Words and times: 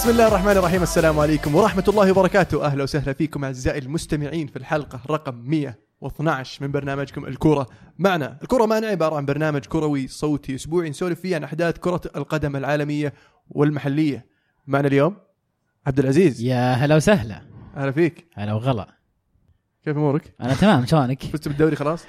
بسم 0.00 0.10
الله 0.10 0.28
الرحمن 0.28 0.52
الرحيم. 0.52 0.82
السلام 0.82 1.18
عليكم 1.18 1.54
ورحمة 1.54 1.84
الله 1.88 2.10
وبركاته. 2.10 2.64
أهلا 2.64 2.82
وسهلا 2.82 3.12
فيكم 3.12 3.44
أعزائي 3.44 3.78
المستمعين 3.78 4.46
في 4.46 4.56
الحلقة 4.56 5.00
رقم 5.10 5.34
112 5.34 6.64
من 6.64 6.72
برنامجكم 6.72 7.26
الكورة 7.26 7.66
معنا. 7.98 8.38
الكورة 8.42 8.66
معنا 8.66 8.86
عبارة 8.86 9.16
عن 9.16 9.26
برنامج 9.26 9.64
كروي 9.64 10.08
صوتي 10.08 10.54
أسبوعي 10.54 10.90
نسولف 10.90 11.20
فيه 11.20 11.36
عن 11.36 11.44
أحداث 11.44 11.78
كرة 11.78 12.00
القدم 12.16 12.56
العالمية 12.56 13.12
والمحلية. 13.50 14.26
معنا 14.66 14.88
اليوم 14.88 15.16
عبد 15.86 15.98
العزيز. 15.98 16.42
يا 16.42 16.72
هلا 16.72 16.96
وسهلا. 16.96 17.42
أهلا 17.76 17.92
فيك. 17.92 18.26
هلا 18.34 18.52
وغلا. 18.52 18.86
كيف 19.84 19.96
أمورك؟ 19.96 20.34
أنا 20.40 20.54
تمام 20.54 20.86
شلونك؟ 20.86 21.22
فزت 21.32 21.48
بالدوري 21.48 21.76
خلاص؟ 21.76 22.04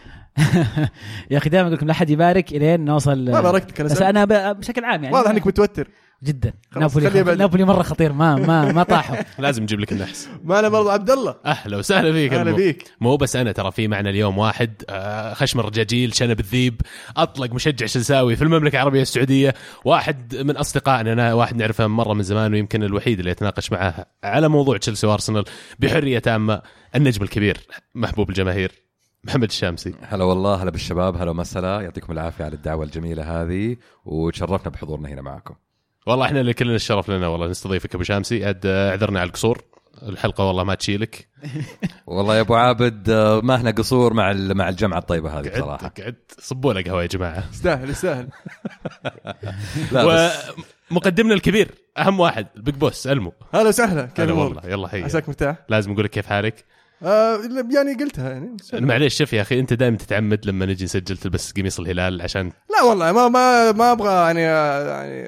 يا 1.32 1.38
أخي 1.38 1.50
دائما 1.50 1.68
أقول 1.68 1.78
لكم 1.78 1.88
لا 1.88 1.92
احد 1.92 2.10
يبارك 2.10 2.52
إلين 2.52 2.86
نوصل 2.86 3.32
ما 3.32 3.42
باركتك 3.42 3.82
أنا 3.82 3.90
بس. 3.90 4.02
أنا 4.02 4.52
بشكل 4.52 4.86
عام 4.86 5.04
يعني. 5.04 5.16
واضح 5.16 5.30
أنك 5.30 5.48
متوتر. 5.48 5.88
جدا. 6.24 6.54
نابولي 6.78 7.10
خ... 7.10 7.16
نابولي 7.16 7.64
مرة 7.64 7.84
خطير 7.84 8.14
ما 8.14 8.36
ما 8.36 8.72
ما 8.72 8.84
طاحوا. 8.84 9.16
لازم 9.40 9.64
نجيب 9.64 9.80
لك 9.80 9.92
النحس. 9.92 10.30
معنا 10.44 10.70
برضو 10.70 10.90
عبد 10.90 11.10
الله 11.10 11.36
أهلا 11.46 11.78
وسهلا 11.78 12.12
فيك 12.12 12.34
المو. 12.34 12.56
فيك. 12.56 12.92
مو 13.02 13.18
بس 13.18 13.36
أنا 13.36 13.52
ترى 13.52 13.72
في 13.72 13.88
معنا 13.88 14.10
اليوم 14.10 14.38
واحد 14.38 14.84
آه، 14.90 15.34
خشم 15.34 15.60
الرجاجيل 15.60 16.16
شنب 16.16 16.40
الذيب 16.40 16.82
أطلق 17.18 17.54
مشجع 17.54 17.86
شنساوي 17.86 18.36
في 18.36 18.42
المملكة 18.42 18.76
العربية 18.76 19.02
السعودية 19.02 19.54
واحد 19.86 20.36
من 20.36 20.58
أصدقائنا 20.58 21.14
أنا 21.14 21.34
واحد 21.34 21.56
نعرفه 21.56 21.88
مرة 21.88 22.14
من 22.14 22.24
زمان 22.24 22.54
ويمكن 22.54 22.84
الوحيد 22.84 23.20
اللي 23.20 23.32
يتناقش 23.32 23.72
معاه 23.72 24.06
على 24.24 24.48
موضوع 24.50 24.78
تشيلسي 24.78 25.08
وأرسنال 25.08 25.44
بحرية 25.80 26.20
تامة 26.20 26.62
النجم 26.96 27.24
الكبير 27.24 27.58
محبوب 27.96 28.30
الجماهير 28.30 28.72
محمد 29.24 29.44
الشامسي. 29.44 29.94
هلا 30.02 30.24
والله 30.24 30.64
هلا 30.64 30.72
بالشباب 30.72 31.18
هلا 31.18 31.32
ومسهلا. 31.32 31.82
يعطيكم 31.82 32.14
العافية 32.14 32.46
على 32.46 32.56
الدعوة 32.56 32.86
الجميلة 32.86 33.42
هذه 33.42 33.78
وتشرفنا 34.06 34.70
بحضورنا 34.72 35.10
هنا 35.10 35.22
معكم. 35.22 35.56
والله 36.08 36.26
إحنا 36.26 36.40
اللي 36.42 36.54
كلنا 36.54 36.76
الشرف 36.76 37.10
لنا 37.10 37.28
والله 37.28 37.48
نستضيفك 37.48 37.96
أبو 37.96 38.04
شامسي. 38.04 38.46
عاد 38.46 38.66
آه، 38.66 38.90
اعذرنا 38.90 39.20
على 39.20 39.28
القصور. 39.28 39.62
الحلقة 40.04 40.44
والله 40.48 40.64
ما 40.64 40.76
تشيلك. 40.76 41.28
والله 42.08 42.36
يا 42.36 42.42
أبو 42.42 42.56
عابد 42.56 43.10
آه، 43.10 43.42
ما 43.44 43.56
إحنا 43.56 43.72
قصور 43.72 44.14
مع 44.14 44.32
ال- 44.32 44.58
مع 44.58 44.70
الجمعة 44.70 44.98
الطيبة 44.98 45.40
هذه 45.40 45.50
بصراحة. 45.50 45.88
قعدت. 45.88 46.36
صبوا 46.40 46.74
له 46.74 46.82
قهوه 46.84 47.02
يا 47.02 47.08
جماعة. 47.08 47.44
يستاهل 47.54 47.90
يستاهل 47.90 48.28
ومقدمنا 50.92 51.34
الكبير 51.34 51.72
أهم 51.98 52.20
واحد 52.20 52.48
البيج 52.56 52.76
بوس 52.76 53.08
المو 53.08 53.34
هلا 53.54 53.68
وسهلا 53.68 54.06
كيف؟ 54.06 54.32
والله 54.32 54.62
يلا 54.66 54.88
هيا 54.96 55.04
عساك 55.06 55.30
مرتاح؟ 55.30 55.56
لازم 55.70 55.92
أقول 55.92 56.04
لك 56.06 56.10
كيف 56.10 56.26
حالك. 56.28 56.66
آه 57.04 57.40
يعني 57.76 57.94
قلتها 57.94 58.30
يعني. 58.30 58.58
معليش 58.74 59.18
شوف 59.18 59.34
يا 59.34 59.42
أخي 59.42 59.60
أنت 59.60 59.74
دائما 59.74 59.98
تتعمد 59.98 60.46
لما 60.46 60.66
نجي 60.66 60.84
نسجل 60.86 61.18
تلبس 61.18 61.52
قميص 61.52 61.80
الهلال 61.80 62.22
عشان 62.22 62.52
لا 62.70 62.84
والله 62.84 63.12
ما 63.12 63.28
ما 63.30 63.72
ما 63.72 63.92
أبغى 63.92 64.14
يعني 64.14 64.42
يعني 64.42 65.22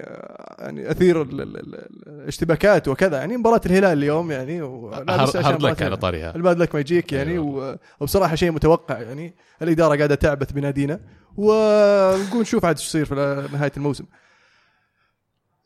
يعني 0.59 0.91
أثير 0.91 1.21
ال- 1.21 1.41
ال- 1.41 1.57
ال- 1.57 1.87
الاشتباكات 2.07 2.87
وكذا. 2.87 3.17
يعني 3.17 3.37
مباراة 3.37 3.61
الهلال 3.65 3.97
اليوم 3.97 4.31
يعني 4.31 4.61
هارد 4.61 5.61
لك 5.61 5.81
على. 5.81 5.97
طاريها. 5.97 6.35
الباد 6.35 6.57
لك 6.59 6.75
ما 6.75 6.81
يجيك 6.81 7.13
يعني 7.13 7.31
أيوة. 7.31 7.79
وبصراحة 7.99 8.35
شيء 8.35 8.51
متوقع 8.51 8.99
يعني. 8.99 9.35
الإدارة 9.61 9.95
قاعدة 9.97 10.15
تعبث 10.15 10.51
بنادينا 10.51 10.99
ونقول 11.37 12.41
نشوف 12.41 12.65
عاد 12.65 12.77
إيش 12.77 12.85
يصير 12.87 13.05
في 13.05 13.15
نهاية 13.53 13.71
الموسم. 13.77 14.05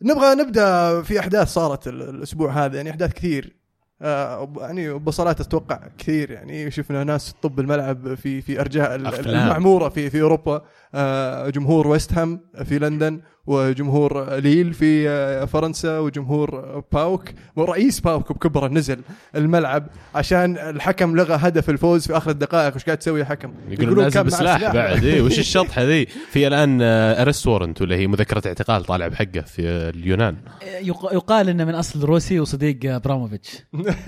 نبغى 0.01 0.35
نبدأ 0.35 1.01
في 1.01 1.19
أحداث 1.19 1.47
صارت 1.47 1.87
ال- 1.87 2.09
الأسبوع 2.09 2.51
هذا 2.65 2.77
يعني 2.77 2.89
أحداث 2.89 3.13
كثير. 3.13 3.56
آه، 4.01 4.53
يعني 4.57 4.93
بصلات 4.93 5.41
أتوقع 5.41 5.79
كثير 5.97 6.31
يعني 6.31 6.71
شفنا 6.71 7.03
ناس 7.03 7.35
طب 7.41 7.59
الملعب 7.59 8.15
في 8.15 8.41
في 8.41 8.61
أرجاء 8.61 9.07
أفلام. 9.07 9.43
المعمورة 9.43 9.89
في 9.89 10.09
في 10.09 10.21
أوروبا 10.21 10.61
جمهور 11.49 11.87
ويست 11.87 12.13
هام 12.13 12.41
في 12.65 12.79
لندن 12.79 13.21
وجمهور 13.47 14.33
ليل 14.35 14.73
في 14.73 15.09
آه، 15.09 15.45
فرنسا 15.45 15.99
وجمهور 15.99 16.83
باوك. 16.93 17.23
ورئيس 17.55 17.99
باوك 17.99 18.31
بكبره 18.31 18.67
نزل 18.67 18.99
الملعب 19.35 19.87
عشان 20.15 20.57
الحكم 20.57 21.15
لغى 21.15 21.33
هدف 21.41 21.69
الفوز 21.69 22.07
في 22.07 22.17
آخر 22.17 22.31
الدقائق. 22.31 22.75
وش 22.75 22.83
قاعد 22.83 22.97
تسوي 22.97 23.21
الحكم 23.21 23.53
يقولون 23.69 24.03
نازل 24.03 24.23
بسلاح. 24.23 24.73
بعد. 24.73 25.03
إيه 25.03 25.21
وش 25.21 25.39
الشطحه 25.47 25.83
ذي 25.83 26.05
في 26.05 26.47
الآن 26.47 26.79
أرست 26.81 27.47
وورنت 27.47 27.81
ولا 27.81 27.95
هي 27.95 28.07
مذكرة 28.07 28.47
اعتقال 28.47 28.83
طالع 28.85 29.07
بحقه 29.07 29.41
في 29.41 29.61
اليونان. 29.95 30.35
يق- 30.81 31.13
يقال 31.13 31.49
إنه 31.49 31.65
من 31.65 31.75
أصل 31.75 32.03
روسي 32.03 32.39
وصديق 32.39 32.79
إبراموفيتش. 32.85 33.49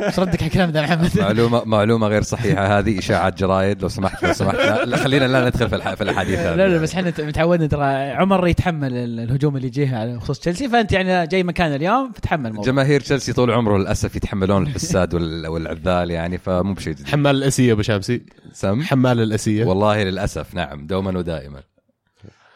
إيش 0.02 0.20
ردك 0.20 0.40
على 0.42 0.48
الكلام 0.48 0.72
ده 0.72 0.82
يا 0.82 0.86
محمد؟ 0.86 1.20
معلومة 1.20 1.64
معلومة 1.66 2.08
غير 2.08 2.22
صحيحة. 2.22 2.80
هذه 2.80 3.00
إشاعات 3.00 3.38
جرايد. 3.40 3.82
لو 3.82 3.88
سمحت 3.88 4.24
لو 4.26 4.34
سمحت. 4.34 4.56
لا 4.86 4.98
خلينا 4.98 5.26
لا 5.26 5.46
ندخل 5.50 5.70
في 5.70 5.76
الح- 5.76 5.94
في 5.94 6.02
الأحاديث 6.04 6.40
هذه. 6.40 6.56
لا 6.70 6.78
بس 6.82 6.96
إحنا 6.96 7.14
متعودين 7.20 7.70
ترى 7.70 7.84
عمر 8.12 8.48
يتحمل 8.48 8.94
ال- 8.94 9.20
الهجوم 9.20 9.56
اللي 9.56 9.68
يجيه 9.68 9.96
على 9.98 10.20
خصوص 10.20 10.40
تشيلسي 10.40 10.70
فأنت 10.70 10.92
يعني 10.92 11.28
جاي 11.28 11.44
مكان 11.44 11.74
اليوم 11.76 12.12
فتحمل 12.12 12.48
الموضوع. 12.50 12.72
جماهير 12.72 13.00
تشيلسي 13.02 13.34
طول 13.34 13.52
عمره 13.52 13.78
للأسف 13.78 14.16
يتحملون 14.16 14.64
الحساد 14.64 15.14
وال- 15.14 15.48
والعذال 15.48 16.12
يعني 16.12 16.38
فمو 16.38 16.74
بشيء 16.74 16.96
حمال 17.06 17.36
الأسية 17.36 17.74
أبو 17.74 17.82
شامسي 17.82 18.22
سم؟ 18.54 18.82
حمال 18.82 19.20
الأسية. 19.20 19.66
والله 19.66 20.04
للأسف 20.04 20.56
نعم 20.56 20.88
دوما 20.88 21.18
ودائما. 21.18 21.60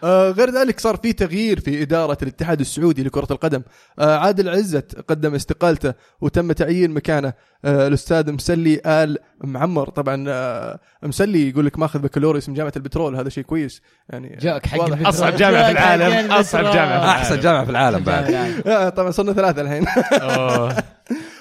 آه، 0.03 0.31
غير 0.31 0.49
ذلك 0.51 0.79
صار 0.79 0.97
في 0.97 1.13
تغيير 1.13 1.59
في 1.59 1.81
إدارة 1.81 2.17
الاتحاد 2.21 2.59
السعودي 2.59 3.03
لكرة 3.03 3.27
القدم. 3.31 3.61
آه، 3.99 4.17
عادل 4.17 4.49
عزت 4.49 4.99
قدم 5.07 5.35
استقالته 5.35 5.93
وتم 6.21 6.51
تعيين 6.51 6.91
مكانه. 6.91 7.33
آه، 7.65 7.87
الأستاذ 7.87 8.31
مسلي 8.31 8.81
آل 8.85 9.17
معمر. 9.43 9.89
طبعا 9.89 10.25
آه، 10.27 10.79
مسلي 11.03 11.49
يقول 11.49 11.65
لك 11.65 11.79
ماخذ 11.79 11.99
بكالوريوس 11.99 12.49
من 12.49 12.55
جامعة 12.55 12.73
البترول. 12.75 13.15
هذا 13.15 13.29
شيء 13.29 13.43
كويس. 13.43 13.81
يعني 14.09 14.37
جاك 14.41 14.65
حق. 14.65 15.07
أصعب 15.07 15.35
جامعة 15.35 15.65
في 15.65 15.71
العالم. 15.71 16.31
أصعب 16.31 16.63
جامعة 16.63 16.99
في 16.99 17.05
أحسن 17.05 17.39
جامعة 17.39 17.65
في 17.65 17.71
العالم 17.71 18.03
بعد. 18.03 18.93
طبعا 18.95 19.11
صرنا 19.11 19.33
ثلاثة 19.33 19.61
الحين. 19.61 19.85
أوه. 20.21 20.75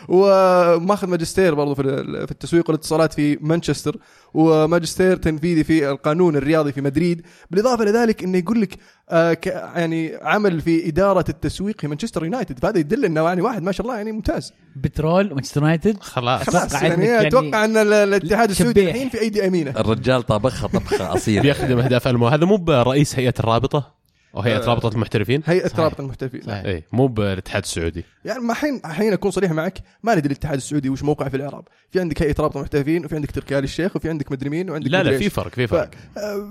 وماخذ 0.08 1.06
ماجستير 1.08 1.54
برضو 1.54 1.74
في 1.74 1.82
في 2.26 2.30
التسويق 2.30 2.70
والاتصالات 2.70 3.12
في 3.12 3.38
مانشستر 3.40 3.96
وماجستير 4.34 5.16
تنفيذي 5.16 5.64
في 5.64 5.90
القانون 5.90 6.36
الرياضي 6.36 6.72
في 6.72 6.80
مدريد. 6.80 7.22
بالإضافة 7.50 7.84
لذلك 7.84 8.22
إنه 8.24 8.38
يقول 8.38 8.60
لك 8.60 8.74
آه 9.10 9.32
ك- 9.34 9.46
يعني 9.46 10.12
عمل 10.22 10.60
في 10.60 10.88
إدارة 10.88 11.24
التسويق 11.28 11.80
في 11.80 11.88
مانشستر 11.88 12.24
يونايتد. 12.24 12.58
فهذا 12.58 12.78
يدل 12.78 13.04
إنه 13.04 13.20
يعني 13.24 13.40
واحد 13.42 13.62
ما 13.62 13.72
شاء 13.72 13.86
الله 13.86 13.96
يعني 13.96 14.12
ممتاز. 14.12 14.52
بترول 14.76 15.32
ومانشستر 15.32 15.60
يونايتد؟ 15.60 15.96
خلاص. 16.00 16.48
إنك 16.74 16.82
يعني 16.82 17.06
يعني 17.06 17.28
أتوقع 17.28 17.64
إن 17.64 17.76
ال- 17.76 17.92
الاتحاد 17.92 18.50
السعودي. 18.50 18.90
الحين 18.90 19.08
في 19.08 19.20
أيدي 19.20 19.46
أمينة. 19.46 19.70
الرجال 19.70 20.22
طبخها 20.22 20.68
طبخة 20.68 21.14
أصيلة. 21.14 21.42
بيخدم 21.42 21.78
اهداف 21.78 22.08
المو 22.08 22.26
هذا 22.28 22.44
مو 22.44 22.56
برئيس 22.56 23.18
هيئة 23.18 23.34
الرابطة؟ 23.40 24.01
أو 24.36 24.40
هيئه 24.40 24.62
آه. 24.62 24.66
رابطه 24.66 24.88
المحترفين 24.88 25.42
هيئه 25.46 25.66
صحيح. 25.68 25.80
رابطه 25.80 26.00
المحترفين 26.00 26.40
صحيح. 26.42 26.64
اي 26.64 26.82
مو 26.92 27.06
بالاتحاد 27.06 27.62
السعودي 27.62 28.04
يعني 28.24 28.40
ما 28.40 28.54
حين 28.54 28.80
حين 28.84 29.12
أكون 29.12 29.30
صريح 29.30 29.52
معك 29.52 29.78
ما 30.02 30.14
ندري 30.14 30.26
الاتحاد 30.26 30.56
السعودي 30.56 30.88
وش 30.88 31.02
موقعه 31.02 31.28
في 31.28 31.36
الإعراب 31.36 31.64
في 31.90 32.00
عندك 32.00 32.22
هيئه 32.22 32.34
رابطه 32.40 32.56
المحترفين 32.58 33.04
وفي 33.04 33.14
عندك 33.14 33.30
تركي 33.30 33.58
آل 33.58 33.64
الشيخ 33.64 33.96
وفي 33.96 34.08
عندك 34.08 34.32
مدري 34.32 34.50
مين 34.50 34.70
وعندك 34.70 34.90
لا 34.90 35.02
لا 35.02 35.18
في. 35.18 35.30
فرق 35.30 35.48
في 35.54 35.66
ف- 35.66 35.70
فرق 35.70 35.90
آه، 36.16 36.46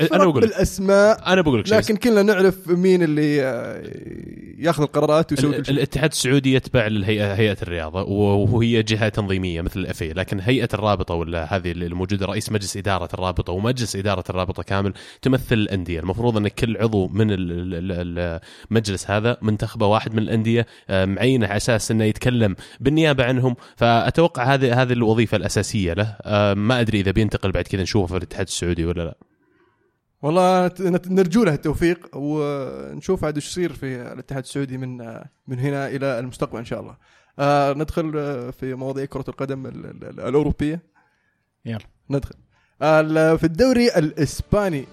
أنا 0.00 0.08
فرق 0.08 0.16
بقول. 0.24 0.40
بالأسماء 0.40 1.32
أنا 1.32 1.40
بقول 1.40 1.60
لك 1.60 1.66
شيء 1.66 1.78
لكن 1.78 1.96
كلنا 1.96 2.22
نعرف 2.22 2.68
مين 2.68 3.02
اللي 3.02 3.42
آه، 3.42 3.82
ياخذ 4.58 4.82
القرارات 4.82 5.32
ويسوي 5.32 5.52
كل 5.52 5.58
ال- 5.58 5.66
شيء 5.66 5.74
الاتحاد 5.74 6.10
السعودي 6.10 6.54
يتبع 6.54 6.86
للهيئة 6.86 7.34
هيئة 7.34 7.56
الرياضة 7.62 8.02
وهي 8.02 8.82
جهة 8.82 9.08
تنظيمية 9.08 9.60
مثل 9.62 9.80
الاف 9.80 10.02
لكن 10.02 10.40
هيئة 10.40 10.68
الرابطة 10.74 11.14
ولا 11.14 11.56
هذه 11.56 11.70
اللي 11.70 11.86
الموجودة 11.86 12.26
رئيس 12.26 12.52
مجلس 12.52 12.76
إدارة 12.76 13.08
الرابطة 13.14 13.52
ومجلس 13.52 13.96
إدارة 13.96 14.24
الرابطة 14.30 14.62
كامل 14.62 14.92
تمثل 15.22 15.54
الأندية 15.54 16.00
المفروض 16.00 16.36
أن 16.36 16.48
كل 16.48 16.76
عضو 16.78 17.08
من 17.08 17.30
ال- 17.30 17.52
ال- 17.52 17.92
ال- 17.92 18.40
المجلس 18.70 19.10
هذا 19.10 19.36
منتخبه 19.42 19.86
واحد 19.86 20.12
من 20.12 20.18
الأندية 20.18 20.66
آه، 20.90 21.04
معينة 21.04 21.46
على 21.46 21.56
أساس 21.56 21.90
إنه 21.90 22.04
يتكلم 22.04 22.56
بالنيابة 22.80 23.24
عنهم. 23.24 23.56
فأتوقع 23.76 24.54
هذه 24.54 24.82
هذه 24.82 24.92
الوظيفة 24.92 25.36
الأساسية 25.36 25.92
له. 25.92 26.16
آه، 26.22 26.54
ما 26.54 26.80
أدري 26.80 27.00
إذا 27.00 27.10
بينتقل 27.10 27.52
بعد 27.52 27.64
كذا 27.64 27.82
نشوفه 27.82 28.06
في 28.06 28.16
الاتحاد 28.16 28.46
السعودي 28.46 28.84
ولا 28.84 29.02
لا. 29.02 29.14
والله 30.22 30.70
نرجو 31.06 31.44
له 31.44 31.54
التوفيق 31.54 32.16
ونشوف 32.16 33.24
عاد 33.24 33.34
إيش 33.34 33.46
يصير 33.46 33.72
في 33.72 34.12
الاتحاد 34.12 34.42
السعودي 34.42 34.78
من 34.78 34.96
من 35.48 35.58
هنا 35.58 35.88
إلى 35.88 36.18
المستقبل 36.18 36.58
إن 36.58 36.64
شاء 36.64 36.80
الله. 36.80 36.96
آه 37.38 37.72
ندخل 37.72 38.12
في 38.52 38.74
مواضيع 38.74 39.04
كرة 39.04 39.24
القدم 39.28 39.66
ال- 39.66 39.86
ال- 39.86 40.04
ال- 40.04 40.20
الأوروبية. 40.20 40.82
يلا. 41.64 41.78
ندخل. 42.10 42.34
في 43.38 43.44
الدوري 43.44 43.88
الإسباني 43.88 44.84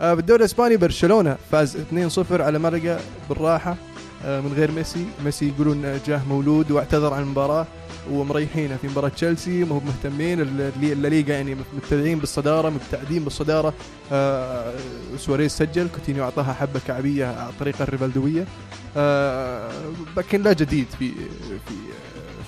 آه، 0.00 0.14
في 0.14 0.20
الدوري 0.20 0.40
الإسباني 0.40 0.76
برشلونة 0.76 1.36
فاز 1.52 1.76
2-0 1.76 2.42
على 2.42 2.58
ملقا 2.58 3.00
بالراحة. 3.28 3.76
آه، 4.24 4.40
من 4.40 4.52
غير 4.52 4.70
ميسي. 4.70 5.04
ميسي 5.24 5.48
يقولون 5.48 6.00
جاه 6.06 6.20
مولود 6.28 6.70
واعتذر 6.70 7.14
عن 7.14 7.22
المباراة 7.22 7.66
ومريحينه 8.10 8.76
في 8.76 8.88
مباراة 8.88 9.08
تشيلسي. 9.08 9.64
ما 9.64 9.74
هو 9.74 9.80
مهتمين. 9.80 10.40
الل- 10.40 10.72
الليغا 10.82 11.32
يعني 11.32 11.56
مبتدعين 11.76 12.18
بالصدارة 12.18 12.68
مبتعدين 12.70 13.24
بالصدارة. 13.24 13.74
آه، 14.12 14.72
سواريز 15.18 15.50
سجل. 15.52 15.88
كوتينيو 15.94 16.24
أعطاها 16.24 16.52
حبة 16.52 16.80
كعبية 16.86 17.26
على 17.26 17.48
الطريقة 17.50 17.82
الريفالدوية. 17.82 18.44
آه، 18.96 19.70
لكن 20.16 20.42
لا 20.42 20.52
جديد 20.52 20.86
في 20.98 21.08
في 21.08 21.18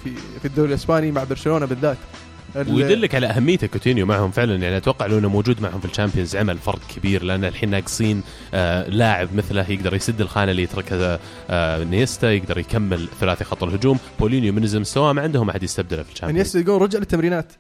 في 0.05 0.10
في 0.40 0.44
الدوري 0.44 0.69
الإسباني 0.69 1.12
مع 1.12 1.25
برشلونة 1.25 1.66
بالذات. 1.66 1.96
ال- 1.96 2.31
ويدلك 2.56 3.14
على 3.14 3.26
اهميته 3.26 3.66
كوتينيو 3.66 4.06
معهم 4.06 4.31
فعلا. 4.31 4.56
يعني 4.56 4.76
أتوقع 4.76 5.06
لو 5.06 5.19
إنه 5.19 5.28
موجود 5.28 5.62
معهم 5.62 5.81
في 5.81 5.87
الشامبيونز 5.87 6.37
عمل 6.37 6.58
فرق 6.58 6.81
كبير 6.96 7.22
لأن 7.22 7.44
الحين 7.44 7.70
ناقصين 7.70 8.22
آه 8.54 8.88
لاعب 8.88 9.28
مثله 9.34 9.70
يقدر 9.70 9.94
يسد 9.94 10.20
الخانة 10.20 10.50
اللي 10.50 10.62
يتركها 10.62 11.19
آه 11.50 11.84
إنيستا 11.84 12.32
يقدر 12.32 12.58
يكمل 12.58 13.08
ثلاثي 13.20 13.44
خط 13.44 13.62
الهجوم. 13.62 13.99
باولينيو 14.20 14.52
من 14.52 14.62
مستواه 14.81 15.12
ما 15.12 15.22
عندهم 15.22 15.50
أحد 15.50 15.62
يستبدله 15.62 16.02
في 16.02 16.12
الشامبيونز. 16.12 16.40
انيستا 16.40 16.58
يقول 16.60 16.82
رجع 16.82 16.99
للتمرينات 16.99 17.52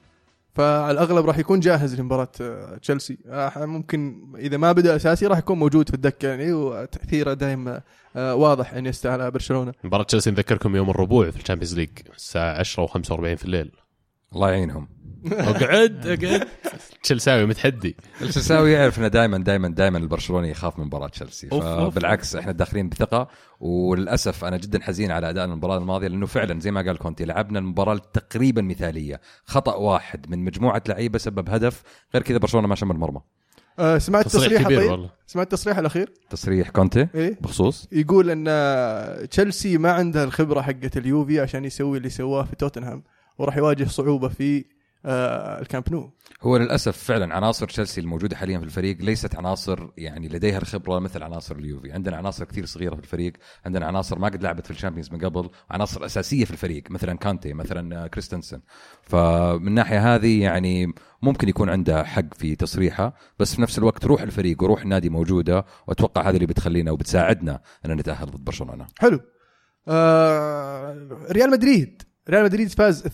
فعلى 0.54 0.90
الاغلب 0.90 1.26
راح 1.26 1.38
يكون 1.38 1.60
جاهز 1.60 2.00
لمباراة 2.00 2.28
آه، 2.40 2.76
تشيلسي. 2.82 3.18
آه، 3.28 3.66
ممكن 3.66 4.32
إذا 4.38 4.56
ما 4.56 4.72
بدأ 4.72 4.96
أساسي 4.96 5.26
راح 5.26 5.38
يكون 5.38 5.58
موجود 5.58 5.88
في 5.88 5.94
الدكة 5.94 6.28
يعني 6.28 6.52
وتأثيره 6.52 7.32
دائما 7.32 7.80
آه، 8.16 8.34
واضح 8.34 8.74
إنيستا 8.74 9.08
على 9.08 9.30
برشلونة. 9.30 9.72
مباراة 9.84 10.02
تشيلسي 10.04 10.30
نذكركم 10.30 10.76
يوم 10.76 10.90
الربوع 10.90 11.30
في 11.30 11.40
الشامبيونز 11.40 11.74
ليج 11.74 11.90
الساعة 12.16 12.58
10 12.58 12.86
و45 12.86 13.36
في 13.36 13.44
الليل. 13.44 13.70
الله 14.34 14.50
يعينهم. 14.50 14.88
أقعد 15.32 16.06
أقعد. 16.06 16.48
تشيلساوي 17.02 17.46
متحدي. 17.46 17.96
التشيلساوي 18.20 18.72
يعرف 18.72 18.98
إنه 18.98 19.08
دائما 19.08 19.38
دائما 19.38 19.68
دائما 19.68 19.98
البرشلوني 19.98 20.50
يخاف 20.50 20.78
من 20.78 20.84
مباراة 20.84 21.08
تشيلسي. 21.08 21.48
فبالعكس 21.48 22.36
إحنا 22.36 22.52
داخلين 22.52 22.88
بثقة 22.88 23.28
وللأسف 23.60 24.44
أنا 24.44 24.56
جدا 24.56 24.82
حزين 24.82 25.10
على 25.10 25.30
ادائنا 25.30 25.52
المباراة 25.52 25.78
الماضية 25.78 26.08
لأنه 26.08 26.26
فعلا 26.26 26.60
زي 26.60 26.70
ما 26.70 26.80
قال 26.82 26.98
كونتي 26.98 27.24
لعبنا 27.24 27.58
المباراة 27.58 27.98
تقريبا 28.12 28.62
مثالية. 28.62 29.20
خطأ 29.44 29.74
واحد 29.74 30.30
من 30.30 30.44
مجموعة 30.44 30.82
لعيبة 30.88 31.18
سبب 31.18 31.50
هدف 31.50 31.82
غير 32.14 32.22
كذا 32.22 32.38
برشلونة 32.38 32.68
ما 32.68 32.74
شم 32.74 32.90
المرمى 32.90 33.20
آه، 33.78 33.98
سمعت 33.98 34.24
تصريح 34.24 34.44
تصريح 34.44 34.62
كبير 34.62 34.78
طيب؟ 34.78 34.90
والله. 34.90 35.10
سمعت 35.26 35.46
التصريح 35.46 35.78
الأخير؟ 35.78 36.12
تصريح 36.30 36.70
كونتي؟ 36.70 37.08
إيه. 37.14 37.38
بخصوص؟ 37.40 37.88
يقول 37.92 38.30
إن 38.30 39.28
تشيلسي 39.28 39.78
ما 39.78 39.92
عنده 39.92 40.24
الخبرة 40.24 40.60
حقت 40.60 40.96
اليوفي 40.96 41.40
عشان 41.40 41.64
يسوي 41.64 41.98
اللي 41.98 42.08
سواه 42.10 42.42
في 42.42 42.56
توتنهام. 42.56 43.02
وراح 43.38 43.56
يواجه 43.56 43.84
صعوبة 43.84 44.28
في 44.28 44.64
آه، 45.04 45.60
الكامب 45.60 45.92
نو. 45.92 46.10
هو 46.42 46.56
للأسف 46.56 46.96
فعلا 46.96 47.34
عناصر 47.34 47.66
تشيلسي 47.66 48.00
الموجودة 48.00 48.36
حاليا 48.36 48.58
في 48.58 48.64
الفريق 48.64 48.96
ليست 49.00 49.34
عناصر 49.34 49.88
يعني 49.96 50.28
لديها 50.28 50.58
الخبرة 50.58 50.98
مثل 50.98 51.22
عناصر 51.22 51.56
اليوفي، 51.56 51.92
عندنا 51.92 52.16
عناصر 52.16 52.44
كثير 52.44 52.66
صغيرة 52.66 52.94
في 52.94 53.00
الفريق، 53.00 53.32
عندنا 53.66 53.86
عناصر 53.86 54.18
ما 54.18 54.26
قد 54.28 54.42
لعبت 54.42 54.64
في 54.64 54.70
الشامبيونز 54.70 55.12
من 55.12 55.18
قبل، 55.18 55.50
عناصر 55.70 56.04
أساسية 56.04 56.44
في 56.44 56.50
الفريق 56.50 56.90
مثلا 56.90 57.18
كانتي 57.18 57.52
مثلا 57.52 58.04
آه، 58.04 58.06
كريستنسن، 58.06 58.60
فمن 59.02 59.68
الناحيه 59.68 60.14
هذه 60.14 60.42
يعني 60.42 60.94
ممكن 61.22 61.48
يكون 61.48 61.68
عنده 61.70 62.04
حق 62.04 62.34
في 62.34 62.56
تصريحه، 62.56 63.14
بس 63.38 63.54
في 63.54 63.62
نفس 63.62 63.78
الوقت 63.78 64.04
روح 64.04 64.22
الفريق 64.22 64.62
وروح 64.62 64.82
النادي 64.82 65.10
موجودة 65.10 65.64
وأتوقع 65.86 66.28
هذه 66.28 66.34
اللي 66.34 66.46
بتخلينا 66.46 66.90
وبتساعدنا 66.90 67.60
ان 67.86 67.92
نتأهل 67.92 68.26
ضد 68.26 68.44
برشلونة. 68.44 68.86
حلو. 68.98 69.20
آه 69.88 71.08
ريال 71.30 71.50
مدريد. 71.50 72.11
ريال 72.30 72.44
مدريد 72.44 72.68
فاز 72.68 73.02
2-1 73.06 73.10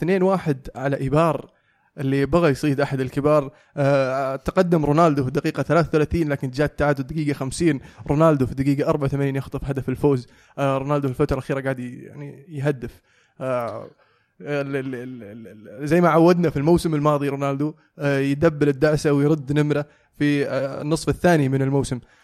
على 0.76 0.96
إيبار 1.00 1.50
اللي 1.98 2.26
بغى 2.26 2.50
يصيد 2.50 2.80
أحد 2.80 3.00
الكبار. 3.00 3.50
آه 3.76 4.36
تقدم 4.36 4.84
رونالدو 4.84 5.22
في 5.22 5.28
الدقيقة 5.28 5.62
33 5.62 6.28
لكن 6.28 6.50
جاء 6.50 6.66
التعادل 6.66 7.02
دقيقه 7.02 7.32
50 7.36 7.80
رونالدو 8.06 8.46
في 8.46 8.52
الدقيقة 8.52 8.88
84 8.90 9.36
يخطف 9.36 9.64
هدف 9.64 9.88
الفوز. 9.88 10.26
آه 10.58 10.78
رونالدو 10.78 11.08
في 11.08 11.12
الفترة 11.12 11.34
الأخيرة 11.34 11.60
قاعد 11.60 11.78
يعني 11.78 12.44
يهدف. 12.48 13.02
ال- 14.40 15.88
زي 15.88 16.00
ما 16.00 16.08
عودنا 16.08 16.50
في 16.50 16.56
الموسم 16.56 16.94
الماضي 16.94 17.28
رونالدو 17.28 17.74
آه، 17.98 18.18
يدبل 18.18 18.68
الدعسه 18.68 19.12
ويرد 19.12 19.52
نمرة 19.58 19.86
في 20.18 20.46
آه، 20.46 20.82
النصف 20.82 21.08
الثاني 21.08 21.48
من 21.48 21.62
الموسم. 21.62 21.96
ال- 21.96 22.00
ال- 22.00 22.04
ال- 22.04 22.04
ال- 22.04 22.17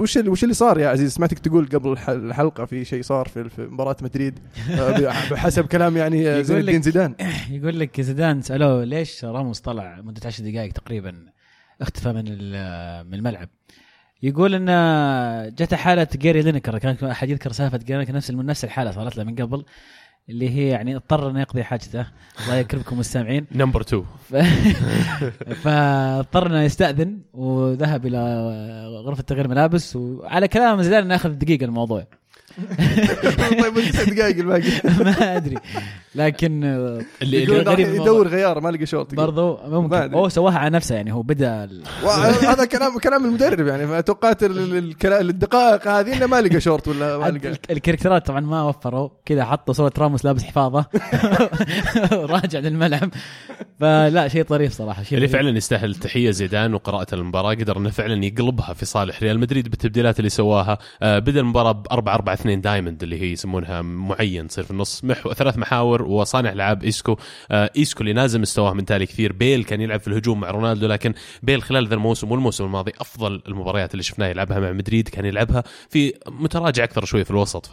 وش 0.00 0.18
اللي- 0.18 0.30
وش 0.30 0.42
اللي 0.44 0.54
صار 0.54 0.78
يا 0.78 0.88
عزيز؟ 0.88 1.12
سمعتك 1.14 1.38
تقول 1.38 1.66
قبل 1.66 1.92
الح- 1.92 2.08
الحلقة 2.10 2.64
في 2.64 2.84
شيء 2.84 3.02
صار 3.02 3.28
في 3.28 3.48
مباراة 3.58 3.96
مدريد. 4.02 4.38
آه، 4.78 4.98
بحسب 5.30 5.66
كلام 5.66 5.96
يعني 5.96 6.28
آه، 6.28 6.42
زين 6.42 6.58
الدين 6.58 6.82
زيدان. 6.82 7.14
يقول 7.50 7.80
لك 7.80 8.00
زيدان 8.00 8.42
سألوه 8.42 8.84
ليش 8.84 9.24
راموس 9.24 9.60
طلع 9.60 10.00
مدة 10.00 10.20
10 10.26 10.44
دقائق 10.50 10.72
تقريبا 10.72 11.14
اختفى 11.80 12.12
من 12.12 12.24
من 13.06 13.14
الملعب. 13.14 13.48
يقول 14.22 14.54
إن 14.54 15.54
جته 15.54 15.76
حالة 15.76 16.08
جاري 16.16 16.42
لينيكر 16.42 16.78
كان 16.78 17.08
أحد 17.10 17.28
يذكر 17.28 17.52
سالفة 17.52 17.78
جيري 17.78 18.04
نفس 18.04 18.30
نفس 18.30 18.64
الحالة 18.64 18.90
صارت 18.90 19.16
له 19.16 19.24
من 19.24 19.34
قبل. 19.34 19.64
اللي 20.28 20.50
هي 20.50 20.68
يعني 20.68 20.96
اضطر 20.96 21.30
إنه 21.30 21.40
يقضي 21.40 21.64
حاجته. 21.64 22.06
الله 22.44 22.56
يكرمكم 22.56 22.94
المستمعين 22.94 23.46
number 23.52 23.80
2 23.80 24.04
ف... 24.30 24.36
فاضطر 25.64 26.46
إنه 26.46 26.62
يستأذن 26.62 27.18
وذهب 27.32 28.06
إلى 28.06 28.18
غرفة 29.06 29.22
تغيير 29.22 29.48
ملابس 29.48 29.96
وعلى 29.96 30.48
كلام 30.48 30.82
زيدان 30.82 31.02
انه 31.04 31.14
اخذ 31.14 31.30
دقيقة 31.30 31.64
الموضوع. 31.64 32.06
طيب 33.62 33.74
دقائق 34.14 34.36
الباقي. 34.36 34.70
ما 35.04 35.36
أدري. 35.36 35.56
لكن 36.18 36.64
اللي 37.22 37.44
غريب 37.62 37.88
يدور 37.94 38.28
غيار 38.28 38.60
ما 38.60 38.68
لقى 38.68 38.86
شوط 38.86 39.12
يقول. 39.12 39.26
برضو 39.26 39.58
ممكن. 39.66 40.14
هو 40.14 40.28
سواها 40.28 40.58
على 40.58 40.70
نفسه 40.70 40.94
يعني 40.94 41.12
هو 41.12 41.22
بدأ 41.22 41.68
هذا 42.42 42.64
كلام 42.64 42.98
كلام 42.98 43.24
المدرب 43.24 43.66
يعني 43.66 44.02
توقعت 44.02 44.38
الدقائق 45.04 45.88
هذه 45.88 46.16
إنه 46.16 46.26
ما 46.26 46.40
لقى 46.40 46.60
شورت 46.60 46.88
ولا 46.88 47.18
ما 47.18 47.24
لقى. 47.30 47.48
الك- 47.48 47.70
ال 47.70 47.75
characterات 47.75 48.26
طبعا 48.26 48.40
ما 48.40 48.62
وفروا. 48.62 49.08
كذا 49.24 49.44
حطوا 49.44 49.74
صورة 49.74 49.92
راموس 49.98 50.24
لابس 50.24 50.44
حفاظة. 50.44 50.86
راجع 52.12 52.58
للملعب. 52.58 53.10
فلا 53.80 54.28
شيء 54.28 54.42
طريف 54.42 54.72
صراحة 54.72 55.02
شيء 55.02 55.18
اللي. 55.18 55.28
فعلا 55.28 55.56
يستاهل 55.56 55.94
تحية 55.94 56.30
زيدان 56.30 56.74
وقراءة 56.74 57.14
المباراة. 57.14 57.54
قدر 57.54 57.76
إنه 57.78 57.90
فعلا 57.90 58.24
يقلبها 58.24 58.72
في 58.74 58.84
صالح 58.86 59.22
ريال 59.22 59.38
مدريد 59.40 59.68
بالتبديلات 59.68 60.18
اللي 60.18 60.30
سواها. 60.30 60.78
آه 61.02 61.18
بدأ 61.18 61.40
المباراة 61.40 61.72
ب 61.72 61.86
4 61.92 62.14
4 62.14 62.34
2 62.34 62.60
diamond 62.60 63.02
اللي 63.02 63.20
هي 63.22 63.32
يسمونها 63.32 63.82
معين 63.82 64.48
تصير 64.48 64.64
في 64.64 64.70
النص 64.70 65.04
محور 65.04 65.32
ثلاث 65.32 65.58
محاور 65.58 66.02
وصانع 66.08 66.52
العاب 66.52 66.84
إيسكو. 66.84 67.16
آه 67.50 67.70
إيسكو 67.76 68.00
اللي 68.00 68.12
نازل 68.12 68.40
مستواه 68.40 68.72
من 68.72 68.84
تالي 68.84 69.06
كثير. 69.06 69.32
بيل 69.32 69.64
كان 69.64 69.80
يلعب 69.80 70.00
في 70.00 70.08
الهجوم 70.08 70.40
مع 70.40 70.50
رونالدو 70.50 70.86
لكن 70.86 71.14
بيل 71.42 71.62
خلال 71.62 71.88
ذا 71.88 71.94
الموسم 71.94 72.32
والموسم 72.32 72.64
الماضي 72.64 72.92
أفضل 73.00 73.42
المباريات 73.48 73.92
اللي 73.92 74.02
شفناه 74.02 74.26
يلعبها 74.26 74.58
مع 74.60 74.72
مدريد 74.72 75.08
كان 75.08 75.24
يلعبها 75.24 75.64
في 75.90 76.12
متراجع 76.28 76.84
أكثر 76.84 77.04
شوي 77.04 77.24
في 77.24 77.30
الوسط. 77.30 77.66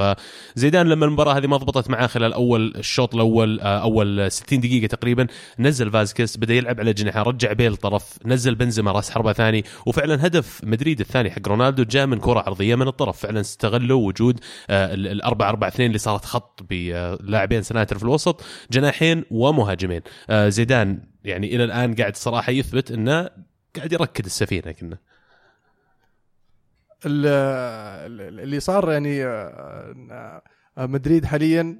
فزيدان 0.55 0.87
لما 0.89 1.05
المباراة 1.05 1.37
هذه 1.37 1.47
ما 1.47 1.57
ضبطت 1.57 1.89
معاه 1.89 2.07
خلال 2.07 2.33
أول 2.33 2.73
الشوط 2.75 3.15
الأول 3.15 3.59
آه 3.59 3.81
أول 3.81 4.31
60 4.31 4.59
دقيقة 4.59 4.87
تقريبا 4.87 5.27
نزل 5.59 5.91
فازكيز 5.91 6.37
بدأ 6.37 6.53
يلعب 6.53 6.79
على 6.79 6.93
جناحه 6.93 7.21
رجع 7.23 7.53
بيل 7.53 7.75
طرف 7.77 8.17
نزل 8.25 8.55
بنزيما 8.55 8.91
راس 8.91 9.09
حربة 9.11 9.33
ثاني 9.33 9.63
وفعلا 9.85 10.25
هدف 10.27 10.61
مدريد 10.63 10.99
الثاني 10.99 11.31
حق 11.31 11.47
رونالدو 11.47 11.83
جاء 11.83 12.05
من 12.07 12.19
كرة 12.19 12.39
عرضية 12.39 12.75
من 12.75 12.87
الطرف. 12.87 13.17
فعلا 13.19 13.39
استغلوا 13.41 14.07
وجود 14.07 14.39
آه، 14.69 14.93
ال- 14.93 15.07
الأربعة 15.07 15.49
أربعة 15.49 15.67
اثنين 15.67 15.87
اللي 15.87 15.97
صارت 15.97 16.25
خط 16.25 16.59
بلاعبين 16.69 17.61
سناتر 17.61 17.97
في 17.97 18.03
الوسط. 18.03 18.24
جناحين 18.71 19.23
ومهاجمين. 19.31 20.01
آه، 20.29 20.49
زيدان 20.49 21.01
يعني 21.23 21.55
إلى 21.55 21.63
الآن 21.63 21.95
قاعد 21.95 22.15
صراحة 22.15 22.51
يثبت 22.51 22.91
أنه 22.91 23.29
قاعد 23.75 23.93
يركد 23.93 24.25
السفينة 24.25 24.71
كنا. 24.71 24.97
ال- 27.05 27.25
ال- 28.21 28.39
اللي 28.39 28.59
صار 28.59 28.91
يعني 28.91 29.25
آه، 29.25 30.41
آه، 30.77 30.85
مدريد 30.85 31.25
حاليا 31.25 31.79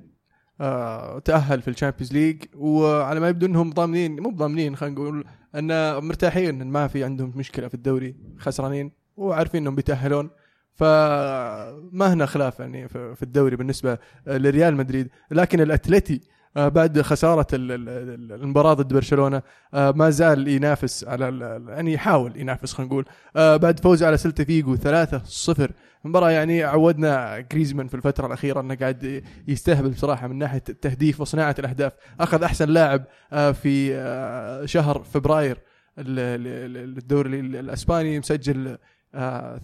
تأهل 1.26 1.62
في 1.62 1.68
ال 1.68 1.72
Champions 1.72 2.14
League 2.14 2.44
وعلى 2.56 3.20
ما 3.20 3.30
يبدو 3.30 3.46
إنهم 3.46 3.70
ضامنين 3.70 4.20
مو 4.20 4.30
ضامنين 4.32 4.76
خلينا 4.76 4.96
نقول 4.96 5.26
إن 5.56 5.98
مرتاحين 6.04 6.64
ما 6.68 6.88
في 6.88 7.04
عندهم 7.04 7.34
مشكلة 7.36 7.68
في 7.68 7.74
الدوري 7.74 8.16
خسرانين 8.38 8.92
وعارفين 9.18 9.62
إنهم 9.62 9.76
بيتأهلون. 9.76 10.30
فما 10.74 12.14
هنا 12.14 12.26
خلاف 12.26 12.60
يعني 12.60 12.88
في 12.88 13.24
الدوري 13.24 13.56
بالنسبة 13.56 13.98
لريال 14.28 14.76
مدريد. 14.76 15.10
لكن 15.32 15.62
الأتلتي 15.62 16.22
بعد 16.56 17.02
خسارة 17.02 17.48
ال- 17.54 17.72
ال- 17.72 17.90
ال- 17.90 18.32
المباراة 18.44 18.74
ضد 18.74 18.94
برشلونة 18.94 19.42
آه، 19.74 19.92
ما 19.92 20.10
زال 20.10 20.48
ينافس 20.48 21.04
على 21.08 21.26
يعني 21.68 21.94
يحاول 21.94 22.38
ينافس 22.38 22.74
خلينا 22.74 22.92
نقول. 22.94 23.06
آه، 23.36 23.58
بعد 23.58 23.80
فوزه 23.80 24.08
على 24.08 24.18
سلتا 24.18 24.44
فيغو 24.44 24.76
3-0 24.76 25.72
مباراة 26.04 26.30
يعني 26.32 26.64
عودنا 26.64 27.40
جريزمان 27.40 27.88
في 27.88 27.94
الفترة 27.94 28.28
الأخيرة 28.28 28.60
أنه 28.60 28.76
قاعد 28.76 29.24
يستهبل 29.48 29.90
بصراحة 29.90 30.28
من 30.28 30.38
ناحية 30.38 30.64
التهديف 30.70 31.22
وصناعة 31.22 31.56
الأهداف. 31.60 31.94
أخذ 32.20 32.44
أحسن 32.44 32.70
لاعب 32.70 33.04
آه، 33.34 33.52
في 33.52 33.96
آه، 33.96 34.66
شهر 34.66 35.04
فبراير 35.04 35.58
ال- 36.00 36.20
ال- 36.20 36.78
ال- 36.78 36.98
الدوري 36.98 37.40
ال- 37.40 37.56
الأسباني 37.56 38.20
مسجل 38.20 38.68
آه، 38.68 38.80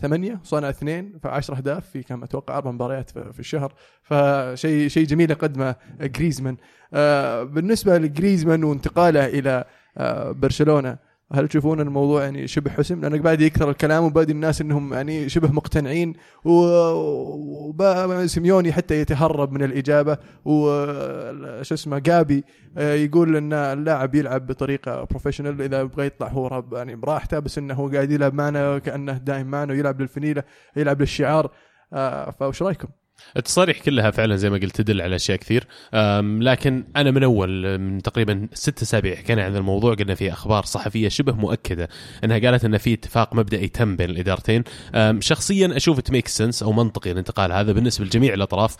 ثمانية 0.01 0.39
صنع 0.43 0.69
اثنين 0.69 1.19
فعشر 1.23 1.57
أهداف 1.57 1.89
في 1.89 2.03
كم؟ 2.03 2.23
أتوقع 2.23 2.57
أربع 2.57 2.71
مباريات 2.71 3.09
في 3.09 3.39
الشهر. 3.39 3.73
فشيء 4.03 4.87
شيء 4.87 5.05
جميل 5.05 5.33
قدمه 5.33 5.75
جريزمان. 6.01 6.57
آه، 6.93 7.43
بالنسبة 7.43 7.97
لجريزمان 7.97 8.63
وانتقاله 8.63 9.25
إلى 9.25 9.65
آه، 9.97 10.31
برشلونة 10.31 10.97
هل 11.33 11.47
تشوفون 11.47 11.81
الموضوع 11.81 12.23
يعني 12.23 12.47
شبه 12.47 12.71
حسم؟ 12.71 13.01
لأنه 13.01 13.17
بعد 13.17 13.41
يكثر 13.41 13.69
الكلام 13.69 14.03
وبادي 14.03 14.31
الناس 14.31 14.61
إنهم 14.61 14.93
يعني 14.93 15.29
شبه 15.29 15.51
مقتنعين 15.51 16.13
وسيميوني 17.75 18.73
حتى 18.73 18.99
يتهرب 18.99 19.51
من 19.51 19.63
الإجابة 19.63 20.17
وش 20.45 21.73
اسمه 21.73 21.99
جابي 21.99 22.43
آه، 22.77 22.93
يقول 22.93 23.35
إن 23.35 23.53
اللاعب 23.53 24.15
يلعب 24.15 24.47
بطريقة 24.47 25.03
professional 25.03 25.61
إذا 25.61 25.81
يبغى 25.81 26.05
يطلع 26.05 26.27
هو 26.27 26.73
يعني 26.73 26.95
براحته 26.95 27.39
بس 27.39 27.57
إنه 27.57 27.73
هو 27.73 27.89
قاعد 27.89 28.11
يلعب 28.11 28.33
معنا 28.33 28.79
كأنه 28.79 29.17
دايم 29.17 29.47
معنا 29.47 29.73
ويلعب 29.73 30.01
للفنيلة 30.01 30.43
يلعب 30.75 31.01
للشعار 31.01 31.51
آه، 31.93 32.31
فوش 32.31 32.63
رأيكم؟ 32.63 32.87
التصاريح 33.37 33.79
كلها 33.79 34.11
فعلا 34.11 34.35
زي 34.35 34.49
ما 34.49 34.57
قلت 34.57 34.75
تدل 34.75 35.01
على 35.01 35.15
أشياء 35.15 35.37
كثير. 35.37 35.67
لكن 36.39 36.83
أنا 36.95 37.11
من 37.11 37.23
أول 37.23 37.77
من 37.77 38.01
تقريبا 38.01 38.47
ست 38.53 38.81
أسابيع 38.81 39.15
حكينا 39.15 39.43
عن 39.43 39.55
الموضوع 39.55 39.93
قلنا 39.93 40.15
في 40.15 40.33
أخبار 40.33 40.65
صحفية 40.65 41.09
شبه 41.09 41.33
مؤكدة. 41.33 41.89
إنها 42.23 42.39
قالت 42.39 42.65
إن 42.65 42.77
في 42.77 42.93
اتفاق 42.93 43.35
مبدئي 43.35 43.67
تم 43.67 43.95
بين 43.95 44.09
الإدارتين. 44.09 44.63
شخصيا 45.19 45.77
أشوف 45.77 45.99
ت 45.99 46.05
make 46.05 46.27
sense 46.27 46.63
أو 46.63 46.71
منطقي 46.71 47.11
الانتقال 47.11 47.51
هذا 47.51 47.71
بالنسبة 47.71 48.05
لجميع 48.05 48.33
الأطراف. 48.33 48.75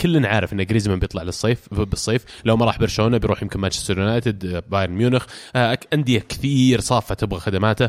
كلنا 0.00 0.28
عارف 0.28 0.52
إن 0.52 0.66
جريزمان 0.66 0.98
بيطلع 0.98 1.22
للصيف 1.22 1.74
بالصيف. 1.74 2.24
لو 2.44 2.56
ما 2.56 2.66
راح 2.66 2.78
برشلونة 2.78 3.18
بيروح 3.18 3.42
يمكن 3.42 3.60
مانشستر 3.60 3.98
يونايتد 3.98 4.64
بايرن 4.68 4.92
ميونخ. 4.92 5.26
أه، 5.56 5.78
أندية 5.92 6.18
كثير 6.18 6.80
صافّة 6.80 7.14
تبغى 7.14 7.40
خدماته. 7.40 7.88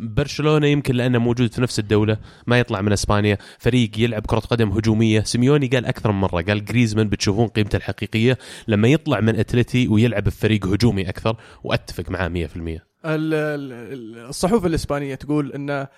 برشلونة 0.00 0.66
يمكن 0.66 0.94
لأنه 0.94 1.18
موجود 1.18 1.54
في 1.54 1.60
نفس 1.60 1.78
الدولة 1.78 2.16
ما 2.46 2.58
يطلع 2.58 2.80
من 2.80 2.92
إسبانيا. 2.92 3.38
فريق 3.58 3.90
يلعب 3.98 4.26
كرة 4.26 4.38
قدم 4.38 4.70
هجوميه 4.98 5.20
سيميوني 5.20 5.66
قال 5.66 5.86
أكثر 5.86 6.12
من 6.12 6.20
مرة 6.20 6.42
قال 6.42 6.64
جريزمان 6.64 7.08
بتشوفون 7.08 7.46
قيمته 7.48 7.76
الحقيقية 7.76 8.38
لما 8.68 8.88
يطلع 8.88 9.20
من 9.20 9.36
أتلتي 9.36 9.88
ويلعب 9.88 10.24
بفريق 10.24 10.66
هجومي 10.66 11.08
أكثر 11.08 11.36
وأتفق 11.64 12.10
معاه 12.10 12.28
100% 12.28 12.30
ال- 12.30 12.80
ال- 13.04 14.26
الصحف 14.28 14.66
الإسبانية 14.66 15.14
تقول 15.14 15.52
إنه 15.52 15.88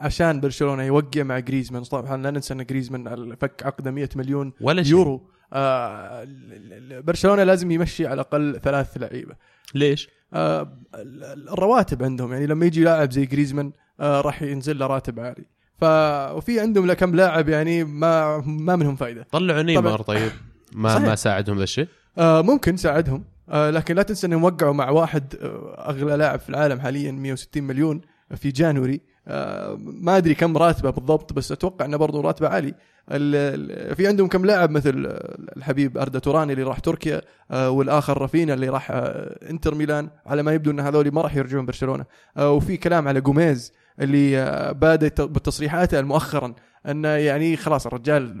عشان 0.00 0.40
برشلونة 0.40 0.82
يوقع 0.82 1.22
مع 1.22 1.38
جريزمان 1.38 1.82
طبعا 1.82 2.22
لا 2.22 2.30
ننسى 2.30 2.54
إن 2.54 2.64
جريزمان 2.64 3.34
فك 3.40 3.62
عقده 3.66 3.90
100 3.90 4.08
مليون 4.16 4.52
ولا 4.60 4.82
شيء. 4.82 4.92
يورو. 4.92 5.30
آه 5.52 6.26
برشلونة 7.00 7.44
لازم 7.44 7.70
يمشي 7.70 8.06
على 8.06 8.14
الأقل 8.14 8.60
ثلاث 8.62 8.96
لعيبة. 8.96 9.34
ليش؟ 9.74 10.08
آه 10.34 10.62
ال- 10.94 11.24
ال- 11.24 11.48
الرواتب 11.48 12.02
عندهم 12.02 12.32
يعني 12.32 12.46
لما 12.46 12.66
يجي 12.66 12.84
لاعب 12.84 13.10
زي 13.12 13.26
جريزمان 13.26 13.72
آه 14.00 14.20
راح 14.20 14.42
ينزل 14.42 14.78
له 14.78 14.86
راتب 14.86 15.20
عالي. 15.20 15.44
ف 15.80 15.84
وفي 16.36 16.60
عندهم 16.60 16.92
كم 16.92 17.14
لاعب 17.14 17.48
يعني 17.48 17.84
ما 17.84 18.38
ما 18.46 18.76
منهم 18.76 18.96
فائده 18.96 19.26
طلعوا 19.32 19.62
نيمار 19.62 20.02
طيب. 20.02 20.30
ما 20.72 20.88
صحيح. 20.94 21.02
ما 21.08 21.14
ساعدهم 21.14 21.56
ذا 21.56 21.62
الشيء؟ 21.62 21.88
آه 22.18 22.42
ممكن 22.42 22.76
ساعدهم. 22.76 23.24
آه 23.48 23.70
لكن 23.70 23.94
لا 23.94 24.02
تنسى 24.02 24.26
انهم 24.26 24.44
وقعوا 24.44 24.72
مع 24.74 24.90
واحد 24.90 25.34
آه 25.42 25.84
اغلى 25.90 26.16
لاعب 26.16 26.38
في 26.40 26.48
العالم 26.48 26.80
حاليا 26.80 27.12
160 27.12 27.62
مليون 27.62 28.00
في 28.36 28.48
جانوري. 28.50 29.00
آه 29.28 29.78
ما 29.80 30.16
أدري 30.16 30.34
كم 30.34 30.56
راتبه 30.56 30.90
بالضبط 30.90 31.32
بس 31.32 31.52
أتوقع 31.52 31.84
إنه 31.84 31.96
برضه 31.96 32.20
راتبه 32.20 32.48
عالي. 32.48 32.74
ال- 33.10 33.60
ال- 33.90 33.96
في 33.96 34.06
عندهم 34.06 34.28
كم 34.28 34.44
لاعب 34.46 34.70
مثل 34.70 35.06
آه، 35.06 35.36
الحبيب 35.56 35.98
أردا 35.98 36.18
توراني 36.18 36.52
اللي 36.52 36.62
راح 36.64 36.78
تركيا 36.78 37.20
آه 37.50 37.70
والآخر 37.70 38.18
رافينا 38.22 38.54
اللي 38.54 38.68
راح 38.68 38.90
آه 38.90 39.50
إنتر 39.50 39.74
ميلان. 39.74 40.08
على 40.26 40.42
ما 40.42 40.52
يبدو 40.52 40.70
إن 40.70 40.80
هذول 40.80 41.12
ما 41.14 41.20
راح 41.22 41.36
يرجعون 41.36 41.66
برشلونة. 41.66 42.04
آه 42.36 42.50
وفي 42.52 42.76
كلام 42.76 43.08
على 43.08 43.20
جوميز. 43.20 43.72
اللي 44.00 44.38
آه 44.38 44.72
بادئ 44.72 45.08
ت- 45.08 45.20
بتصريحاته 45.20 46.02
مؤخرا 46.02 46.54
انه 46.88 47.08
يعني 47.08 47.56
خلاص 47.56 47.86
الرجال 47.86 48.36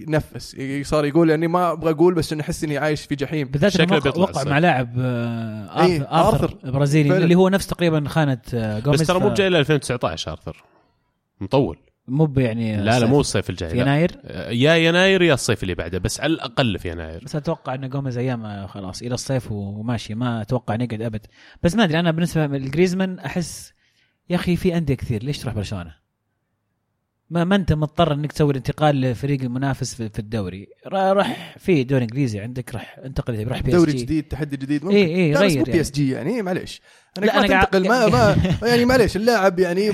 نفس 0.00 0.56
صار 0.82 1.04
يقول 1.04 1.30
يعني 1.30 1.46
ما 1.48 1.72
أبغى 1.72 1.90
أقول 1.90 2.14
بس 2.14 2.32
انه 2.32 2.42
أحس 2.42 2.64
إني 2.64 2.78
عايش 2.78 3.02
في 3.04 3.14
جحيم 3.14 3.48
بالذات 3.48 3.72
شكله 3.72 3.96
انه 3.98 4.12
وقع. 4.22 4.44
مع 4.44 4.58
لاعب 4.58 4.94
آه، 4.98 5.86
إيه، 5.86 6.02
آرثر, 6.02 6.12
آرثر 6.12 6.44
آرثر. 6.44 6.70
برازيلي 6.70 7.08
فعلا. 7.08 7.24
اللي 7.24 7.34
هو 7.34 7.48
نفس 7.48 7.66
تقريبا 7.66 8.08
خانة 8.08 8.38
آه، 8.54 8.78
جوميز 8.80 9.00
بس 9.00 9.06
ترى 9.06 9.18
مو 9.20 9.28
بجاي 9.28 9.46
إلا 9.48 9.58
2019 9.58 10.30
آرثر 10.32 10.64
مطول 11.40 11.78
مو 12.08 12.32
يعني 12.36 12.76
لا 12.76 13.00
لا. 13.00 13.06
مو 13.06 13.20
الصيف 13.20 13.50
الجاي 13.50 13.70
في. 13.70 13.80
يناير 13.80 14.10
يا 14.50 14.74
يناير 14.74 15.22
يا 15.22 15.34
الصيف 15.34 15.62
اللي 15.62 15.74
بعده 15.74 15.98
بس 15.98 16.20
على 16.20 16.32
الأقل 16.32 16.78
في 16.78 16.90
يناير 16.90 17.24
بس 17.24 17.36
أتوقع 17.36 17.74
إن 17.74 17.88
جوميز 17.88 18.18
أيام 18.18 18.66
خلاص 18.66 19.02
إلى 19.02 19.14
الصيف 19.14 19.52
وماشي 19.52 20.14
ما 20.14 20.42
أتوقع 20.42 20.74
إنه 20.74 20.84
يقعد 20.84 21.02
أبد 21.02 21.26
بس 21.62 21.74
ما 21.74 21.84
أدري 21.84 22.00
أنا 22.00 22.10
بالنسبة 22.10 22.46
لجريزمان 22.46 23.18
أحس 23.18 23.72
يا 24.30 24.36
أخي 24.36 24.56
في 24.56 24.76
أندية 24.76 24.94
كثير 24.94 25.22
ليش 25.22 25.38
تروح 25.38 25.54
برشلونة؟ 25.54 25.94
ما, 27.30 27.44
ما 27.44 27.56
أنت 27.56 27.72
مضطر 27.72 28.12
إنك 28.12 28.32
تسوي 28.32 28.50
الانتقال 28.50 29.00
لفريق 29.00 29.40
المنافس 29.42 29.94
في, 29.94 30.18
الدوري. 30.18 30.66
را- 30.86 31.12
راح 31.12 31.56
في 31.58 31.84
دوري 31.84 32.02
إنجليزي 32.02 32.40
عندك 32.40 32.74
راح 32.74 32.98
انتقل 33.04 33.44
روح 33.44 33.62
PS 33.62 33.74
دوري 33.76 33.92
جديد 33.92 34.24
تحدي 34.28 34.56
جديد 34.56 34.84
ممكن. 34.84 34.96
إيه، 34.96 35.06
إيه، 35.06 35.32
لا، 35.34 35.40
بس 35.40 35.52
غير 35.52 35.58
مو 35.58 35.64
P 35.64 35.70
يعني. 35.70 35.80
SG 35.80 36.10
يعني 36.10 36.42
معليش. 36.42 36.80
أنا 37.18 37.26
لا، 37.26 37.32
ما 37.40 37.44
أنا 37.46 37.62
تنتقل 37.62 37.88
ما, 37.88 38.06
ما 38.08 38.36
يعني 38.68 38.84
معليش 38.84 39.16
اللاعب 39.16 39.58
يعني 39.58 39.92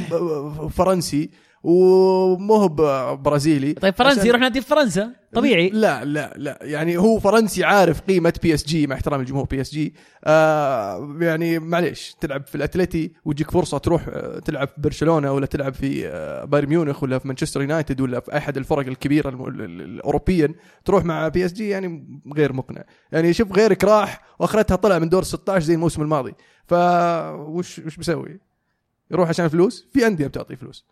فرنسي. 0.70 1.30
ومو 1.62 2.68
برازيلي. 3.16 3.72
طيب 3.72 3.94
فرنسي 3.94 4.28
يروح 4.28 4.40
نادي 4.40 4.60
في 4.60 4.66
فرنسا؟ 4.66 5.10
طبيعي. 5.32 5.68
لا 5.70 6.04
لا 6.04 6.34
لا. 6.36 6.58
يعني 6.62 6.96
هو 6.96 7.18
فرنسي 7.18 7.64
عارف 7.64 8.00
قيمة 8.00 8.32
PSG 8.42 8.86
مع 8.86 8.94
احترام 8.96 9.20
الجمهور 9.20 9.44
PSG 9.44 9.94
آه 10.24 11.16
يعني 11.20 11.58
معليش 11.58 12.14
تلعب 12.20 12.46
في 12.46 12.54
الأتلتي 12.54 13.12
وتجيك 13.24 13.50
فرصة 13.50 13.78
تروح 13.78 14.06
آه، 14.08 14.38
تلعب 14.38 14.68
في 14.68 14.74
برشلونة 14.78 15.32
ولا 15.32 15.46
تلعب 15.46 15.74
في 15.74 16.08
آه، 16.08 16.44
بايرن 16.44 16.68
ميونخ 16.68 17.02
ولا 17.02 17.18
في 17.18 17.28
مانشستر 17.28 17.60
يونايتد 17.60 18.00
ولا 18.00 18.20
في 18.20 18.36
أحد 18.36 18.56
الفرق 18.56 18.86
الكبيرة 18.86 19.28
الاوروبيا 19.48 20.54
تروح 20.84 21.04
مع 21.04 21.28
PSG 21.28 21.68
يعني 21.68 22.20
غير 22.36 22.52
مقنع. 22.52 22.84
يعني 23.12 23.32
شوف 23.32 23.52
غيرك 23.52 23.84
راح 23.84 24.22
وأخرتها 24.38 24.76
طلع 24.76 24.98
من 24.98 25.08
دور 25.08 25.22
16 25.22 25.64
زي 25.64 25.74
الموسم 25.74 26.02
الماضي. 26.02 26.34
فوش 26.66 27.78
وش 27.78 27.96
بيسوي؟ 27.96 28.40
يروح 29.10 29.28
عشان 29.28 29.48
فلوس؟ 29.48 29.88
في 29.92 30.06
أندية 30.06 30.26
بتعطي 30.26 30.56
فلوس. 30.56 30.86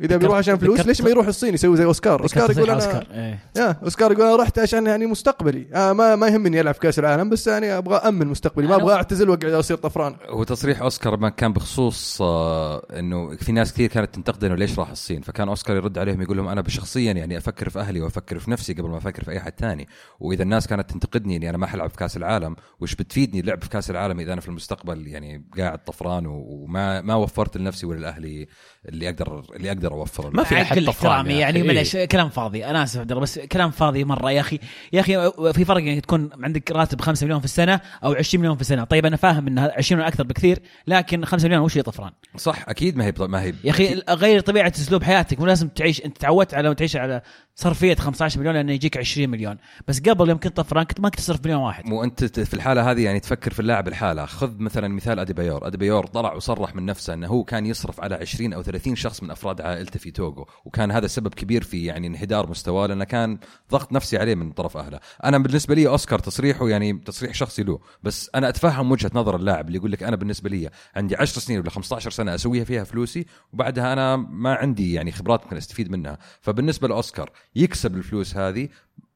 إذا 0.00 0.16
بيروح 0.16 0.36
عشان 0.38 0.56
فلوس 0.58 0.80
ليش 0.80 1.00
ما 1.02 1.10
يروح 1.10 1.26
الصين 1.26 1.54
يسوي 1.54 1.76
زي 1.76 1.84
أوسكار؟ 1.84 2.22
أوسكار 2.22 2.50
يقول 2.50 2.64
أنا 2.64 2.74
أوسكار. 2.74 3.06
إيه. 3.10 3.38
يا 3.56 3.76
أوسكار 3.82 4.12
يقول 4.12 4.26
أنا 4.26 4.36
رحت 4.36 4.58
عشان 4.58 4.86
يعني 4.86 5.06
مستقبلي 5.06 5.66
آه 5.74 5.92
ما 5.92 6.16
ما 6.16 6.28
يهمني 6.28 6.60
ألعب 6.60 6.74
في 6.74 6.80
كأس 6.80 6.98
العالم 6.98 7.30
بس 7.30 7.46
يعني 7.46 7.78
أبغى 7.78 7.96
امن 7.96 8.26
مستقبلي 8.26 8.66
ما 8.66 8.74
أبغى 8.76 8.94
أعتزل 8.94 9.30
وأقعد 9.30 9.52
أصير 9.52 9.76
طفران 9.76 10.16
هو 10.28 10.44
تصريح 10.44 10.82
أوسكار 10.82 11.16
ما 11.16 11.28
كان 11.28 11.52
بخصوص 11.52 12.22
آه، 12.22 12.86
إنه 12.98 13.36
في 13.36 13.52
ناس 13.52 13.72
كثير 13.72 13.88
كانت 13.90 14.14
تنتقد 14.14 14.44
إنه 14.44 14.54
ليش 14.54 14.78
راح 14.78 14.90
الصين 14.90 15.20
فكان 15.22 15.48
أوسكار 15.48 15.76
يرد 15.76 15.98
عليهم 15.98 16.22
يقول 16.22 16.36
لهم 16.36 16.48
أنا 16.48 16.68
شخصيا 16.68 17.12
يعني 17.12 17.38
أفكر 17.38 17.68
في 17.68 17.78
أهلي 17.80 18.00
وأفكر 18.00 18.38
في 18.38 18.50
نفسي 18.50 18.72
قبل 18.72 18.88
ما 18.88 18.96
أفكر 18.98 19.24
في 19.24 19.30
أي 19.30 19.40
حد 19.40 19.52
ثاني 19.58 19.88
وإذا 20.20 20.42
الناس 20.42 20.66
كانت 20.66 20.90
تنتقدني 20.90 21.36
إني 21.36 21.50
أنا 21.50 21.58
ما 21.58 21.66
حلعب 21.66 21.90
في 21.90 21.96
كأس 21.96 22.16
العالم 22.16 22.56
وش 22.80 22.94
بتفيدني 22.94 23.40
اللعب 23.40 23.62
في 23.62 23.68
كأس 23.68 23.90
العالم 23.90 24.20
إذا 24.20 24.32
أنا 24.32 24.40
في 24.40 24.48
المستقبل 24.48 25.06
يعني 25.06 25.44
قاعد 25.58 25.84
طفران 25.84 26.26
و- 26.26 26.44
وما 26.48 27.00
ما 27.00 27.14
وفرت 27.14 27.56
لنفسي 27.56 27.86
ولاهلي 27.86 28.46
اللي 28.88 29.08
أقدر 29.08 29.42
اللي 29.56 29.68
أقدر 29.68 29.85
اوفره 29.94 30.30
ما 30.30 30.44
في 30.44 30.62
أحد 30.62 30.78
كل 30.78 30.86
طفران 30.86 31.30
يعني. 31.30 31.60
أخي. 31.60 31.68
معلش 31.68 31.96
كلام 31.96 32.28
فاضي. 32.28 32.64
أنا 32.64 32.82
أسف 32.82 33.00
عبد 33.00 33.10
الله 33.10 33.22
بس 33.22 33.38
كلام 33.38 33.70
فاضي 33.70 34.04
مرة. 34.04 34.30
يا 34.30 34.40
أخي 34.40 34.58
يا 34.92 35.00
أخي 35.00 35.32
في 35.52 35.64
فرق 35.64 35.84
يعني 35.84 36.00
تكون 36.00 36.30
عندك 36.42 36.70
راتب 36.70 37.00
5 37.00 37.24
مليون 37.24 37.38
في 37.40 37.44
السنة 37.44 37.80
أو 38.04 38.12
20 38.12 38.40
مليون 38.40 38.56
في 38.56 38.60
السنة. 38.60 38.84
طيب 38.84 39.06
أنا 39.06 39.16
فاهم 39.16 39.46
إن 39.46 39.58
20 39.58 39.98
مليون 39.98 40.12
أكثر 40.12 40.24
بكثير 40.24 40.58
لكن 40.86 41.24
5 41.24 41.48
مليون 41.48 41.62
وش 41.62 41.72
اللي 41.72 41.82
طفران؟ 41.82 42.10
صح 42.36 42.68
أكيد 42.68 42.96
ما 42.96 43.04
هي 43.04 43.12
ما 43.18 43.42
هي 43.42 43.54
يا 43.64 43.70
أخي 43.70 44.02
غير 44.08 44.40
طبيعة 44.40 44.72
أسلوب 44.76 45.02
حياتك. 45.02 45.40
مو 45.40 45.46
لازم 45.46 45.68
تعيش 45.68 46.04
أنت 46.04 46.18
تعودت 46.18 46.54
على 46.54 46.74
تعيش 46.74 46.96
على 46.96 47.22
صرفية 47.54 47.94
15 47.94 48.40
مليون 48.40 48.54
لأنه 48.54 48.72
يجيك 48.72 48.96
20 48.96 49.28
مليون. 49.28 49.56
بس 49.88 50.00
قبل 50.00 50.28
يوم 50.28 50.38
كنت 50.38 50.56
طفران 50.56 50.84
كنت 50.84 51.00
ما 51.00 51.08
كنت 51.08 51.18
تصرف 51.18 51.40
مليون 51.44 51.60
واحد. 51.60 51.86
مو 51.86 52.04
أنت 52.04 52.24
في 52.24 52.54
الحالة 52.54 52.90
هذه 52.90 53.04
يعني 53.04 53.20
تفكر 53.20 53.52
في 53.52 53.60
اللاعب 53.60 53.88
الحالة. 53.88 54.26
خذ 54.26 54.58
مثلا 54.58 54.88
مثال 54.88 55.18
اديبايور 55.18 55.66
اديبايور 55.66 56.06
طلع 56.06 56.34
وصرح 56.34 56.74
من 56.74 56.86
نفسه 56.86 57.14
إنه 57.14 57.26
هو 57.26 57.44
كان 57.44 57.66
يصرف 57.66 58.00
على 58.00 58.14
20 58.14 58.52
أو 58.52 58.62
30 58.62 58.96
شخص 58.96 59.22
من 59.22 59.30
أفراد 59.30 59.60
عائلته 59.60 59.75
في 59.84 60.10
توغو. 60.10 60.46
وكان 60.64 60.90
هذا 60.90 61.06
سبب 61.06 61.34
كبير 61.34 61.62
في 61.64 61.84
يعني 61.84 62.06
انحدار 62.06 62.50
مستواه 62.50 62.86
لأنه 62.86 63.04
كان 63.04 63.38
ضغط 63.70 63.92
نفسي 63.92 64.18
عليه 64.18 64.34
من 64.34 64.52
طرف 64.52 64.76
أهله. 64.76 65.00
أنا 65.24 65.38
بالنسبة 65.38 65.74
لي 65.74 65.88
أوسكار 65.88 66.18
تصريحه 66.18 66.68
يعني 66.68 66.92
تصريح 66.92 67.34
شخصي 67.34 67.62
له 67.62 67.80
بس 68.02 68.30
أنا 68.34 68.48
أتفهم 68.48 68.92
وجهة 68.92 69.10
نظر 69.14 69.36
اللاعب 69.36 69.66
اللي 69.66 69.78
يقول 69.78 69.92
لك 69.92 70.02
أنا 70.02 70.16
بالنسبة 70.16 70.50
لي 70.50 70.70
عندي 70.96 71.16
10 71.16 71.40
سنين 71.40 71.60
ولا 71.60 71.70
15 71.70 72.10
سنة 72.10 72.34
أسويها 72.34 72.64
فيها 72.64 72.84
فلوسي 72.84 73.26
وبعدها 73.52 73.92
أنا 73.92 74.16
ما 74.16 74.54
عندي 74.54 74.92
يعني 74.92 75.12
خبرات 75.12 75.44
ممكن 75.44 75.56
أستفيد 75.56 75.90
منها. 75.90 76.18
فبالنسبة 76.40 76.88
لأوسكار 76.88 77.30
يكسب 77.56 77.96
الفلوس 77.96 78.36
هذه 78.36 78.68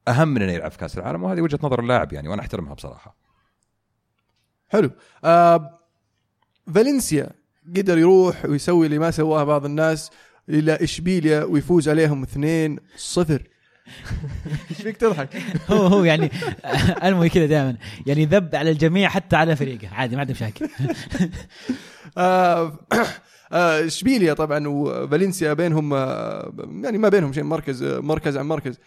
أهم 0.07 0.27
من 0.27 0.41
إنه 0.41 0.51
يلعب 0.51 0.71
في 0.71 0.77
كأس 0.77 0.97
العالم 0.97 1.23
وهذه 1.23 1.41
وجهة 1.41 1.59
نظر 1.63 1.79
اللاعب 1.79 2.13
يعني 2.13 2.27
وأنا 2.27 2.41
أحترمها 2.41 2.73
بصراحة. 2.73 3.15
حلو. 4.69 4.91
آه 5.23 5.79
فالنسيا 6.75 7.29
قدر 7.77 7.97
يروح 7.97 8.45
ويسوي 8.45 8.85
اللي 8.85 8.99
ما 8.99 9.11
سواه 9.11 9.43
بعض 9.43 9.65
الناس. 9.65 10.11
إلى 10.51 10.73
إشبيليا 10.73 11.43
ويفوز 11.43 11.89
عليهم 11.89 12.25
2-0 12.25 12.29
إيش 14.69 14.81
فيك 14.83 14.97
تضحك؟ 14.97 15.29
هو 15.69 15.87
هو 15.87 16.03
يعني 16.03 16.31
ألموي 17.03 17.29
كذا 17.29 17.45
دائما. 17.45 17.75
يعني 18.07 18.25
ذب 18.25 18.55
على 18.55 18.71
الجميع 18.71 19.09
حتى 19.09 19.35
على 19.35 19.55
فريقه. 19.55 19.89
عادي 19.93 20.15
ما 20.15 20.21
عنده 20.21 20.33
مشاكل. 20.33 20.69
آه 22.17 22.79
إشبيليا 23.51 24.33
طبعا 24.33 24.67
وفالنسيا 24.67 25.53
بينهم 25.53 25.93
آه 25.93 26.53
يعني 26.83 26.97
ما 26.97 27.09
بينهم 27.09 27.33
شيء 27.33 27.43
مركز 27.43 27.83
آه 27.83 27.99
مركز 27.99 28.37
عن 28.37 28.45
مركز 28.47 28.79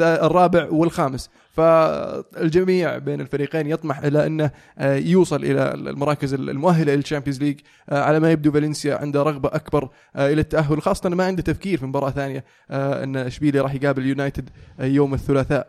الرابع 0.00 0.68
والخامس. 0.70 1.30
فالجميع 1.52 2.98
بين 2.98 3.20
الفريقين 3.20 3.66
يطمح 3.66 3.98
إلى 3.98 4.26
أنه 4.26 4.50
آه 4.78 4.96
يوصل 4.96 5.44
إلى 5.44 5.74
المراكز 5.74 6.34
المؤهلة 6.34 6.94
لل 6.94 7.02
Champions 7.02 7.40
League 7.42 7.60
آه 7.90 8.02
على 8.02 8.20
ما 8.20 8.32
يبدو 8.32 8.52
فالنسيا 8.52 8.96
عنده 8.96 9.22
رغبة 9.22 9.48
أكبر 9.48 9.88
آه 10.16 10.32
إلى 10.32 10.40
التأهل 10.40 10.82
خاصة 10.82 11.08
ما 11.10 11.24
عنده 11.24 11.42
تفكير 11.42 11.78
في 11.78 11.86
مباراة 11.86 12.10
ثانية 12.10 12.44
آه 12.70 13.04
أن 13.04 13.16
إشبيليا 13.16 13.62
راح 13.62 13.74
يقابل 13.74 14.06
يونايتد 14.06 14.50
آه 14.80 14.84
يوم 14.84 15.14
الثلاثاء. 15.14 15.68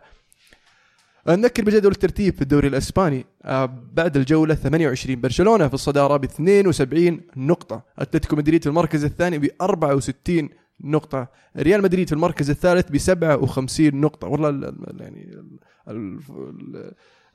نذكر 1.28 1.64
بجدول 1.64 1.92
الترتيب 1.92 2.34
في 2.34 2.42
الدوري 2.42 2.68
الإسباني 2.68 3.26
آه، 3.44 3.78
بعد 3.92 4.16
الجولة 4.16 4.54
28 4.54 5.20
برشلونة 5.20 5.68
في 5.68 5.74
الصدارة 5.74 6.16
ب 6.16 6.24
72 6.24 7.20
نقطة. 7.36 7.82
أتلتيكو 7.98 8.36
مدريد 8.36 8.62
في 8.62 8.68
المركز 8.68 9.04
الثاني 9.04 9.38
ب 9.38 9.48
64 9.62 10.48
نقطة. 10.84 11.28
ريال 11.56 11.82
مدريد 11.82 12.06
في 12.08 12.12
المركز 12.14 12.50
الثالث 12.50 12.90
ب 12.90 12.96
57 12.98 14.00
نقطة. 14.00 14.28
والله 14.28 14.48
ال- 14.48 14.64
ال- 14.64 15.00
يعني 15.00 15.42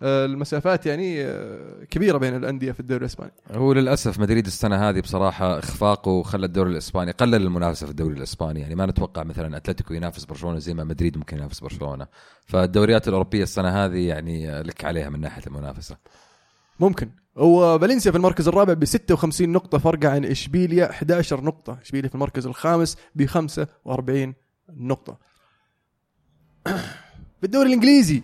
المسافات 0.02 0.86
يعني 0.86 1.26
آه، 1.26 1.84
كبيرة 1.84 2.18
بين 2.18 2.36
الأندية 2.36 2.72
في 2.72 2.80
الدوري 2.80 3.02
الإسباني. 3.02 3.32
هو 3.52 3.74
للأسف 3.74 4.20
مدريد 4.20 4.46
السنة 4.46 4.90
هذه 4.90 5.00
بصراحة 5.00 5.60
إخفاقه 5.60 6.24
خلى 6.24 6.46
الدوري 6.46 6.72
الإسباني 6.72 7.12
قلل 7.12 7.36
المنافسة 7.36 7.86
في 7.86 7.92
الدوري 7.92 8.18
الإسباني. 8.18 8.60
يعني 8.60 8.76
ما 8.76 8.86
نتوقع 8.86 9.24
مثلا 9.24 9.58
أتلتيكو 9.58 9.94
ينافس 9.94 10.26
برشلونة 10.26 10.60
زي 10.60 10.74
ما 10.74 10.84
مدريد 10.84 11.18
ممكن 11.18 11.38
ينافس 11.38 11.60
برشلونة. 11.60 12.08
فالدوريات 12.46 13.08
الأوروبية 13.08 13.44
السنة 13.44 13.86
هذه 13.86 14.08
يعني 14.08 14.62
لك 14.62 14.86
عليها 14.86 15.10
من 15.10 15.20
ناحية 15.20 15.44
المنافسة. 15.48 15.98
ممكن. 16.80 17.10
وفالنسيا 17.36 18.12
في 18.12 18.18
المركز 18.18 18.48
الرابع 18.48 18.74
ب 18.74 18.86
56 18.86 19.50
نقطة 19.50 19.78
فرق 19.78 20.06
عن 20.06 20.26
إشبيليا 20.26 20.90
11 20.90 21.44
نقطة، 21.44 21.78
إشبيليا 21.82 22.10
في 22.10 22.16
المركز 22.16 22.46
الخامس 22.46 22.98
ب 23.16 23.26
45 23.26 24.34
نقطة. 24.70 25.18
في 27.40 27.44
الدوري 27.44 27.68
الإنجليزي 27.68 28.24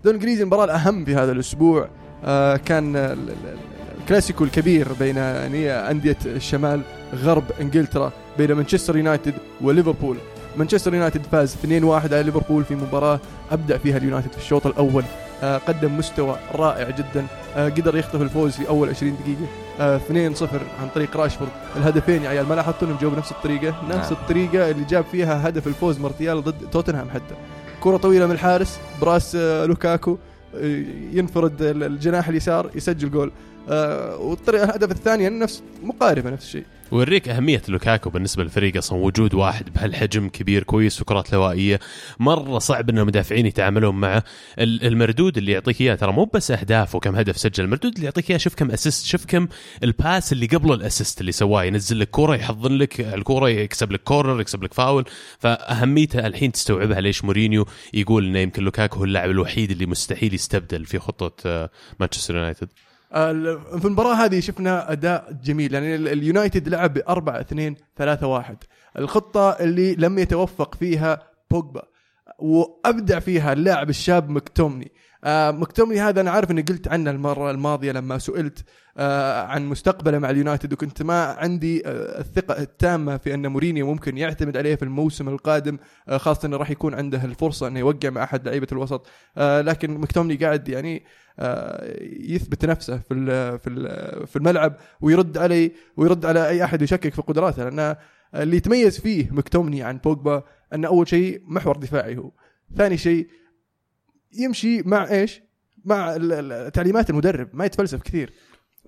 الدوري 0.00 0.16
الانجليزي 0.16 0.42
المباراة 0.42 0.64
الأهم 0.64 1.04
في 1.04 1.14
هذا 1.14 1.32
الأسبوع 1.32 1.88
آه 2.24 2.56
كان 2.56 2.96
ال- 2.96 3.10
ال- 3.12 3.30
ال- 3.30 3.56
الكلاسيكو 4.00 4.44
الكبير 4.44 4.88
بين 5.00 5.16
يعني 5.16 5.70
أندية 5.70 6.16
الشمال 6.26 6.80
غرب 7.14 7.44
إنجلترا 7.60 8.12
بين 8.38 8.52
مانشستر 8.52 8.96
يونايتد 8.96 9.34
وليفربول. 9.60 10.16
مانشستر 10.56 10.94
يونايتد 10.94 11.22
فاز 11.32 11.54
2-1 11.54 12.12
على 12.12 12.22
ليفربول 12.22 12.64
في 12.64 12.74
مباراة 12.74 13.20
أبدع 13.52 13.76
فيها 13.76 13.96
اليونايتد 13.96 14.32
في 14.32 14.38
الشوط 14.38 14.66
الأول. 14.66 15.04
آه 15.42 15.58
قدم 15.58 15.98
مستوى 15.98 16.36
رائع 16.54 16.90
جدا. 16.90 17.26
آه 17.56 17.68
قدر 17.68 17.96
يخطف 17.96 18.22
الفوز 18.22 18.52
في 18.52 18.68
أول 18.68 18.88
20 18.88 19.16
دقيقة. 19.22 19.46
آه 19.80 19.98
2-0 19.98 20.42
عن 20.82 20.88
طريق 20.94 21.16
راشفورد. 21.16 21.50
الهدفين 21.76 22.22
يا 22.22 22.28
عيال 22.28 22.48
ما 22.48 22.54
لاحظتوا 22.54 22.88
إنهم 22.88 22.98
جابوا 23.00 23.16
نفس 23.18 23.30
الطريقة؟ 23.32 23.74
نفس 23.88 24.12
نعم. 24.12 24.20
الطريقة 24.22 24.70
اللي 24.70 24.84
جاب 24.84 25.04
فيها 25.12 25.48
هدف 25.48 25.66
الفوز 25.66 25.98
مارتيال 26.00 26.42
ضد 26.44 26.70
توتنهام 26.72 27.10
حتى. 27.10 27.34
كرة 27.80 27.96
طويلة 27.96 28.26
من 28.26 28.32
الحارس 28.32 28.78
براس 29.00 29.36
آه 29.36 29.66
لوكاكو 29.66 30.18
آه 30.54 30.84
ينفرد 31.12 31.62
ال- 31.62 31.82
الجناح 31.82 32.28
اليسار 32.28 32.70
يسجل 32.74 33.10
جول. 33.10 33.32
آه 33.68 34.16
والطريقة 34.16 34.64
الهدف 34.64 34.90
الثاني 34.90 35.28
نفس 35.28 35.62
مقاربة 35.82 36.30
نفس 36.30 36.44
الشيء. 36.44 36.64
ويوريك 36.92 37.28
أهمية 37.28 37.62
لوكاكو 37.68 38.10
بالنسبة 38.10 38.42
للفريق 38.42 38.76
أصلا 38.76 38.98
وجود 38.98 39.34
واحد 39.34 39.72
بهالحجم 39.72 40.28
كبير 40.28 40.62
كويس 40.62 41.00
وكرات 41.02 41.34
هوائية 41.34 41.80
مرة 42.18 42.58
صعب 42.58 42.90
أن 42.90 42.98
المدافعين 42.98 43.46
يتعاملون 43.46 43.94
معه 43.94 44.24
ال- 44.58 44.86
المردود 44.86 45.38
اللي 45.38 45.52
يعطيك 45.52 45.80
إياه. 45.80 45.94
ترى 45.94 46.12
مو 46.12 46.24
بس 46.34 46.50
أهداف 46.50 46.94
وكم 46.94 47.16
هدف 47.16 47.36
سجل. 47.38 47.64
المردود 47.64 47.94
اللي 47.94 48.04
يعطيك 48.04 48.30
إياه 48.30 48.38
شوف 48.38 48.54
كم 48.54 48.70
assist 48.70 49.06
شوف 49.06 49.24
كم 49.26 49.48
ال 49.84 49.94
pass 49.94 50.32
اللي 50.32 50.46
قبل 50.46 50.72
ال 50.72 50.79
assist 50.79 51.20
اللي 51.20 51.32
سواه. 51.32 51.64
ينزل 51.64 52.00
لك 52.00 52.10
كورة 52.10 52.34
يحضن 52.36 52.72
لك 52.72 53.00
الكورة 53.00 53.48
يكسب 53.48 53.92
لك 53.92 54.02
corner 54.02 54.40
يكسب 54.40 54.62
لك 54.64 54.74
فاول 54.74 55.04
فأهميته 55.38 56.26
الحين 56.26 56.52
تستوعبها 56.52 57.00
ليش 57.00 57.24
مورينيو 57.24 57.66
يقول 57.94 58.26
أنه 58.26 58.38
يمكن 58.38 58.62
لوكاكو 58.62 58.98
هو 58.98 59.04
اللاعب 59.04 59.30
الوحيد 59.30 59.70
اللي 59.70 59.86
مستحيل 59.86 60.34
يستبدل 60.34 60.84
في 60.84 60.98
خطة 60.98 61.32
آه، 61.46 61.70
مانشستر 62.00 62.36
يونايتد. 62.36 62.68
في 63.78 63.84
المباراة 63.84 64.14
هذه 64.14 64.40
شفنا 64.40 64.92
أداء 64.92 65.32
جميل 65.44 65.74
يعني 65.74 65.94
ال- 65.94 66.08
اليونايتد 66.08 66.68
لعب 66.68 66.94
ب 66.94 67.02
4 67.08 67.40
2 67.40 67.76
3 67.96 68.26
1 68.26 68.56
الخطة 68.98 69.50
اللي 69.50 69.94
لم 69.94 70.18
يتوفق 70.18 70.74
فيها 70.74 71.18
بوجبا 71.50 71.82
وأبدع 72.38 73.18
فيها 73.18 73.52
اللاعب 73.52 73.90
الشاب 73.90 74.30
مكتومني. 74.30 74.84
آه 74.84 74.94
مكتومني 75.52 76.00
هذا 76.00 76.20
أنا 76.20 76.30
عارف 76.30 76.50
أني 76.50 76.62
قلت 76.62 76.88
عنه 76.88 77.10
المرة 77.10 77.50
الماضية 77.50 77.92
لما 77.92 78.18
سئلت 78.18 78.64
آه 78.96 79.42
عن 79.42 79.66
مستقبله 79.66 80.18
مع 80.18 80.30
اليونايتد 80.30 80.72
وكنت 80.72 81.02
ما 81.02 81.24
عندي 81.24 81.86
آه 81.86 82.20
الثقة 82.20 82.62
التامة 82.62 83.16
في 83.16 83.34
أن 83.34 83.46
مورينيو 83.46 83.86
ممكن 83.86 84.18
يعتمد 84.18 84.56
عليه 84.56 84.74
في 84.74 84.82
الموسم 84.82 85.28
القادم 85.28 85.78
آه 86.08 86.16
خاصة 86.16 86.46
أنه 86.46 86.56
راح 86.56 86.70
يكون 86.70 86.94
عنده 86.94 87.24
الفرصة 87.24 87.68
أنه 87.68 87.78
يوقع 87.78 88.10
مع 88.10 88.22
أحد 88.22 88.48
لعيبة 88.48 88.66
الوسط. 88.72 89.06
آه 89.36 89.60
لكن 89.60 89.90
مكتومني 89.90 90.36
قاعد 90.36 90.68
يعني 90.68 91.02
آه، 91.38 91.96
يثبت 92.20 92.64
نفسه 92.64 92.98
في 92.98 93.14
في 93.58 93.70
في 94.26 94.36
الملعب 94.36 94.76
ويرد 95.00 95.38
علي 95.38 95.72
ويرد 95.96 96.26
على 96.26 96.48
أي 96.48 96.64
أحد 96.64 96.82
يشكك 96.82 97.14
في 97.14 97.22
قدراته 97.22 97.68
لأن 97.68 97.96
اللي 98.34 98.56
يتميز 98.56 99.00
فيه 99.00 99.30
مكتومني 99.30 99.82
عن 99.82 99.98
بوجبا 99.98 100.42
أن 100.72 100.84
أول 100.84 101.08
شيء 101.08 101.42
محور 101.46 101.76
دفاعي 101.76 102.16
هو 102.16 102.30
ثاني 102.76 102.96
شيء 102.96 103.28
يمشي 104.38 104.82
مع 104.82 105.10
إيش؟ 105.10 105.42
مع 105.84 106.16
تعليمات 106.74 107.10
المدرب 107.10 107.48
ما 107.52 107.64
يتفلسف 107.64 108.02
كثير. 108.02 108.32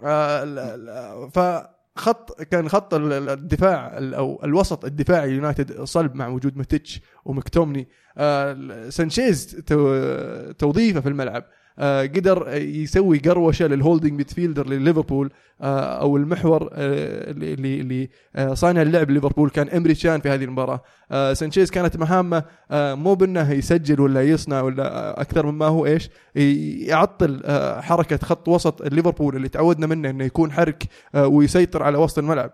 آه، 0.05 1.31
فخط 1.35 2.43
كان 2.43 2.69
خط 2.69 2.95
ال- 2.95 3.13
ال- 3.13 3.29
الدفاع 3.31 3.99
ال- 3.99 4.15
أو 4.15 4.41
الوسط 4.45 4.85
الدفاعي 4.85 5.29
اليونايتد 5.29 5.83
صلب 5.85 6.15
مع 6.15 6.29
وجود 6.29 6.57
ماتيتش 6.57 7.01
ومكتومني. 7.25 7.89
آه، 8.19 8.89
سانشيز 8.89 9.63
تو- 9.67 10.53
توظيفه 10.53 11.01
في 11.01 11.09
الملعب. 11.09 11.45
قدر 11.79 12.49
يسوي 12.57 13.19
قروشة 13.19 13.67
لل 13.67 13.77
holding 13.77 14.13
midfielder 14.13 14.67
لليفربول 14.69 15.31
آه، 15.61 16.01
أو 16.01 16.17
المحور 16.17 16.63
آه، 16.73 17.31
اللي 17.31 17.81
اللي 17.81 18.09
آه، 18.37 18.55
صانع 18.55 18.83
اللعب 18.83 19.11
ليفربول 19.11 19.51
كان 19.51 19.69
إمري 19.69 19.95
تشان 19.95 20.21
في 20.21 20.29
هذه 20.29 20.45
المباراة. 20.45 20.83
آه، 21.11 21.33
سانشيز 21.33 21.71
كانت 21.71 21.97
مهامه 21.97 22.43
آه، 22.71 22.95
مو 22.95 23.15
بأنه 23.15 23.53
يسجل 23.53 24.01
ولا 24.01 24.23
يصنع 24.23 24.61
ولا 24.61 24.95
آه، 24.97 25.21
أكثر 25.21 25.47
مما 25.47 25.67
هو 25.67 25.87
إيش 25.87 26.11
يعطل 26.35 27.43
آه، 27.45 27.81
حركة 27.81 28.17
خط 28.27 28.49
وسط 28.49 28.83
ليفربول 28.83 29.37
اللي 29.37 29.49
تعودنا 29.49 29.87
منه 29.87 30.11
إنه 30.11 30.25
يكون 30.25 30.53
حرك 30.53 30.85
آه، 31.15 31.27
ويسيطر 31.27 31.83
على 31.83 31.99
وسط 31.99 32.19
الملعب. 32.19 32.53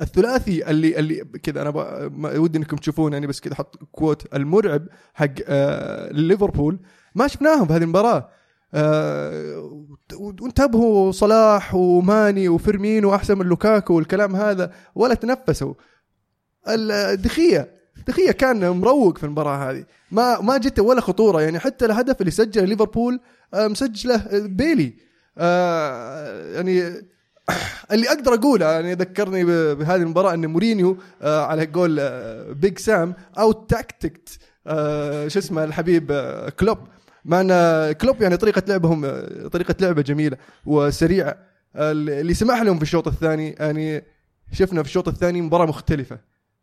الثلاثي 0.00 0.70
اللي 0.70 0.98
اللي 0.98 1.24
كذا 1.42 1.62
أنا 1.62 1.70
ودي 2.38 2.58
إنكم 2.58 2.76
تشوفون 2.76 3.12
يعني 3.12 3.26
بس 3.26 3.40
كذا 3.40 3.54
حط 3.54 3.76
كوت 3.92 4.34
المرعب 4.34 4.82
حق 5.14 5.26
آه 5.48 6.12
ليفربول. 6.12 6.78
ما 7.16 7.26
شفناهم 7.26 7.66
في 7.66 7.72
هذه 7.72 7.82
المباراة. 7.82 8.28
آه 8.74 9.86
وانتبهوا 10.20 11.12
صلاح 11.12 11.74
وماني 11.74 12.48
وفيرمينو 12.48 13.14
أحسن 13.14 13.38
من 13.38 13.46
لوكاكو 13.46 13.94
والكلام 13.94 14.36
هذا 14.36 14.72
ولا 14.94 15.14
تنفسوا. 15.14 15.74
دخيه 16.68 17.76
دخيه 18.06 18.30
كان 18.30 18.70
مروق 18.70 19.18
في 19.18 19.24
المباراة 19.24 19.70
هذه. 19.70 19.84
ما 20.10 20.40
ما 20.40 20.58
جته 20.58 20.82
ولا 20.82 21.00
خطورة 21.00 21.40
يعني 21.40 21.58
حتى 21.58 21.84
الهدف 21.84 22.20
اللي 22.20 22.30
سجله 22.30 22.64
ليفربول 22.64 23.20
آه 23.54 23.68
مسجله 23.68 24.14
آه، 24.14 24.46
بيلي. 24.46 24.94
يعني 26.54 26.82
اللي 27.92 28.08
أقدر 28.08 28.34
أقوله 28.34 28.66
يعني 28.66 28.94
ذكرني 28.94 29.44
بهذه 29.74 30.02
المباراة 30.02 30.34
إن 30.34 30.46
مورينيو 30.46 30.96
على 31.22 31.66
قول 31.66 32.00
بيج 32.54 32.78
سام 32.78 33.14
out-tacticked 33.38 34.28
شو 35.28 35.38
اسمه 35.38 35.64
الحبيب 35.64 36.12
كلوب. 36.60 36.78
مع 37.26 37.40
أن 37.40 37.92
كلوب 37.92 38.22
يعني 38.22 38.36
طريقة 38.36 38.62
لعبهم 38.68 39.04
آه، 39.04 39.48
طريقة 39.48 39.74
لعبه 39.80 40.02
جميلة 40.02 40.36
وسريعة. 40.66 41.36
آه، 41.76 41.92
اللي 41.92 42.34
سمح 42.34 42.62
لهم 42.62 42.76
في 42.76 42.82
الشوط 42.82 43.08
الثاني 43.08 43.50
يعني 43.50 44.04
شفنا 44.52 44.82
في 44.82 44.88
الشوط 44.88 45.08
الثاني 45.08 45.42
مباراة 45.42 45.66
مختلفة. 45.66 46.18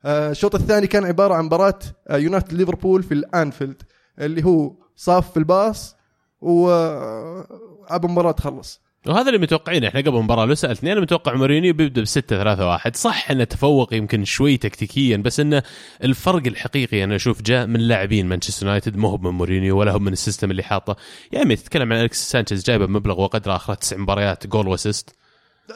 آه، 0.05 0.31
الشوط 0.31 0.55
الثاني 0.55 0.87
كان 0.87 1.05
عبارة 1.05 1.33
عن 1.33 1.45
مباراة 1.45 1.79
آه، 2.07 2.17
يونايتد 2.17 2.53
ليفربول 2.53 3.03
في 3.03 3.13
الأنفيلد 3.13 3.81
اللي 4.19 4.45
هو 4.45 4.73
صاف 4.95 5.31
في 5.31 5.37
الباص 5.37 5.95
و 6.41 6.69
أبو 7.87 8.07
مباراة 8.07 8.31
تخلص. 8.31 8.81
وهذا 9.07 9.27
اللي 9.27 9.37
متوقعينه. 9.39 9.87
إحنا 9.87 9.99
قبل 10.01 10.17
المباراة 10.17 10.45
لو 10.45 10.55
سألتني 10.55 10.91
أنا 10.93 11.01
متوقع 11.01 11.33
مورينيو 11.33 11.73
بيبدأ 11.73 12.01
ب 12.01 12.05
6 12.05 12.37
3 12.37 12.67
1 12.67 12.95
صح 12.95 13.31
انه 13.31 13.43
تفوق 13.43 13.93
يمكن 13.93 14.25
شوي 14.25 14.57
تكتيكيا 14.57 15.17
بس 15.17 15.39
انه 15.39 15.63
الفرق 16.03 16.47
الحقيقي 16.47 17.03
أنا 17.03 17.15
أشوف 17.15 17.41
جاء 17.41 17.65
من 17.67 17.79
لاعبين 17.79 18.25
مانشستر 18.27 18.65
يونايتد. 18.65 18.97
مو 18.97 19.07
هو 19.07 19.17
من 19.17 19.29
مورينيو 19.29 19.77
ولا 19.77 19.91
هو 19.91 19.99
من 19.99 20.13
ال 20.13 20.19
system 20.19 20.51
اللي 20.51 20.63
حاطه. 20.63 20.95
يا 21.33 21.39
عمي 21.39 21.55
تتكلم 21.55 21.93
عن 21.93 22.01
أليكسس 22.01 22.29
سانشيز 22.31 22.63
جايبه 22.65 22.85
بمبلغ 22.85 23.21
وقدر 23.21 23.55
اخره 23.55 23.73
تسع 23.73 23.97
مباريات 23.97 24.47
goal 24.47 24.67
و 24.67 24.72
assist. 24.72 25.09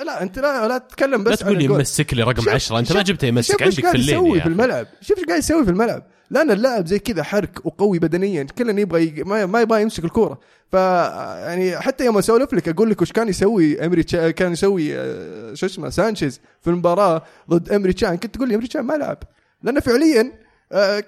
لا 0.06 0.22
أنت 0.24 0.40
لا 0.40 0.68
لا 0.68 0.78
تتكلم 0.78 1.24
بس 1.24 1.30
لا 1.30 1.36
تقول 1.36 1.58
لي. 1.58 1.64
يمسك 1.66 2.14
لي 2.14 2.24
رقم 2.24 2.42
شوف- 2.42 2.50
10 2.54 2.80
أنت 2.80 2.92
ما 2.92 3.00
شوف- 3.00 3.08
جبته 3.08 3.26
يمسك 3.28 3.52
شوف 3.52 3.62
إيش 3.62 3.68
عندك 3.76 3.84
قاعد 3.84 3.96
في 3.96 4.02
الليل 4.02 4.16
يسوي 4.16 4.30
يا 4.30 4.34
في 4.34 4.40
أخي. 4.42 4.50
الملعب. 4.50 4.88
شوف 5.02 5.18
إيش 5.18 5.26
قاعد 5.26 5.40
يسوي 5.40 5.66
في 5.66 5.72
الملعب. 5.72 6.04
لأن 6.32 6.52
اللاعب 6.52 6.86
زي 6.86 7.00
كذا 7.00 7.24
حرك 7.24 7.66
وقوي 7.66 8.00
بدنيا 8.00 8.44
كلنا 8.44 8.82
يبغى 8.82 9.24
ما 9.24 9.62
يبغى 9.62 9.82
يمسك 9.82 10.06
الكورة. 10.06 10.40
ف 10.72 10.74
يعني 10.74 11.78
حتى 11.78 12.06
يوم 12.06 12.18
أسولف 12.18 12.54
لك 12.54 12.70
أقول 12.70 12.90
لك 12.90 13.02
وش 13.02 13.12
كان 13.12 13.28
يسوي 13.30 13.86
أمري 13.86 14.04
تشا... 14.04 14.32
كان 14.32 14.52
يسوي 14.52 14.98
آه، 14.98 15.54
شو 15.54 15.66
اسمه 15.66 15.90
سانشيز 15.90 16.42
في 16.62 16.70
المباراة 16.70 17.22
ضد 17.50 17.72
أمري 17.72 17.94
تشان. 17.94 18.18
كنت 18.18 18.36
تقول 18.36 18.50
لي 18.50 18.56
أمري 18.56 18.68
تشان 18.68 18.82
ما 18.82 18.94
لعب. 18.94 19.18
لأنه 19.64 19.80
فعليا 19.80 20.32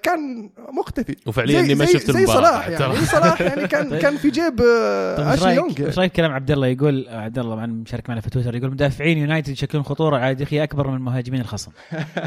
كان 0.03 0.49
مختفي. 0.73 1.15
وفعليا 1.27 1.59
زي- 1.59 1.65
إني 1.65 1.75
ما 1.75 1.85
زي- 1.85 1.93
شفت 1.93 2.11
زي 2.11 2.19
المباراة 2.19 2.41
صلاح 2.41 2.67
يعني. 2.67 2.95
صلاح 3.05 3.41
يعني 3.41 3.67
كان 3.73 3.99
كان 3.99 4.17
في 4.17 4.29
جيب 4.29 4.61
آه، 4.61 5.17
طيب 5.17 5.27
اشلي 5.27 5.55
يونغ 5.55 5.73
إيش 5.87 5.99
رأيك 5.99 6.11
كلام 6.11 6.31
عبد 6.31 6.51
الله؟ 6.51 6.67
يقول 6.67 7.07
عبد 7.09 7.39
الله 7.39 7.55
معنا 7.55 7.73
مشارك 7.73 8.09
معنا 8.09 8.21
في 8.21 8.29
تويتر 8.29 8.55
يقول 8.55 8.71
مدافعين 8.71 9.17
يونايتد 9.17 9.49
يشكلون 9.49 9.83
خطورة 9.83 10.17
على 10.17 10.35
دخيه 10.35 10.63
أكبر 10.63 10.87
من 10.87 11.01
مهاجمين 11.01 11.41
الخصم. 11.41 11.71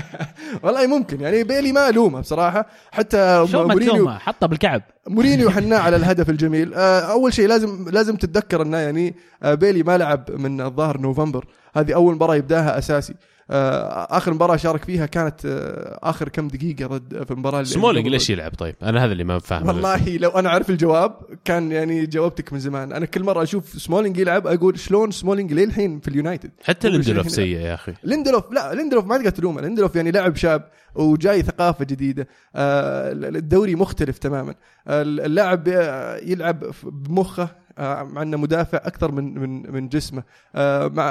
والله 0.62 0.86
ممكن 0.86 1.20
يعني 1.20 1.44
بيلي 1.44 1.72
ما 1.72 1.88
الومه 1.88 2.20
بصراحة. 2.20 2.66
حتى 2.92 3.46
مورينيو 3.54 3.94
تلومه 3.94 4.18
حطه 4.18 4.46
بال 4.46 4.58
كعب. 4.58 4.82
مورينيو 5.08 5.50
حناه 5.56 5.78
على 5.78 5.96
الهدف 5.96 6.30
الجميل. 6.30 6.74
آه، 6.74 7.00
أول 7.00 7.32
شيء 7.34 7.48
لازم 7.48 7.88
لازم 7.90 8.16
تتذكر 8.16 8.62
إنه 8.62 8.76
يعني 8.78 9.14
آه، 9.42 9.54
بيلي 9.54 9.82
ما 9.82 9.98
لعب 9.98 10.30
من 10.30 10.60
الظاهر 10.60 10.98
نوفمبر. 11.00 11.44
هذه 11.76 11.94
أول 11.94 12.14
مباراة 12.14 12.34
يبدأها 12.36 12.78
أساسي. 12.78 13.12
آه، 13.12 13.16
آخر 13.50 14.34
مباراة 14.34 14.56
شارك 14.56 14.84
فيها 14.84 15.06
كانت 15.06 15.46
آه، 15.46 15.98
آخر 16.02 16.28
كم 16.28 16.48
دقيقة 16.48 16.86
ضد 16.86 17.24
في 17.24 17.30
المباراة 17.30 17.56
اللي- 17.60 17.70
سمولينج 17.70 18.08
ليش 18.08 18.30
يلعب 18.30 18.54
طيب؟ 18.54 18.74
أنا 18.82 19.04
هذا 19.04 19.12
اللي 19.12 19.24
ما 19.24 19.38
فاهم. 19.38 19.66
والله 19.68 20.16
لو 20.16 20.30
أنا 20.30 20.48
أعرف 20.48 20.70
الجواب 20.70 21.16
كان 21.44 21.72
يعني 21.72 22.06
جاوبتك 22.06 22.52
من 22.52 22.58
زمان. 22.58 22.92
أنا 22.92 23.06
كل 23.06 23.22
مرة 23.24 23.42
أشوف 23.42 23.68
سمولينج 23.82 24.16
يلعب 24.18 24.46
أقول 24.46 24.78
شلون 24.78 25.10
سمولينج 25.10 25.52
للحين 25.52 26.00
في 26.00 26.08
اليونايتد؟ 26.08 26.50
حتى 26.64 26.88
ليندلوف. 26.88 27.30
سيء 27.30 27.56
يا 27.56 27.74
أخي. 27.74 27.94
ليندلوف 28.04 28.52
لا 28.52 28.74
ليندلوف 28.74 29.04
ما 29.06 29.16
تقدر 29.18 29.30
تلومه. 29.30 29.60
ليندلوف 29.60 29.96
يعني 29.96 30.10
لاعب 30.10 30.36
شاب 30.36 30.68
وجاي 30.94 31.42
ثقافة 31.42 31.84
جديدة. 31.84 32.28
آه، 32.56 33.12
الدوري 33.12 33.74
مختلف 33.74 34.18
تماما. 34.18 34.54
آه، 34.88 35.02
اللاعب 35.02 35.68
آه، 35.68 36.16
يلعب 36.16 36.64
بمخه. 36.84 37.48
آه، 37.78 38.02
مع 38.02 38.22
انه 38.22 38.36
مدافع 38.36 38.78
أكثر 38.78 39.12
من 39.12 39.38
من 39.38 39.72
من 39.72 39.88
جسمه. 39.88 40.22
آه، 40.54 40.88
مع 40.88 41.04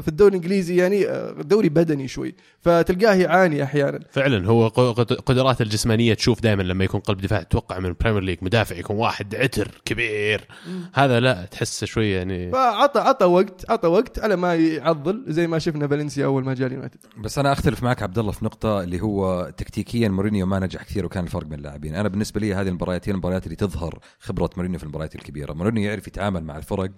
في 0.00 0.08
الدوري 0.08 0.30
الإنجليزي 0.30 0.76
يعني 0.76 1.08
آه، 1.08 1.32
دوري 1.42 1.68
بدني 1.68 2.08
شوي 2.08 2.34
فتلقاه 2.60 3.14
يعاني 3.14 3.62
أحيانا. 3.62 4.00
فعلا 4.10 4.46
هو 4.46 4.68
قدراته 5.26 5.62
الجسمانية 5.62 6.14
تشوف 6.14 6.40
دائما 6.40 6.62
لما 6.62 6.84
يكون 6.84 7.00
قلب 7.00 7.20
دفاع 7.20 7.42
تتوقع 7.42 7.78
من 7.78 7.86
ال 7.86 7.90
Premier 7.90 8.22
League 8.22 8.38
مدافع 8.42 8.76
يكون 8.76 8.96
واحد 8.96 9.34
عتر 9.34 9.80
كبير. 9.84 10.48
هذا 10.94 11.20
لا 11.20 11.44
تحسه 11.44 11.86
شوي 11.86 12.10
يعني. 12.10 12.52
فعطى 12.52 13.00
عطى 13.00 13.24
وقت 13.24 13.70
عطى 13.70 13.88
وقت 13.88 14.18
على 14.18 14.36
ما 14.36 14.54
يعضل 14.54 15.24
زي 15.26 15.46
ما 15.46 15.58
شفنا 15.58 15.88
فالنسيا 15.88 16.24
أول 16.24 16.44
ما 16.44 16.54
جاء 16.54 16.66
اليونايتد. 16.68 16.98
بس 17.18 17.38
أنا 17.38 17.52
أختلف 17.52 17.82
معك 17.82 18.02
عبد 18.02 18.18
الله 18.18 18.32
في 18.32 18.44
نقطة 18.44 18.82
اللي 18.82 19.00
هو 19.00 19.50
تكتيكيا 19.56 20.08
مورينيو 20.08 20.46
ما 20.46 20.58
نجح 20.58 20.82
كثير 20.82 21.06
وكان 21.06 21.24
الفرق 21.24 21.44
بين 21.44 21.58
اللاعبين. 21.58 21.94
أنا 21.94 22.08
بالنسبة 22.08 22.40
لي 22.40 22.54
هذه 22.54 22.68
المباريات 22.68 23.08
هي 23.08 23.12
المباريات 23.12 23.44
اللي 23.44 23.56
تظهر 23.56 23.98
خبرة 24.20 24.50
مورينيو 24.56 24.78
في 24.78 24.84
المباريات 24.84 25.14
الكبيرة. 25.14 25.52
مورينيو 25.52 25.97
يعرف 25.98 26.08
يتعامل 26.08 26.44
مع 26.44 26.56
الفرق 26.56 26.90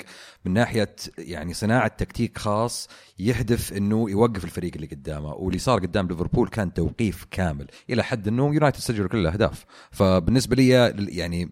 من 0.45 0.53
ناحية 0.53 0.97
يعني 1.19 1.55
صناعة 1.55 1.89
تكتيك 1.89 2.39
خاص 2.39 2.89
يهدف 3.19 3.73
إنه 3.73 4.11
يوقف 4.11 4.45
الفريق 4.45 4.73
اللي 4.75 4.87
قدامه 4.87 5.35
واللي 5.35 5.59
صار 5.59 5.81
قدام 5.81 6.09
ليفربول 6.09 6.49
كان 6.49 6.75
توقيف 6.75 7.27
كامل. 7.31 7.67
إلى 7.91 8.03
حد 8.03 8.29
إنه 8.29 8.55
يونايتد 8.55 8.79
سجلوا 8.79 9.09
كل 9.09 9.19
الأهداف. 9.19 9.65
فبالنسبة 9.91 10.57
لي 10.57 10.69
يعني 11.17 11.51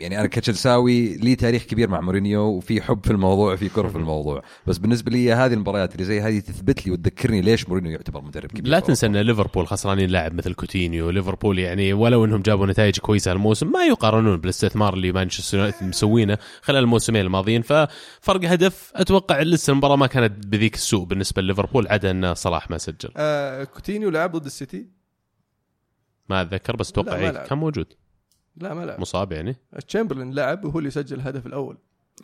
يعني 0.00 0.18
أنا 0.20 0.26
كتشلساوي 0.26 1.16
لي 1.16 1.34
تاريخ 1.34 1.62
كبير 1.62 1.88
مع 1.88 2.00
مورينيو 2.00 2.42
وفي 2.42 2.82
حب 2.82 3.04
في 3.04 3.10
الموضوع 3.10 3.52
وفي 3.52 3.68
كره 3.68 3.88
في 3.88 3.96
الموضوع. 3.96 4.42
بس 4.66 4.78
بالنسبة 4.78 5.10
لي 5.10 5.32
هذه 5.32 5.52
المباريات 5.52 5.92
اللي 5.92 6.04
زي 6.04 6.20
هذه 6.20 6.38
تثبت 6.38 6.86
لي 6.86 6.92
وتذكرني 6.92 7.40
ليش 7.40 7.68
مورينيو 7.68 7.92
يعتبر 7.92 8.20
مدرب 8.20 8.50
كبير 8.50 8.66
لا 8.66 8.80
تنسى. 8.80 9.06
إن 9.06 9.16
ليفربول 9.16 9.66
خسرانين 9.66 10.10
لاعب 10.10 10.34
مثل 10.34 10.54
كوتينيو. 10.54 11.10
ليفربول 11.10 11.58
يعني 11.58 11.92
ولو 11.92 12.24
إنهم 12.24 12.42
جابوا 12.42 12.66
نتائج 12.66 12.98
كويسة 12.98 13.32
هالموسم 13.32 13.72
ما 13.72 13.84
يقارنون 13.84 14.36
بالاستثمار 14.36 14.94
اللي 14.94 15.12
مانشستر 15.12 15.58
يونايتد 15.58 15.86
مسوينه 15.86 16.38
خلال 16.62 16.82
الموسمين 16.82 17.22
الماضيين. 17.22 17.62
ففرق 17.62 18.44
هدف 18.44 18.92
أتوقع 18.94 19.42
لسه 19.42 19.70
المباراة 19.70 19.96
ما 19.96 20.06
كانت 20.06 20.46
بذيك 20.46 20.74
السوء 20.74 21.04
بالنسبة 21.04 21.42
لليفربول 21.42 21.88
عدا 21.88 22.10
إن 22.10 22.34
صلاح 22.34 22.70
ما 22.70 22.78
سجل. 22.78 23.10
آه 23.16 23.64
كوتينيو 23.64 24.10
لعب 24.10 24.36
ضد 24.36 24.46
السيتي؟ 24.46 24.86
ما 26.28 26.42
أتذكر 26.42 26.76
بس 26.76 26.90
أتوقع 26.90 27.16
إيه،. 27.16 27.30
كان 27.30 27.58
موجود. 27.58 27.86
لا 28.56 28.74
ما 28.74 28.84
لعب. 28.84 29.00
مصاب 29.00 29.32
يعني؟ 29.32 29.56
تشامبرلين 29.88 30.34
لعب 30.34 30.64
وهو 30.64 30.78
اللي 30.78 30.90
سجل 30.90 31.16
الهدف 31.16 31.46
الأول. 31.46 31.78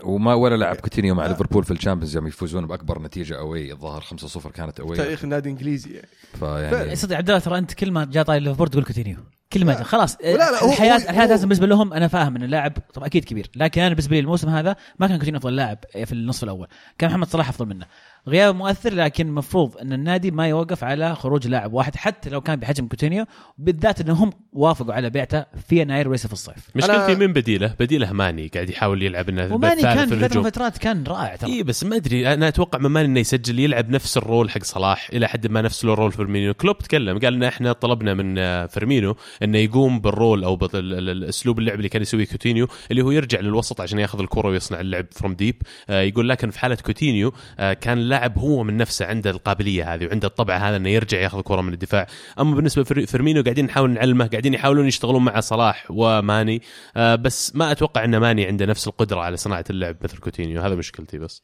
وما 0.05 0.35
ولا 0.35 0.57
لعب 0.57 0.77
كوتينيو 0.77 1.15
مع 1.15 1.25
لا. 1.25 1.29
ليفربول 1.29 1.65
في 1.65 1.71
الشامبيونز 1.71 2.17
يوم 2.17 2.27
يفوزون 2.27 2.67
بأكبر 2.67 3.03
نتيجة 3.03 3.39
أوي. 3.39 3.73
الظاهر 3.73 4.01
5-0 4.01 4.51
كانت 4.51 4.81
أوي. 4.81 4.97
تاريخ 4.97 5.25
النادي 5.25 5.49
الانجليزي 5.51 5.91
يعني. 5.95 6.09
فيعني 6.39 6.97
صدق 6.97 7.17
عبد 7.17 7.31
الله 7.31 7.41
ترى 7.41 7.59
أنت 7.59 7.75
كل 7.75 7.91
ما 7.91 8.05
جاء 8.05 8.25
طاير 8.25 8.43
ليفربول 8.43 8.69
تقول 8.69 8.85
كوتينيو. 8.85 9.17
كل 9.53 9.65
ما 9.65 9.73
جاء. 9.73 9.83
خلاص 9.83 10.17
لا، 10.21 10.37
لا، 10.37 10.65
هو- 10.65 10.69
الحياة 10.73 10.93
هو- 10.93 10.97
الحياة 11.11 11.27
لازم 11.27 11.49
بالنسبة 11.49 11.67
لهم. 11.67 11.93
أنا 11.93 12.09
فاهم 12.09 12.37
إن 12.37 12.43
اللاعب 12.43 12.73
طبعا 12.95 13.07
أكيد 13.07 13.25
كبير. 13.25 13.51
لكن 13.57 13.81
أنا 13.81 13.89
بالنسبة 13.91 14.17
لي 14.17 14.21
الموسم 14.21 14.49
هذا 14.49 14.77
ما 14.99 15.07
كان 15.07 15.19
كوتينيو 15.19 15.39
أفضل 15.39 15.57
لاعب 15.57 15.79
في 16.05 16.13
النصف 16.13 16.45
الأول. 16.45 16.67
كان 16.99 17.11
محمد 17.11 17.27
صلاح 17.29 17.49
أفضل 17.49 17.67
منه. 17.67 17.87
غياب 18.29 18.55
مؤثر 18.55 18.95
لكن 18.95 19.27
المفروض 19.27 19.77
أن 19.79 19.93
النادي 19.93 20.31
ما 20.31 20.49
يوقف 20.49 20.85
على 20.85 21.15
خروج 21.15 21.49
لاعب 21.49 21.73
واحد 21.73 21.97
حتى 21.97 22.31
لو 22.31 22.41
كان 22.41 22.57
بحجم 22.61 22.87
كوتينيو 22.89 23.25
بالذات 23.59 24.01
أنهم 24.01 24.31
وافقوا 24.53 24.95
على 24.95 25.11
بيعته 25.11 25.45
في 25.69 25.81
يناير 25.81 26.09
وليس 26.09 26.27
في 26.27 26.33
الصيف. 26.33 26.69
مشكلتي 26.75 27.15
أنا- 27.15 27.19
من 27.19 27.33
بديله 27.33 27.75
بديله 27.81 28.13
ماني 28.13 28.49
قاعد 28.49 28.71
يحاول 28.71 29.03
يلعب 29.03 29.29
إنه 29.29 29.55
وماني 29.55 29.83
كان 29.83 30.09
في 30.09 30.17
فترة 30.29 30.39
الفترات 30.41 30.79
كان 30.79 31.05
رائع 31.05 31.37
ترى. 31.37 31.53
اي 31.53 31.63
بس 31.63 31.85
ما 31.85 31.97
أدري 31.97 32.35
أنا 32.35 32.49
أتوقع 32.49 32.79
من 32.79 32.91
ماني 32.91 33.07
إنه 33.09 33.21
يسجل 33.21 33.59
يلعب 33.59 33.91
نفس 33.91 34.17
ال 34.17 34.24
role 34.24 34.51
حق 34.51 34.63
صلاح 34.63 35.09
إلى 35.13 35.29
حد 35.29 35.47
ما 35.47 35.63
نفس 35.63 35.85
ال 35.85 35.90
role 35.90 36.13
فيرمينيو. 36.13 36.55
كلوب 36.55 36.79
تكلم 36.79 37.19
قال 37.19 37.35
إن 37.35 37.43
إحنا 37.43 37.73
طلبنا 37.73 38.15
من 38.15 38.39
آه، 38.39 38.67
فيرمينو 38.67 39.17
إنه 39.43 39.59
يقوم 39.59 40.01
بال 40.01 40.15
role 40.15 40.45
أو 40.45 40.57
بالاسلوب 40.57 41.59
اللعب 41.59 41.77
اللي 41.79 41.89
كان 41.89 42.03
يسويه 42.03 42.27
كوتينيو 42.27 42.67
اللي 42.91 43.03
هو 43.03 43.11
يرجع 43.11 43.41
للوسط 43.41 43.81
عشان 43.81 43.99
ياخذ 43.99 44.21
الكرة 44.21 44.49
ويصنع 44.49 44.81
اللعب 44.81 45.07
from 45.11 45.35
deep 45.35 45.63
يقول 45.89 46.29
لكن 46.29 46.51
في 46.51 46.59
حالة 46.59 46.75
كوتينيو 46.87 47.33
آه، 47.59 47.73
كان 47.73 48.09
اللاعب 48.13 48.39
هو 48.39 48.65
من 48.65 48.77
نفسه 48.77 49.07
عنده 49.07 49.31
القابلية 49.31 49.95
هذه 49.95 50.07
وعنده 50.07 50.29
الطبع 50.29 50.57
هذا 50.57 50.77
إنه 50.77 50.89
يرجع 50.89 51.21
ياخذ 51.21 51.39
الكره 51.39 51.61
من 51.61 51.73
الدفاع. 51.73 52.07
أما 52.41 52.55
بالنسبة 52.55 52.83
لفيرمينو 52.83 53.43
قاعدين 53.43 53.65
نحاول 53.65 53.91
نعلمه 53.91 54.27
قاعدين 54.27 54.55
يحاولون 54.55 54.87
يشتغلون 54.87 55.25
مع 55.25 55.41
صلاح 55.41 55.87
وماني. 55.91 56.63
آه، 56.97 57.15
بس 57.15 57.57
ما 57.57 57.73
أتوقع 57.73 58.05
إن 58.05 58.17
ماني 58.17 58.47
عنده 58.47 58.67
نفس 58.67 58.89
القدرة 58.89 59.21
على 59.21 59.37
صناعة 59.37 59.65
اللعب 59.71 59.97
مثل 60.03 60.19
كوتينيو. 60.19 60.63
هذا 60.63 60.75
مشكلتي 60.75 61.19
بس. 61.19 61.43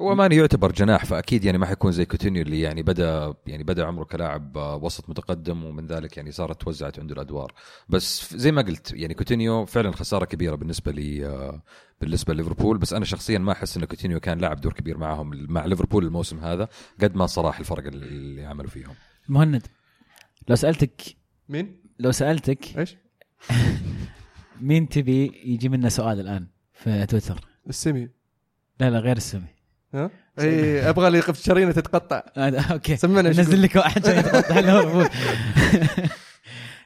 هو 0.00 0.14
ماني 0.14 0.36
يعتبر 0.36 0.72
جناح 0.72 1.04
فأكيد 1.04 1.44
يعني 1.44 1.58
ما 1.58 1.66
حيكون 1.66 1.92
زي 1.92 2.04
كوتينيو 2.04 2.42
اللي 2.42 2.60
يعني 2.60 2.82
بدا 2.82 3.34
يعني 3.46 3.64
بدأ 3.64 3.86
عمره 3.86 4.04
كلاعب 4.04 4.58
آه، 4.58 4.76
وسط 4.76 5.10
متقدم 5.10 5.64
ومن 5.64 5.86
ذلك 5.86 6.16
يعني 6.16 6.32
صارت 6.32 6.62
توزعت 6.62 6.98
عنده 6.98 7.14
الأدوار. 7.14 7.52
بس 7.88 8.34
زي 8.34 8.52
ما 8.52 8.62
قلت 8.62 8.92
يعني 8.92 9.14
كوتينيو 9.14 9.66
فعلا 9.66 9.92
خسارة 9.92 10.24
كبيرة 10.24 10.54
بالنسبة 10.54 10.92
لي 10.92 11.26
آه، 11.26 11.62
بالنسبة 12.00 12.34
لليفربول. 12.34 12.78
بس 12.78 12.92
أنا 12.92 13.04
شخصيا 13.04 13.38
ما 13.38 13.52
أحس 13.52 13.76
إن 13.76 13.84
كوتينيو 13.84 14.20
كان 14.20 14.38
لاعب 14.38 14.60
دور 14.60 14.72
كبير 14.72 14.98
معهم 14.98 15.30
مع 15.52 15.64
ليفربول 15.64 16.04
الموسم 16.04 16.38
هذا 16.38 16.68
قد 17.02 17.16
ما 17.16 17.26
صلاح 17.26 17.58
الفرق 17.58 17.86
اللي 17.86 18.44
عملوا 18.44 18.70
فيهم. 18.70 18.94
مهند 19.28 19.66
لو 20.48 20.56
سالتك 20.56 21.02
مين؟ 21.48 21.82
لو 21.98 22.12
سألتك 22.12 22.78
إيش؟ 22.78 22.96
مين 24.60 24.88
تبي 24.88 25.32
يجي 25.44 25.68
منا 25.68 25.88
سؤال 25.88 26.20
الآن 26.20 26.46
في 26.72 27.06
تويتر؟ 27.06 27.40
السمي 27.68 28.08
لا 28.80 28.90
لا 28.90 28.98
غير 28.98 29.16
السمي 29.16 29.59
ها؟ 29.94 30.10
اي 30.40 30.88
أبغى 30.88 31.06
اللي 31.06 31.18
يقف 31.18 31.44
شرينة 31.44 31.72
تتقطع. 31.72 32.22
هذا 32.36 32.60
أوكي. 32.72 32.96
سمعنا 32.96 33.30
نزل 33.30 33.52
يقول. 33.52 33.62
لك 33.62 33.76
واحد 33.76 34.08
عشان 34.08 34.18
يتقطع 34.18 34.60
ليفربول 34.60 35.08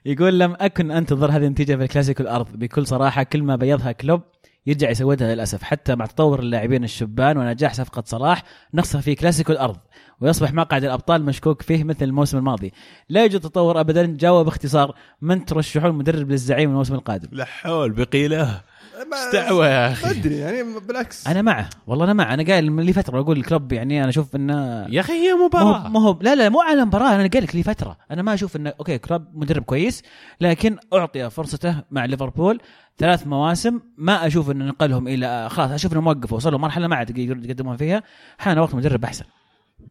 يقول 0.05 0.39
لم 0.39 0.57
أكن 0.61 0.91
أنتظر 0.91 1.31
هذه 1.31 1.47
النتيجة 1.47 1.77
في 1.77 1.83
الكلاسيكو 1.83 2.23
الأرض. 2.23 2.57
بكل 2.57 2.87
صراحة 2.87 3.23
كل 3.23 3.43
ما 3.43 3.57
بيضها 3.57 3.93
كلوب 3.93 4.23
يرجع 4.67 4.91
يسودها 4.91 5.35
للأسف. 5.35 5.63
حتى 5.63 5.95
مع 5.95 6.07
تطور 6.07 6.41
اللاعبين 6.41 6.85
الشبان 6.85 7.39
ونجاح 7.39 7.75
صفقة 7.75 8.03
صلاح 8.07 8.43
نخسر 8.75 9.01
في 9.01 9.15
كلاسيكو 9.15 9.53
الأرض. 9.53 9.77
ويصبح 10.21 10.53
مقعد 10.53 10.85
الأبطال 10.85 11.25
مشكوك 11.25 11.63
فيه 11.63 11.85
مثل 11.85 12.05
الموسم 12.05 12.39
الماضي. 12.39 12.73
لا 13.09 13.23
يوجد 13.23 13.41
تطور 13.41 13.81
ابدا. 13.81 14.17
جاوب 14.19 14.45
باختصار 14.45 14.95
من 15.23 15.45
ترشحون 15.45 15.95
مدرب 15.95 16.31
للزعيم 16.31 16.71
الموسم 16.71 16.95
القادم. 16.95 17.29
لا 17.33 17.45
حول 17.45 17.93
بقيله. 17.93 18.61
ما- 19.11 19.33
دعوه 19.33 19.69
يا 19.69 19.87
ما 19.89 19.93
أخي 19.93 20.11
أدري 20.11 20.37
يعني 20.39 20.63
بالعكس. 20.89 21.27
أنا 21.27 21.43
معه. 21.43 21.71
والله 21.87 22.05
أنا 22.05 22.13
معه. 22.13 22.35
أنا 22.35 22.43
قايل 22.45 22.73
من 22.73 22.83
لي 22.83 22.93
فترة 22.93 23.21
أقول 23.21 23.37
الكلوب 23.39 23.73
يعني 23.73 24.01
أنا 24.01 24.09
أشوف 24.09 24.37
إنه 24.37 24.87
يا 24.89 25.01
أخي 25.01 25.13
هي 25.13 25.33
ما 25.35 25.47
مباراة. 25.47 25.89
ما 25.89 26.01
هو 26.01 26.19
لا 26.23 26.35
لا 26.35 26.49
مو 26.49 26.61
على 26.61 26.85
مباراه 26.85 27.15
أنا 27.15 27.27
قايل 27.29 27.45
لك 27.45 27.55
لي 27.57 27.63
فترة. 27.63 27.97
أنا 28.11 28.23
ما 28.23 28.35
أشوف 28.35 28.57
انه 28.57 28.73
أوكي 28.81 28.99
كلوب 28.99 29.25
مدرب 29.35 29.63
كويس 29.63 30.03
لكن 30.41 30.77
أعطي 30.95 31.31
فرصته 31.31 31.83
مع 31.91 32.05
ليفربول. 32.05 32.61
ثلاث 32.99 33.27
مواسم 33.27 33.81
ما 33.99 34.27
أشوف 34.27 34.51
إنه 34.51 34.65
نقلهم 34.65 35.09
إلى 35.09 35.49
خلاص 35.51 35.71
أشوف 35.71 35.93
إنهم 35.93 36.07
وقفوا 36.07 36.37
وصلوا 36.37 36.59
مرحلة 36.59 36.87
ما 36.87 36.97
عاد 36.97 37.19
يقدرون 37.19 37.45
يقدمون 37.45 37.77
فيها. 37.77 38.03
حان 38.39 38.59
وقت 38.59 38.75
مدرب 38.75 39.05
أحسن. 39.05 39.25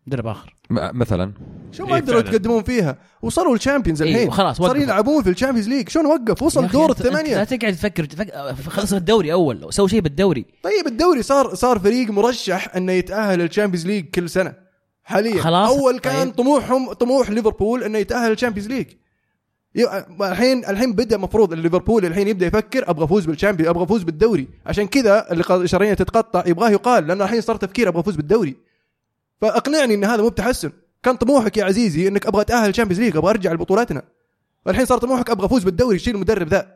مدرب 0.08 0.28
آخر. 0.28 0.56
مثلا. 0.70 1.32
شو 1.72 1.86
ما 1.86 1.96
إيه 1.96 2.02
قدروا. 2.02 2.20
يتقدمون 2.20 2.64
فيها؟ 2.64 2.98
وصلوا 3.22 3.56
الشامبيونز 3.56 4.02
إيه، 4.02 4.12
الحين. 4.12 4.28
وخلاص 4.28 4.58
صاروا 4.58 4.70
وقفوا. 4.70 4.84
يلعبون 4.84 5.24
في 5.24 5.30
ال 5.30 5.34
Champions 5.34 5.70
League. 5.70 5.90
شلون 5.90 6.06
وقف؟ 6.06 6.44
وصل 6.44 6.68
دور 6.68 6.90
أنت 6.90 7.02
لا 7.02 7.08
الثمانية. 7.08 7.44
تقعد 7.44 7.74
تفكر 7.74 8.06
تفكر 8.06 8.56
خلص 8.70 8.94
الدوري 8.94 9.34
أول 9.34 9.74
سوي 9.74 9.90
شيء 9.90 10.02
بالدوري. 10.02 10.46
طيب 10.64 10.88
الدوري 10.88 11.24
صار 11.24 11.56
صار 11.56 11.80
فريق 11.80 12.12
مرشح 12.12 12.76
إنه 12.76 12.92
يتأهل 12.92 13.42
ال 13.42 13.47
Champions 13.47 13.88
League 13.88 14.06
كل 14.06 14.30
سنة 14.30 14.54
حاليا. 15.04 15.42
خلاص. 15.42 15.70
أول 15.70 16.00
كان 16.00 16.26
طيب. 16.26 16.36
طموحهم 16.36 16.94
طموح 16.94 17.30
ليفربول 17.30 17.84
إنه 17.84 17.98
يتأهل 17.98 18.32
ال 18.32 18.36
Champions 18.36 18.68
League. 18.68 18.88
الحين 20.22 20.66
الحين 20.66 20.94
بدأ 20.94 21.18
مفروض 21.18 21.54
ليفربول 21.54 22.06
الحين 22.06 22.28
يبدأ 22.28 22.46
يفكر 22.46 22.90
أبغى 22.90 23.06
أفوز 23.06 23.26
بال 23.26 23.34
Champions 23.34 23.70
أبغى 23.70 23.84
أفوز 23.84 24.04
بالدوري. 24.04 24.48
عشان 24.66 24.88
كذا 24.88 25.32
اللي 25.32 25.68
شرايين 25.68 25.96
تتقطع. 25.96 26.44
يبغاه 26.48 26.70
يقال 26.70 27.08
لأنه 27.08 27.24
الحين 27.24 27.42
صار 27.42 27.56
تفكير 27.56 27.88
أبغى 27.88 28.02
أفوز 28.02 28.16
بالدوري. 28.16 28.73
فاقنعني 29.44 29.94
إن 29.94 30.04
هذا 30.04 30.22
مو 30.22 30.30
بتحسن 30.30 30.72
كان 31.04 31.16
طموحك 31.16 31.58
يا 31.58 31.64
عزيزي 31.64 32.08
إنك 32.08 32.26
أبغى 32.26 32.42
أتأهل 32.42 32.70
ال 32.70 32.73
Champions 32.73 33.02
League 33.02 33.18
أبغى 33.18 33.30
أرجع 33.30 33.54
لبطولاتنا 33.54 34.04
الحين 34.68 34.86
صار 34.86 34.98
طموحك 34.98 35.30
أبغى 35.30 35.46
أفوز 35.46 35.64
بالدوري 35.64 36.00
شيل 36.00 36.16
المدرب 36.16 36.48
ذا 36.48 36.76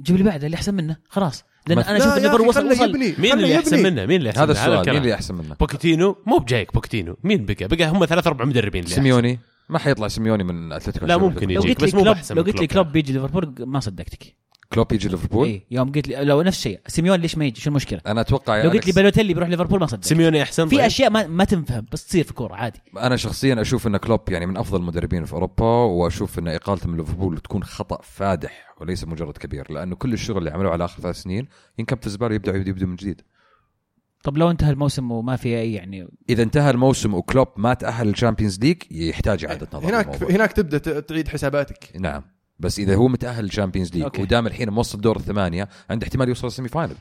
جيب 0.00 0.16
لي 0.16 0.22
بعده 0.22 0.46
اللي 0.46 0.54
أحسن 0.54 0.74
منه 0.74 0.96
خلاص 1.08 1.44
لأن 1.66 1.78
أنا 1.78 1.98
لا 1.98 2.16
أشوف 2.16 2.34
أخي 2.34 2.46
وصل 2.46 2.66
وصل 2.66 2.88
يبني 2.88 3.14
مين 3.18 3.32
اللي 3.32 3.58
أحسن. 3.58 3.82
منه؟ 3.82 4.06
مين 4.06 4.16
اللي 4.16 4.30
أحسن 4.30 4.40
هذا؟ 4.40 4.52
السؤال. 4.52 4.88
مين 4.88 4.96
اللي 4.96 5.14
أحسن 5.14 5.34
منه 5.34 5.54
بوكيتينو 5.60 6.16
مو 6.26 6.38
بجايك 6.38 6.74
بوكيتينو 6.74 7.16
مين 7.24 7.46
بقى؟ 7.46 7.68
بقى 7.68 7.88
هم 7.88 8.06
ثلاث 8.06 8.26
أربع 8.26 8.44
مدربين 8.44 8.84
اللي 8.84 8.94
سيميوني 8.94 9.38
ما 9.68 9.78
حيطلع 9.78 10.08
سيميوني 10.08 10.44
من 10.44 10.72
أتلتيكو 10.72 11.06
لا،. 11.06 11.16
ممكن 11.16 11.48
لو 11.48 11.62
يجيك، 11.62 11.80
قلت 11.80 11.80
لي 11.80 11.86
بس 11.86 11.94
مو 11.94 12.02
بأحسن 12.02 12.34
لو 12.34 12.42
قلت 12.42 12.60
لي 12.60 12.66
كلوب 12.66 12.84
كلوب 12.84 12.92
بيجي 12.92 13.12
ليفربول 13.12 13.54
ما 13.58 13.80
صدقتك 13.80 14.36
كلوب 14.72 14.92
يجي 14.92 15.08
ليفربول؟ 15.08 15.46
اي 15.48 15.66
يوم 15.70 15.92
قلت 15.92 16.08
لي 16.08 16.24
لو 16.24 16.42
نفس 16.42 16.58
الشيء. 16.58 16.80
سيميوني 16.86 17.20
ليش 17.20 17.38
ما 17.38 17.44
يجي؟ 17.44 17.60
شو 17.60 17.70
المشكلة؟ 17.70 18.00
أنا 18.06 18.20
أتوقع 18.20 18.62
لو 18.62 18.70
قلت 18.70 18.86
لي 18.86 18.92
بالوتيلي 18.92 19.34
بيروح 19.34 19.48
ليفربول 19.48 19.80
ما 19.80 19.86
صدق. 19.86 20.04
سيميوني 20.04 20.42
أحسن 20.42 20.68
في 20.68 20.76
طيب. 20.76 20.84
أشياء 20.84 21.10
ما, 21.10 21.26
ما 21.26 21.44
تنفهم 21.44 21.86
بس 21.92 22.06
تصير 22.06 22.24
في 22.24 22.30
الكورة 22.30 22.54
عادي. 22.54 22.80
أنا 22.98 23.16
شخصيا 23.16 23.60
أشوف 23.60 23.86
إن 23.86 23.96
كلوب 23.96 24.20
يعني 24.28 24.46
من 24.46 24.56
أفضل 24.56 24.80
المدربين 24.80 25.24
في 25.24 25.32
أوروبا 25.32 25.64
وأشوف 25.66 26.38
إن 26.38 26.48
إقالته 26.48 26.88
من 26.88 26.96
ليفربول 26.96 27.38
تكون 27.38 27.64
خطأ 27.64 27.98
فادح 28.02 28.74
وليس 28.80 29.04
مجرد 29.04 29.36
كبير 29.36 29.72
لأنه 29.72 29.96
كل 29.96 30.12
الشغل 30.12 30.38
اللي 30.38 30.50
عملوه 30.50 30.72
على 30.72 30.84
آخر 30.84 31.02
ثلاث 31.02 31.16
سنين 31.16 31.48
ينكب 31.78 32.02
في 32.02 32.08
زبالة 32.10 32.34
يبدا 32.34 32.56
يبدأ 32.56 32.86
من 32.86 32.96
جديد. 32.96 33.20
طب 34.24 34.38
لو 34.38 34.50
انتهى 34.50 34.70
الموسم 34.70 35.10
وما 35.10 35.36
في 35.36 35.48
أي 35.60 35.72
يعني 35.74 36.08
إذا 36.28 36.42
انتهى 36.42 36.70
الموسم 36.70 37.14
وكلوب 37.14 37.48
ما 37.56 37.74
تأهل 37.74 38.06
لل 38.06 38.16
Champions 38.16 38.60
League 38.60 38.76
يحتاج 38.90 39.44
اعاده 39.44 39.68
نظر 39.74 39.88
هناك 39.88 40.06
بالموضوع. 40.08 40.30
هناك 40.36 40.52
تبدأ 40.52 40.78
ت- 40.78 40.88
تعيد 40.88 41.28
حساباتك. 41.28 41.90
نعم. 42.00 42.22
بس 42.58 42.78
إذا 42.78 42.94
هو 42.94 43.08
متأهل 43.08 43.44
لل 43.44 43.54
Champions 43.54 43.96
League. 43.96 44.20
ودام 44.20 44.46
الحين 44.46 44.70
موصل 44.70 45.00
دور 45.00 45.16
الثمانية 45.16 45.68
عنده 45.90 46.04
احتمال 46.06 46.28
يوصل 46.28 46.46
ال 46.46 46.68
semi-final 46.68 46.94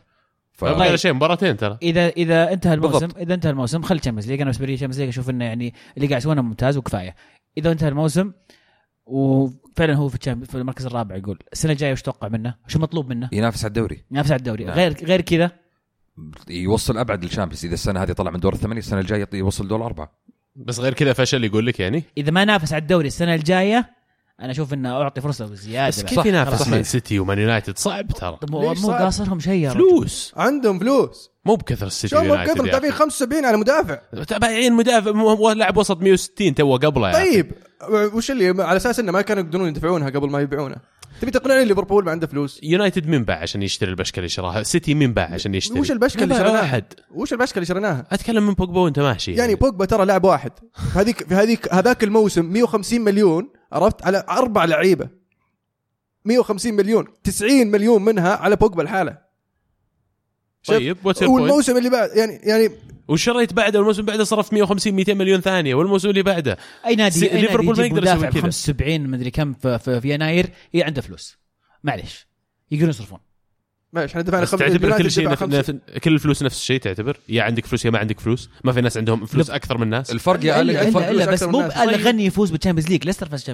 ف... 0.52 0.64
غير 0.64 0.96
شيء 0.96 1.14
مباراتين 1.14 1.58
ترى. 1.58 1.78
إذا 1.82 2.08
إذا 2.08 2.54
انتهى 2.54 2.74
الموسم 2.74 3.00
بالضبط. 3.00 3.18
إذا 3.18 3.34
انتهى 3.34 3.50
الموسم 3.50 3.82
خلي 3.82 4.00
Champions 4.00 4.28
League 4.28 4.42
أنا 4.42 4.44
بالنسبة 4.44 4.66
لي 4.66 4.76
Champions 4.76 5.00
League 5.00 5.10
أشوف 5.10 5.30
إنه 5.30 5.46
يعني 5.46 5.74
اللي 5.98 6.08
قاعد 6.08 6.22
يسوونه 6.22 6.42
ممتاز 6.42 6.78
وكفاية. 6.78 7.16
إذا 7.58 7.72
انتهى 7.72 7.90
الموسم 7.90 8.32
وفعلا 9.06 9.94
هو 9.94 10.08
في 10.10 10.46
في 10.46 10.56
المركز 10.56 10.86
الرابع 10.86 11.16
يقول 11.16 11.40
السنة 11.54 11.72
الجاية 11.72 11.92
وش 11.92 12.02
تتوقع 12.02 12.28
منه؟ 12.28 12.56
شو 12.68 12.80
مطلوب 12.80 13.10
منه؟ 13.10 13.30
ينافس 13.32 13.64
على 13.64 13.68
الدوري. 13.68 14.04
ينافس 14.12 14.32
على 14.32 14.40
الدوري. 14.40 14.64
نعم. 14.64 14.76
غير 14.76 15.06
غير 15.06 15.22
كذا؟ 15.22 15.52
يوصل 16.50 16.98
أبعد 16.98 17.24
للشامبيونز 17.24 17.66
إذا 17.66 17.74
السنة 17.74 18.04
هذه 18.04 18.12
طلع 18.12 18.32
من 18.32 18.40
دور 18.40 18.54
الثمانية 18.54 18.80
السنة 18.80 19.00
الجاية 19.00 19.30
يوصل 19.34 19.68
دور 19.68 19.80
الأربعة. 19.80 20.12
بس 20.56 20.80
غير 20.80 20.94
كذا 20.94 21.14
فشل 21.14 21.44
يقول 21.44 21.66
لك 21.66 21.80
يعني؟ 21.80 22.04
إذا 22.18 22.32
ما 22.32 22.46
نافس 22.46 22.74
على 22.74 22.82
الدوري 22.82 23.08
السنة 23.08 23.36
الجاية 23.36 23.96
أنا 24.42 24.52
أشوف 24.52 24.74
انه 24.74 25.02
اعطي 25.02 25.22
فرصة 25.22 25.46
بزيادة 25.46 25.88
بس. 25.88 26.04
كيف 26.04 26.26
ينافس. 26.26 26.68
مان 26.68 26.84
سيتي 26.84 27.20
ومان 27.20 27.40
يونايتد 27.40 27.78
صعب 27.78 28.08
ترى 28.08 28.38
مو؟ 28.50 28.72
قاصرهم 28.92 29.40
شيء. 29.40 29.70
فلوس 29.70 30.34
عندهم 30.38 30.80
فلوس 30.80 31.30
مو 31.46 31.56
بكثر 31.56 31.88
السيتي 31.88 32.16
شو 32.16 32.22
مو 32.22 32.30
ويونايتد 32.30 32.54
كثر 32.54 32.66
يا 32.66 32.72
دافعين 32.72 32.92
أخي. 32.92 33.00
75 33.00 33.46
على 33.46 33.58
مدافع 33.58 34.00
بايعين 34.38 34.74
مدافع 34.74 35.12
مو- 35.12 35.52
لاعب 35.52 35.78
وسط 35.78 36.02
160 36.02 36.56
تو 36.56 36.76
قبله 36.78 37.10
أخي. 37.12 37.24
طيب 37.32 37.52
وش 38.14 38.32
اللي 38.32 38.64
على 38.64 38.78
أساس 38.78 39.00
إنه 39.00 39.12
ما 39.12 39.22
كانوا 39.22 39.44
يقدرون 39.44 39.68
يدفعونها 39.68 40.10
قبل 40.10 40.30
ما 40.30 40.40
يبيعونها 40.42 40.82
تبي 41.26 41.40
تقنعني 41.40 41.66
ليفربول 41.66 42.06
ما 42.06 42.12
عنده 42.12 42.28
فلوس؟ 42.28 42.60
يونايتد 42.64 43.08
مين 43.08 43.24
باع 43.24 43.42
عشان 43.42 43.62
يشتري 43.64 43.90
البشكه 43.90 44.18
اللي 44.18 44.30
شراها 44.30 44.64
سيتي 44.64 44.94
مين 44.94 45.14
باع 45.14 45.34
عشان 45.34 45.56
يشتري؟ 45.56 45.80
وش 45.80 45.92
البشكه 45.92 46.24
اللي 46.24 46.36
شريناها 46.36 46.62
واحد. 46.62 46.84
وش 47.12 47.34
البشكه 47.34 47.56
اللي 47.56 47.66
شريناها 47.66 48.08
أتكلم 48.12 48.48
من 48.48 48.54
بوجبا 48.54 48.80
وأنت 48.80 49.00
ماشي 49.00 49.34
يعني. 49.34 49.56
بوجبا 49.56 49.86
ترى 49.86 50.06
لاعب 50.06 50.24
واحد. 50.24 50.52
هذيك 50.94 51.28
في 51.28 51.36
هذيك 51.36 51.74
هذاك 51.74 52.04
الموسم 52.04 52.46
150 52.46 53.02
مليون 53.02 53.50
عرفت؟ 53.72 54.06
على 54.06 54.24
أربع 54.30 54.66
لعيبة. 54.66 55.10
150 56.26 56.74
مليون 56.74 57.06
90 57.24 57.68
مليون 57.68 58.06
منها 58.06 58.36
على 58.36 58.56
بوجبا 58.56 58.84
الحالة. 58.84 59.18
طيب 60.66 60.98
والموسم 61.22 61.78
اللي 61.78 61.90
بعد 61.90 62.10
يعني 62.16 62.34
يعني 62.44 62.70
وشريت 63.08 63.54
بعده 63.54 63.80
والموسم 63.80 64.06
بعده 64.06 64.24
صرفت 64.24 64.54
150 64.54 64.94
200 64.94 65.14
مليون 65.14 65.42
ثانية 65.42 65.76
والموسم 65.76 66.10
اللي 66.10 66.24
بعده. 66.24 66.58
أي 66.86 66.96
نادي 66.96 67.20
ليفربول 67.20 67.78
ما 67.78 67.86
يقدر 67.86 68.04
يسوي 68.04 68.28
كذا. 68.28 68.42
75 68.42 69.02
مدري 69.02 69.32
كم 69.32 69.54
في, 69.54 69.80
في, 69.80 70.02
في 70.02 70.14
يناير 70.14 70.50
هي 70.74 70.84
عنده 70.84 71.02
فلوس. 71.02 71.38
معلش 71.84 72.28
يقدرون 72.72 72.90
يصرفون. 72.90 73.20
معلش 73.96 74.12
إحنا 74.12 74.22
دفعنا 74.22 74.46
خمسة- 74.46 74.50
تعتبر 74.60 74.98
كل 74.98 75.12
شيء 75.12 75.30
نف... 75.30 75.44
نف... 75.44 75.72
كل 76.04 76.14
الفلوس 76.14 76.44
نفس 76.44 76.58
الشيء 76.58 76.80
تعتبر؟ 76.80 77.18
يا 77.30 77.44
عندك 77.44 77.66
فلوس 77.66 77.86
يا 77.86 77.90
ما 77.92 78.00
عندك 78.00 78.20
فلوس. 78.20 78.50
ما 78.64 78.72
في 78.72 78.82
ناس 78.82 78.98
عندهم 78.98 79.26
فلوس 79.26 79.50
أكثر 79.50 79.78
من 79.78 79.88
ناس. 79.90 80.12
الفرق 80.12 80.46
يا 80.46 80.62
الفرق 80.62 80.90
فلوس 80.92 81.04
إلا 81.22 81.32
بس 81.32 81.44
مو. 81.44 81.60
بألا 81.60 82.04
طيب. 82.12 82.20
يفوز 82.20 82.52
بالتشامبيونز 82.52 82.90
ليج 82.90 83.06
ليستر 83.06 83.30
فاز 83.30 83.50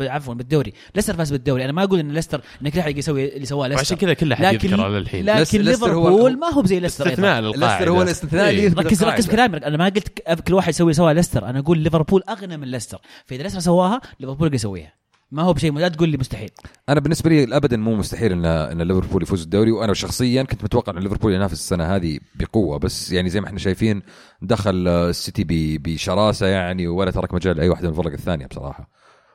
عفوا 0.00 0.34
بالدوري. 0.34 0.72
ليستر 0.94 1.14
فاز 1.16 1.32
بالدوري. 1.32 1.64
أنا 1.64 1.72
ما 1.72 1.84
أقول 1.84 1.98
إن 1.98 2.12
ليستر 2.12 2.40
إن 2.62 2.68
كل 2.68 2.78
احد 2.78 2.98
يسوي 2.98 3.34
اللي 3.36 3.46
سواه 3.46 3.58
وعشان 3.58 3.76
ليستر 3.78 3.96
كذا 3.96 4.12
كل 4.12 4.32
أحد 4.32 4.44
لكن 4.44 4.68
يذكره 4.68 4.88
للحين. 4.88 5.24
لكن 5.24 5.38
ليستر- 5.38 5.58
ليستر 5.60 5.92
هو- 5.92 6.08
ليفربول 6.08 6.38
ما 6.38 6.52
هو 6.52 6.62
بزي 6.62 6.80
ليستر 6.80 7.06
استثناء 7.06 7.40
ليستر 7.40 7.90
هو 7.90 8.02
الاستثناء 8.02 8.50
اللي 8.50 8.62
إيه. 8.62 8.74
ركز. 8.74 9.04
ركز 9.04 9.26
في 9.26 9.32
كلامك. 9.32 9.64
أنا 9.64 9.76
ما 9.76 9.84
قلت 9.84 10.08
كل 10.48 10.54
واحد 10.54 10.68
يسوي 10.68 10.92
سواه 10.92 11.12
ليستر. 11.12 11.46
أنا 11.46 11.58
أقول 11.58 11.78
ليفربول 11.78 12.22
أغنى 12.28 12.56
من 12.56 12.68
ليستر. 12.68 12.98
فإذا 13.26 13.42
ليستر 13.42 13.60
سواها 13.60 14.00
ليفربول 14.20 14.46
يقدر 14.46 14.54
يسويها. 14.54 15.03
ما 15.34 15.42
هو 15.42 15.52
بشيء 15.52 15.72
لا 15.72 15.88
تقول 15.88 16.08
لي 16.08 16.16
مستحيل. 16.16 16.50
أنا 16.88 17.00
بالنسبة 17.00 17.30
لي 17.30 17.56
ابدا 17.56 17.76
مو 17.76 17.94
مستحيل 17.94 18.32
ان 18.32 18.44
إن 18.44 18.82
ليفربول 18.82 19.22
يفوز 19.22 19.42
الدوري 19.42 19.70
وأنا 19.70 19.94
شخصيا 19.94 20.42
كنت 20.42 20.64
متوقع 20.64 20.92
إن 20.92 20.98
ليفربول 20.98 21.32
ينافس 21.32 21.52
السنة 21.52 21.96
هذه 21.96 22.18
بقوة 22.34 22.78
بس 22.78 23.12
يعني 23.12 23.30
زي 23.30 23.40
ما 23.40 23.46
إحنا 23.46 23.58
شايفين 23.58 24.02
دخل 24.42 24.88
السيتي 24.88 25.44
بشراسة 25.78 26.46
يعني 26.46 26.86
ولا 26.86 27.10
ترك 27.10 27.34
مجال 27.34 27.56
لأي 27.56 27.68
واحدة 27.68 27.90
من 27.90 27.98
الفرق 27.98 28.12
الثانية 28.12 28.46
بصراحة. 28.46 28.90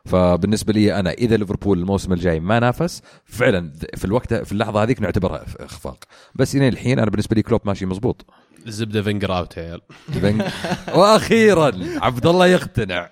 فبالنسبة 0.05 0.73
لي 0.73 0.99
أنا 0.99 1.11
إذا 1.11 1.37
ليفربول 1.37 1.79
الموسم 1.79 2.13
الجاي 2.13 2.39
ما 2.39 2.59
نافس 2.59 3.01
فعلا 3.25 3.71
في 3.95 4.05
الوقت 4.05 4.33
في 4.33 4.51
اللحظة 4.51 4.83
هذيك 4.83 5.01
نعتبرها 5.01 5.45
إخفاق. 5.59 5.97
بس 6.35 6.55
إلى 6.55 6.67
الحين 6.67 6.99
أنا 6.99 7.09
بالنسبة 7.11 7.35
لي 7.35 7.41
كلوب 7.41 7.61
ماشي 7.65 7.85
مزبوط 7.85 8.25
الزبده 8.67 9.01
فينجر 9.01 9.37
out 9.37 9.57
يا 9.57 9.63
عيال. 9.63 9.81
وأخيرا 10.95 11.71
عبد 12.01 12.27
الله 12.27 12.47
يقتنع. 12.47 13.09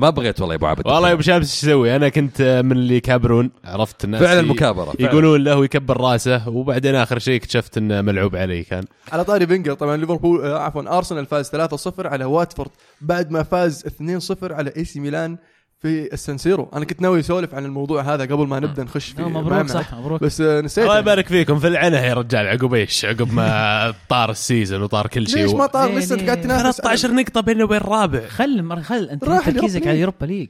ما 0.00 0.10
بغيت 0.10 0.40
والله 0.40 0.54
يا 0.54 0.58
أبو 0.58 0.66
عبد. 0.66 0.86
والله 0.86 1.08
يا 1.08 1.12
أبو 1.12 1.22
شامس 1.22 1.50
إيش 1.50 1.64
أسوي؟ 1.64 1.96
أنا 1.96 2.08
كنت 2.08 2.62
من 2.64 2.72
اللي 2.72 2.96
يكابرون 2.96 3.50
عرفت 3.64 4.04
الناس. 4.04 4.22
فعلا 4.22 4.42
مكابرة 4.42 4.84
فعلاً. 4.84 5.02
يقولون 5.10 5.44
له 5.44 5.64
يكبر 5.64 6.00
راسه 6.00 6.48
وبعدين 6.48 6.94
آخر 6.94 7.18
شيء 7.18 7.36
اكتشفت 7.36 7.78
إنه 7.78 8.00
ملعوب 8.00 8.36
عليه 8.36 8.64
كان. 8.64 8.84
على 9.12 9.24
طاري 9.24 9.46
فينجر 9.46 9.74
طبعا 9.74 9.96
ليفربول 9.96 10.44
آه، 10.44 10.58
عفوا 10.58 10.96
أرسنال 10.98 11.26
فاز 11.26 11.50
3-0 11.50 12.06
على 12.06 12.24
واتفورد 12.24 12.70
بعد 13.00 13.30
ما 13.30 13.42
فاز 13.42 13.84
2-0 13.86 14.52
على 14.52 14.72
إي 14.76 14.84
سي 14.84 15.00
ميلان. 15.00 15.38
في 15.78 16.12
السانسيرو 16.12 16.68
أنا 16.74 16.84
كنت 16.84 17.02
ناوي 17.02 17.20
أسولف 17.20 17.54
عن 17.54 17.64
الموضوع 17.64 18.02
هذا 18.02 18.24
قبل 18.24 18.46
ما 18.46 18.60
نبدأ 18.60 18.84
نخش 18.84 19.10
في 19.10 19.22
مبروك. 19.22 19.66
صح 19.66 19.94
مبروك. 19.94 20.22
بس 20.22 20.40
آه، 20.40 20.60
نسيت 20.60 20.84
الله 20.84 20.98
يبارك 20.98 21.26
فيكم 21.26 21.58
في 21.58 21.66
العنه 21.66 21.98
يا 21.98 22.14
رجال 22.14 22.46
عقب 22.46 22.74
إيش؟ 22.74 23.04
عقب 23.04 23.32
ما 23.32 23.94
طار 24.08 24.30
ال 24.30 24.37
season 24.37 24.82
وطار 24.82 25.06
كل 25.06 25.28
شيء 25.28 25.42
ليش 25.42 25.52
ما 25.52 25.66
طار؟ 25.66 25.94
لسه؟ 25.94 26.26
قاعد 26.26 26.40
تنافس 26.40 26.76
13 26.76 27.12
نقطة 27.12 27.40
بينه 27.40 27.64
وبين 27.64 27.76
الرابع. 27.76 28.26
خل 28.28 28.82
خل 28.82 29.08
أنت 29.08 29.24
تركيزك 29.24 29.82
على 29.82 29.92
ال 29.92 29.97
Europa 29.97 30.26
League. 30.26 30.48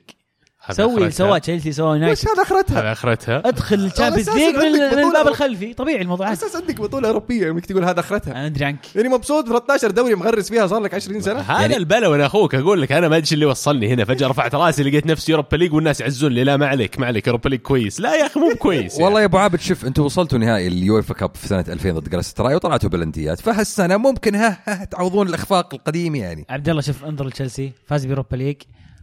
سوي. 0.72 1.11
سوا 1.11 1.38
تشيلسي 1.38 1.72
سوا 1.72 1.94
بس 1.94 2.00
يونايتد 2.00 2.29
هذا 2.29 2.42
أخرتها. 2.42 2.81
هذا 2.81 2.92
أخرتها. 2.92 3.42
أدخل 3.48 3.76
ال 3.77 3.82
Champions 3.82 4.31
League 4.31 4.55
من, 4.57 4.83
الباب. 5.05 5.29
الخلفي. 5.29 5.74
طبيعي 5.74 6.02
الموضوع. 6.02 6.33
أساس 6.33 6.57
عندك 6.57 6.81
بطولة 6.81 7.09
أوروبية 7.09 7.46
يمكن 7.46 7.66
تقول 7.66 7.85
هذا 7.85 8.00
أخرتها. 8.00 8.31
أنا 8.33 8.46
أدري 8.46 8.64
عنك. 8.64 8.96
يعني 8.96 9.09
مبسوط 9.09 9.48
13 9.48 9.90
دوري 9.90 10.14
مغرس 10.14 10.48
فيها 10.48 10.66
صار 10.66 10.81
لك 10.83 10.94
20 10.94 11.20
سنة؟ 11.20 11.40
هذا 11.40 11.61
يعني- 11.61 11.76
البلا 11.76 12.09
وأنا 12.09 12.26
أخوك. 12.26 12.55
أقول 12.55 12.83
لك 12.83 12.92
أنا 12.92 13.09
ما 13.09 13.16
أدري 13.16 13.29
اللي 13.33 13.46
وصلني 13.46 13.88
هنا. 13.94 14.05
فجأة 14.05 14.29
رفعت 14.29 14.55
رأسي 14.55 14.83
لقيت 14.83 15.07
نفسي 15.07 15.33
Europa 15.33 15.57
League 15.57 15.73
والناس 15.74 16.00
يعزون 16.00 16.33
لي. 16.33 16.44
لا 16.44 16.57
ما 16.57 16.66
عليك 16.66 16.98
ما 16.98 17.07
عليك. 17.07 17.26
Europa 17.27 17.49
League 17.49 17.61
كويس. 17.61 18.00
لا 18.00 18.14
يا 18.16 18.26
أخي 18.26 18.40
مو 18.40 18.55
كويس 18.59 18.92
يعني. 18.92 19.05
والله 19.05 19.20
يا 19.20 19.24
أبو 19.24 19.38
عابد 19.38 19.61
شوف 19.61 19.85
أنتم 19.85 20.02
وصلتوا 20.02 20.38
نهائي 20.38 20.66
ال 20.66 20.76
UEFA 20.76 21.14
Cup 21.14 21.35
في 21.35 21.48
سنة 21.48 21.64
2000 21.68 21.92
ضد 21.92 22.09
جلطة 22.09 22.35
سراي 22.35 22.55
وطلعتوا 22.55 22.90
بالبلنتيات 22.90 23.40
فهالسنة 23.40 23.96
ممكن 23.96 24.35
ها, 24.35 24.59
ها 24.66 24.85
تعوضون 24.85 25.29
الإخفاق 25.29 25.74
القديم 25.74 26.14
يعني. 26.14 26.46
عبد 26.50 26.68
الله 26.68 26.81
شوف 26.83 27.05
انظر 27.05 27.26
لتشيلسي. 27.26 27.72
فاز 27.87 28.07
ب 28.07 28.11
Europa 28.11 28.37
League. 28.37 28.57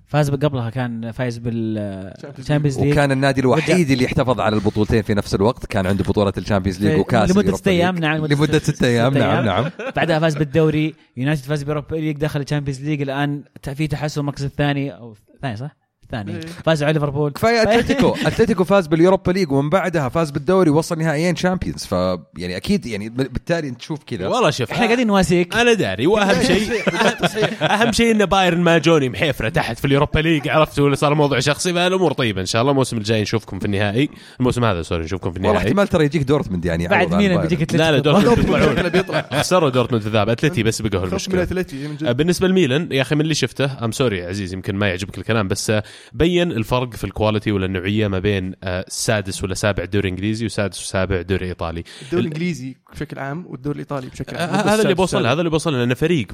فاز 0.06 0.30
قبلها 0.30 0.70
كان 0.70 1.12
فايز 1.12 1.38
بال 1.38 1.64
Champions 1.64 2.80
League 2.80 2.92
وكان 2.92 3.12
النادي 3.12 3.42
الوحيد 3.42 3.92
اللي 3.92 4.04
يحتفظ 4.04 4.40
على 4.40 4.56
البطولتين 4.56 5.02
في 5.02 5.14
نفس 5.14 5.36
الوقت. 5.36 5.66
كان 5.66 5.86
عنده 5.88 6.04
بطولة 6.04 6.34
ال 6.38 6.42
Champions 6.42 6.84
League 6.84 7.00
وكأس 7.00 7.30
لمدة 7.30 7.40
ال 7.40 7.42
Europa 7.42 7.58
ست 7.58 7.68
أيام. 7.68 7.98
نعم 7.98 8.26
لمدة 8.26 8.60
ست 8.60 8.84
أيام 8.84 9.18
نعم 9.18 9.46
نعم. 9.46 9.70
بعدها 9.96 10.20
فاز 10.20 10.38
بالدوري. 10.38 10.96
يونايتد 11.18 11.44
فاز 11.44 11.64
ب 11.64 11.68
Europa 11.68 11.96
League 11.96 12.18
دخل 12.18 12.42
ال 12.42 12.46
Champions 12.46 12.82
League. 12.82 13.02
الآن 13.02 13.44
في 13.76 13.88
تحسن 13.88 14.22
المركز 14.22 14.44
الثاني 14.44 14.96
أو 14.96 15.16
الثاني 15.36 15.56
صح؟ 15.58 15.83
الثاني 16.04 16.36
إيه. 16.36 16.40
فازوا 16.66 16.88
على 16.88 16.94
ليفربول. 16.94 17.32
كفاية 17.32 17.62
أتلتيكو. 17.64 18.16
أتلتيكو 18.26 18.64
فاز 18.64 18.88
بال 18.88 18.99
Europa 18.99 19.32
League 19.32 19.52
ومن 19.52 19.70
بعدها 19.70 20.10
فاز 20.10 20.32
بالدوري 20.32 20.70
وصل 20.70 20.98
نهائيين 20.98 21.36
Champions. 21.36 21.86
ف 21.86 21.92
يعني 22.38 22.58
أكيد 22.58 22.86
يعني 22.86 23.10
بالتالي 23.10 23.68
أنت 23.68 23.80
تشوف 23.80 24.00
كذا. 24.04 24.28
والله 24.28 24.50
شوف 24.50 24.72
إحنا 24.72 24.86
قاعدين 24.86 25.08
نواسيك. 25.08 25.56
أنا 25.56 25.74
داري. 25.74 26.08
وأهم 26.08 26.44
شيء 26.44 26.72
أهم 27.74 27.92
شيء 27.92 28.12
إن 28.12 28.26
بايرن 28.26 28.62
ما 28.62 28.78
جوني 28.78 29.10
محيفرة 29.10 29.50
تحت 29.50 29.80
في 29.80 29.86
ال 29.86 29.91
Europa 29.91 30.20
League. 30.20 30.48
عرفت؟ 30.50 30.80
ولا 30.80 30.96
صار 30.96 31.14
موضوع 31.16 31.40
شخصي. 31.40 31.74
فالأمور 31.74 32.14
طيبة 32.14 32.42
إن 32.42 32.46
شاء 32.46 32.62
الله. 32.62 32.72
الموسم 32.72 32.98
الجاي 32.98 33.22
نشوفكم 33.22 33.60
في 33.60 33.66
النهائي. 33.66 34.10
الموسم 34.40 34.66
هذا 34.66 34.82
sorry 34.82 35.04
نشوفكم 35.04 35.32
في 35.32 35.38
والله 35.40 35.50
النهائي. 35.50 35.68
احتمال 35.68 35.88
ترى 35.88 36.06
يجيك 36.06 36.24
دورتموند 36.24 36.66
يعني 36.66 36.88
بعد 36.88 37.14
مين. 37.14 37.42
بيجيك 37.42 37.76
لا 37.76 37.92
لا. 37.92 38.00
دورتموند 38.00 38.40
بيطلعون 38.40 38.90
بيطلع. 38.90 39.26
خسروا 39.34 39.70
دورتموند 39.70 40.02
في 40.02 40.08
الذهاب. 40.08 40.30
اتلتي 40.30 40.64
بس 40.64 40.82
من 40.82 40.90
المشكلة 40.94 41.48
آه، 42.06 42.12
بالنسبة 42.12 42.48
لميلان 42.48 42.88
يا 42.92 43.02
أخي 43.02 43.16
من 43.16 43.22
اللي 43.22 43.34
شفته 43.34 43.86
ام 43.86 43.92
sorry 43.92 44.26
عزيز 44.26 44.54
يمكن 44.54 44.76
ما 44.76 44.88
يعجبك 44.88 45.18
الكلام 45.18 45.48
بس 45.48 45.70
آه، 45.70 45.84
بين 46.14 46.52
الفرق 46.52 46.94
في 46.94 47.04
ال 47.04 47.10
quality 47.10 47.52
ولا 47.52 47.66
النوعية 47.66 48.08
ما 48.08 48.20
بين 48.20 48.54
آه، 48.64 48.86
سادس 48.88 49.44
ولا 49.44 49.54
سابع 49.54 49.86
دوري 49.86 50.10
إنجليزي 50.10 50.46
وسادس 50.46 50.82
وسابع 50.82 51.22
دوري 51.22 51.46
إيطالي. 51.46 51.84
الدوري 52.02 52.22
الانجليزي 52.28 52.76
بشكل 52.94 53.20
عام 53.20 53.46
والدوري 53.48 53.76
الإيطالي 53.76 54.08
بشكل 54.08 54.38
عام 54.38 54.50
هذا 54.50 54.82
اللي 54.82 54.94
بوصل 54.94 55.26
هذا 55.26 55.40
اللي 55.40 55.50
بوصل 55.50 55.74
لأن 55.74 55.94
فريق 55.94 56.28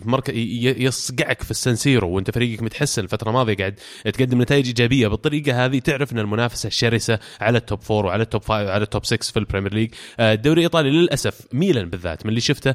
يصقعك 0.77 1.43
في 1.43 1.51
السنسيرو 1.51 2.09
وأنت 2.09 2.31
فريقك 2.31 2.63
متحسن 2.63 3.03
الفترة 3.03 3.29
الماضية 3.29 3.55
قاعد 3.55 3.79
تقدم 4.13 4.41
نتائج 4.41 4.67
إيجابية. 4.67 5.07
بالطريقة 5.07 5.65
هذه 5.65 5.79
تعرف 5.79 6.13
إن 6.13 6.19
المنافسة 6.19 6.69
شرسه 6.69 7.19
على 7.41 7.57
ال 7.57 7.63
top 7.63 7.81
four 7.81 8.05
وعلى 8.05 8.23
ال 8.23 8.28
top 8.28 8.41
five 8.41 8.67
وعلى 8.67 8.83
ال 8.83 8.89
top 8.89 9.05
6 9.05 9.31
في 9.31 9.39
ال 9.39 9.43
Premier 9.43 9.73
League 9.73 9.89
آه، 10.19 10.33
الدوري 10.33 10.59
الإيطالي 10.59 10.89
للأسف 10.89 11.41
ميلان 11.53 11.89
بالذات 11.89 12.25
من 12.25 12.29
اللي 12.29 12.41
شفته 12.41 12.73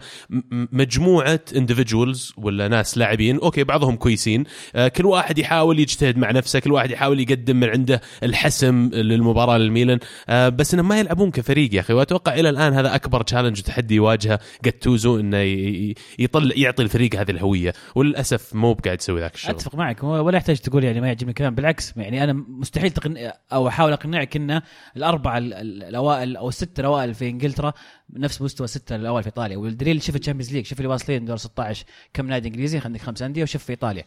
مجموعة 0.51 1.41
individuals 1.57 2.33
ولا 2.37 2.69
ناس 2.69 2.99
لاعبين 2.99 3.39
okay 3.39 3.65
بعضهم 3.65 3.97
كويسين 3.97 4.45
آه، 4.75 4.89
كل 4.89 5.07
واحد 5.07 5.39
يحاول 5.39 5.81
يجتهد 5.81 6.19
مع 6.19 6.31
نفسه 6.31 6.59
كل 6.59 6.73
واحد 6.73 6.91
يحاول 6.91 7.21
يقدم 7.21 7.57
من 7.57 7.69
عنده 7.69 8.01
الحسم 8.23 8.89
للمباراة 8.93 9.59
للميلان. 9.59 9.99
آه، 10.29 10.49
بس 10.49 10.75
إنهم 10.75 10.89
ما 10.89 10.99
يلعبون 10.99 11.31
كفريق 11.31 11.75
يا 11.75 11.81
أخي 11.81 11.93
وأتوقع 11.93 12.35
إلى 12.35 12.49
الآن 12.49 12.73
هذا 12.73 12.95
أكبر 12.95 13.23
challenge 13.23 13.61
وتحدي 13.75 13.95
يواجهه. 13.95 14.39
جاتوزو 14.65 15.21
إنه 15.21 15.37
يطل 16.19 16.53
يعطي 16.57 16.83
الفريق 16.83 17.17
هذه 17.17 17.31
الهوية. 17.31 17.73
وللأسف 17.95 18.55
مو 18.55 18.73
بقاعد 18.75 19.01
يسوي 19.01 19.21
ذاك 19.21 19.35
الشغل. 19.35 19.55
أتفق 19.55 19.75
معك. 19.75 20.05
ولا 20.05 20.37
يحتاج 20.37 20.59
تقول 20.59 20.85
يعني 20.85 21.01
ما 21.01 21.07
يعجبني 21.07 21.31
الكلام. 21.31 21.55
بالعكس 21.55 21.97
يعني 21.97 22.25
أنا 22.25 22.33
مستحيل 22.33 22.91
تقنعني 22.91 23.31
أو 23.53 23.69
أحاول 23.69 23.93
أقنعك 23.93 24.37
إن 24.37 24.61
الأربعة 24.97 25.39
ال- 25.39 25.55
ال- 25.55 25.83
الأوائل 25.83 26.37
أو 26.37 26.49
السته 26.49 26.81
الأوائل 26.81 27.15
في 27.15 27.29
إنجلترا 27.29 27.73
نفس 28.13 28.43
مستوى 28.43 28.65
السته 28.65 28.97
الأوائل 28.97 29.23
في 29.23 29.29
إيطاليا. 29.29 29.57
والدليل 29.57 30.03
شوف 30.03 30.17
ال 30.17 30.20
Champions 30.20 30.53
League 30.53 30.67
شوف 30.67 30.79
اللي 30.79 30.89
واصلين 30.89 31.25
دور 31.25 31.37
16 31.37 31.85
كم 32.15 32.27
نادي 32.27 32.49
إنجليزي 32.49 32.79
عندك 32.85 33.01
خمس 33.01 33.23
أندية 33.23 33.43
وشوف 33.43 33.65
في 33.65 33.71
إيطاليا. 33.71 34.05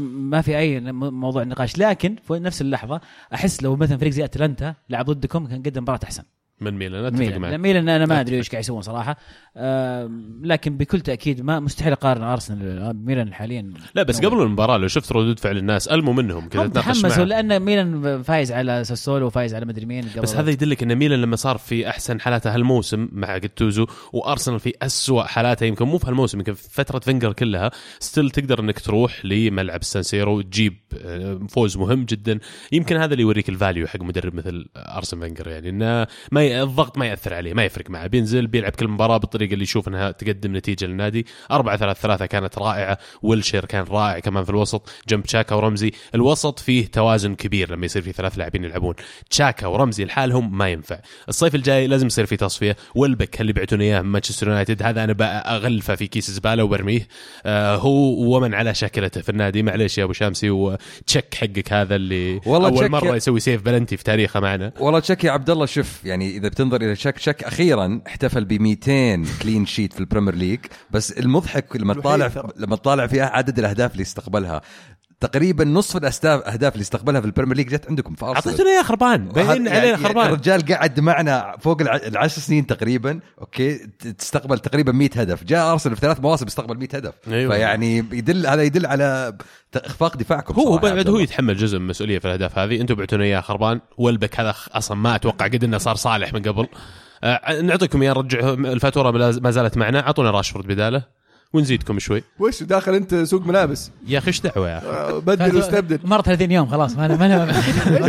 ما 0.00 0.40
في 0.40 0.58
أي 0.58 0.80
موضوع 0.92 1.42
نقاش. 1.42 1.78
لكن 1.78 2.16
في 2.28 2.32
نفس 2.32 2.60
اللحظة 2.60 3.00
أحس 3.34 3.62
لو 3.62 3.76
مثلا 3.76 3.98
فريق 3.98 4.12
زي 4.12 4.24
أتلانتا 4.24 4.74
لعب 4.90 5.04
ضدكم 5.10 5.46
كان 5.46 5.62
قدم 5.62 5.82
مباراة 5.82 6.00
أحسن. 6.04 6.22
من 6.60 6.78
ميلان. 6.78 7.04
اتفق 7.04 7.18
ميلان. 7.18 7.40
معك 7.40 7.54
ميلان 7.54 7.88
أنا 7.88 8.06
ما 8.06 8.20
أدري 8.20 8.36
إيش 8.36 8.50
قاعد 8.50 8.62
يسوون 8.64 8.82
صراحة. 8.82 9.16
آم، 9.56 10.40
لكن 10.44 10.76
بكل 10.76 11.00
تأكيد 11.00 11.42
ما 11.42 11.60
مستحيل 11.60 11.92
أقارن 11.92 12.22
أرسنال 12.22 12.96
ميلان 13.04 13.34
حاليا. 13.34 13.72
لا 13.94 14.02
بس 14.02 14.20
قبل 14.20 14.42
المباراة 14.42 14.76
لو 14.76 14.88
شفت 14.88 15.12
ردود 15.12 15.38
فعل 15.38 15.56
الناس 15.56 15.88
ألموا 15.88 16.14
منهم 16.14 16.48
كذا 16.48 16.66
تحمسوا 16.66 17.24
لأن 17.24 17.60
ميلان 17.60 18.22
فايز 18.22 18.52
على 18.52 18.84
ساسولو 18.84 19.26
وفايز 19.26 19.54
على 19.54 19.66
مدري 19.66 19.86
مين 19.86 20.04
قبل 20.04 20.20
بس 20.20 20.36
هذا 20.36 20.50
يدلك 20.50 20.82
إن 20.82 20.94
ميلان 20.94 21.22
لما 21.22 21.36
صار 21.36 21.58
في 21.58 21.88
أحسن 21.88 22.20
حالاته 22.20 22.54
هالموسم 22.54 23.08
مع 23.12 23.36
جتوزو 23.38 23.86
وأرسنال 24.12 24.60
في 24.60 24.72
أسوأ 24.82 25.22
حالاته 25.22 25.66
يمكن 25.66 25.84
مو 25.84 25.98
في 25.98 26.06
هالموسم 26.06 26.38
يمكن 26.38 26.54
في 26.54 26.68
فترة 26.70 26.98
فينجر 26.98 27.32
كلها 27.32 27.70
still 27.98 28.30
تقدر 28.30 28.60
إنك 28.60 28.80
تروح 28.80 29.24
لملعب 29.24 29.80
السانسيرو 29.80 30.38
وتجيب 30.38 30.76
آه، 31.04 31.40
فوز 31.48 31.76
مهم 31.76 32.04
جدا. 32.04 32.38
يمكن 32.72 32.96
هذا 32.96 33.12
اللي 33.12 33.22
يوريك 33.22 33.48
ال 33.48 33.54
value 33.54 33.86
حق 33.86 34.02
مدرب 34.02 34.34
مثل 34.34 34.66
أرسن 34.76 35.20
فينجر 35.20 35.48
يعني 35.48 35.68
إنه 35.68 36.06
ما 36.32 36.42
الضغط 36.50 36.98
ما 36.98 37.06
يأثر 37.06 37.34
عليه 37.34 37.54
ما 37.54 37.64
يفرق 37.64 37.90
معه. 37.90 38.06
بينزل 38.06 38.46
بيلعب 38.46 38.72
كل 38.72 38.88
مباراة 38.88 39.16
بالطريقة 39.16 39.52
اللي 39.52 39.62
يشوف 39.62 39.88
إنها 39.88 40.10
تقدم 40.10 40.56
نتيجة 40.56 40.86
للنادي. 40.86 41.26
4 41.50 41.76
3 41.76 42.00
3 42.00 42.26
كانت 42.26 42.58
رائعة 42.58 42.98
ويلشير 43.22 43.64
كان 43.64 43.84
رائع 43.84 44.18
كمان 44.18 44.44
في 44.44 44.50
الوسط. 44.50 44.88
جنب 45.08 45.22
تشاكا 45.22 45.54
ورمزي 45.54 45.92
الوسط 46.14 46.58
فيه 46.58 46.86
توازن 46.86 47.34
كبير 47.34 47.72
لما 47.72 47.86
يصير 47.86 48.02
في 48.02 48.12
ثلاث 48.12 48.38
لاعبين 48.38 48.64
يلعبون. 48.64 48.94
تشاكا 49.30 49.66
ورمزي 49.66 50.04
لحالهم 50.04 50.58
ما 50.58 50.68
ينفع. 50.68 50.98
الصيف 51.28 51.54
الجاي 51.54 51.86
لازم 51.86 52.06
يصير 52.06 52.26
في 52.26 52.36
تصفية. 52.36 52.76
ويلبك 52.94 53.40
اللي 53.40 53.52
بعتون 53.52 53.80
إياه 53.80 54.02
من 54.02 54.08
مانشستر 54.08 54.48
يونايتد. 54.48 54.82
هذا 54.82 55.04
أنا 55.04 55.12
بغلفه 55.12 55.94
في 55.94 56.06
كيس 56.06 56.30
زبالة 56.30 56.64
وبرميه. 56.64 57.08
آه 57.46 57.76
هو 57.76 58.36
ومن 58.36 58.54
على 58.54 58.74
شاكلته 58.74 59.20
في 59.20 59.28
النادي. 59.28 59.62
معليش 59.62 59.98
يا 59.98 60.04
أبو 60.04 60.12
شامسي 60.12 60.50
وتشك 60.50 61.34
حقك 61.34 61.72
هذا 61.72 61.96
اللي 61.96 62.40
والله 62.46 62.68
أول 62.68 62.90
مرة 62.90 63.16
يسوي 63.16 63.40
save 63.40 63.62
penalty 63.62 63.96
في 63.96 64.04
تاريخه 64.04 64.40
معنا. 64.40 64.72
والله 64.80 65.00
تشك 65.00 65.24
يا 65.24 65.30
عبد 65.30 65.50
الله 65.50 65.66
شوف 65.66 66.04
يعني 66.04 66.39
إذا 66.40 66.48
بتنظر 66.48 66.82
إلى 66.82 66.94
تشك 66.94 67.14
تشك 67.14 67.44
أخيرا 67.44 68.00
احتفل 68.06 68.44
ب 68.44 68.52
200 68.52 69.24
clean 69.42 69.66
sheet 69.66 69.92
في 69.92 70.00
ال 70.00 70.04
Premier 70.04 70.34
League 70.34 70.60
بس 70.90 71.12
المضحك 71.12 71.76
لما 71.76 71.94
تطالع. 71.94 72.50
لما 72.56 72.76
تطالع 72.76 73.06
فيها 73.06 73.26
عدد 73.26 73.58
الأهداف 73.58 73.92
اللي 73.92 74.02
استقبلها 74.02 74.60
تقريبا 75.20 75.64
نصف 75.64 75.96
الاهداف 75.96 76.24
أهداف 76.42 76.72
اللي 76.72 76.82
استقبلها 76.82 77.20
في 77.20 77.26
ال 77.26 77.30
Premier 77.30 77.56
League 77.56 77.68
جت 77.68 77.86
عندكم 77.88 78.14
في 78.14 78.24
ارسنال 78.24 78.36
اعطيتونا 78.46 78.70
اياه 78.70 78.82
خربان. 78.82 79.28
باين 79.28 79.46
يعني- 79.66 79.70
علينا 79.70 79.96
خربان. 79.96 80.26
الرجال 80.26 80.66
قعد 80.74 81.00
معنا 81.00 81.56
فوق 81.60 81.80
الع- 81.80 81.96
العشر 81.96 82.40
سنين 82.40 82.66
تقريبا. 82.66 83.20
okay. 83.40 83.76
ت- 83.78 84.06
تستقبل 84.08 84.58
تقريبا 84.58 84.92
100 84.92 85.10
هدف. 85.16 85.44
جاء 85.44 85.72
أرسنال 85.72 85.94
في 85.96 86.00
ثلاث 86.02 86.20
مواسم 86.20 86.46
استقبل 86.46 86.78
100 86.78 86.88
هدف. 86.94 87.14
أيوة. 87.28 87.54
فيعني 87.54 87.96
يدل 87.98 88.46
هذا 88.46 88.62
يدل 88.62 88.86
على 88.86 89.36
إخفاق 89.76 90.16
دفاعكم 90.16 90.54
هو 90.54 90.78
بعد 90.78 91.08
هو. 91.08 91.18
يتحمل 91.18 91.56
جزء 91.56 91.78
من 91.78 91.84
المسؤوليه 91.84 92.18
في 92.18 92.24
الأهداف 92.24 92.58
هذه. 92.58 92.80
أنتم 92.80 92.94
بعتونا 92.94 93.24
اياه 93.24 93.40
خربان. 93.40 93.80
وويلبك 93.98 94.40
هذا 94.40 94.54
أصلا 94.72 94.96
ما 94.96 95.14
أتوقع 95.14 95.46
قد 95.46 95.64
إنه 95.64 95.78
صار 95.78 95.94
صالح 95.96 96.32
من 96.32 96.42
قبل. 96.42 96.66
آه 97.24 97.60
نعطيكم 97.60 98.02
اياه 98.02 98.12
نرجع 98.12 98.50
الفاتورة 98.52 99.10
ما 99.40 99.50
زالت 99.50 99.76
معنا. 99.76 100.00
أعطونا 100.00 100.30
راشفورد 100.30 100.66
بداله. 100.66 101.19
ونزيدكم 101.52 101.98
شوي. 101.98 102.22
وش 102.38 102.62
داخل 102.62 102.94
انت 102.94 103.14
سوق 103.14 103.46
ملابس؟ 103.46 103.90
يا 104.06 104.18
أخي 104.18 104.28
إيش 104.28 104.40
دعوة 104.40 104.70
يا 104.70 104.78
أخي؟ 104.78 104.86
آه، 104.86 105.18
بدل 105.18 105.56
واستبدل 105.56 105.98
مر 106.04 106.20
30 106.22 106.50
يوم 106.50 106.66
خلاص 106.68 106.96
ما 106.96 107.08
أنا- 107.08 107.20
ما 107.20 107.46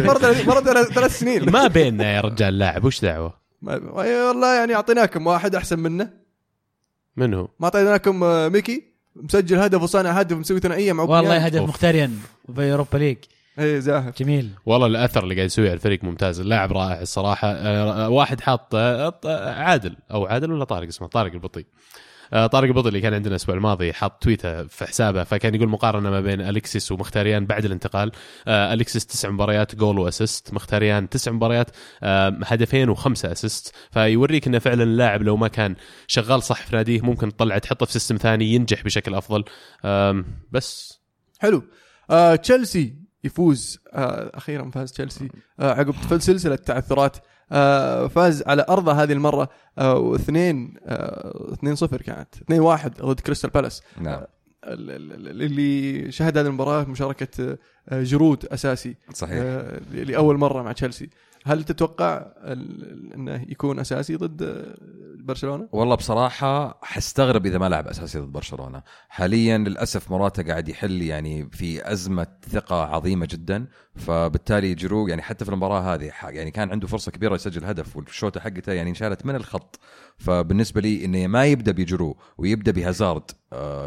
مرة 0.07 0.35
مرة 0.47 0.83
ثلاث 0.83 1.19
سنين. 1.19 1.51
ما 1.51 1.67
بيننا 1.67 2.13
يا 2.15 2.21
رجال 2.21 2.57
لاعب 2.57 2.85
وش 2.85 3.01
دعوة؟ 3.01 3.33
ما- 3.61 4.01
أي 4.03 4.21
والله 4.27 4.55
يعني 4.59 4.75
أعطيناكم 4.75 5.27
واحد 5.27 5.55
أحسن 5.55 5.79
منه. 5.79 6.09
من 7.17 7.33
هو؟ 7.33 7.47
ما 7.59 7.65
أعطيناكم 7.65 8.23
آه، 8.23 8.47
ميكي. 8.47 8.83
مسجل 9.15 9.59
هدف 9.59 9.81
وصانع 9.81 10.09
هدف 10.11 10.37
مسوي 10.37 10.59
ثنائية 10.59 10.93
مع 10.93 11.03
والله. 11.03 11.37
هدف 11.37 11.59
أوف. 11.59 11.69
مختاريا 11.69 12.11
في 12.55 12.71
أوروبا 12.71 12.97
ليج. 12.97 13.17
إيه 13.59 13.79
زاهر. 13.79 14.11
جميل. 14.19 14.49
والله 14.65 14.87
الأثر 14.87 15.23
اللي 15.23 15.35
قاعد 15.35 15.45
يسويه 15.45 15.65
على 15.67 15.73
الفريق 15.73 16.03
ممتاز 16.03 16.39
اللاعب 16.39 16.71
رائع 16.73 17.01
الصراحة. 17.01 17.51
آه، 17.51 18.09
واحد 18.09 18.41
حاط 18.41 18.75
عادل 19.35 19.95
أو 20.11 20.25
عادل 20.25 20.51
ولا 20.51 20.63
طارق 20.63 20.87
اسمه؟ 20.87 21.07
طارق 21.07 21.31
البطي. 21.33 21.65
طارق 22.31 22.67
البطي 22.67 22.87
اللي 22.87 23.01
كان 23.01 23.13
عندنا 23.13 23.31
الأسبوع 23.31 23.55
الماضي 23.55 23.93
حط 23.93 24.23
تويته 24.23 24.63
في 24.67 24.85
حسابه 24.85 25.23
فكان 25.23 25.55
يقول 25.55 25.69
مقارنة 25.69 26.09
ما 26.09 26.21
بين 26.21 26.41
الكسيس 26.41 26.91
ومخيتاريان 26.91 27.45
بعد 27.45 27.65
الانتقال. 27.65 28.11
آه، 28.47 28.73
الكسيس 28.73 29.05
تسع 29.05 29.29
مباريات 29.29 29.75
goal 29.75 29.99
و 29.99 30.06
assist. 30.06 30.53
مخيتاريان 30.53 31.09
تسع 31.09 31.31
مباريات 31.31 31.69
آه، 32.03 32.37
هدفين 32.43 32.89
وخمسة 32.89 33.31
assist. 33.31 33.75
فيوريك 33.91 34.47
إنه 34.47 34.59
فعلا 34.59 34.83
اللاعب 34.83 35.21
لو 35.21 35.37
ما 35.37 35.47
كان 35.47 35.75
شغال 36.07 36.43
صح 36.43 36.65
في 36.65 36.75
ناديه 36.75 37.01
ممكن 37.01 37.35
تطلع 37.35 37.57
تحطه 37.57 37.85
في 37.85 37.91
system 37.91 38.17
ثاني 38.17 38.45
ينجح 38.45 38.83
بشكل 38.83 39.15
أفضل. 39.15 39.43
بس. 40.51 40.99
حلو. 41.39 41.63
آه 42.09 42.35
تشيلسي 42.35 42.95
يفوز. 43.23 43.79
آه 43.93 44.31
أخيرا 44.33 44.69
فاز 44.69 44.91
تشيلسي. 44.91 45.29
آه 45.59 45.71
عقب 45.71 46.19
سلسلة 46.19 46.55
تعثرات 46.55 47.17
آه 47.17 47.30
فاز 48.07 48.43
على 48.47 48.65
أرضه 48.69 48.91
هذه 48.91 49.11
المرة 49.13 49.49
آه 49.77 49.95
واثنين 49.97 50.73
آه 50.85 51.49
2 51.53 51.75
0 51.75 52.01
كانت. 52.01 52.35
2 52.41 52.59
1 52.61 52.93
ضد 53.01 53.19
كريستال 53.19 53.49
بالاس. 53.49 53.81
نعم. 54.01 54.21
ال- 54.63 55.41
اللي 55.41 56.11
شهد 56.11 56.37
هذه 56.37 56.47
المباراة 56.47 56.83
مشاركة 56.83 57.57
آه 57.89 58.03
جيرو 58.03 58.45
أساسي 58.45 58.95
صحيح. 59.13 59.37
آه 59.41 59.79
لأول 59.91 60.37
مرة 60.37 60.61
مع 60.63 60.71
تشيلسي. 60.71 61.09
هل 61.45 61.63
تتوقع 61.63 62.25
إنه 63.15 63.45
يكون 63.49 63.79
أساسي 63.79 64.15
ضد 64.15 64.65
برشلونة؟ 65.19 65.67
والله 65.71 65.95
بصراحة 65.95 66.79
حستغرب 66.83 67.45
إذا 67.45 67.57
ما 67.57 67.69
لعب 67.69 67.87
أساسي 67.87 68.19
ضد 68.19 68.31
برشلونة. 68.31 68.83
حاليا 69.09 69.57
للأسف 69.57 70.11
مراتا 70.11 70.43
قاعد 70.43 70.69
يحل 70.69 71.01
يعني 71.01 71.49
في 71.51 71.91
أزمة 71.91 72.27
ثقة 72.49 72.83
عظيمة 72.83 73.27
جدا. 73.31 73.67
فبالتالي 73.95 74.75
جيرو 74.75 75.07
يعني 75.07 75.21
حتى 75.21 75.45
في 75.45 75.51
المباراة 75.51 75.93
هذه 75.95 76.11
يعني 76.23 76.51
كان 76.51 76.71
عنده 76.71 76.87
فرصة 76.87 77.11
كبيرة 77.11 77.35
يسجل 77.35 77.65
هدف 77.65 77.97
والشوطة 77.97 78.39
حقته 78.39 78.71
يعني 78.71 78.89
انشالت 78.89 79.25
من 79.25 79.35
الخط. 79.35 79.79
فبالنسبة 80.17 80.81
لي 80.81 81.05
إنه 81.05 81.27
ما 81.27 81.45
يبدأ 81.45 81.71
بجيرو 81.71 82.17
ويبدأ 82.37 82.71
بهازارد 82.71 83.31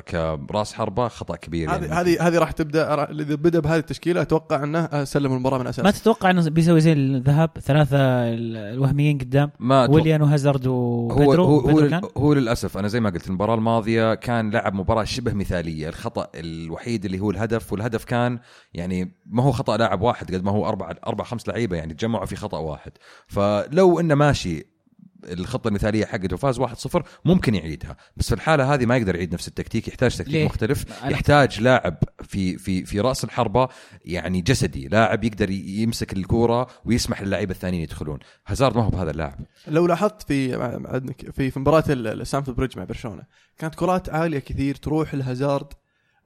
كراس 0.00 0.74
حربة 0.74 1.08
خطأ 1.08 1.36
كبير 1.36 1.68
يعني. 1.68 1.86
هذه 1.86 2.28
هذه 2.28 2.38
راح 2.38 2.50
تبدا 2.50 3.10
إذا 3.10 3.34
بدأ 3.34 3.60
بهذه 3.60 3.78
التشكيلة 3.78 4.22
أتوقع 4.22 4.64
أنه 4.64 4.78
آه، 4.78 5.04
سلم 5.04 5.32
المباراة 5.32 5.58
من 5.58 5.64
ما 5.64 5.70
أساس 5.70 6.02
تتوقع 6.02 6.30
أنه 6.30 6.50
بيسوي 6.50 6.80
زي 6.80 6.92
الذهاب 6.92 7.50
ثلاثة 7.60 7.98
الوهميين 7.98 9.18
قدام؟ 9.18 9.50
ما 9.58 9.90
ويليان 9.90 10.22
وهازارد 10.22 10.66
هو 10.66 10.74
وبيدرو 11.12 11.44
هو 11.44 11.70
هو, 11.70 11.88
كان؟ 11.88 12.02
هو 12.16 12.32
للأسف 12.32 12.78
أنا 12.78 12.88
زي 12.88 13.00
ما 13.00 13.10
قلت 13.10 13.26
المباراة 13.26 13.54
الماضية 13.54 14.14
كان 14.14 14.50
لعب 14.50 14.74
مباراة 14.74 15.04
شبه 15.04 15.34
مثالية. 15.34 15.88
الخطأ 15.88 16.26
الوحيد 16.34 17.04
اللي 17.04 17.20
هو 17.20 17.30
الهدف 17.30 17.72
والهدف 17.72 18.04
كان 18.04 18.38
يعني 18.74 19.14
ما 19.26 19.42
هو 19.42 19.52
خطأ 19.52 19.76
لاعب 19.76 20.02
واحد 20.02 20.34
قد 20.34 20.44
ما 20.44 20.50
هو 20.50 20.68
أربع 20.68 20.94
أربع 21.06 21.24
خمس 21.24 21.48
لعيبة 21.48 21.76
يعني 21.76 21.94
تجمعوا 21.94 22.26
في 22.26 22.36
خطأ 22.36 22.58
واحد. 22.58 22.92
فلو 23.26 24.00
إنه 24.00 24.14
ماشي 24.14 24.73
الخطة 25.32 25.68
المثالية 25.68 26.04
حقته 26.06 26.34
وفاز 26.34 26.60
1-0 26.60 27.02
ممكن 27.24 27.54
يعيدها. 27.54 27.96
بس 28.16 28.28
في 28.28 28.34
الحالة 28.34 28.74
هذه 28.74 28.86
ما 28.86 28.96
يقدر 28.96 29.14
يعيد 29.14 29.34
نفس 29.34 29.48
التكتيك 29.48 29.88
يحتاج 29.88 30.16
تكتيك 30.16 30.34
ليه؟ 30.34 30.44
مختلف. 30.44 30.84
يحتاج 31.04 31.60
لاعب 31.60 31.96
في 32.22 32.58
في 32.58 32.84
في 32.84 33.00
رأس 33.00 33.24
الحربة 33.24 33.68
يعني 34.04 34.40
جسدي 34.40 34.88
لاعب 34.88 35.24
يقدر 35.24 35.50
يمسك 35.50 36.12
الكورة 36.12 36.66
ويسمح 36.84 37.22
للعيبه 37.22 37.52
الثانيين 37.52 37.82
يدخلون. 37.82 38.18
هازارد 38.46 38.76
ما 38.76 38.82
هو 38.84 38.90
بهذا 38.90 39.10
اللاعب. 39.10 39.38
لو 39.68 39.86
لاحظت 39.86 40.22
في 40.22 40.52
في 41.32 41.50
في 41.50 41.60
مباراة 41.60 41.84
ال- 41.88 42.20
السامفورد 42.20 42.56
بريدج 42.56 42.78
مع 42.78 42.84
برشلونة 42.84 43.22
كانت 43.58 43.74
كرات 43.74 44.08
عالية 44.08 44.38
كثير 44.38 44.74
تروح 44.74 45.14
لهازارد 45.14 45.66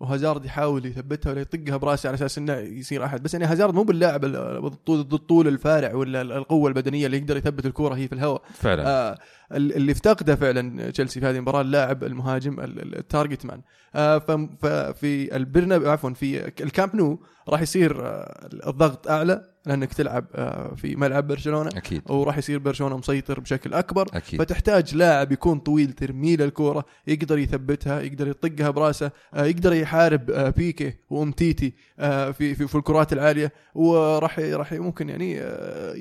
وهازارد 0.00 0.44
يحاول 0.44 0.86
يثبتها 0.86 1.30
ولا 1.32 1.40
يطقها 1.40 1.76
براسه 1.76 2.06
على 2.06 2.14
أساس 2.14 2.38
إنه 2.38 2.52
يصير 2.54 3.04
أحد. 3.04 3.22
بس 3.22 3.34
يعني 3.34 3.46
هازارد 3.46 3.74
مو 3.74 3.82
باللاعب 3.82 4.24
ال- 4.24 4.60
بالطول 4.60 5.00
الطول 5.12 5.48
الفارع 5.48 5.94
ولا 5.94 6.22
القوة 6.22 6.68
البدنية 6.68 7.06
اللي 7.06 7.16
يقدر 7.18 7.36
يثبت 7.36 7.66
الكوره 7.66 7.94
هي 7.94 8.08
في 8.08 8.14
الهواء. 8.14 8.42
فعلا. 8.54 8.86
آه 8.88 9.18
ال- 9.52 9.76
اللي 9.76 9.92
افتقده 9.92 10.36
فعلا 10.36 10.90
تشيلسي 10.90 11.20
في 11.20 11.26
هذه 11.26 11.36
المباراة 11.36 11.60
اللاعب 11.60 12.04
المهاجم 12.04 12.60
ال- 12.60 12.82
ال- 12.82 12.98
target 12.98 13.46
man. 13.46 13.60
آه 13.94 14.18
ففي 14.62 15.36
البرنابيو 15.36 15.90
عفوا 15.90 16.10
في 16.10 16.46
الكامب 16.62 16.96
نو 16.96 17.20
راح 17.48 17.60
يصير 17.62 18.06
آه 18.06 18.48
الضغط 18.66 19.08
أعلى. 19.08 19.44
لأنك 19.68 19.94
تلعب 19.94 20.24
آه، 20.34 20.74
في 20.74 20.96
ملعب 20.96 21.26
برشلونة 21.26 21.68
أكيد. 21.76 22.02
وراح 22.10 22.38
يصير 22.38 22.58
برشلونة 22.58 22.96
مسيطر 22.96 23.40
بشكل 23.40 23.74
أكبر. 23.74 24.06
أكيد. 24.14 24.42
فتحتاج 24.42 24.94
لاعب 24.94 25.32
يكون 25.32 25.58
طويل 25.58 25.92
ترمي 25.92 26.36
له 26.36 26.44
الكورة 26.44 26.84
يقدر 27.06 27.38
يثبتها 27.38 28.00
يقدر 28.00 28.28
يطقها 28.28 28.70
براسه 28.70 29.10
آه، 29.34 29.44
يقدر 29.44 29.72
يحارب 29.72 30.30
آه، 30.30 30.50
بيكي 30.50 30.94
وأمتيتي 31.10 31.72
في 31.98 32.54
في, 32.54 32.66
في 32.66 32.74
الكرات 32.74 33.12
العالية. 33.12 33.52
وراح 33.74 34.38
راح 34.38 34.72
ممكن 34.72 35.08
يعني 35.08 35.40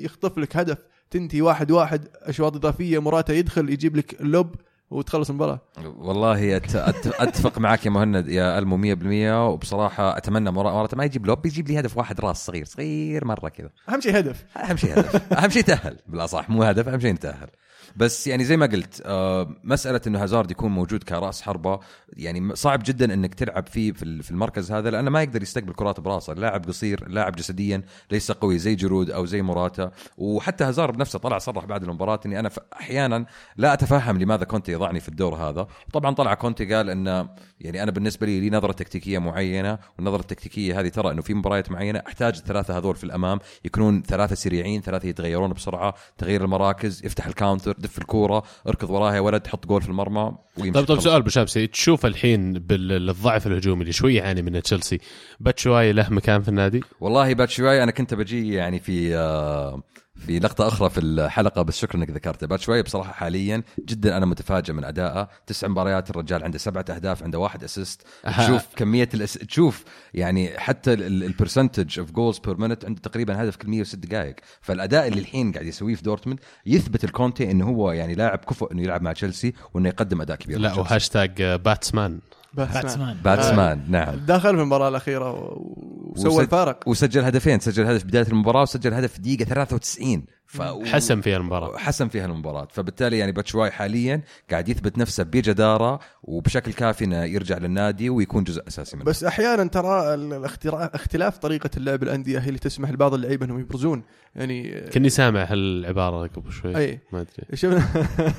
يخطف 0.04 0.38
لك 0.38 0.56
هدف 0.56 0.78
تنتهي 1.10 1.42
واحد 1.42 1.70
واحد 1.70 2.08
أشواط 2.14 2.56
إضافية 2.56 2.98
مراتا 2.98 3.34
يدخل 3.34 3.70
يجيب 3.70 3.96
لك 3.96 4.20
اللوب 4.20 4.54
وتخلص 4.90 5.30
المباراة. 5.30 5.60
والله 5.96 6.56
أتفق 6.56 7.58
معك 7.58 7.86
يا 7.86 7.90
مهند 7.90 8.28
يا 8.28 8.58
ألمو 8.58 8.76
100% 8.76 9.48
وبصراحة 9.52 10.16
أتمنى 10.16 10.50
مرة 10.50 10.88
ما 10.92 11.04
يجيب 11.04 11.26
لوب 11.26 11.46
يجيب 11.46 11.68
لي 11.68 11.80
هدف 11.80 11.96
واحد 11.96 12.20
راس 12.20 12.46
صغير 12.46 12.64
صغير 12.64 13.24
مرة 13.24 13.48
كذا. 13.48 13.70
أهم 13.88 14.00
شيء 14.00 14.18
هدف. 14.18 14.44
أهم 14.56 14.76
شيء 14.76 15.00
هدف. 15.00 15.32
أهم 15.32 15.50
شيء 15.50 15.62
تأهل. 15.62 15.98
بالاصح 16.06 16.50
مو 16.50 16.62
هدف 16.62 16.88
أهم 16.88 17.00
شيء 17.00 17.12
نتأهل. 17.12 17.48
بس 17.96 18.26
يعني 18.26 18.44
زي 18.44 18.56
ما 18.56 18.66
قلت 18.66 19.02
آه، 19.06 19.56
مسألة 19.64 20.00
إنه 20.06 20.22
هازارد 20.22 20.50
يكون 20.50 20.70
موجود 20.70 21.02
كرأس 21.02 21.42
حربة 21.42 21.80
يعني 22.12 22.56
صعب 22.56 22.82
جدا 22.84 23.14
إنك 23.14 23.34
تلعب 23.34 23.66
فيه 23.66 23.92
في 23.92 24.02
ال- 24.02 24.22
في 24.22 24.30
المركز 24.30 24.72
هذا 24.72 24.90
لأنه 24.90 25.10
ما 25.10 25.22
يقدر 25.22 25.42
يستقبل 25.42 25.72
كرات 25.72 26.00
براسه. 26.00 26.32
اللاعب 26.32 26.64
قصير 26.64 27.08
لاعب 27.08 27.36
جسديا 27.36 27.82
ليس 28.10 28.32
قوي 28.32 28.58
زي 28.58 28.74
جرود 28.74 29.10
أو 29.10 29.26
زي 29.26 29.42
موراتا. 29.42 29.90
وحتى 30.18 30.64
هازارد 30.64 30.94
بنفسه 30.94 31.18
طلع 31.18 31.38
صرح 31.38 31.64
بعد 31.64 31.82
المباراة 31.82 32.20
إني 32.26 32.40
أنا 32.40 32.50
أحيانا 32.80 33.26
لا 33.56 33.72
أتفهم 33.72 34.18
لماذا 34.18 34.44
كونتي 34.44 34.72
يضعني 34.72 35.00
في 35.00 35.08
الدور 35.08 35.34
هذا. 35.34 35.66
طبعا 35.92 36.14
طلع 36.14 36.34
كونتي 36.34 36.74
قال 36.74 36.90
انه 36.90 37.28
يعني 37.60 37.82
أنا 37.82 37.90
بالنسبة 37.90 38.26
لي 38.26 38.40
لي 38.40 38.50
نظرة 38.50 38.72
تكتيكية 38.72 39.18
معينة 39.18 39.78
والنظرة 39.98 40.20
التكتيكية 40.20 40.80
هذه 40.80 40.88
ترى 40.88 41.10
إنه 41.12 41.22
في 41.22 41.34
مباريات 41.34 41.70
معينة 41.70 42.02
أحتاج 42.06 42.36
الثلاثة 42.36 42.78
هذول 42.78 42.96
في 42.96 43.04
الأمام 43.04 43.38
يكونون 43.64 44.02
ثلاثة 44.02 44.34
سريعين 44.34 44.80
ثلاثة 44.82 45.08
يتغيرون 45.08 45.52
بسرعة 45.52 45.94
تغيير 46.18 46.44
المراكز 46.44 47.04
يفتح 47.04 47.26
ال 47.26 47.32
counter 47.32 47.74
دف 47.78 47.98
الكورة 47.98 48.42
اركض 48.68 48.90
وراها 48.90 49.14
يا 49.14 49.20
ولد 49.20 49.46
حط 49.46 49.66
جول 49.66 49.82
في 49.82 49.88
المرمى 49.88 50.32
ويمشي 50.58 50.72
طيب 50.72 50.86
طيب. 50.86 51.00
سؤال 51.00 51.22
بشامسي 51.22 51.66
تشوف 51.66 52.06
الحين 52.06 52.52
بالضعف 52.52 53.46
الهجومي 53.46 53.80
اللي 53.80 53.92
شوي 53.92 54.14
يعاني 54.14 54.42
منه 54.42 54.60
تشيلسي 54.60 54.98
باتشواي 55.40 55.92
له 55.92 56.06
مكان 56.10 56.42
في 56.42 56.48
النادي؟ 56.48 56.82
والله 57.00 57.34
باتشواي 57.34 57.82
أنا 57.82 57.90
كنت 57.90 58.14
بجي 58.14 58.54
يعني 58.54 58.78
في 58.78 59.16
آه، 59.16 59.82
في 60.26 60.38
لقطة 60.38 60.68
أخرى 60.68 60.90
في 60.90 61.00
الحلقة 61.00 61.62
بس 61.62 61.78
شكرا 61.78 62.00
إنك 62.00 62.10
ذكرته 62.10 62.46
باتشواي 62.46 62.82
بصراحة 62.82 63.12
حاليا 63.12 63.62
جدا 63.88 64.16
أنا 64.16 64.26
متفاجئ 64.26 64.72
من 64.72 64.84
ادائه 64.84 65.28
تسع 65.46 65.68
مباريات 65.68 66.10
الرجال 66.10 66.44
عنده 66.44 66.58
سبعة 66.58 66.84
أهداف 66.90 67.22
عنده 67.22 67.38
واحد 67.38 67.64
assist 67.64 68.02
أها. 68.24 68.44
تشوف 68.44 68.66
كمية 68.76 69.08
الأس... 69.14 69.32
تشوف 69.32 69.84
يعني 70.14 70.58
حتى 70.58 70.92
ال 70.92 71.02
percentage 71.02 71.98
of 71.98 72.10
goals 72.10 72.38
per 72.38 72.56
minute 72.56 72.84
عنده 72.84 73.00
تقريبا 73.00 73.42
هدف 73.42 73.56
كل 73.56 73.68
106 73.68 73.98
دقائق. 73.98 74.34
فالأداء 74.60 75.08
اللي 75.08 75.20
الحين 75.20 75.52
قاعد 75.52 75.66
يسويه 75.66 75.94
في 75.94 76.02
دورتموند 76.02 76.40
يثبت 76.66 77.04
لكونتي 77.04 77.50
إنه 77.50 77.68
هو 77.68 77.92
يعني 77.92 78.14
لاعب 78.14 78.38
كفؤ 78.38 78.72
إنه 78.72 78.82
يلعب 78.82 79.02
مع 79.02 79.12
تشيلسي 79.12 79.54
وإنه 79.74 79.88
يقدم 79.88 80.20
أداء 80.20 80.36
كبير. 80.36 80.58
لا. 80.58 80.74
وهاشتاج 80.74 81.42
باتسمان. 81.42 82.20
باتسمان 82.54 83.16
باتسمان 83.24 83.84
نعم. 83.88 84.14
دخل 84.26 84.54
في 84.56 84.60
المباراة 84.62 84.88
الأخيرة 84.88 85.32
وسوى 85.58 86.32
وسج- 86.32 86.40
الفارق. 86.40 86.88
وسجل 86.88 87.24
هدفين 87.24 87.60
سجل 87.60 87.86
هدف 87.86 88.04
بداية 88.04 88.26
المباراة 88.28 88.62
وسجل 88.62 88.94
هدف 88.94 89.12
في 89.12 89.20
دقيقه 89.20 89.44
93 89.44 90.24
ف... 90.46 90.62
حسم 90.86 91.20
فيها 91.20 91.36
المباراة. 91.36 91.76
حسم 91.78 92.08
فيها 92.08 92.24
المباراة. 92.26 92.68
فبالتالي 92.70 93.18
يعني 93.18 93.32
باتشواي 93.32 93.70
حاليا 93.70 94.22
قاعد 94.50 94.68
يثبت 94.68 94.98
نفسه 94.98 95.22
بجدارة 95.24 96.00
وبشكل 96.22 96.72
كافي 96.72 97.04
إنه 97.04 97.24
يرجع 97.24 97.58
للنادي 97.58 98.10
ويكون 98.10 98.44
جزء 98.44 98.68
أساسي 98.68 98.96
منه. 98.96 99.04
بس 99.04 99.24
أحيانا 99.24 99.64
ترى 99.68 100.14
ال- 100.14 100.32
الاختراع- 100.34 100.90
اختلاف 100.94 101.38
طريقة 101.38 101.70
اللعب 101.76 102.02
الأندية 102.02 102.38
هي 102.38 102.48
اللي 102.48 102.58
تسمح 102.58 102.90
لبعض 102.90 103.14
اللعيبة 103.14 103.46
إنهم 103.46 103.60
يبرزون. 103.60 104.02
يعني 104.36 104.80
كني 104.80 105.08
سامع 105.10 105.44
هالعبارة 105.44 106.26
قبل 106.26 106.52
شوي. 106.52 106.76
أي. 106.76 107.00
ما 107.12 107.20
أدري. 107.20 107.46
شفنا 107.56 107.84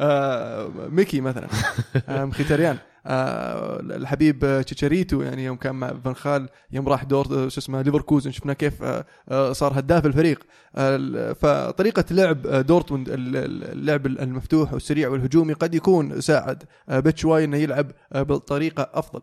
آه، 0.00 0.70
ميكي 0.90 1.20
مثلا. 1.20 1.48
آه، 2.08 2.24
مخيتاريان. 2.24 2.76
آه، 3.06 3.80
الحبيب 3.80 4.62
تشيتشاريتو 4.66 5.22
يعني 5.22 5.44
يوم 5.44 5.56
كان 5.56 5.74
مع 5.74 5.92
فان 6.04 6.14
خال 6.14 6.48
يوم 6.72 6.88
راح 6.88 7.04
دور 7.04 7.26
آه، 7.26 7.48
شو 7.48 7.60
اسمه 7.60 7.82
ليفركوزن 7.82 8.30
شفنا 8.30 8.52
كيف 8.52 8.82
آه، 8.82 9.04
آه، 9.28 9.52
صار 9.52 9.78
هداف 9.78 10.06
الفريق. 10.06 10.42
آه، 10.76 11.32
فطريقة 11.32 12.04
لعب 12.10 12.46
آه، 12.46 12.60
دورتموند 12.60 13.08
ال- 13.08 13.36
ال- 13.36 13.64
اللعب 13.72 14.06
المفتوح 14.06 14.72
والسريع 14.72 15.08
والهجومي 15.08 15.52
قد 15.52 15.74
يكون 15.74 16.20
ساعد 16.20 16.62
بتشواي 16.88 17.44
إنه 17.44 17.56
يلعب 17.56 17.90
بطريقة 18.14 18.90
أفضل. 18.94 19.20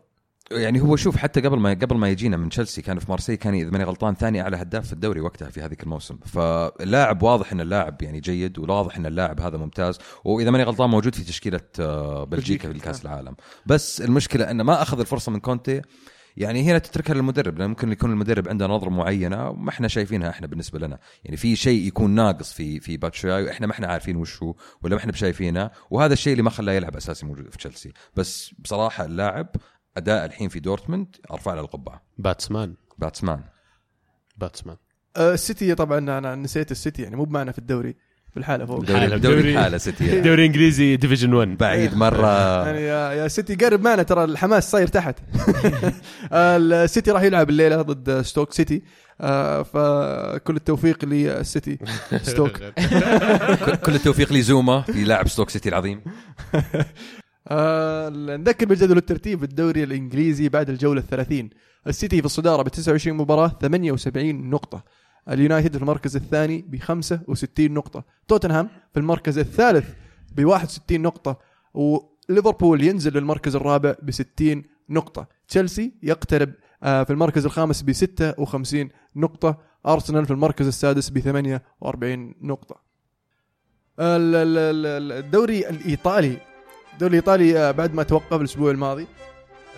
يعني 0.50 0.80
هو 0.80 0.96
شوف 0.96 1.16
حتى 1.16 1.40
قبل 1.40 1.58
ما 1.58 1.70
قبل 1.70 1.96
ما 1.96 2.08
يجينا 2.08 2.36
من 2.36 2.48
تشيلسي 2.48 2.82
كان 2.82 2.98
في 2.98 3.06
مارسي 3.08 3.36
كان 3.36 3.54
إذا 3.54 3.70
ماني 3.70 3.84
غلطان 3.84 4.14
ثاني 4.14 4.40
أعلى 4.40 4.56
هداف 4.56 4.86
في 4.86 4.92
الدوري 4.92 5.20
وقتها 5.20 5.50
في 5.50 5.62
هذيك 5.62 5.82
الموسم. 5.82 6.16
فاللاعب 6.16 7.22
واضح 7.22 7.52
إن 7.52 7.60
اللاعب 7.60 8.02
يعني 8.02 8.20
جيد 8.20 8.58
وواضح 8.58 8.96
إن 8.96 9.06
اللاعب 9.06 9.40
هذا 9.40 9.58
ممتاز 9.58 9.98
وإذا 10.24 10.50
ماني 10.50 10.64
غلطان 10.64 10.90
موجود 10.90 11.14
في 11.14 11.24
تشكيلة 11.24 11.60
آه، 11.80 12.24
بلجيكا. 12.24 12.72
في 12.72 12.78
كاس 12.78 13.02
العالم. 13.02 13.36
بس 13.66 14.00
المشكلة 14.00 14.50
إنه 14.50 14.64
ما 14.64 14.82
أخذ 14.82 15.00
الفرصة 15.00 15.32
من 15.32 15.40
كونتي. 15.40 15.82
يعني 16.36 16.62
هنا 16.62 16.78
تتركها 16.78 17.14
للمدرب 17.14 17.58
لأن 17.58 17.68
ممكن 17.68 17.92
يكون 17.92 18.10
المدرب 18.10 18.48
عنده 18.48 18.66
نظرة 18.66 18.90
معينة 18.90 19.52
ما 19.52 19.70
إحنا 19.70 19.88
شايفينها 19.88 20.30
إحنا 20.30 20.46
بالنسبة 20.46 20.78
لنا. 20.78 20.98
يعني 21.24 21.36
في 21.36 21.56
شيء 21.56 21.86
يكون 21.86 22.10
ناقص 22.10 22.52
في 22.52 22.80
في 22.80 22.96
باتشواي 22.96 23.44
وإحنا 23.44 23.66
ما 23.66 23.72
إحنا 23.72 23.86
عارفين 23.86 24.16
وش 24.16 24.42
هو 24.42 24.54
ولا 24.82 24.94
ما 24.94 25.00
إحنا 25.00 25.12
بشايفينه 25.12 25.70
وهذا 25.90 26.12
الشيء 26.12 26.32
اللي 26.32 26.42
ما 26.42 26.50
خلاه 26.50 26.72
يلعب 26.72 26.96
أساسي 26.96 27.26
موجود 27.26 27.50
في 27.50 27.58
تشيلسي 27.58 27.92
بس 28.16 28.54
بصراحة 28.58 29.04
اللاعب 29.04 29.48
أداء 29.98 30.24
الحين 30.24 30.48
في 30.48 30.60
دورتموند 30.60 31.16
أرفع 31.32 31.54
له 31.54 31.60
القبعة. 31.60 32.02
باتسمان. 32.18 32.74
باتسمان. 32.98 33.40
باتسمان. 34.36 34.76
آه، 35.16 35.34
السيتي 35.34 35.74
طبعا 35.74 35.98
أنا 35.98 36.34
نسيت 36.34 36.70
السيتي 36.70 37.02
يعني 37.02 37.16
مو 37.16 37.24
بمعنى 37.24 37.52
في 37.52 37.58
الدوري 37.58 37.96
في 38.30 38.36
الحالة 38.36 38.66
فوق. 38.66 38.80
الحالة. 38.80 39.06
دوري 39.06 39.18
دوري 39.20 39.36
دوري- 39.42 39.52
الحاله 39.56 39.78
سيتي 39.78 40.20
دوري 40.28 40.46
إنجليزي 40.46 40.96
ديفيجن 40.96 41.34
1 41.34 41.56
بعيد 41.58 41.94
مرة. 41.94 42.64
يعني 42.66 42.80
يا 42.80 43.12
يا 43.12 43.28
سيتي 43.28 43.54
قرب 43.54 43.80
معنا 43.80 44.02
ترى 44.02 44.24
الحماس 44.24 44.70
صاير 44.70 44.86
تحت. 44.86 45.16
السيتي 46.32 47.10
راح 47.10 47.22
يلعب 47.22 47.50
الليلة 47.50 47.82
ضد 47.82 48.22
ستوك 48.22 48.52
سيتي. 48.52 48.82
آه، 49.20 49.62
فكل 49.62 50.56
التوفيق 50.56 51.04
للسيتي. 51.04 51.78
ستوك. 52.22 52.56
كل- 53.64 53.76
كل 53.86 53.94
التوفيق 53.94 54.32
لزوما 54.32 54.80
في 54.82 55.04
لاعب 55.04 55.28
ستوك 55.28 55.50
سيتي 55.50 55.68
العظيم. 55.68 56.02
آه، 57.50 58.08
نذكر 58.08 58.66
بالجدول 58.66 58.96
الترتيب 58.96 59.44
الدوري 59.44 59.82
الإنجليزي 59.84 60.48
بعد 60.48 60.70
الجولة 60.70 61.00
الثلاثين. 61.00 61.50
السيتي 61.86 62.20
في 62.20 62.26
الصدارة 62.26 62.62
ب 62.62 62.68
29 62.68 63.16
مباراة 63.16 63.48
78 63.62 64.50
نقطة. 64.50 64.84
اليونايتد 65.28 65.76
في 65.76 65.82
المركز 65.82 66.16
الثاني 66.16 66.62
ب 66.68 66.78
65 66.78 67.74
نقطة. 67.74 68.04
توتنهام 68.28 68.68
في 68.92 69.00
المركز 69.00 69.38
الثالث 69.38 69.90
ب 70.36 70.44
61 70.44 71.02
نقطة 71.02 71.38
وليفربول 71.74 72.82
ينزل 72.84 73.12
للمركز 73.12 73.56
الرابع 73.56 73.94
ب 74.02 74.10
60 74.10 74.62
نقطة. 74.90 75.28
تشيلسي 75.48 75.92
يقترب 76.02 76.52
آه، 76.82 77.02
في 77.04 77.12
المركز 77.12 77.44
الخامس 77.44 77.82
ب 77.82 77.92
56 77.92 78.88
نقطة. 79.16 79.58
أرسنال 79.86 80.24
في 80.26 80.30
المركز 80.30 80.66
السادس 80.66 81.10
ب 81.10 81.18
48 81.18 82.34
نقطة. 82.42 82.76
ال- 84.00 84.34
ال- 84.34 84.86
ال- 84.86 85.12
الدوري 85.24 85.68
الإيطالي 85.68 86.36
الدوري 86.98 87.10
الإيطالي 87.18 87.58
آه، 87.58 87.70
بعد 87.70 87.94
ما 87.94 88.02
توقف 88.02 88.32
الأسبوع 88.40 88.70
الماضي 88.70 89.06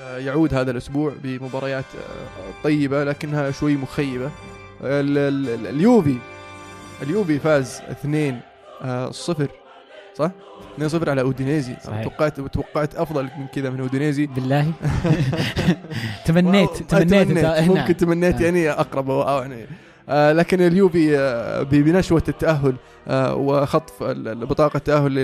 آه، 0.03 0.19
يعود 0.19 0.55
هذا 0.55 0.71
الأسبوع 0.71 1.13
بمباريات 1.23 1.85
آه، 1.95 2.63
طيبة 2.65 3.05
لكنها 3.05 3.51
شوي 3.51 3.77
مخيبة 3.77 4.31
ال- 4.83 5.19
ال- 5.19 5.49
ال- 5.49 5.67
اليوفي 5.67 6.17
اليوفي 7.03 7.39
فاز 7.39 7.81
2 7.91 8.41
آه، 8.83 9.11
صفر 9.11 9.49
صح؟ 10.15 10.31
2 10.75 10.89
0 10.89 11.11
على 11.11 11.21
أودينيزي 11.21 11.77
صحيح. 11.85 12.03
توقعت 12.03 12.41
توقعت 12.41 12.95
أفضل 12.95 13.25
من 13.39 13.47
كذا 13.55 13.71
من 13.71 13.81
أودينيزي 13.81 14.27
بالله 14.27 14.73
تمنيت 16.27 16.71
تمنيت. 16.77 17.29
ممكن 17.71 17.97
تمنيت. 17.97 18.41
يعني 18.41 18.71
أقرب 18.71 19.09
يعني 19.43 19.67
لكن 20.11 20.61
اليوفي 20.61 21.19
آه 21.19 21.63
بنشوة 21.63 22.23
التأهل 22.29 22.77
آه 23.09 23.35
وخطف 23.35 24.03
بطاقة 24.03 24.77
التاهل 24.77 25.19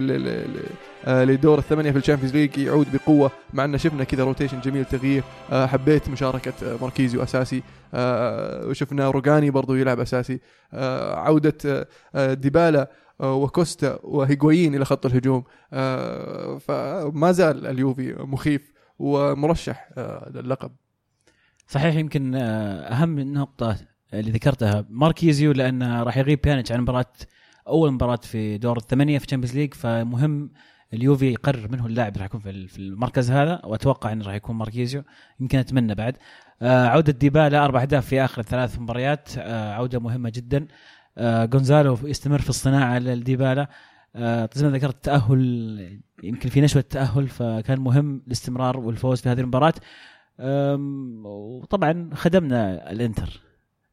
آه 1.05 1.25
لدور 1.25 1.59
الثمانية 1.59 1.91
في 1.91 1.99
ال 1.99 2.02
Champions 2.02 2.37
League 2.37 2.59
يعود 2.59 2.87
بقوة 2.93 3.31
مع 3.53 3.65
أن 3.65 3.79
شفنا 3.79 4.05
كذا 4.05 4.25
rotation 4.25 4.61
جميل 4.61 4.85
تغيير. 4.85 5.23
آه 5.53 5.67
حبيت 5.67 6.09
مشاركة 6.09 6.53
آه، 6.63 6.77
ماركيزيو 6.81 7.23
أساسي. 7.23 7.63
آه 7.95 8.67
وشفنا 8.67 9.11
روجاني 9.11 9.51
برضو 9.51 9.75
يلعب 9.75 10.01
أساسي. 10.01 10.41
آه 10.73 11.15
عودة 11.17 11.59
آه، 11.67 11.87
آه 12.15 12.35
ديبالا 12.35 12.91
آه، 13.21 13.35
وكوستا 13.35 13.99
وهيغوين 14.03 14.75
إلى 14.75 14.85
خط 14.85 15.07
الهجوم. 15.07 15.45
آه 15.73 16.59
فما 16.59 17.33
زال 17.33 17.67
اليوفي 17.67 18.15
مخيف 18.19 18.73
ومرشح 18.99 19.89
آه 19.99 20.31
للقب. 20.35 20.71
صحيح 21.69 21.95
يمكن 21.95 22.35
آه، 22.35 22.93
أهم 22.93 23.21
نقطة 23.21 23.77
اللي 24.21 24.31
ذكرتها. 24.31 24.85
ماركيزيو 24.91 25.53
لأنه 25.53 26.03
راح 26.03 26.17
يغيب 26.17 26.41
بيانيتش 26.45 26.73
عن 26.73 26.81
مباراه 26.81 27.13
أول 27.69 27.93
مباراة 27.93 28.17
في 28.17 28.59
دور 28.59 28.77
الثمانية 28.77 29.19
في 29.19 29.27
Champions 29.27 29.57
League 29.57 29.75
فمهم 29.75 30.51
اليوفي 30.95 31.27
يقرر 31.33 31.69
من 31.71 31.81
هو 31.81 31.87
اللاعب 31.87 32.13
اللي 32.13 32.19
راح 32.21 32.27
يكون 32.27 32.41
في 32.41 32.51
ال- 32.51 32.69
في 32.69 32.79
المركز 32.79 33.31
هذا 33.31 33.61
وأتوقع 33.65 34.13
انه 34.13 34.25
راح 34.25 34.35
يكون 34.35 34.57
ماركيزيو 34.57 35.03
يمكن 35.41 35.59
أتمنى 35.59 35.95
بعد. 35.95 36.17
آه 36.63 36.87
عودة 36.87 37.13
ديبالا 37.13 37.65
أربع 37.65 37.83
أهداف 37.83 38.07
في 38.07 38.25
آخر 38.25 38.43
ثلاث 38.43 38.79
مباريات. 38.79 39.29
آه 39.39 39.73
عودة 39.73 40.01
مهمة 40.01 40.31
جدا. 40.35 40.67
آه 41.19 41.45
جونزالو 41.45 41.99
يستمر 42.05 42.39
في 42.41 42.49
الصناعة 42.51 42.99
للديبالا. 42.99 43.69
آه 44.17 44.49
زي 44.55 44.67
ما 44.67 44.73
ذكرت 44.73 44.95
التاهل 44.95 46.01
يمكن 46.23 46.49
في 46.49 46.61
نشوة 46.61 46.85
تأهل 46.91 47.29
فكان 47.29 47.81
مهم 47.81 48.23
الاستمرار 48.27 48.79
والفوز 48.79 49.21
في 49.21 49.29
هذه 49.29 49.41
المباراة. 49.41 49.75
وطبعا 51.25 52.11
خدمنا 52.15 52.91
الإنتر. 52.91 53.46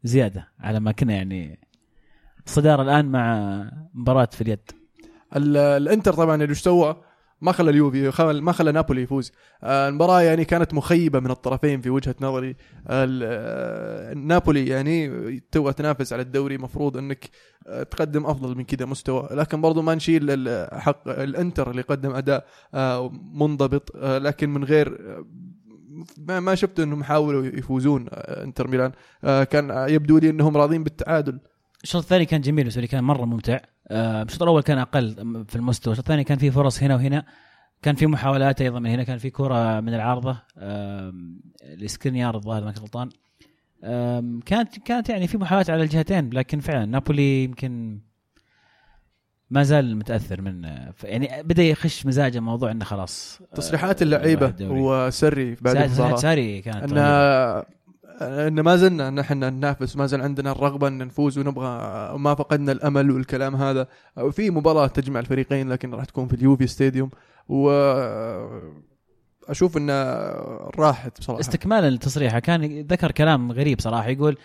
زيادة 0.04 0.48
على 0.60 0.80
ما 0.80 0.92
كنا 0.92 1.14
يعني 1.14 1.60
الصداره 2.48 2.82
الآن 2.82 3.06
مع 3.06 3.64
مباراة 3.94 4.30
في 4.32 4.42
اليد. 4.42 4.72
ال- 5.36 5.58
الإنتر 5.58 6.14
طبعا 6.14 6.44
اللي 6.44 6.54
سوى؟ 6.56 7.02
ما 7.42 7.52
خلى 7.52 7.70
اليوفي 7.70 8.12
ما 8.42 8.52
خلى 8.52 8.72
نابولي 8.72 9.02
يفوز. 9.02 9.32
آه، 9.64 9.90
المباراة 9.90 10.22
يعني 10.22 10.46
كانت 10.46 10.74
مخيبة 10.74 11.20
من 11.20 11.32
الطرفين 11.32 11.82
في 11.82 11.90
وجهة 11.90 12.16
نظري. 12.22 12.56
آه، 12.88 14.14
نابولي 14.14 14.68
يعني 14.68 15.10
تبغى 15.52 15.74
تنافس 15.74 16.14
على 16.14 16.22
الدوري 16.22 16.58
مفروض 16.58 16.98
إنك 16.98 17.30
آه، 17.68 17.84
تقدم 17.84 18.26
أفضل 18.26 18.58
من 18.58 18.64
كذا 18.64 18.86
مستوى. 18.86 19.30
لكن 19.32 19.62
برضو 19.62 19.82
ما 19.82 19.96
نشيل 19.96 20.50
حق 20.74 21.08
الإنتر 21.08 21.72
اللي 21.72 21.82
قدم 21.82 22.12
أداء 22.16 22.46
منضبط 23.34 23.96
لكن 23.98 24.50
من 24.50 24.64
غير 24.64 24.98
ما 26.18 26.56
شفت 26.56 26.80
انهم 26.80 27.04
حاولوا 27.04 27.46
يفوزون 27.46 28.06
آه، 28.10 28.44
انتر 28.44 28.68
ميلان. 28.68 28.92
آه، 29.24 29.44
كان 29.44 29.90
يبدو 29.90 30.18
لي 30.18 30.30
انهم 30.30 30.58
راضين 30.58 30.84
بالتعادل. 30.84 31.40
الشوط 31.84 32.02
الثاني 32.02 32.26
كان 32.26 32.42
جميل 32.42 32.74
لي 32.76 32.88
كان 32.88 33.04
مرة 33.04 33.26
ممتع. 33.26 33.60
آه، 33.88 34.24
الشوط 34.24 34.42
الأول 34.42 34.62
كان 34.62 34.78
أقل 34.78 35.16
في 35.50 35.56
المستوى. 35.56 35.92
الشوط 35.92 36.06
الثاني 36.06 36.24
كان 36.24 36.38
في 36.38 36.52
فرص 36.52 36.84
هنا 36.84 36.96
وهنا. 36.96 37.26
كان 37.82 37.96
في 37.96 38.08
محاولات 38.08 38.62
أيضا 38.62 38.80
من 38.80 38.90
هنا. 38.90 39.04
كان 39.04 39.18
في 39.18 39.30
كرة 39.30 39.80
من 39.80 39.94
العارضة. 39.94 40.42
لسكرينيار 41.78 42.36
الظاهر 42.36 42.64
ما 42.64 42.74
غلطان. 42.80 43.10
كانت 44.46 44.80
كانت 44.86 45.10
يعني 45.10 45.28
في 45.28 45.38
محاولات 45.38 45.70
على 45.70 45.84
الجهتين 45.84 46.30
لكن 46.30 46.60
فعلا 46.60 46.86
نابولي 46.86 47.44
يمكن 47.44 48.00
ما 49.50 49.64
زال 49.64 49.98
متأثر 49.98 50.42
من 50.42 50.64
يعني 51.04 51.44
بدأ 51.44 51.64
يخش 51.64 52.06
مزاجه 52.06 52.40
موضوع 52.40 52.72
إنه 52.72 52.86
خلاص 52.86 53.40
آه، 53.42 53.56
تصريحات 53.56 54.02
اللعيبة 54.02 54.46
الدوري. 54.46 54.80
وسري 54.82 55.56
بعد 55.62 55.78
المباراة 55.78 56.16
ساري 56.16 56.62
كانت 56.62 56.92
إن. 56.92 56.98
إن 58.22 58.60
ما 58.60 58.76
زلنا 58.76 59.10
نحن 59.10 59.40
ننافس 59.40 59.96
ما 59.96 60.06
زال 60.06 60.22
عندنا 60.22 60.52
الرغبة 60.52 60.88
إن 60.88 60.98
نفوز 60.98 61.38
ونبغى 61.38 61.68
ما 62.18 62.36
فقدنا 62.36 62.72
الأمل 62.72 63.12
والكلام 63.12 63.56
هذا 63.56 63.88
في 64.32 64.50
مباراة 64.50 64.88
تجمع 64.88 65.20
الفريقين 65.20 65.70
لكن 65.70 65.94
راح 65.94 66.06
تكون 66.06 66.28
في 66.28 66.34
اليوفي 66.34 66.68
ستاديوم 66.68 67.10
و 67.50 67.72
أشوف 69.50 69.78
انه 69.78 69.94
راحت 70.80 71.20
بصراحة 71.20 71.40
استكمالا 71.40 71.90
لتصريحه 71.90 72.40
كان 72.40 72.82
ذكر 72.82 73.12
كلام 73.12 73.52
غريب 73.52 73.82
صراحة 73.82 74.08
يقول 74.10 74.34
آه، 74.34 74.38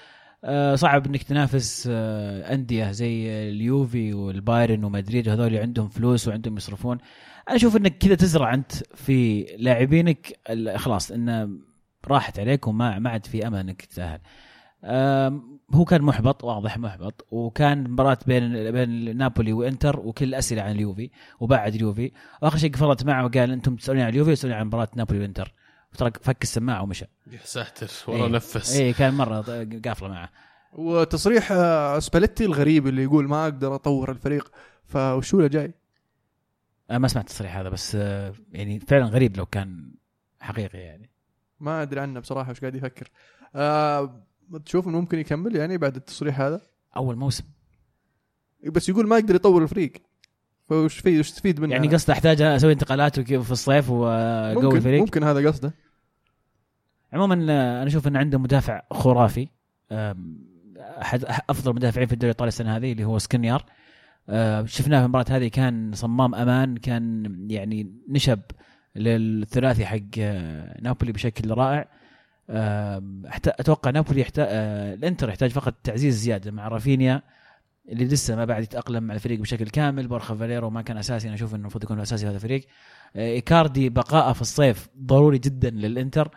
صعب 0.75 1.07
إنك 1.07 1.23
تنافس 1.23 1.89
آه، 1.91 2.55
أندية 2.55 2.91
زي 2.91 3.29
اليوفي 3.49 4.15
والبايرن 4.15 4.85
ومدريد 4.85 5.29
هذول 5.29 5.57
عندهم 5.57 5.89
فلوس 5.89 6.29
وعندهم 6.29 6.57
يصرفون. 6.57 6.99
أنا 7.49 7.57
أشوف 7.57 7.77
إنك 7.77 7.99
كذا 7.99 8.15
تزرع 8.15 8.55
أنت 8.55 8.73
في 8.95 9.43
لاعبينك 9.59 10.41
خلاص 10.77 11.11
انه 11.11 11.49
راحت 12.09 12.39
عليك 12.39 12.67
وما 12.67 12.99
ما 12.99 13.11
عاد 13.11 13.27
في 13.27 13.47
أمل 13.47 13.59
إنك 13.59 13.83
تتأهل. 13.83 14.21
هو 15.75 15.85
كان 15.85 16.03
محبط 16.03 16.45
واضح 16.45 16.79
محبط 16.79 17.27
وكان 17.31 17.91
مباراة 17.91 18.19
بين 18.27 18.71
بين 18.71 19.17
نابولي 19.17 19.53
وإنتر 19.53 20.01
وكل 20.01 20.25
الاسئله 20.25 20.63
عن 20.63 20.71
اليوفي 20.71 21.11
وبعد 21.41 21.75
اليوفي. 21.75 22.13
وآخر 22.43 22.59
شيء 22.59 22.73
قفلت 22.73 23.05
معه 23.05 23.25
وقال 23.25 23.51
أنتم 23.51 23.77
تسالوني 23.77 24.03
عن 24.03 24.09
اليوفي 24.09 24.35
تسالوني 24.35 24.61
عن 24.61 24.67
مباراة 24.67 24.89
نابولي 24.97 25.21
وإنتر. 25.21 25.55
ترى 25.97 26.11
فك 26.23 26.43
السماعة 26.43 26.83
ومشى. 26.83 27.05
يا 27.33 27.39
ساتر 27.45 27.91
والله 28.09 28.27
إيه. 28.27 28.33
نفس. 28.33 28.77
اي 28.77 28.93
كان 28.93 29.15
مرة 29.15 29.67
قافلة 29.85 30.09
معه. 30.09 30.31
وتصريح 30.73 31.53
آه، 31.53 31.99
سباليتي 31.99 32.45
الغريب 32.45 32.87
اللي 32.87 33.03
يقول 33.03 33.29
ما 33.29 33.45
أقدر 33.45 33.75
أطور 33.75 34.11
الفريق 34.11 34.53
فوشو 34.87 35.41
له 35.41 35.47
جاي؟ 35.47 35.75
أنا 36.91 36.99
ما 36.99 37.09
سمعت 37.09 37.25
التصريح 37.25 37.57
هذا 37.57 37.69
بس 37.69 37.97
آه، 38.01 38.35
يعني 38.53 38.81
فعلا 38.81 39.07
غريب 39.07 39.37
لو 39.37 39.47
كان 39.47 39.95
حقيقي 40.41 40.79
يعني. 40.79 41.11
ما 41.61 41.83
أدري 41.83 42.01
عنه 42.01 42.21
بصراحة 42.21 42.51
وش 42.51 42.61
قاعد 42.61 42.75
يفكر. 42.75 43.11
آه 43.55 44.25
تشوف 44.65 44.89
إنه 44.89 45.01
ممكن 45.01 45.19
يكمل 45.19 45.57
يعني 45.57 45.79
بعد 45.79 45.97
التصريح 45.97 46.41
هذا؟ 46.41 46.61
أول 46.97 47.17
موسم. 47.17 47.45
بس 48.67 48.89
يقول 48.89 49.07
ما 49.07 49.19
يقدر 49.19 49.35
يطور 49.35 49.63
الفريق. 49.63 49.93
فوش 50.69 50.99
في 50.99 51.21
وش 51.21 51.31
تستفيد 51.31 51.61
منه 51.61 51.73
يعني 51.73 51.89
قصده 51.89 52.13
أحتاج 52.13 52.43
أسوي 52.43 52.73
انتقالات 52.73 53.19
وكيف 53.19 53.45
في 53.45 53.51
الصيف 53.51 53.91
واقوي 53.91 54.65
ممكن 54.65 54.77
الفريق. 54.77 55.01
ممكن 55.01 55.25
هذا 55.25 55.49
قصده. 55.49 55.73
عموما 57.13 57.35
آه، 57.35 57.83
أنا 57.83 57.87
أشوف 57.87 58.09
إن 58.09 58.17
عنده 58.17 58.39
مدافع 58.39 58.83
خرافي. 58.91 59.49
احد 60.79 61.25
أفضل 61.51 61.75
مدافعين 61.75 62.07
في 62.07 62.13
الدوري 62.13 62.31
الإيطالي 62.31 62.49
السنة 62.49 62.77
هذه 62.77 62.93
اللي 62.93 63.05
هو 63.05 63.19
سكنيار. 63.19 63.65
آه، 64.29 64.65
شفناه 64.65 64.99
في 64.99 65.05
المباراه 65.05 65.27
هذه 65.31 65.49
كان 65.49 65.91
صمام 65.95 66.35
أمان 66.35 66.77
كان 66.77 67.37
يعني 67.51 67.93
نشب 68.09 68.41
للثلاثي 68.97 69.87
حق 69.87 69.99
آه، 70.19 70.81
نابولي 70.81 71.13
بشكل 71.13 71.51
رائع. 71.51 71.89
أتوقع 73.47 73.91
نابولي 73.91 74.21
يحتاج 74.21 74.47
الإنتر 74.99 75.29
يحتاج 75.29 75.51
فقط 75.51 75.75
تعزيز 75.85 76.17
زيادة 76.17 76.51
مع 76.51 76.69
رافينيا. 76.69 77.23
اللي 77.89 78.05
لسه 78.05 78.37
ما 78.37 78.45
بعد 78.45 78.63
يتأقلم 78.63 79.05
مع 79.05 79.15
الفريق 79.15 79.41
بشكل 79.41 79.69
كامل. 79.69 80.09
بورخا 80.09 80.35
فاليرو 80.35 80.71
ما 80.71 80.83
كان 80.83 80.97
أساسي 80.97 81.27
أنا 81.27 81.35
أشوف 81.35 81.55
إنه 81.55 81.61
المفروض 81.61 81.85
يكون 81.85 82.01
اساسي 82.01 82.25
في 82.25 82.29
هذا 82.31 82.37
الفريق. 82.37 82.67
آه، 83.17 83.29
إيكاردي 83.31 83.89
بقائه 83.89 84.33
في 84.33 84.41
الصيف 84.41 84.89
ضروري 84.99 85.39
جدا 85.39 85.71
للإنتر. 85.71 86.31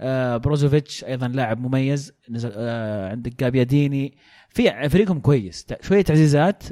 آه، 0.00 0.36
بروزوفيتش 0.36 1.04
أيضا 1.04 1.28
لاعب 1.28 1.60
مميز. 1.60 2.12
نزل 2.30 2.52
آه، 2.54 3.10
عندك 3.10 3.40
جابياديني 3.40 4.16
في 4.48 4.88
فريقهم 4.88 5.20
كويس. 5.20 5.66
شوية 5.80 6.02
تعزيزات. 6.02 6.62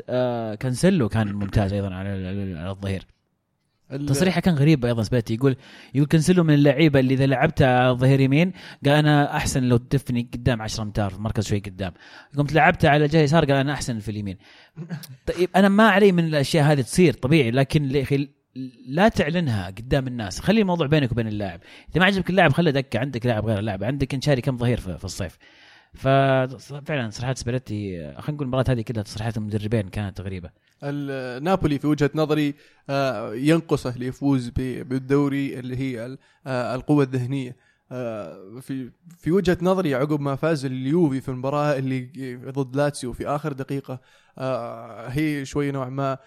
كانسيلو 0.61 1.09
كان 1.09 1.33
ممتاز 1.33 1.73
أيضا 1.73 1.95
على 1.95 2.09
الظهير. 2.71 3.01
ال- 3.03 3.14
تصريحة 3.91 4.41
كان 4.41 4.55
غريب 4.55 4.85
أيضا 4.85 5.03
سباليتي 5.03 5.35
يقول 5.35 5.57
يقول 5.95 6.09
كانسيلو 6.09 6.45
من 6.45 6.55
اللعيبة 6.55 7.01
اللي 7.01 7.15
إذا 7.15 7.27
لعبتها 7.27 7.91
الظهير 7.91 8.21
يمين 8.21 8.53
قال 8.85 8.95
أنا 8.95 9.37
أحسن 9.37 9.63
لو 9.63 9.77
تدفني 9.77 10.29
قدام 10.35 10.63
10 10.63 10.83
امتار 10.83 11.11
في 11.11 11.21
مركز 11.21 11.47
شوي 11.49 11.59
قدام. 11.59 11.93
قمت 12.37 12.53
لعبتها 12.53 12.91
على 12.91 13.07
جهة 13.07 13.21
يسار 13.21 13.45
قال 13.45 13.57
أنا 13.57 13.73
أحسن 13.73 13.99
في 13.99 14.11
اليمين. 14.11 14.37
طيب 15.35 15.49
أنا 15.57 15.69
ما 15.69 15.89
علي 15.89 16.13
من 16.13 16.25
الأشياء 16.25 16.65
هذه 16.65 16.81
تصير 16.81 17.13
طبيعي 17.13 17.51
لكن 17.51 17.91
يا 17.91 18.03
أخي 18.03 18.29
لا 18.87 19.09
تعلنها 19.09 19.67
قدام 19.67 20.07
الناس. 20.07 20.41
خلي 20.41 20.61
الموضوع 20.61 20.87
بينك 20.87 21.13
وبين 21.13 21.27
اللاعب. 21.27 21.61
إذا 21.91 22.01
ما 22.01 22.07
عجبك 22.07 22.31
اللاعب 22.31 22.53
خله 22.53 22.71
دكه 22.71 22.99
عندك 22.99 23.27
لاعب 23.27 23.47
غير 23.47 23.59
اللاعب. 23.59 23.85
عندك 23.85 24.15
انت 24.15 24.23
شاري 24.23 24.41
كم 24.41 24.57
ظهير 24.57 24.81
في 24.81 25.05
الصيف. 25.05 25.39
ففعلا 25.95 27.11
تصريحات 27.11 27.39
سباليتي 27.39 27.99
خلينا 27.99 28.31
نقول 28.31 28.43
المباراة 28.43 28.65
هذه 28.69 28.81
كلها 28.81 29.03
تصريحات 29.03 29.37
المدربين 29.37 29.89
كانت 29.89 30.21
غريبة. 30.21 30.51
نابولي 31.43 31.79
في 31.79 31.87
وجهة 31.87 32.11
نظري 32.15 32.55
آه، 32.91 33.35
ينقصه 33.35 33.99
ليفوز 33.99 34.49
بالدوري 34.59 35.59
اللي 35.59 35.77
هي 35.77 36.19
آه، 36.47 36.75
القوة 36.75 37.05
الذهنية. 37.05 37.57
آه، 37.93 38.61
في 38.61 38.91
في 39.19 39.33
وجهة 39.33 39.59
نظري 39.63 39.95
عقب 39.95 40.21
ما 40.21 40.37
فاز 40.37 40.65
اليوفي 40.65 41.21
في 41.21 41.29
المباراة 41.29 41.79
اللي 41.79 42.37
ضد 42.37 42.77
لاتسيو 42.77 43.13
في 43.13 43.27
آخر 43.27 43.53
دقيقة 43.53 44.01
هي 45.09 45.45
شوي 45.45 45.71
نوع 45.71 45.89
ما 45.89 46.19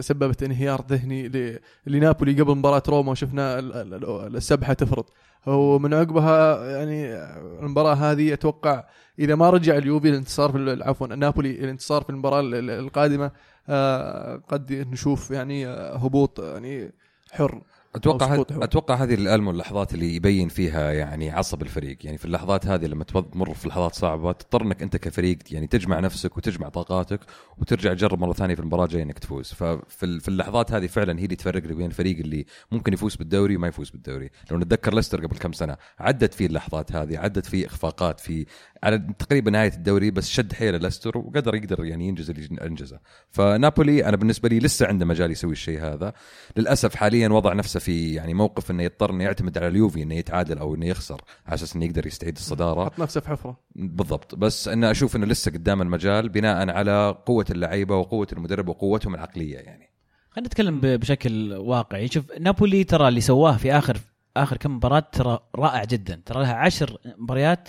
سببت 0.00 0.42
انهيار 0.42 0.84
ذهني 0.88 1.58
لنابولي 1.86 2.40
قبل 2.42 2.54
مباراة 2.54 2.82
روما 2.88 3.10
وشفنا 3.10 3.58
ال- 3.58 3.72
ال- 3.72 3.94
ال- 3.94 4.36
السبحة 4.36 4.72
تفرط. 4.72 5.12
ومن 5.46 5.94
عقبها 5.94 6.64
يعني 6.70 7.14
المباراة 7.62 7.94
هذه 7.94 8.32
أتوقع 8.32 8.84
إذا 9.18 9.34
ما 9.34 9.50
رجع 9.50 9.76
اليوفي 9.76 10.08
الانتصار 10.08 10.52
في 10.52 10.82
عفوا 10.82 11.06
نابولي 11.06 11.50
الانتصار 11.50 12.02
في 12.02 12.10
المباراة 12.10 12.40
ال- 12.40 12.54
ال- 12.54 12.70
القادمة 12.70 13.30
آه، 13.68 14.36
قد 14.48 14.72
نشوف 14.72 15.30
يعني 15.30 15.66
آه، 15.66 15.96
هبوط 15.96 16.40
يعني 16.40 16.92
حر. 17.32 17.62
أتوقع. 17.96 18.44
أتوقع 18.50 18.94
هذه 18.94 19.14
الألم 19.14 19.48
واللحظات 19.48 19.94
اللي 19.94 20.14
يبين 20.14 20.48
فيها 20.48 20.92
يعني 20.92 21.30
عصب 21.30 21.62
الفريق. 21.62 21.98
يعني 22.06 22.18
في 22.18 22.24
اللحظات 22.24 22.66
هذه 22.66 22.86
لما 22.86 23.04
تمر 23.04 23.54
في 23.54 23.68
لحظات 23.68 23.94
صعبة 23.94 24.32
تضطر 24.32 24.62
إنك 24.62 24.82
أنت 24.82 24.96
كفريق 24.96 25.38
يعني 25.50 25.66
تجمع 25.66 26.00
نفسك 26.00 26.36
وتجمع 26.36 26.68
طاقاتك 26.68 27.20
وترجع 27.58 27.94
تجرب 27.94 28.18
مرة 28.18 28.32
ثانية 28.32 28.54
في 28.54 28.60
المباراة 28.60 28.84
الجاية 28.84 29.02
إنك 29.02 29.18
تفوز. 29.18 29.52
ففي 29.52 30.02
ال- 30.06 30.20
في 30.20 30.28
اللحظات 30.28 30.72
هذه 30.72 30.86
فعلا 30.86 31.20
هي 31.20 31.24
اللي 31.24 31.36
تفرق 31.36 31.62
بين 31.62 31.86
الفريق 31.86 32.18
اللي 32.18 32.46
ممكن 32.72 32.92
يفوز 32.92 33.16
بالدوري 33.16 33.56
وما 33.56 33.68
يفوز 33.68 33.90
بالدوري. 33.90 34.30
لو 34.50 34.58
نتذكر 34.58 34.94
ليستر 34.94 35.26
قبل 35.26 35.36
كم 35.36 35.52
سنة 35.52 35.76
عدت 35.98 36.34
فيه 36.34 36.46
اللحظات 36.46 36.92
هذه 36.92 37.18
عدت 37.18 37.46
فيه 37.46 37.66
إخفاقات 37.66 38.20
في 38.20 38.46
على 38.82 38.98
تقريبا 39.18 39.50
نهاية 39.50 39.72
الدوري 39.72 40.10
بس 40.10 40.28
شد 40.28 40.52
حيله 40.52 40.78
ليستر 40.78 41.18
وقدر 41.18 41.54
يقدر 41.54 41.84
يعني 41.84 42.08
ينجز 42.08 42.30
اللي 42.30 42.62
أنجزه. 42.62 43.00
فنابولي 43.30 44.04
أنا 44.08 44.16
بالنسبة 44.16 44.48
لي 44.48 44.58
لسه 44.58 44.86
عنده 44.86 45.06
مجال 45.06 45.30
يسوي 45.30 45.52
الشيء 45.52 45.80
هذا. 45.82 46.12
للأسف 46.56 46.94
حاليا 46.94 47.28
وضع 47.28 47.52
نفسه 47.52 47.80
في 47.80 48.14
يعني 48.14 48.34
موقف 48.34 48.70
إنه 48.70 48.82
يضطر 48.82 49.10
إنه 49.10 49.24
يعتمد 49.24 49.58
على 49.58 49.66
اليوفي 49.68 50.02
إنه 50.02 50.14
يتعادل 50.14 50.58
أو 50.58 50.74
إنه 50.74 50.86
يخسر 50.86 51.20
على 51.46 51.54
أساس 51.54 51.76
إنه 51.76 51.84
يقدر 51.84 52.06
يستعيد 52.06 52.36
الصدارة. 52.36 52.84
حط 52.84 52.98
نفسه 52.98 53.20
في 53.20 53.28
حفرة. 53.28 53.60
بالضبط. 53.74 54.34
بس 54.34 54.68
أنا 54.68 54.90
أشوف 54.90 55.16
إنه 55.16 55.26
لسه 55.26 55.50
قدام 55.50 55.82
المجال 55.82 56.28
بناء 56.28 56.70
على 56.70 57.16
قوة 57.26 57.46
اللعيبة 57.50 57.96
وقوة 57.96 58.26
المدرب 58.32 58.68
وقوتهم 58.68 59.14
العقلية 59.14 59.56
يعني. 59.56 59.90
خلينا 60.30 60.46
نتكلم 60.48 60.80
ب- 60.80 60.86
بشكل 60.86 61.52
واقعي. 61.52 62.08
شوف 62.08 62.24
نابولي 62.40 62.84
ترى 62.84 63.08
اللي 63.08 63.20
سواه 63.20 63.56
في 63.56 63.72
آخر 63.72 63.98
آخر 64.36 64.56
كم 64.56 64.76
مباراة 64.76 65.04
ترى 65.12 65.38
رائع 65.54 65.84
جدا. 65.84 66.20
ترى 66.26 66.42
لها 66.42 66.54
عشر 66.54 66.98
مباريات 67.18 67.68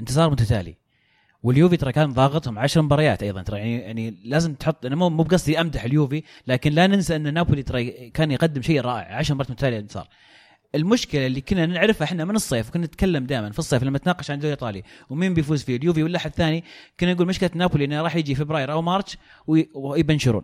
انتصار 0.00 0.30
متتالي. 0.30 0.74
واليوفي 1.42 1.76
ترى 1.76 1.92
كان 1.92 2.12
ضاغطهم 2.12 2.58
عشر 2.58 2.82
مباريات 2.82 3.22
أيضا. 3.22 3.42
ترى 3.42 3.58
يعني 3.58 3.78
يعني 3.78 4.14
لازم 4.24 4.54
تحط 4.54 4.86
أنا 4.86 4.96
مو 4.96 5.08
مو 5.08 5.22
بقصدي 5.22 5.60
أمدح 5.60 5.84
اليوفي 5.84 6.22
لكن 6.46 6.72
لا 6.72 6.86
ننسى 6.86 7.16
أن 7.16 7.34
نابولي 7.34 7.62
ترى 7.62 8.10
كان 8.10 8.30
يقدم 8.30 8.62
شيء 8.62 8.80
رائع. 8.80 9.16
عشر 9.16 9.34
مباريات 9.34 9.50
متتالية 9.50 9.78
انتصار. 9.78 10.08
المشكلة 10.74 11.26
اللي 11.26 11.40
كنا 11.40 11.66
نعرفها 11.66 12.04
إحنا 12.04 12.24
من 12.24 12.34
الصيف 12.36 12.70
كنا 12.70 12.86
نتكلم 12.86 13.26
دائما 13.26 13.50
في 13.50 13.58
الصيف 13.58 13.82
لما 13.82 13.98
نتناقش 13.98 14.30
عن 14.30 14.36
الدوري 14.36 14.52
الإيطالي 14.54 14.82
ومين 15.10 15.34
بيفوز 15.34 15.62
فيه 15.62 15.76
اليوفي 15.76 16.02
ولا 16.02 16.16
احد 16.16 16.30
ثاني 16.34 16.64
كنا 17.00 17.14
نقول 17.14 17.26
مشكلة 17.26 17.50
نابولي 17.54 17.84
إنه 17.84 18.02
راح 18.02 18.16
يجي 18.16 18.34
فبراير 18.34 18.72
أو 18.72 18.82
مارش 18.82 19.16
وي- 19.46 19.70
ويبنشرون. 19.74 20.42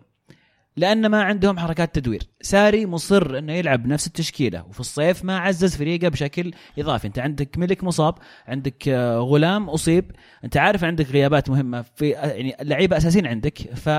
لأن 0.77 1.07
ما 1.07 1.23
عندهم 1.23 1.59
حركات 1.59 1.95
تدوير. 1.95 2.23
ساري 2.41 2.85
مصر 2.85 3.37
إنه 3.37 3.53
يلعب 3.53 3.87
نفس 3.87 4.07
التشكيلة 4.07 4.65
وفي 4.65 4.79
الصيف 4.79 5.25
ما 5.25 5.37
عزز 5.37 5.75
فريقه 5.75 6.07
بشكل 6.07 6.53
إضافي. 6.79 7.07
أنت 7.07 7.19
عندك 7.19 7.57
ميليك 7.57 7.83
مصاب 7.83 8.15
عندك 8.47 8.87
آه، 8.87 9.17
غولام 9.17 9.69
أصيب. 9.69 10.11
أنت 10.43 10.57
عارف 10.57 10.83
عندك 10.83 11.11
غيابات 11.11 11.49
مهمة 11.49 11.81
في 11.81 12.17
آه، 12.17 12.27
يعني 12.27 12.55
لعيبة 12.61 12.97
أساسيين 12.97 13.27
عندك. 13.27 13.57
ف 13.57 13.89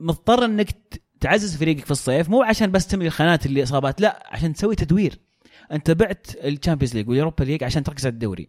مضطر 0.00 0.44
إنك 0.44 0.68
تعزز 1.20 1.56
فريقك 1.56 1.84
في 1.84 1.90
الصيف 1.90 2.28
مو 2.28 2.42
عشان 2.42 2.70
بس 2.70 2.86
تملي 2.86 3.06
الخانات 3.06 3.46
اللي 3.46 3.62
إصابات 3.62 4.00
لا 4.00 4.26
عشان 4.30 4.52
تسوي 4.52 4.74
تدوير. 4.74 5.18
أنت 5.72 5.90
بعت 5.90 6.26
ال 6.44 6.49
Champions 6.49 6.94
League 6.96 7.08
وال 7.08 7.17
Europa 7.17 7.44
League 7.44 7.64
عشان 7.64 7.82
تركز 7.82 8.06
على 8.06 8.12
الدوري. 8.12 8.48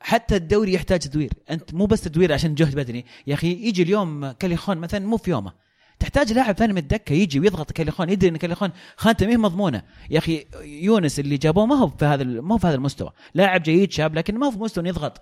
حتى 0.00 0.36
الدوري 0.36 0.72
يحتاج 0.74 0.98
تدوير. 0.98 1.32
أنت 1.50 1.74
مو 1.74 1.86
بس 1.86 2.00
تدوير 2.00 2.32
عشان 2.32 2.54
جهد 2.54 2.74
بدني. 2.74 3.04
يا 3.26 3.34
أخي 3.34 3.52
يجي 3.52 3.82
اليوم 3.82 4.30
كاليخون 4.30 4.78
مثلا 4.78 5.06
مو 5.06 5.16
في 5.16 5.30
يومه. 5.30 5.63
تحتاج 5.98 6.32
لاعب 6.32 6.54
ثاني 6.54 6.72
من 6.72 6.78
الدكة 6.78 7.12
يجي 7.12 7.40
ويضغط 7.40 7.72
كاليخون 7.72 8.10
يدري 8.10 8.30
إن 8.30 8.36
كاليخون 8.36 8.70
خانته 8.96 9.26
ما 9.26 9.36
مضمونة. 9.36 9.82
يا 10.10 10.18
أخي 10.18 10.46
يونس 10.62 11.20
اللي 11.20 11.36
جابوه 11.36 11.66
ما 11.66 11.74
هو 11.74 11.88
في 11.88 12.04
هذا 12.04 12.24
ما 12.24 12.54
هو 12.54 12.58
في 12.58 12.66
هذا 12.66 12.74
المستوى. 12.74 13.10
لاعب 13.34 13.62
جيد 13.62 13.92
شاب 13.92 14.14
لكن 14.14 14.38
ما 14.38 14.46
هو 14.46 14.50
في 14.50 14.58
مستوى 14.58 14.88
يضغط. 14.88 15.20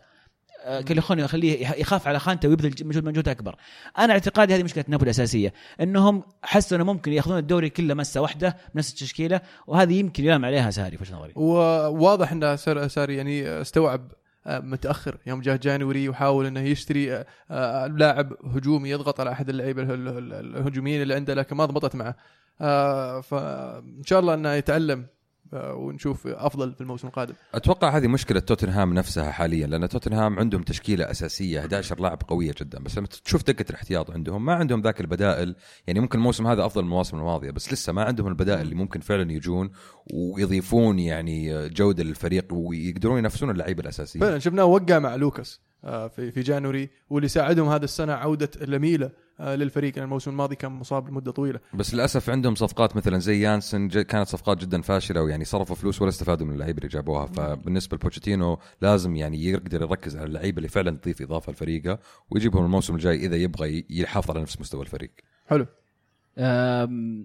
آه، 0.64 0.80
كاليخون 0.80 1.18
يخليه 1.18 1.68
يخاف 1.68 2.08
على 2.08 2.18
خانته 2.18 2.48
ويبذل 2.48 2.86
مجهود 2.86 3.04
مجهود 3.04 3.28
أكبر. 3.28 3.56
أنا 3.98 4.12
اعتقادي 4.12 4.54
هذه 4.54 4.62
مشكلة 4.62 4.84
نابولي 4.88 5.10
الاساسيه 5.10 5.52
إنهم 5.80 6.22
حسوا 6.42 6.76
إنه 6.76 6.84
ممكن 6.84 7.12
يأخذون 7.12 7.38
الدوري 7.38 7.70
كله 7.70 7.94
مسة 7.94 8.20
واحدة 8.20 8.56
بنفس 8.74 8.90
التشكيلة 8.90 9.40
وهذه 9.66 9.94
يمكن 9.94 10.24
يلام 10.24 10.44
عليها 10.44 10.70
ساري 10.70 10.96
في 10.96 11.02
وجهة 11.02 11.16
نظري. 11.16 11.32
وواضح 11.36 12.54
سار 12.54 12.88
ساري 12.88 13.16
يعني 13.16 13.60
استوعب 13.60 14.12
متأخر. 14.46 15.18
يوم 15.26 15.40
جاء 15.40 15.56
جانوري 15.56 16.08
وحاول 16.08 16.46
إنه 16.46 16.60
يشتري 16.60 17.14
آه، 17.16 17.26
آه، 17.50 17.86
لاعب 17.86 18.32
هجومي 18.44 18.90
يضغط 18.90 19.20
على 19.20 19.32
أحد 19.32 19.48
اللعيبة 19.48 19.82
ال- 19.82 19.90
ال- 19.90 20.08
ال- 20.32 20.56
الهجوميين 20.56 21.02
اللي 21.02 21.14
عنده 21.14 21.34
لكن 21.34 21.56
ما 21.56 21.64
ضبطت 21.64 21.96
معه. 21.96 22.16
آه، 22.60 23.20
فإن 23.20 24.02
شاء 24.06 24.20
الله 24.20 24.34
إنه 24.34 24.52
يتعلم 24.52 25.00
آه، 25.00 25.06
ونشوف 25.54 26.26
أفضل 26.26 26.74
في 26.74 26.80
الموسم 26.80 27.08
القادم. 27.08 27.34
أتوقع 27.54 27.96
هذه 27.96 28.06
مشكلة 28.06 28.40
توتنهام 28.40 28.94
نفسها 28.94 29.30
حاليا 29.30 29.66
لأن 29.66 29.88
توتنهام 29.88 30.38
عندهم 30.38 30.62
تشكيلة 30.62 31.10
أساسية 31.10 31.60
11 31.60 32.00
لاعب 32.00 32.22
قوية 32.28 32.54
جدا. 32.60 32.78
بس 32.78 32.98
لما 32.98 33.06
تشوف 33.06 33.46
دكه 33.46 33.70
الاحتياط 33.70 34.10
عندهم 34.10 34.44
ما 34.44 34.54
عندهم 34.54 34.80
ذاك 34.80 35.00
البدائل. 35.00 35.54
يعني 35.86 36.00
ممكن 36.00 36.18
الموسم 36.18 36.46
هذا 36.46 36.66
أفضل 36.66 36.82
من 36.82 36.88
المواسم 36.88 37.18
الماضية 37.18 37.50
بس 37.50 37.72
لسه 37.72 37.92
ما 37.92 38.02
عندهم 38.02 38.26
البدائل 38.26 38.60
اللي 38.60 38.74
ممكن 38.74 39.00
فعلا 39.00 39.32
يجون 39.32 39.70
ويضيفون 40.14 40.98
يعني 40.98 41.68
جودة 41.68 42.04
للفريق 42.04 42.46
ويقدرون 42.50 43.18
ينافسون 43.18 43.50
اللعيبة 43.50 43.82
الأساسية. 43.82 44.20
فعلا 44.20 44.38
شفناه 44.38 44.64
وقع 44.64 44.98
مع 44.98 45.14
لوكاس 45.16 45.60
آه، 45.84 46.08
في 46.08 46.30
في 46.30 46.40
جانوري 46.40 46.90
واللي 47.10 47.28
ساعدهم 47.28 47.68
هذا 47.68 47.84
السنة 47.84 48.12
عودة 48.12 48.50
لميلة. 48.60 49.06
آه، 49.06 49.12
للفريق. 49.40 49.96
لأن 49.96 50.04
الموسم 50.04 50.30
الماضي 50.30 50.56
كان 50.56 50.72
مصاب 50.72 51.08
لمدة 51.08 51.32
طويلة. 51.32 51.60
بس 51.74 51.94
للأسف 51.94 52.30
عندهم 52.30 52.54
صفقات 52.54 52.96
مثلا 52.96 53.18
زي 53.18 53.40
يانسن 53.40 53.88
كانت 53.88 54.28
صفقات 54.28 54.58
جدا 54.58 54.82
فاشلة 54.82 55.22
ويعني 55.22 55.44
صرفوا 55.44 55.76
فلوس 55.76 56.02
ولا 56.02 56.08
استفادوا 56.08 56.46
من 56.46 56.54
اللعيبة 56.54 56.78
اللي 56.78 56.88
جابوها. 56.88 57.26
فبالنسبة 57.26 57.96
لبوتشيتينو 57.96 58.58
لازم 58.80 59.16
يعني 59.16 59.44
يقدر 59.44 59.82
يركز 59.82 60.16
على 60.16 60.26
اللعيبة 60.26 60.56
اللي 60.56 60.68
فعلا 60.68 60.90
تضيف 60.90 61.22
إضافة 61.22 61.52
لفريقه 61.52 61.98
ويجيبهم 62.30 62.64
الموسم 62.64 62.94
الجاي 62.94 63.16
إذا 63.16 63.36
يبغى 63.36 63.84
يحافظ 63.90 64.30
على 64.30 64.40
نفس 64.40 64.60
مستوى 64.60 64.82
الفريق. 64.82 65.10
حلو. 65.46 65.66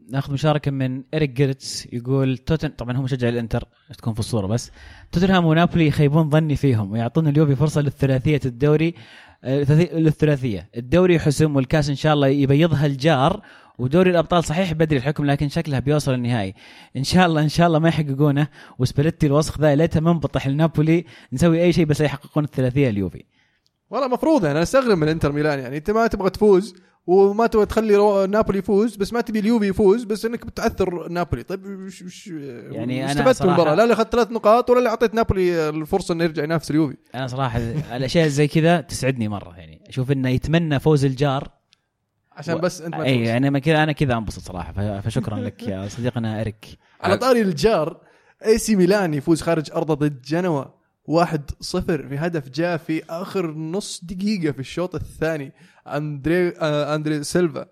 ناخذ 0.10 0.34
مشاركة 0.34 0.72
من 0.72 1.04
إريك 1.14 1.30
جيرتس 1.30 1.88
يقول 1.94 2.38
توتنهام 2.38 2.70
طبعا 2.70 2.98
هو 2.98 3.02
مشجع 3.02 3.30
الإنتر 3.30 3.68
تكون 3.98 4.14
في 4.14 4.20
الصورة 4.20 4.48
بس. 4.48 4.72
توتنهام 5.12 5.46
ونابولي 5.46 5.88
يخيبون 5.88 6.30
ظني 6.30 6.56
فيهم 6.56 6.92
ويعطون 6.92 7.28
اليوفي 7.28 7.56
فرصة 7.56 7.82
للثلاثية 7.82 8.40
الدوري. 8.46 8.88
آه، 8.88 9.27
للثلاثية. 9.44 10.70
الدوري 10.78 11.20
حسم 11.20 11.56
والكاس 11.56 11.90
إن 11.90 11.96
شاء 11.96 12.14
الله 12.14 12.28
يبيضها 12.28 12.86
الجار 12.86 13.42
ودوري 13.78 14.12
الأبطال 14.12 14.44
صحيح 14.44 14.74
بدري 14.74 14.98
الحكم 14.98 15.26
لكن 15.26 15.50
شكلها 15.50 15.80
بيوصل 15.80 16.14
النهائي. 16.14 16.54
إن 16.98 17.04
شاء 17.04 17.26
الله 17.26 17.42
إن 17.42 17.50
شاء 17.50 17.68
الله 17.68 17.80
ما 17.80 17.90
يحققونه. 17.90 18.48
وسباليتي 18.80 19.28
الوسخ 19.28 19.62
ذا 19.62 19.76
ليته 19.76 20.00
منبطح 20.00 20.48
لنابولي. 20.48 21.06
نسوي 21.34 21.64
أي 21.64 21.74
شيء 21.74 21.86
بس 21.86 22.02
يحققون 22.02 22.44
الثلاثية 22.44 22.90
اليوفي. 22.90 23.24
والله 23.90 24.08
مفروض 24.08 24.44
يعني 24.44 24.52
أنا 24.52 24.64
أستغرب 24.64 24.98
من 24.98 25.08
إنتر 25.08 25.32
ميلان 25.32 25.60
يعني 25.60 25.78
أنت 25.78 25.92
ما 25.92 26.08
تبغى 26.08 26.30
تفوز. 26.30 26.76
وما 27.08 27.48
تبغى 27.48 27.66
تخلي 27.66 27.96
رو- 27.96 28.26
نابولي 28.26 28.60
يفوز 28.60 28.96
بس 28.96 29.14
ما 29.14 29.22
تبي 29.22 29.40
اليوفي 29.40 29.66
يفوز 29.68 30.04
بس 30.04 30.26
إنك 30.26 30.46
بتعثر 30.46 31.10
نابولي. 31.10 31.44
طيب 31.44 31.66
وش 31.66 32.02
وش 32.02 32.28
يعني 32.28 33.04
أنا 33.04 33.12
استفدت 33.12 33.44
من 33.44 33.50
المباراة؟ 33.50 33.76
لا 33.76 33.84
اللي 33.84 33.94
أخذت 33.94 34.12
ثلاث 34.12 34.32
نقاط 34.32 34.70
ولا 34.70 34.80
اللي 34.80 34.90
أعطيت 34.90 35.14
نابولي 35.14 35.70
الفرصة 35.70 36.14
إنه 36.14 36.24
يرجع 36.24 36.44
ينافس 36.44 36.72
اليوفي. 36.72 36.98
أنا 37.16 37.28
صراحة 37.28 37.60
الأشياء 37.96 38.28
زي 38.28 38.48
كذا 38.48 38.82
تسعدني 38.82 39.28
مرة 39.28 39.56
يعني. 39.58 39.82
أشوف 39.90 40.12
إنه 40.12 40.30
يتمنى 40.30 40.80
فوز 40.80 41.06
الجار. 41.06 41.50
عشان 42.32 42.56
و- 42.56 42.58
بس 42.60 42.82
أنت 42.82 42.96
ما 42.96 43.04
إي. 43.06 43.24
يعني 43.24 43.50
ما 43.50 43.60
كذا 43.60 43.84
أنا 43.84 43.92
كذا 43.92 44.18
أنبسط 44.18 44.42
صراحة 44.42 45.00
فشكرا 45.02 45.40
لك 45.40 45.64
يا 45.64 45.88
صديقنا 45.88 46.42
إريك. 46.42 46.66
على 47.02 47.18
طاري 47.18 47.42
الجار 47.42 48.02
إي 48.46 48.58
سي 48.58 48.76
ميلان 48.76 49.14
يفوز 49.14 49.42
خارج 49.42 49.72
ارضه 49.72 49.94
ضد 49.94 50.22
جنوا. 50.22 50.64
واحد 51.08 51.52
صفر 51.62 52.08
في 52.08 52.18
هدف 52.18 52.50
جاء 52.50 52.78
في 52.78 53.04
آخر 53.10 53.52
نص 53.52 54.02
دقيقة 54.04 54.52
في 54.52 54.60
الشوط 54.60 54.96
الثاني. 54.96 55.52
اندري 55.88 56.54
آه 56.58 56.96
أندري 56.96 57.24
سيلفا. 57.24 57.66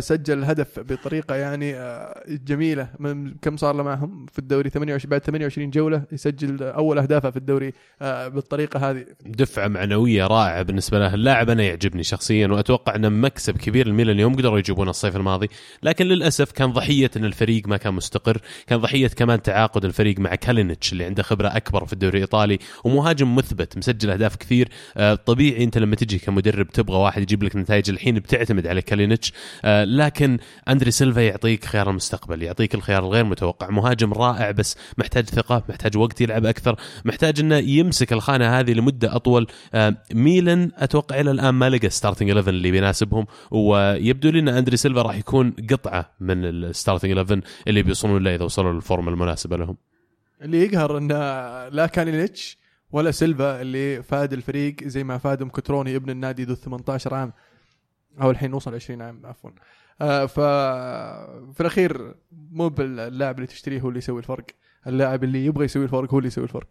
سجل 0.00 0.38
الهدف 0.38 0.80
بطريقة 0.80 1.34
يعني 1.34 1.74
آه 1.74 2.22
جميلة. 2.28 2.88
من 2.98 3.34
كم 3.34 3.56
صار 3.56 3.76
له 3.76 3.82
معهم 3.82 4.26
في 4.32 4.38
الدوري؟ 4.38 4.70
28 4.70 5.10
بعد 5.10 5.20
28 5.20 5.70
جولة 5.70 6.02
يسجل 6.12 6.62
أول 6.62 6.98
أهدافه 6.98 7.30
في 7.30 7.36
الدوري 7.36 7.72
آه 8.02 8.28
بالطريقة 8.28 8.90
هذه. 8.90 9.04
دفعة 9.26 9.68
معنوية 9.68 10.26
رائعة 10.26 10.62
بالنسبة 10.62 10.98
له. 10.98 11.14
اللاعب 11.14 11.50
أنا 11.50 11.62
يعجبني 11.62 12.02
شخصيا 12.02 12.46
وأتوقع 12.48 12.94
أنه 12.94 13.08
مكسب 13.08 13.56
كبير. 13.56 13.88
لميلان 13.88 14.18
يوم 14.18 14.36
قدروا 14.36 14.58
يجيبونه 14.58 14.90
الصيف 14.90 15.16
الماضي 15.16 15.48
لكن 15.82 16.06
للأسف 16.06 16.52
كان 16.52 16.72
ضحية 16.72 17.10
إن 17.16 17.24
الفريق 17.24 17.68
ما 17.68 17.76
كان 17.76 17.94
مستقر. 17.94 18.38
كان 18.66 18.78
ضحية 18.78 19.08
كمان 19.08 19.42
تعاقد 19.42 19.84
الفريق 19.84 20.18
مع 20.18 20.34
كالينيتش 20.34 20.92
اللي 20.92 21.04
عنده 21.04 21.22
خبرة 21.22 21.48
أكبر 21.48 21.84
في 21.86 21.92
الدوري 21.92 22.16
الإيطالي 22.18 22.58
ومهاجم 22.84 23.34
مثبت 23.34 23.78
مسجل 23.78 24.10
أهداف 24.10 24.36
كثير. 24.36 24.68
آه، 24.96 25.14
طبيعي 25.14 25.64
أنت 25.64 25.78
لما 25.78 25.96
تجي 25.96 26.18
كمدرب 26.18 26.68
تبغى 26.68 26.96
واحد 26.96 27.22
يجيب 27.22 27.42
لك 27.42 27.56
نتائج 27.56 27.90
الحين 27.90 28.14
بتعتمد 28.14 28.66
على 28.66 28.82
كالينيتش. 28.82 29.32
آه، 29.64 29.71
لكن 29.84 30.38
أندري 30.68 30.90
سيلفا 30.90 31.20
يعطيك 31.20 31.64
خيار 31.64 31.90
المستقبل 31.90 32.42
يعطيك 32.42 32.74
الخيار 32.74 33.04
الغير 33.04 33.24
متوقع 33.24 33.70
مهاجم 33.70 34.12
رائع 34.12 34.50
بس 34.50 34.76
محتاج 34.98 35.24
ثقة 35.24 35.62
محتاج 35.68 35.96
وقت 35.96 36.20
يلعب 36.20 36.46
أكثر 36.46 36.76
محتاج 37.04 37.40
إنه 37.40 37.56
يمسك 37.56 38.12
الخانة 38.12 38.58
هذه 38.58 38.72
لمدة 38.72 39.16
أطول. 39.16 39.46
آه، 39.74 39.96
ميلان 40.14 40.70
أتوقع 40.76 41.20
إلى 41.20 41.30
الآن 41.30 41.54
ما 41.54 41.70
لقى 41.70 41.90
starting 41.90 42.30
11 42.30 42.48
اللي 42.48 42.70
بيناسبهم 42.70 43.26
ويبدو 43.50 44.30
لي 44.30 44.38
إن 44.38 44.48
أندري 44.48 44.76
سيلفا 44.76 45.02
راح 45.02 45.16
يكون 45.16 45.54
قطعة 45.70 46.10
من 46.20 46.44
ال 46.44 46.52
starting 46.52 47.12
11 47.18 47.40
اللي 47.68 47.82
بيوصلون 47.82 48.22
له 48.22 48.34
إذا 48.34 48.44
وصلوا 48.44 48.72
للفورمة 48.72 49.10
المناسبة 49.10 49.56
لهم. 49.56 49.76
اللي 50.42 50.62
يقهر 50.62 50.98
إن 50.98 51.08
لا 51.72 51.86
كالينيتش 51.86 52.58
ولا 52.92 53.10
سيلفا 53.10 53.60
اللي 53.60 54.02
فاد 54.02 54.32
الفريق 54.32 54.76
زي 54.84 55.04
ما 55.04 55.18
فادهم 55.18 55.48
كوتروني 55.48 55.96
ابن 55.96 56.10
النادي 56.10 56.44
ذو 56.44 56.54
18 56.54 57.14
عام. 57.14 57.32
أو 58.20 58.30
الحين 58.30 58.50
نوصل 58.50 58.74
20 58.74 59.02
عام 59.02 59.26
عفوا. 59.26 59.50
آه 60.00 60.26
ف 60.26 60.40
في 61.54 61.60
الأخير 61.60 62.14
مو 62.32 62.68
باللاعب 62.68 63.34
اللي 63.36 63.46
تشتريه 63.46 63.80
هو 63.80 63.88
اللي 63.88 63.98
يسوي 63.98 64.18
الفرق 64.18 64.44
اللاعب 64.86 65.24
اللي 65.24 65.44
يبغى 65.46 65.64
يسوي 65.64 65.84
الفرق 65.84 66.12
هو 66.12 66.18
اللي 66.18 66.26
يسوي 66.28 66.44
الفرق. 66.44 66.68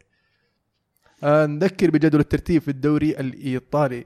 آه 1.23 1.45
نذكر 1.45 1.89
بجدول 1.91 2.21
الترتيب 2.21 2.61
في 2.61 2.67
الدوري 2.67 3.11
الإيطالي. 3.11 4.05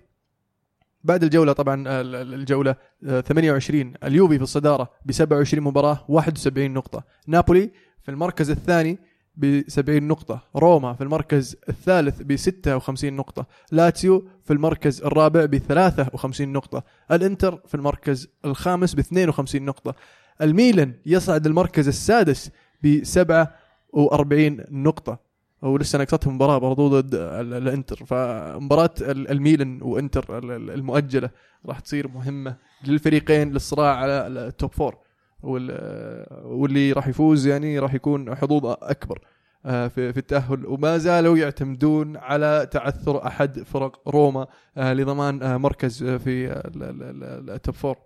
بعد 1.04 1.24
الجولة 1.24 1.54
طبعا 1.54 1.88
آه، 1.88 2.02
ال- 2.02 2.16
ال- 2.16 2.34
الجولة 2.34 2.76
آه، 3.08 3.22
28 3.22 3.94
اليوفي 4.04 4.38
في 4.38 4.44
الصدارة 4.44 4.90
ب 5.06 5.12
27 5.12 5.64
مباراة 5.64 6.06
71 6.08 6.74
نقطة. 6.74 7.04
نابولي 7.28 7.72
في 8.04 8.12
المركز 8.12 8.50
الثاني 8.52 8.98
ب 9.38 9.62
70 9.68 10.08
نقطة، 10.08 10.44
روما 10.56 10.94
في 10.94 11.02
المركز 11.04 11.56
الثالث 11.70 12.22
ب 12.22 12.36
56 12.36 13.14
نقطة، 13.14 13.46
لاتسيو 13.72 14.28
في 14.44 14.54
المركز 14.54 15.02
الرابع 15.04 15.46
ب 15.46 15.58
53 15.58 16.54
نقطة، 16.54 16.84
الانتر 17.12 17.62
في 17.68 17.76
المركز 17.76 18.28
الخامس 18.46 18.94
ب 18.96 19.00
52 19.00 19.66
نقطة، 19.66 19.96
الميلان 20.42 20.94
يصعد 21.06 21.46
المركز 21.46 21.88
السادس 21.88 22.52
ب 22.84 23.04
47 23.04 24.64
نقطة، 24.72 25.20
ولسه 25.62 26.00
نقصتهم 26.00 26.36
مباراة 26.36 26.58
برضو 26.58 26.88
ضد 27.00 27.16
ال- 27.16 27.54
الانتر، 27.54 27.96
فمباراة 28.06 28.94
ال- 29.02 29.32
الميلان 29.32 29.80
وانتر 29.82 30.38
ال- 30.38 30.52
ال- 30.52 30.72
المؤجلة 30.72 31.30
راح 31.66 31.80
تصير 31.80 32.08
مهمة 32.08 32.56
للفريقين 32.88 33.52
للصراع 33.52 33.96
على 33.96 34.28
ال 34.28 34.39
top 34.39 34.72
four. 34.74 34.98
وال- 35.46 36.26
واللي 36.46 36.92
راح 36.92 37.08
يفوز 37.08 37.48
يعني 37.48 37.80
راح 37.80 37.94
يكون 37.94 38.36
حظوظ 38.36 38.66
أكبر 38.66 39.20
آه، 39.66 39.88
في 39.88 40.18
التأهل. 40.18 40.66
وما 40.66 40.98
زالوا 40.98 41.38
يعتمدون 41.38 42.18
على 42.18 42.68
تعثر 42.72 43.28
أحد 43.28 43.60
فرق 43.64 44.10
روما 44.10 44.48
آه، 44.78 44.94
لضمان 44.94 45.44
آه، 45.44 45.58
مركز 45.58 46.04
في 46.04 46.52
ال- 46.52 46.84
ال- 46.84 47.04
ال- 47.24 47.50
ال 47.50 47.56
top 47.56 47.76
four. 47.76 47.98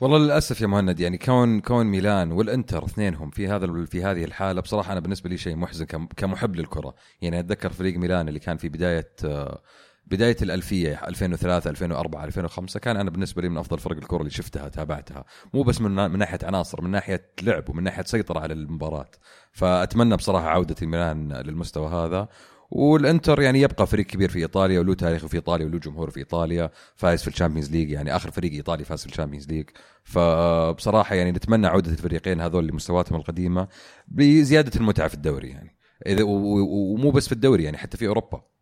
والله 0.00 0.18
للأسف 0.18 0.60
يا 0.60 0.66
مهند 0.66 1.00
يعني 1.00 1.18
كون 1.18 1.60
كون 1.60 1.86
ميلان 1.86 2.32
والإنتر 2.32 2.84
اثنينهم 2.84 3.30
في 3.30 3.48
هذا 3.48 3.84
في 3.84 4.04
هذه 4.04 4.24
الحالة 4.24 4.60
بصراحة 4.60 4.92
أنا 4.92 5.00
بالنسبة 5.00 5.30
لي 5.30 5.36
شيء 5.36 5.56
محزن 5.56 5.84
كم- 5.84 6.06
كمحب 6.16 6.56
للكرة. 6.56 6.94
يعني 7.22 7.38
أتذكر 7.40 7.72
فريق 7.72 7.98
ميلان 7.98 8.28
اللي 8.28 8.38
كان 8.40 8.56
في 8.56 8.68
بداية 8.68 9.08
بداية 10.06 10.36
الألفية 10.42 11.00
2003 11.08 11.70
2004 11.70 12.24
2005 12.24 12.80
كان 12.80 12.96
أنا 12.96 13.10
بالنسبة 13.10 13.42
لي 13.42 13.48
من 13.48 13.58
أفضل 13.58 13.78
فرق 13.78 13.96
الكره 13.96 14.18
اللي 14.18 14.30
شفتها 14.30 14.68
تابعتها. 14.68 15.24
مو 15.54 15.62
بس 15.62 15.80
من 15.80 16.10
من 16.10 16.18
ناحية 16.18 16.38
عناصر 16.42 16.82
من 16.82 16.90
ناحية 16.90 17.30
لعب 17.42 17.68
ومن 17.68 17.82
ناحية 17.82 18.02
سيطرة 18.02 18.40
على 18.40 18.54
المباراة. 18.54 19.10
فأتمنى 19.52 20.16
بصراحة 20.16 20.48
عودة 20.48 20.76
الميلان 20.82 21.32
للمستوى 21.32 21.88
هذا. 21.88 22.28
والإنتر 22.70 23.40
يعني 23.42 23.60
يبقى 23.60 23.86
فريق 23.86 24.06
كبير 24.06 24.28
في 24.28 24.38
إيطاليا 24.38 24.80
وله 24.80 24.94
تاريخه 24.94 25.28
في 25.28 25.34
إيطاليا 25.34 25.66
وله 25.66 25.78
جمهور 25.78 26.10
في 26.10 26.18
إيطاليا. 26.18 26.70
فايز 26.96 27.22
في 27.22 27.28
ال 27.28 27.32
Champions 27.32 27.70
League 27.70 27.90
يعني 27.90 28.16
آخر 28.16 28.30
فريق 28.30 28.52
إيطالي 28.52 28.84
فاز 28.84 29.00
في 29.00 29.06
ال 29.06 29.10
Champions 29.10 29.48
League. 29.48 29.70
فبصراحة 30.04 31.14
يعني 31.14 31.32
نتمنى 31.32 31.66
عودة 31.66 31.90
الفريقين 31.92 32.40
هذول 32.40 32.66
لمستوياتهم 32.66 33.18
القديمة 33.20 33.68
بزيادة 34.08 34.72
المتعة 34.76 35.08
في 35.08 35.14
الدوري 35.14 35.48
يعني. 35.48 35.76
إذا 36.06 36.22
ومو 36.22 37.10
بس 37.10 37.26
في 37.26 37.32
الدوري 37.32 37.64
يعني 37.64 37.78
حتى 37.78 37.96
في 37.96 38.06
أوروبا. 38.06 38.53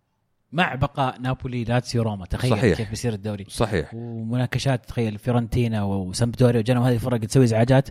مع 0.52 0.74
بقاء 0.74 1.20
نابولي 1.20 1.64
لاتسيو 1.64 2.02
روما. 2.02 2.26
تخيل 2.26 2.50
صحيح. 2.50 2.76
كيف 2.76 2.90
بيصير 2.90 3.12
الدوري. 3.12 3.46
صحيح. 3.48 3.94
ومناقشات 3.94 4.86
تخيل 4.88 5.18
فيورنتينا 5.18 5.82
وسامبدوريا 5.82 6.58
وجنوا. 6.60 6.88
هذه 6.88 6.94
الفرق 6.94 7.20
تسوي 7.20 7.44
إزعاجات. 7.44 7.88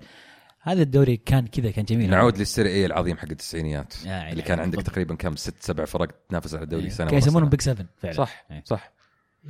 هذا 0.62 0.82
الدوري 0.82 1.18
كان 1.18 1.48
كذا 1.48 1.72
كان 1.72 1.86
جميل. 1.86 2.10
نعود 2.10 2.38
لل 2.38 2.47
Serie 2.47 2.70
A 2.70 2.86
العظيم 2.86 3.18
حق 3.18 3.30
التسعينيات. 3.30 3.94
يا 4.06 4.12
عيني. 4.12 4.32
اللي 4.32 4.42
كان 4.44 4.60
عندك 4.60 4.76
بالضبط. 4.76 4.94
تقريبا 4.94 5.16
كم؟ 5.16 5.36
ست 5.36 5.56
سبع 5.60 5.86
فرق 5.86 6.08
تنافس 6.30 6.54
على 6.54 6.64
الدوري 6.64 6.90
سنة 6.90 7.08
كانوا 7.08 7.18
يسمونهم. 7.18 7.50
big 7.50 7.62
7 7.62 7.86
فعلا. 7.98 8.14
صح 8.14 8.46
إيه. 8.52 8.64
صح. 8.66 8.92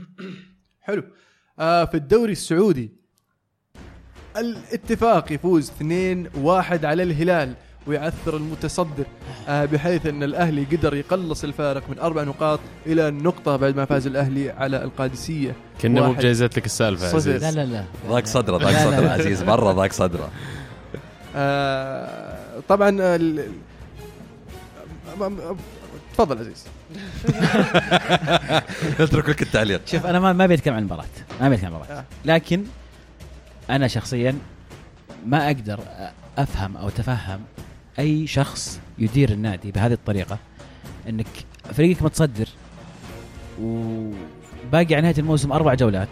حلو. 0.88 1.04
آه 1.60 1.86
في 1.86 1.98
الدوري 1.98 2.32
السعودي 2.32 2.92
الاتفاق 4.38 5.32
يفوز 5.32 5.72
2-1 5.72 6.86
على 6.86 7.04
الهلال. 7.04 7.56
ويعثر 7.88 8.38
المتصدر 8.38 9.06
آه 9.48 9.66
بحيث 9.66 10.06
أن 10.06 10.24
الأهلي 10.24 10.64
قدر 10.64 10.96
يقلص 10.96 11.44
الفارق 11.44 11.84
من 11.90 12.00
أربع 12.00 12.24
نقاط 12.24 12.60
إلى 12.86 13.12
نقطة 13.12 13.56
بعد 13.56 13.76
ما 13.76 13.86
فاز 13.86 14.08
الأهلي 14.08 14.50
على 14.52 14.84
القادسية 14.84 15.56
كنا 15.82 16.02
مو. 16.02 16.14
بجايزت 16.14 16.58
لك 16.58 16.66
السالفة. 16.66 17.16
عزيز 17.16 17.44
لا 17.44 17.52
لا 17.52 17.66
لا 17.66 17.84
ضاق 18.10 18.26
صدره 18.26 18.58
ضاق 18.58 18.72
صدره. 18.72 19.10
عزيز 19.10 19.44
مره 19.44 19.72
ضاق 19.72 19.92
صدره 19.92 20.30
آه 21.36 22.62
طبعا 22.70 22.92
م- 25.20 25.56
تفضل 26.14 26.38
عزيز 26.38 26.66
نترك 29.02 29.30
لك 29.30 29.42
التعليق 29.42 29.82
شوف 29.86 30.06
أنا 30.06 30.20
ما 30.20 30.34
ما 30.34 30.46
بيتكلم 30.46 30.74
عن 30.74 30.80
المباراة 30.80 31.06
ما 31.42 31.50
بيتكلم 31.50 31.68
عن 31.68 31.74
آه. 31.74 31.78
المباراه 31.86 32.04
لكن 32.26 32.64
أنا 33.70 33.88
شخصيا 33.88 34.36
ما 35.26 35.48
أقدر 35.48 35.80
أفهم 36.38 36.78
أو 36.78 36.88
أتفهم 36.88 37.40
أي 38.00 38.28
شخص 38.28 38.80
يدير 38.98 39.30
النادي 39.32 39.72
بهذه 39.72 39.94
الطريقة 39.94 40.38
إنك 41.10 41.28
فريقك 41.74 42.02
متصدر 42.04 42.48
وباقي 43.62 44.96
على 44.96 45.02
نهاية 45.02 45.16
الموسم 45.18 45.52
أربع 45.52 45.74
جولات 45.74 46.10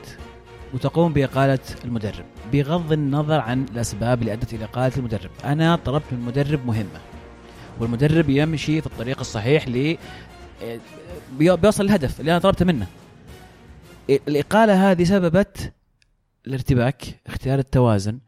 وتقوم 0.74 1.14
بإقالة 1.14 1.60
المدرب 1.86 2.26
بغض 2.54 2.92
النظر 2.92 3.40
عن 3.40 3.66
الأسباب 3.74 4.22
اللي 4.22 4.34
أدت 4.34 4.54
إلى 4.54 4.64
إقالة 4.66 4.92
المدرب. 4.98 5.30
أنا 5.46 5.76
طلبت 5.76 6.04
من 6.12 6.18
المدرب 6.20 6.66
مهمة 6.66 7.00
والمدرب 7.80 8.30
يمشي 8.30 8.82
في 8.82 8.88
الطريق 8.88 9.20
الصحيح 9.20 9.68
ل 9.68 9.98
بي- 11.38 11.56
بيوصل 11.58 11.86
الهدف 11.86 12.20
اللي 12.20 12.32
أنا 12.32 12.40
طلبته 12.40 12.66
منه. 12.66 12.88
الإقالة 14.10 14.92
هذه 14.92 15.04
سببت 15.04 15.74
الارتباك 16.48 17.04
اختيار 17.28 17.60
التوازن 17.60 18.12
ال- 18.12 18.20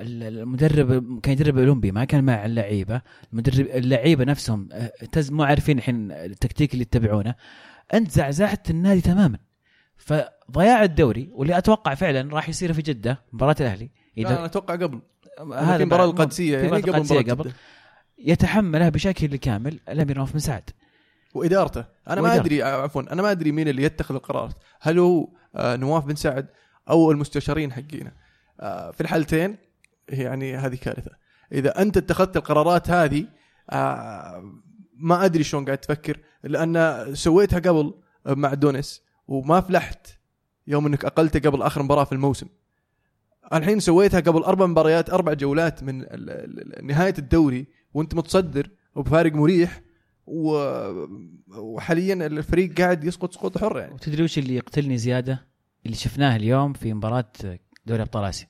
المدرب 0.00 1.20
كان 1.20 1.32
يدرب 1.32 1.58
أولمبي 1.58 1.92
ما 1.92 2.04
كان 2.04 2.24
مع 2.24 2.44
اللعيبة. 2.46 3.00
المدرب 3.32 3.66
اللعيبة 3.66 4.24
نفسهم 4.24 4.68
تز 5.12 5.30
مو 5.30 5.42
عارفين 5.42 5.78
الحين 5.78 6.12
التكتيك 6.12 6.72
اللي 6.72 6.82
يتبعونه. 6.82 7.34
أنت 7.94 8.10
زعزعت 8.10 8.70
النادي 8.70 9.00
تماما. 9.00 9.38
فضياع 9.96 10.82
الدوري 10.82 11.28
واللي 11.32 11.58
أتوقع 11.58 11.94
فعلا 11.94 12.34
راح 12.34 12.48
يصير 12.48 12.72
في 12.72 12.82
جدة 12.82 13.22
مباراة 13.32 13.56
الأهلي. 13.60 13.90
لا 14.16 14.30
أنا 14.30 14.44
أتوقع 14.44 14.74
قبل. 14.74 15.00
هذا 15.54 15.78
في 15.78 15.84
مباراة 15.84 16.06
بعد- 16.06 16.14
القادسية 16.14 16.58
يعني 16.58 16.68
قبل 16.68 16.88
القادسية 16.88 17.18
مباراه 17.20 17.34
قبل. 17.34 17.52
يتحملها 18.18 18.88
بشكل 18.88 19.36
كامل 19.36 19.80
الأمير 19.88 20.16
نواف 20.16 20.32
بن 20.32 20.38
سعد. 20.38 20.70
وإدارته. 21.34 21.84
أنا 22.08 22.20
ما 22.20 22.28
وإدارته. 22.28 22.40
أدري 22.46 22.62
عفوا 22.62 23.12
أنا 23.12 23.22
ما 23.22 23.30
أدري 23.30 23.52
مين 23.52 23.68
اللي 23.68 23.82
يتخذ 23.82 24.14
القرار. 24.14 24.52
هل 24.80 24.98
هو 24.98 25.28
آه، 25.56 25.76
نواف 25.76 26.04
بن 26.04 26.14
سعد 26.14 26.46
أو 26.90 27.10
المستشارين 27.10 27.72
حقينا 27.72 28.12
آه، 28.60 28.90
في 28.90 29.00
الحالتين 29.00 29.56
يعني 30.10 30.56
هذه 30.56 30.74
كارثة 30.74 31.10
إذا 31.52 31.82
أنت 31.82 31.96
اتخذت 31.96 32.36
القرارات 32.36 32.90
هذه 32.90 33.26
آه، 33.70 34.60
ما 34.96 35.24
أدري 35.24 35.44
شلون 35.44 35.64
قاعد 35.64 35.78
تفكر 35.78 36.18
لأن 36.44 37.06
سويتها 37.14 37.58
قبل 37.58 37.94
مع 38.26 38.54
دونيس 38.54 39.02
وما 39.28 39.60
فلحت 39.60 40.06
يوم 40.66 40.86
إنك 40.86 41.04
اقلته 41.04 41.50
قبل 41.50 41.62
آخر 41.62 41.82
مباراة 41.82 42.04
في 42.04 42.12
الموسم 42.12 42.46
الحين 43.52 43.80
سويتها 43.80 44.20
قبل 44.20 44.42
أربع 44.42 44.66
مباريات 44.66 45.10
أربع 45.10 45.32
جولات 45.32 45.82
من 45.82 46.06
نهاية 46.82 47.14
الدوري 47.18 47.66
وأنت 47.94 48.14
متصدر 48.14 48.70
وبفارق 48.94 49.32
مريح 49.32 49.82
وحاليا 51.56 52.14
الفريق 52.14 52.80
قاعد 52.80 53.04
يسقط 53.04 53.32
سقوط 53.32 53.58
حر 53.58 53.78
يعني 53.78 53.94
وتدري 53.94 54.22
وش 54.22 54.38
اللي 54.38 54.54
يقتلني 54.54 54.98
زيادة؟ 54.98 55.46
اللي 55.86 55.96
شفناه 55.96 56.36
اليوم 56.36 56.72
في 56.72 56.94
مباراة 56.94 57.32
دوري 57.86 58.02
أبطال 58.02 58.24
آسيا. 58.24 58.49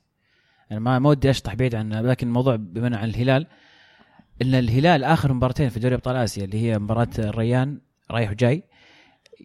أنا 0.71 0.79
ما 0.79 0.99
ما 0.99 1.09
ودي 1.09 1.29
أشطح 1.29 1.53
بعيد 1.53 1.75
عن 1.75 1.93
لكن 1.93 2.27
الموضوع 2.27 2.55
بما 2.55 2.97
عن 2.97 3.09
الهلال 3.09 3.47
إن 4.41 4.55
الهلال 4.55 5.03
آخر 5.03 5.33
مباراتين 5.33 5.69
في 5.69 5.79
دوري 5.79 5.95
أبطال 5.95 6.15
آسيا 6.15 6.45
اللي 6.45 6.61
هي 6.61 6.79
مباراة 6.79 7.07
الريان 7.19 7.81
رايح 8.11 8.31
وجاي 8.31 8.63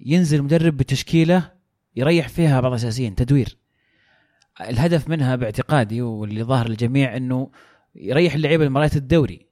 ينزل 0.07 0.43
مدرب 0.43 0.77
بتشكيلة 0.77 1.53
يريح 1.97 2.29
فيها 2.29 2.61
بعض 2.61 2.73
الأساسيين 2.73 3.15
تدوير. 3.15 3.59
الهدف 4.61 5.09
منها 5.09 5.37
باعتقادي 5.37 6.03
واللي 6.03 6.43
ظاهر 6.43 6.69
للجميع 6.69 7.17
إنه 7.17 7.51
يريح 7.95 8.35
اللعيبة 8.35 8.65
لمباريات 8.65 8.97
الدوري. 8.97 9.47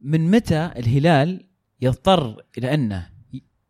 من 0.00 0.30
متى 0.30 0.70
الهلال 0.76 1.46
يضطر 1.80 2.44
إلى 2.58 2.74
أنه 2.74 3.10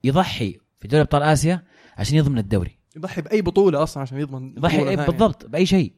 يضحي 0.04 0.58
في 0.80 0.88
دوري 0.88 1.02
أبطال 1.02 1.22
آسيا 1.22 1.62
عشان 1.96 2.16
يضمن 2.16 2.38
الدوري 2.38 2.78
يضحي 2.96 3.22
بأي 3.22 3.42
بطولة 3.42 3.82
أصلا 3.82 4.02
عشان 4.02 4.18
يضمن 4.20 4.56
يضحي. 4.56 4.96
بالضبط 4.96 5.46
بأي 5.46 5.66
شيء 5.66 5.92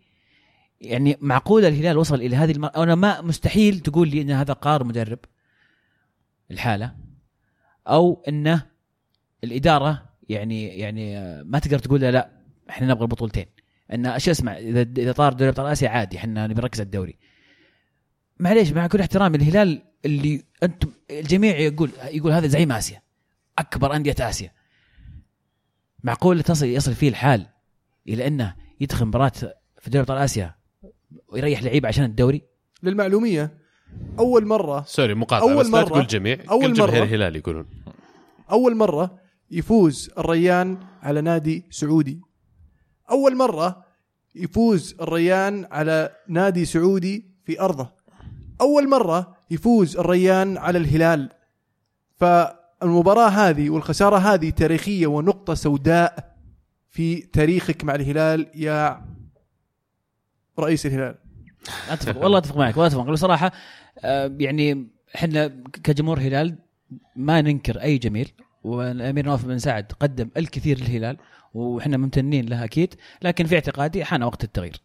يعني 0.81 1.17
معقول 1.21 1.65
الهلال 1.65 1.99
وصل 1.99 2.15
إلى 2.15 2.37
هذه 2.37 2.53
المر... 2.53 2.71
أنا 2.77 2.95
ما 2.95 3.21
مستحيل 3.21 3.81
تقول 3.81 4.09
لي 4.09 4.23
إن 4.23 4.31
هذا 4.31 4.53
قرار 4.53 4.85
مدرب 4.85 5.19
الحالة 6.51 6.97
أو 7.89 8.25
انه 8.29 8.67
الإدارة 9.45 10.09
يعني 10.29 10.67
يعني 10.67 11.17
ما 11.45 11.59
تقدر 11.59 11.79
تقول 11.79 12.01
لا, 12.01 12.31
إحنا 12.71 12.87
نبغى 12.87 13.03
البطولتين. 13.03 13.47
إن 13.93 14.07
إيش 14.07 14.29
اسمع 14.29 14.57
إذا 14.59 14.81
إذا 14.81 15.13
طار 15.13 15.33
دوري 15.33 15.51
أبطال 15.51 15.67
آسيا 15.67 15.89
عادي 15.89 16.17
إحنا 16.17 16.47
نبي 16.47 16.61
نركز 16.61 16.81
على 16.81 16.87
الدوري. 16.87 17.19
معليش 18.39 18.73
مع 18.73 18.87
كل 18.87 19.01
احترامي 19.01 19.37
الهلال 19.37 19.83
اللي 20.05 20.43
أنتم 20.63 20.93
الجميع 21.11 21.59
يقول 21.59 21.91
يقول 22.05 22.33
هذا 22.33 22.47
زعيم 22.47 22.73
آسيا 22.73 23.03
أكبر 23.59 23.97
أندية 23.97 24.15
آسيا. 24.21 24.53
معقول 26.05 26.43
تصل 26.43 26.67
يصل 26.67 26.95
فيه 26.95 27.09
الحال 27.09 27.47
إلى 28.09 28.27
إنه 28.27 28.55
يدخل 28.81 29.05
مباراة 29.05 29.33
في 29.81 29.91
دوري 29.91 30.01
أبطال 30.01 30.19
آسيا 30.19 30.55
ويريح 31.29 31.63
لعيبه 31.63 31.89
عشان 31.89 32.05
الدوري؟ 32.05 32.43
للمعلومية. 32.83 33.59
أول 34.19 34.47
مره 34.47 34.85
سوري 34.87 35.15
مقاطعة 35.15 35.53
أول 35.53 35.65
بس 35.65 35.71
لا 35.71 35.85
مرة- 35.85 35.89
تقول 35.89 36.07
جميع. 36.07 36.39
أول 36.51 36.67
كل 36.67 36.73
جماهير 36.73 37.03
الهلال 37.03 37.37
يقولون. 37.37 37.67
أول 38.51 38.77
مرة 38.77 39.19
يفوز 39.51 40.11
الريان 40.19 40.79
على 41.03 41.21
نادي 41.21 41.65
سعودي. 41.71 42.21
أول 43.11 43.37
مرة 43.37 43.85
يفوز 44.35 44.97
الريان 45.01 45.67
على 45.71 46.11
نادي 46.29 46.65
سعودي 46.65 47.25
في 47.45 47.61
أرضه. 47.61 47.91
أول 48.61 48.89
مرة 48.89 49.37
يفوز 49.51 49.97
الريان 49.97 50.59
على 50.59 50.79
الهلال. 50.79 51.31
فالمباراة 52.17 53.29
هذه 53.29 53.71
والخسارة 53.71 54.17
هذه 54.17 54.51
تاريخية 54.51 55.07
ونقطة 55.07 55.55
سوداء 55.55 56.37
في 56.91 57.17
تاريخك 57.17 57.85
مع 57.85 57.95
الهلال 57.95 58.47
يا 58.55 59.05
رئيس 60.59 60.87
الهلال. 60.87 61.15
أتفق 61.91 62.23
والله 62.23 62.39
أتفق 62.39 62.57
معك 62.57 62.77
والله 62.77 62.87
أتفق. 62.87 63.11
بصراحه 63.11 63.53
آه، 64.05 64.37
يعني 64.41 64.89
إحنا 65.15 65.47
كجمهور 65.85 66.19
هلال 66.21 66.59
ما 67.17 67.41
ننكر 67.41 67.83
أي 67.83 67.99
جميل 67.99 68.33
والأمير 68.65 69.27
نواف 69.27 69.45
بن 69.45 69.59
سعد 69.59 69.93
قدم 70.01 70.31
الكثير 70.37 70.79
للهلال 70.79 71.17
وإحنا 71.55 71.97
ممتنين 71.97 72.47
له 72.47 72.65
أكيد 72.65 72.95
لكن 73.23 73.47
في 73.47 73.55
اعتقادي 73.55 74.05
حان 74.05 74.23
وقت 74.23 74.45
التغيير 74.45 74.81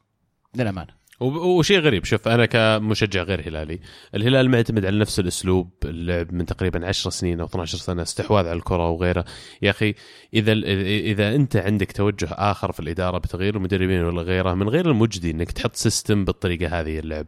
للأمانة. 0.55 1.01
وشيء 1.22 1.80
غريب. 1.80 2.05
شوف 2.05 2.28
أنا 2.28 2.45
كمشجع 2.45 3.24
غير 3.24 3.47
هلالي 3.47 3.80
الهلال 4.15 4.49
معتمد 4.49 4.86
على 4.86 4.99
نفس 4.99 5.19
الأسلوب 5.19 5.69
اللعب 5.86 6.34
من 6.34 6.45
تقريبا 6.45 6.88
10 6.88 7.09
سنين 7.09 7.39
أو 7.39 7.45
12 7.45 7.78
سنة 7.78 8.01
استحواذ 8.01 8.47
على 8.47 8.57
الكرة 8.57 8.89
وغيره. 8.89 9.26
يا 9.61 9.69
أخي 9.69 9.93
إذا 10.34 10.51
اذا 10.51 11.36
أنت 11.36 11.55
عندك 11.55 11.91
توجه 11.91 12.28
آخر 12.32 12.72
في 12.72 12.80
الإدارة 12.80 13.17
بتغيير 13.17 13.55
المدربين 13.55 14.03
ولا 14.03 14.22
غيره 14.22 14.53
من 14.53 14.69
غير 14.69 14.89
المجدي 14.89 15.32
إنك 15.32 15.51
تحط 15.51 15.76
سيستم 15.76 16.26
بالطريقة 16.26 16.80
هذه 16.80 16.99
اللعب. 16.99 17.26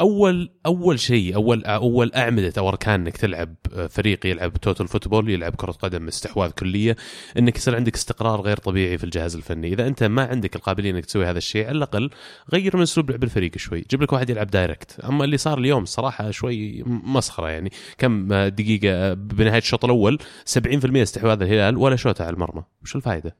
اول 0.00 0.50
أول 0.66 1.00
شيء 1.00 1.34
اول 1.34 1.64
أول 1.64 2.12
أعمدة 2.14 2.52
أو 2.58 2.68
أركان 2.68 3.00
إنك 3.00 3.16
تلعب 3.16 3.54
آه، 3.74 3.86
فريق 3.86 4.26
يلعب 4.26 4.56
total 4.56 4.88
football 4.88 5.30
يلعب 5.30 5.54
كرة 5.54 5.72
قدم 5.72 6.08
استحواذ 6.08 6.50
كلية 6.50 6.96
إنك 7.38 7.56
يصير 7.56 7.76
عندك 7.76 7.94
استقرار 7.94 8.40
غير 8.40 8.56
طبيعي 8.56 8.98
في 8.98 9.04
الجهاز 9.04 9.36
الفني. 9.36 9.72
إذا 9.72 9.86
أنت 9.86 10.04
ما 10.04 10.24
عندك 10.24 10.56
القابلية 10.56 10.90
إنك 10.90 11.04
تسوي 11.04 11.26
هذا 11.26 11.38
الشيء 11.38 11.66
على 11.66 11.76
الأقل 11.76 12.10
غير 12.52 12.65
من 12.74 12.82
اسلوب 12.82 13.10
لعب 13.10 13.24
الفريق 13.24 13.56
شوي. 13.56 13.84
جيب 13.90 14.02
لك 14.02 14.12
واحد 14.12 14.30
يلعب 14.30 14.46
direct. 14.46 15.00
أما 15.00 15.24
اللي 15.24 15.36
صار 15.36 15.58
اليوم 15.58 15.84
صراحة 15.84 16.30
شوي 16.30 16.82
مسخرة 16.86 17.48
يعني. 17.48 17.72
كم 17.98 18.34
دقيقة 18.34 19.14
بنهاية 19.14 19.58
الشوط 19.58 19.84
الأول 19.84 20.18
70% 20.44 21.02
استحواذ 21.02 21.42
الهلال 21.42 21.76
ولا 21.76 21.96
شوطه 21.96 22.24
على 22.24 22.34
المرمى. 22.34 22.62
وش 22.82 22.96
الفائدة؟ 22.96 23.36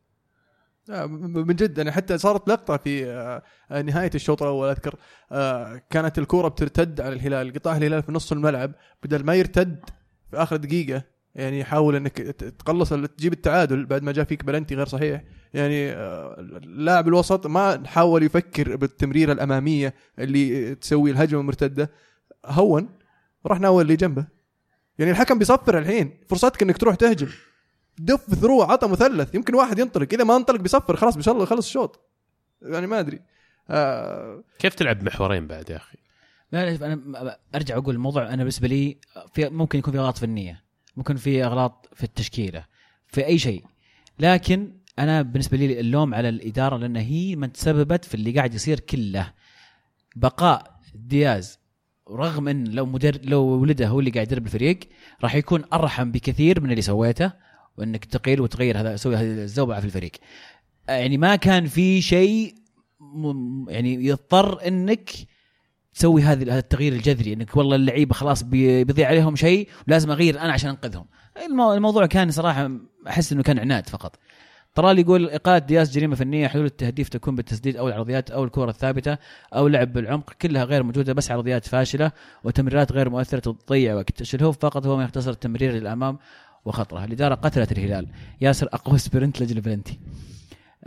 آه، 0.90 1.06
من 1.06 1.56
جد 1.56 1.78
يعني 1.78 1.92
حتى 1.92 2.18
صارت 2.18 2.48
لقطة 2.48 2.76
في 2.76 3.06
آه، 3.70 3.82
نهاية 3.82 4.10
الشوط 4.14 4.42
الأول. 4.42 4.68
أذكر 4.68 4.94
آه، 5.32 5.82
كانت 5.90 6.18
الكورة 6.18 6.48
بترتد 6.48 7.00
على 7.00 7.14
الهلال 7.14 7.52
قطاع 7.52 7.76
الهلال 7.76 8.02
في 8.02 8.12
نص 8.12 8.32
الملعب 8.32 8.72
بدل 9.02 9.24
ما 9.24 9.34
يرتد 9.34 9.84
في 10.30 10.36
آخر 10.36 10.56
دقيقة 10.56 11.15
يعني 11.36 11.60
يحاول 11.60 11.96
إنك 11.96 12.18
تقلص 12.58 12.92
تجيب 12.92 13.32
التعادل 13.32 13.86
بعد 13.86 14.02
ما 14.02 14.12
جاء 14.12 14.24
فيك 14.24 14.44
بلنتي 14.44 14.74
غير 14.74 14.86
صحيح. 14.86 15.22
يعني 15.54 15.92
آه، 15.92 16.60
لاعب 16.64 17.08
الوسط 17.08 17.46
ما 17.46 17.86
حاول 17.86 18.22
يفكر 18.22 18.76
بالتمريرة 18.76 19.32
الأمامية 19.32 19.94
اللي 20.18 20.74
تسوي 20.74 21.10
الهجمة 21.10 21.40
المرتدة. 21.40 21.90
هون 22.46 22.88
راح 23.46 23.60
ناول 23.60 23.82
اللي 23.82 23.96
جنبه. 23.96 24.26
يعني 24.98 25.10
الحكم 25.10 25.38
بيصفر 25.38 25.78
الحين. 25.78 26.18
فرصتك 26.28 26.62
إنك 26.62 26.76
تروح 26.76 26.94
تهجم. 26.94 27.28
دف 27.98 28.34
ثرو 28.34 28.62
عطى 28.62 28.88
مثلث. 28.88 29.34
يمكن 29.34 29.54
واحد 29.54 29.78
ينطلق. 29.78 30.08
إذا 30.12 30.24
ما 30.24 30.36
انطلق 30.36 30.60
بيصفر. 30.60 30.96
خلاص 30.96 31.16
بيشل 31.16 31.46
خلص 31.46 31.66
الشوط. 31.66 32.00
يعني 32.62 32.86
ما 32.86 33.00
أدري. 33.00 33.20
آه 33.70 34.44
كيف 34.58 34.74
تلعب 34.74 35.02
محورين 35.02 35.46
بعد 35.46 35.70
يا 35.70 35.76
أخي؟ 35.76 35.98
لا 36.52 36.86
أنا 36.86 37.38
أرجع 37.54 37.76
أقول 37.76 37.94
الموضوع 37.94 38.28
أنا 38.28 38.36
بالنسبة 38.36 38.68
لي 38.68 38.98
في 39.34 39.48
ممكن 39.48 39.78
يكون 39.78 39.92
في 39.92 39.98
اغلاط 39.98 40.18
فنيه 40.18 40.65
ممكن 40.96 41.16
في 41.16 41.44
أغلاط 41.44 41.88
في 41.94 42.04
التشكيلة 42.04 42.64
في 43.06 43.26
أي 43.26 43.38
شيء. 43.38 43.64
لكن 44.18 44.72
أنا 44.98 45.22
بالنسبة 45.22 45.56
لي 45.56 45.80
اللوم 45.80 46.14
على 46.14 46.28
الإدارة 46.28 46.76
لأن 46.76 46.96
هي 46.96 47.36
من 47.36 47.52
تسببت 47.52 48.04
في 48.04 48.14
اللي 48.14 48.30
قاعد 48.32 48.54
يصير 48.54 48.80
كله. 48.80 49.32
بقاء 50.16 50.80
دياز 50.94 51.58
رغم 52.10 52.48
إن 52.48 52.64
لو 52.64 52.86
مدر 52.86 53.20
لو 53.24 53.42
ولده 53.42 53.88
هو 53.88 54.00
اللي 54.00 54.10
قاعد 54.10 54.26
يدرب 54.26 54.46
الفريق 54.46 54.78
راح 55.22 55.34
يكون 55.34 55.64
أرحم 55.72 56.10
بكثير 56.10 56.60
من 56.60 56.70
اللي 56.70 56.82
سويته 56.82 57.32
وإنك 57.76 58.04
تقيل 58.04 58.40
وتغير 58.40 58.80
هذا 58.80 58.96
تسوي 58.96 59.16
هذه 59.16 59.42
الزوبعة 59.42 59.80
في 59.80 59.86
الفريق. 59.86 60.12
يعني 60.88 61.18
ما 61.18 61.36
كان 61.36 61.66
في 61.66 62.02
شيء 62.02 62.54
يعني 63.68 64.06
يضطر 64.06 64.66
إنك 64.68 65.10
تسوي 65.96 66.22
هذا 66.22 66.58
التغيير 66.58 66.92
الجذري 66.92 67.32
إنك 67.32 67.56
والله 67.56 67.76
اللعيبة 67.76 68.14
خلاص 68.14 68.42
بي- 68.42 68.84
بيضيع 68.84 69.08
عليهم 69.08 69.36
شيء 69.36 69.68
ولازم 69.88 70.10
أغير 70.10 70.40
أنا 70.40 70.52
عشان 70.52 70.70
أنقذهم. 70.70 71.06
المو- 71.46 71.72
الموضوع 71.74 72.06
كان 72.06 72.30
صراحة 72.30 72.70
أحس 73.08 73.32
إنه 73.32 73.42
كان 73.42 73.58
عناد 73.58 73.88
فقط. 73.88 74.16
طرال 74.74 74.98
يقول 74.98 75.30
اقاله 75.30 75.58
دياس 75.58 75.90
جريمة 75.90 76.14
فنية 76.16 76.46
حلول 76.48 76.64
التهديف 76.66 77.08
تكون 77.08 77.34
بالتسديد 77.34 77.76
أو 77.76 77.88
العرضيات 77.88 78.30
أو 78.30 78.44
الكره 78.44 78.70
الثابتة 78.70 79.18
أو 79.54 79.68
لعب 79.68 79.92
بالعمق 79.92 80.32
كلها 80.42 80.64
غير 80.64 80.82
موجودة 80.82 81.12
بس 81.12 81.30
عرضيات 81.30 81.66
فاشلة 81.66 82.12
وتمريرات 82.44 82.92
غير 82.92 83.10
مؤثرة 83.10 83.52
تضيع 83.52 83.94
وقت. 83.94 84.20
الشلهوف 84.20 84.58
فقط 84.58 84.86
هو 84.86 84.96
من 84.96 85.04
يختصر 85.04 85.30
التمرير 85.30 85.72
للأمام 85.72 86.18
وخطره 86.64 87.04
الإدارة 87.04 87.34
قتلت 87.34 87.72
الهلال. 87.72 88.06
ياسر 88.40 88.68
أقوى 88.72 88.98
sprint 88.98 89.40
لجل 89.42 89.60
بلنتي 89.60 89.98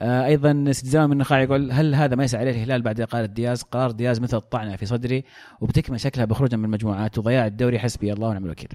أيضا 0.02 0.66
استجمام 0.70 1.12
النخاع 1.12 1.42
يقول 1.42 1.72
هل 1.72 1.96
هذا 1.96 2.16
ما 2.16 2.24
يسعى 2.24 2.42
عليه 2.42 2.52
الهلال 2.52 2.82
بعد 2.82 3.02
إقالة 3.02 3.26
دياز؟ 3.26 3.62
قرار 3.62 3.92
دياز 3.92 4.20
مثل 4.20 4.38
الطعنة 4.38 4.76
في 4.76 4.86
صدري 4.86 5.24
وبتكمل 5.62 6.00
شكلها 6.00 6.26
بخروجا 6.26 6.58
من 6.58 6.66
المجموعات 6.66 7.18
وضياع 7.18 7.48
الدوري 7.48 7.80
حسبي 7.80 8.14
الله 8.14 8.28
ونعم 8.28 8.46
الوكيل. 8.46 8.70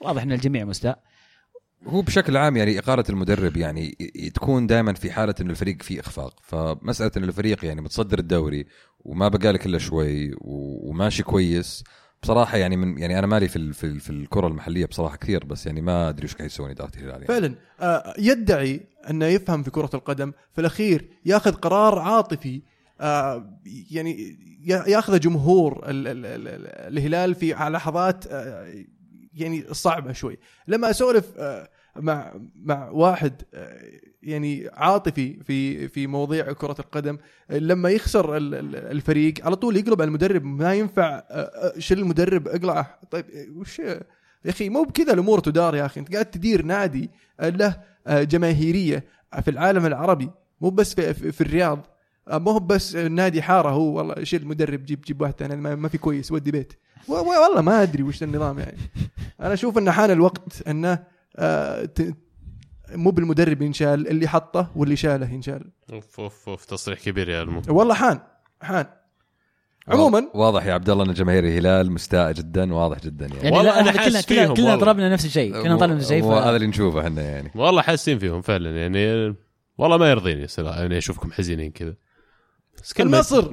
واضح 0.00 0.22
إن 0.22 0.32
الجميع 0.32 0.64
مستاء. 0.64 1.02
هو 1.86 2.02
بشكل 2.02 2.36
عام 2.36 2.56
يعني 2.56 2.78
إقالة 2.78 3.04
المدرب 3.10 3.56
يعني 3.56 3.90
تكون 4.34 4.66
دائما 4.66 4.92
في 4.94 5.10
حالة 5.12 5.34
إنه 5.40 5.50
الفريق 5.50 5.82
فيه 5.82 6.00
إخفاق. 6.00 6.40
فمسألة 6.42 7.10
إنه 7.16 7.26
الفريق 7.26 7.64
يعني 7.64 7.80
متصدر 7.80 8.18
الدوري 8.18 8.66
وما 9.00 9.28
بقى 9.28 9.52
لك 9.52 9.66
إلا 9.66 9.78
شوي 9.78 10.34
وماشي 10.40 11.22
كويس 11.22 11.84
بصراحة 12.24 12.56
يعني 12.58 12.76
من 12.76 12.98
يعني 12.98 13.18
أنا 13.18 13.26
مالي 13.26 13.48
في 13.48 13.72
في, 13.72 13.98
في 13.98 14.10
الكرة 14.10 14.46
المحلية 14.46 14.86
بصراحة 14.86 15.16
كثير 15.16 15.44
بس 15.44 15.66
يعني 15.66 15.80
ما 15.80 16.08
أدري 16.08 16.24
وش 16.24 16.34
قاعد 16.34 16.46
يسوون 16.50 16.70
إدارة 16.70 16.90
الهلال 16.96 17.10
يعني. 17.12 17.26
فعلا. 17.26 17.54
آه 17.80 18.14
يدعي 18.18 18.80
أنه 19.10 19.26
يفهم 19.26 19.62
في 19.62 19.70
كرة 19.70 19.90
القدم 19.94 20.32
في 20.52 20.60
الأخير 20.60 21.08
يأخذ 21.24 21.52
قرار 21.52 21.98
عاطفي. 21.98 22.62
آه 23.00 23.58
يعني 23.90 24.38
يا- 24.64 24.84
يأخذ 24.88 25.18
جمهور 25.20 25.84
ال 25.90 26.06
ال 26.08 26.26
ال 26.26 26.48
ال 26.48 26.66
الهلال 26.98 27.34
في 27.34 27.46
لحظات 27.54 28.24
آه 28.26 28.84
يعني 29.34 29.64
صعبة 29.72 30.12
شوي. 30.12 30.38
لما 30.68 30.90
أسولف 30.90 31.24
مع 31.96 32.32
مع 32.64 32.88
واحد 32.90 33.42
آه 33.54 33.80
يعني 34.22 34.68
عاطفي 34.72 35.42
في 35.44 35.88
في 35.88 36.06
مواضيع 36.06 36.52
كرة 36.52 36.76
القدم 36.78 37.18
آه، 37.50 37.58
لما 37.58 37.90
يخسر 37.90 38.36
ال- 38.36 38.54
ال- 38.54 38.76
الفريق 38.76 39.34
على 39.46 39.56
طول 39.56 39.76
يقلب 39.76 40.00
على 40.02 40.08
المدرب 40.08 40.44
ما 40.44 40.74
ينفع 40.74 41.22
آه، 41.30 41.72
شيل 41.78 41.98
المدرب 41.98 42.48
اقلعه. 42.48 42.98
طيب 43.10 43.24
وش 43.56 43.78
يا 43.78 44.00
أخي 44.48 44.68
مو 44.68 44.82
بكذا 44.82 45.12
الأمور 45.12 45.38
تدار 45.38 45.74
يا 45.74 45.86
أخي 45.86 46.00
أنت 46.00 46.12
قاعد 46.12 46.24
تدير 46.26 46.62
نادي 46.64 47.10
له 47.40 47.76
جماهيرية 48.08 49.04
في 49.42 49.50
العالم 49.50 49.86
العربي 49.86 50.30
مو 50.60 50.70
بس 50.70 50.94
في, 50.94 51.14
في, 51.32 51.40
الرياض. 51.40 51.86
مو 52.32 52.58
بس 52.58 52.96
نادي 52.96 53.42
حاره 53.42 53.68
هو 53.70 53.96
والله 53.98 54.24
شيل 54.24 54.42
المدرب 54.42 54.84
جيب 54.84 55.00
جيب 55.00 55.20
واحد 55.20 55.34
ثاني 55.38 55.56
ما, 55.56 55.88
في 55.88 55.98
كويس 55.98 56.32
ودي 56.32 56.50
بيت. 56.50 56.72
والله 57.08 57.60
ما 57.60 57.82
أدري 57.82 58.02
وش 58.02 58.22
النظام 58.22 58.58
يعني. 58.58 58.78
أنا 59.40 59.52
أشوف 59.52 59.78
إن 59.78 59.90
حان 59.90 60.10
الوقت 60.10 60.68
إنه 60.68 61.13
مو 62.94 63.10
بالمدرب 63.10 63.62
ينشال 63.62 64.08
اللي 64.08 64.28
حطه 64.28 64.70
واللي 64.76 64.96
شاله 64.96 65.30
ينشال. 65.30 65.70
أوف 65.92 66.20
أوف 66.20 66.48
أوف 66.48 66.64
تصريح 66.64 67.00
كبير 67.00 67.28
يا 67.28 67.42
المو 67.42 67.62
والله 67.68 67.94
حان 67.94 68.20
حان. 68.62 68.86
عموما 69.88 70.30
واضح 70.34 70.66
يا 70.66 70.72
عبد 70.72 70.90
الله 70.90 71.04
إن 71.04 71.12
جماهير 71.12 71.44
الهلال 71.44 71.92
مستاء 71.92 72.32
جدا 72.32 72.74
واضح 72.74 73.00
جدا 73.00 73.26
يعني, 73.26 73.38
يعني 73.38 73.56
والله 73.56 73.80
إحنا 73.80 73.92
حاسس 73.92 74.26
كلنا 74.26 74.46
كلنا, 74.46 74.54
فيهم 74.54 74.56
كلنا. 74.56 74.76
ضربنا 74.76 75.08
نفس 75.08 75.24
الشيء. 75.24 75.62
كلنا 75.62 75.76
طلبنا 75.76 75.94
نفس 75.94 76.04
الشيء 76.12 76.24
هذا 76.24 76.56
اللي 76.56 76.66
نشوفه 76.66 77.00
إحنا 77.00 77.22
يعني. 77.22 77.50
والله 77.54 77.82
حاسين 77.82 78.18
فيهم 78.18 78.42
فعلا 78.42 78.76
يعني 78.76 79.34
والله 79.78 79.96
ما 79.96 80.10
يرضيني 80.10 80.46
صراحة 80.46 80.80
يعني 80.80 80.98
أشوفكم 80.98 81.32
حزينين 81.32 81.70
كذا. 81.70 81.94
ما 82.98 83.04
النصر. 83.04 83.52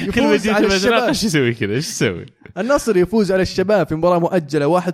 يفوز 0.00 0.48
على 0.48 0.66
الشباب. 0.66 1.02
إيش 1.02 1.24
يسوي 1.24 1.54
كذا؟ 1.54 1.74
إيش 1.74 1.88
يسوي؟ 1.88 2.26
النصر 2.58 2.96
يفوز 2.96 3.32
على 3.32 3.42
الشباب 3.42 3.86
في 3.86 3.94
مباراة 3.94 4.18
مؤجلة 4.18 4.80
1-0 4.80 4.84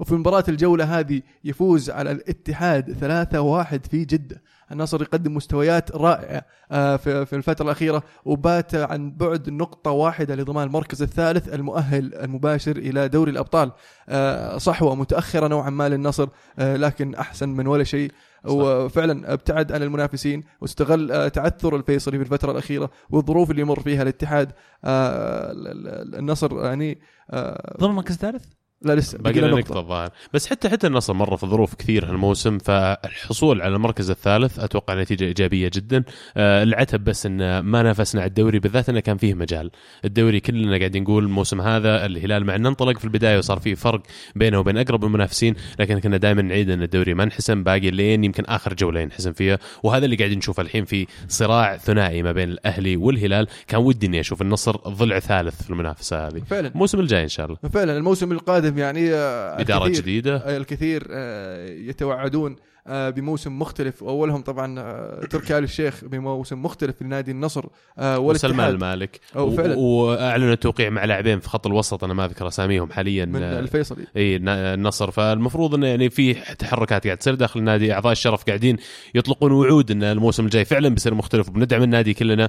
وفي 0.00 0.14
مباراة 0.14 0.44
الجولة 0.48 0.98
هذه 0.98 1.22
يفوز 1.44 1.90
على 1.90 2.10
الاتحاد 2.10 2.92
3-1 2.92 3.88
في 3.90 4.04
جدة. 4.04 4.42
النصر 4.72 5.02
يقدم 5.02 5.34
مستويات 5.34 5.96
رائعة 5.96 6.44
آه، 6.72 6.96
في 6.96 7.36
الفترة 7.36 7.64
الأخيرة 7.64 8.02
وبات 8.24 8.74
عن 8.74 9.10
بعد 9.10 9.50
نقطة 9.50 9.90
واحدة 9.90 10.34
لضمان 10.34 10.66
المركز 10.66 11.02
الثالث 11.02 11.54
المؤهل 11.54 12.14
المباشر 12.14 12.76
إلى 12.76 13.08
دوري 13.08 13.30
الأبطال. 13.30 13.72
آه، 14.08 14.58
صحوة 14.58 14.94
متأخرة 14.94 15.48
نوعا 15.48 15.70
ما 15.70 15.88
للنصر 15.88 16.28
آه، 16.58 16.76
لكن 16.76 17.14
أحسن 17.14 17.48
من 17.48 17.66
ولا 17.66 17.84
شيء. 17.84 18.12
وفعلا 18.46 19.32
ابتعد 19.32 19.72
عن 19.72 19.82
المنافسين 19.82 20.42
واستغل 20.60 21.12
آه، 21.12 21.28
تعثر 21.28 21.76
الفيصلي 21.76 22.16
في 22.18 22.24
الفترة 22.24 22.52
الأخيرة 22.52 22.90
والظروف 23.10 23.50
اللي 23.50 23.62
يمر 23.62 23.80
فيها 23.80 24.02
الاتحاد 24.02 24.52
آه، 24.84 25.52
ال- 25.52 25.68
ال- 25.88 26.14
النصر 26.18 26.64
يعني 26.64 26.98
آه، 27.30 27.76
ضمن 27.80 27.90
المركز 27.90 28.14
الثالث؟ 28.14 28.44
لا 28.82 28.92
لسه 28.92 29.18
باقي 29.18 29.40
لنا 29.40 29.48
نقطة. 29.50 29.80
الظاهر. 29.80 30.10
بس 30.34 30.46
حتى 30.46 30.68
حتى 30.68 30.86
النصر 30.86 31.14
مر 31.14 31.36
في 31.36 31.46
ظروف 31.46 31.74
كثير 31.74 32.10
هالموسم 32.10 32.58
فالحصول 32.58 33.62
على 33.62 33.76
المركز 33.76 34.10
الثالث 34.10 34.58
أتوقع 34.58 35.02
نتيجة 35.02 35.24
إيجابية 35.24 35.70
جدا. 35.74 36.04
آه 36.36 36.62
العتب 36.62 37.04
بس 37.04 37.26
إن 37.26 37.58
ما 37.58 37.82
نافسنا 37.82 38.20
على 38.20 38.28
الدوري 38.28 38.58
بالذات 38.58 38.88
إنه 38.88 39.00
كان 39.00 39.16
فيه 39.16 39.34
مجال. 39.34 39.70
الدوري 40.04 40.40
كلنا 40.40 40.78
قاعدين 40.78 41.02
نقول 41.02 41.24
الموسم 41.24 41.60
هذا 41.60 42.06
الهلال 42.06 42.44
مع 42.44 42.54
إنه 42.54 42.68
انطلق 42.68 42.98
في 42.98 43.04
البداية 43.04 43.38
وصار 43.38 43.58
فيه 43.58 43.74
فرق 43.74 44.02
بينه 44.34 44.58
وبين 44.58 44.78
أقرب 44.78 45.04
المنافسين 45.04 45.54
لكن 45.78 45.98
كنا 45.98 46.16
دائما 46.16 46.42
نعيد 46.42 46.70
إن 46.70 46.82
الدوري 46.82 47.14
ما 47.14 47.22
انحسم 47.22 47.62
باقي 47.62 47.90
لين 47.90 48.24
يمكن 48.24 48.44
آخر 48.44 48.74
جولة 48.74 49.00
ينحسم 49.00 49.32
فيها. 49.32 49.58
وهذا 49.82 50.04
اللي 50.04 50.16
قاعدين 50.16 50.38
نشوفه 50.38 50.60
الحين 50.60 50.84
في 50.84 51.06
صراع 51.28 51.76
ثنائي 51.76 52.22
ما 52.22 52.32
بين 52.32 52.48
الأهلي 52.48 52.96
والهلال. 52.96 53.46
كان 53.66 53.80
ودي 53.80 54.06
إني 54.06 54.20
أشوف 54.20 54.42
النصر 54.42 54.76
ضلع 54.76 55.18
ثالث 55.18 55.62
في 55.62 55.70
المنافسة 55.70 56.26
هذه. 56.28 56.42
فعلا. 56.50 56.68
الموسم 56.68 57.00
الجاي 57.00 57.22
إن 57.22 57.28
شاء 57.28 57.46
الله. 57.46 57.56
فعلا 57.72 57.96
الموسم 57.96 58.32
القادم 58.32 58.65
يعني 58.76 59.14
آه، 59.14 59.60
إدارة 59.60 59.86
الكثير- 59.86 60.02
جديدة. 60.02 60.36
آه، 60.36 60.56
الكثير 60.56 61.06
آه، 61.10 61.68
يتوعدون 61.68 62.56
بموسم 62.88 63.58
مختلف. 63.58 64.02
وأولهم 64.02 64.42
طبعا 64.42 64.80
آه، 64.80 65.20
تركي 65.30 65.58
آل 65.58 65.64
الشيخ 65.64 66.04
بموسم 66.04 66.62
مختلف 66.62 67.02
لنادي 67.02 67.30
النصر 67.30 67.64
آه، 67.98 68.18
وسلمان 68.18 68.70
المالك. 68.70 69.20
أو 69.36 69.48
و- 69.48 69.56
فعلا. 69.56 69.76
وأعلنوا 69.78 70.54
توقيع 70.54 70.90
مع 70.90 71.04
لاعبين 71.04 71.40
في 71.40 71.48
خط 71.48 71.66
الوسط 71.66 72.04
أنا 72.04 72.14
ما 72.14 72.24
أذكر 72.24 72.48
أساميهم 72.48 72.90
حاليا. 72.92 73.24
من 73.24 73.42
آه، 73.42 73.58
الفيصلي. 73.58 74.06
إي 74.16 74.36
النصر. 74.36 75.10
فالمفروض 75.10 75.74
انه 75.74 75.86
يعني 75.86 76.10
في 76.10 76.34
تحركات 76.34 77.04
قاعد 77.04 77.16
تصير 77.18 77.34
داخل 77.34 77.60
النادي. 77.60 77.92
أعضاء 77.92 78.12
الشرف 78.12 78.44
قاعدين 78.44 78.76
يطلقون 79.14 79.52
وعود 79.52 79.90
إن 79.90 80.02
الموسم 80.02 80.44
الجاي 80.44 80.64
فعلا 80.64 80.88
بيصير 80.88 81.14
مختلف. 81.14 81.48
وبندعم 81.48 81.82
النادي 81.82 82.14
كلنا. 82.14 82.48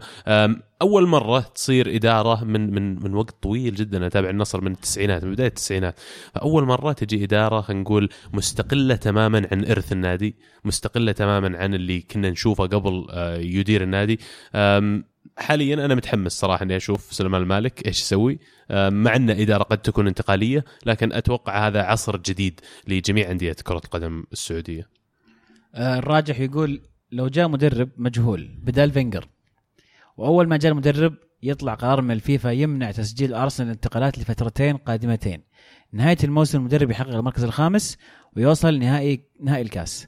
أول 0.81 1.07
مرة 1.07 1.39
تصير 1.39 1.95
إدارة 1.95 2.43
من 2.43 2.73
من 2.73 3.03
من 3.03 3.13
وقت 3.13 3.35
طويل 3.41 3.75
جدا. 3.75 4.07
أتابع 4.07 4.29
النصر 4.29 4.61
من 4.61 4.71
التسعينات 4.71 5.23
من 5.25 5.31
بداية 5.31 5.47
التسعينات. 5.47 5.99
فأول 6.35 6.63
مرة 6.65 6.91
تجي 6.91 7.23
إدارة 7.23 7.71
نقول 7.71 8.09
مستقلة 8.33 8.95
تماما 8.95 9.47
عن 9.51 9.65
إرث 9.65 9.91
النادي. 9.91 10.26
مستقلة 10.65 11.11
تماما 11.11 11.57
عن 11.57 11.73
اللي 11.73 12.01
كنا 12.01 12.29
نشوفه 12.29 12.63
قبل 12.63 13.07
آه، 13.09 13.37
يدير 13.37 13.83
النادي. 13.83 14.19
حاليا 15.37 15.85
أنا 15.85 15.95
متحمس 15.95 16.31
صراحة 16.31 16.63
إني 16.63 16.75
أشوف 16.77 17.13
سليمان 17.13 17.41
المالك 17.41 17.87
إيش 17.87 18.01
يسوي. 18.01 18.39
مع 18.69 19.15
ان 19.15 19.29
اداره 19.29 19.63
قد 19.63 19.77
تكون 19.77 20.07
انتقالية 20.07 20.65
لكن 20.85 21.13
أتوقع 21.13 21.67
هذا 21.67 21.81
عصر 21.81 22.17
جديد 22.17 22.59
لجميع 22.87 23.31
أندية 23.31 23.55
كرة 23.63 23.81
القدم 23.85 24.23
السعودية. 24.31 24.87
آه، 25.75 25.97
الراجح 25.97 26.39
يقول 26.39 26.81
لو 27.11 27.27
جاء 27.27 27.47
مدرب 27.47 27.89
مجهول 27.97 28.49
بدال 28.63 28.91
فينغر 28.91 29.27
وأول 30.17 30.47
ما 30.47 30.57
جاء 30.57 30.71
المدرب 30.71 31.15
يطلع 31.43 31.73
قرار 31.73 32.01
من 32.01 32.11
الفيفا 32.11 32.49
يمنع 32.49 32.91
تسجيل 32.91 33.33
أرسنال 33.33 33.69
الانتقالات 33.69 34.19
لفترتين 34.19 34.77
قادمتين. 34.77 35.43
نهاية 35.91 36.17
الموسم 36.23 36.57
المدرب 36.57 36.91
يحقق 36.91 37.09
المركز 37.09 37.43
الخامس 37.43 37.97
ويوصل 38.35 38.79
نهائي 38.79 39.23
نهائي 39.41 39.61
الكاس. 39.61 40.07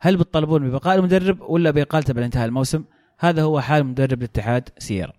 هل 0.00 0.16
بتطالبون 0.16 0.68
ببقاء 0.68 0.96
المدرب 0.98 1.40
ولا 1.40 1.70
باقالته 1.70 2.14
بعد 2.14 2.24
انتهاء 2.24 2.46
الموسم؟ 2.46 2.84
هذا 3.18 3.42
هو 3.42 3.60
حال 3.60 3.86
مدرب 3.86 4.18
الاتحاد 4.18 4.68
سير 4.78 5.12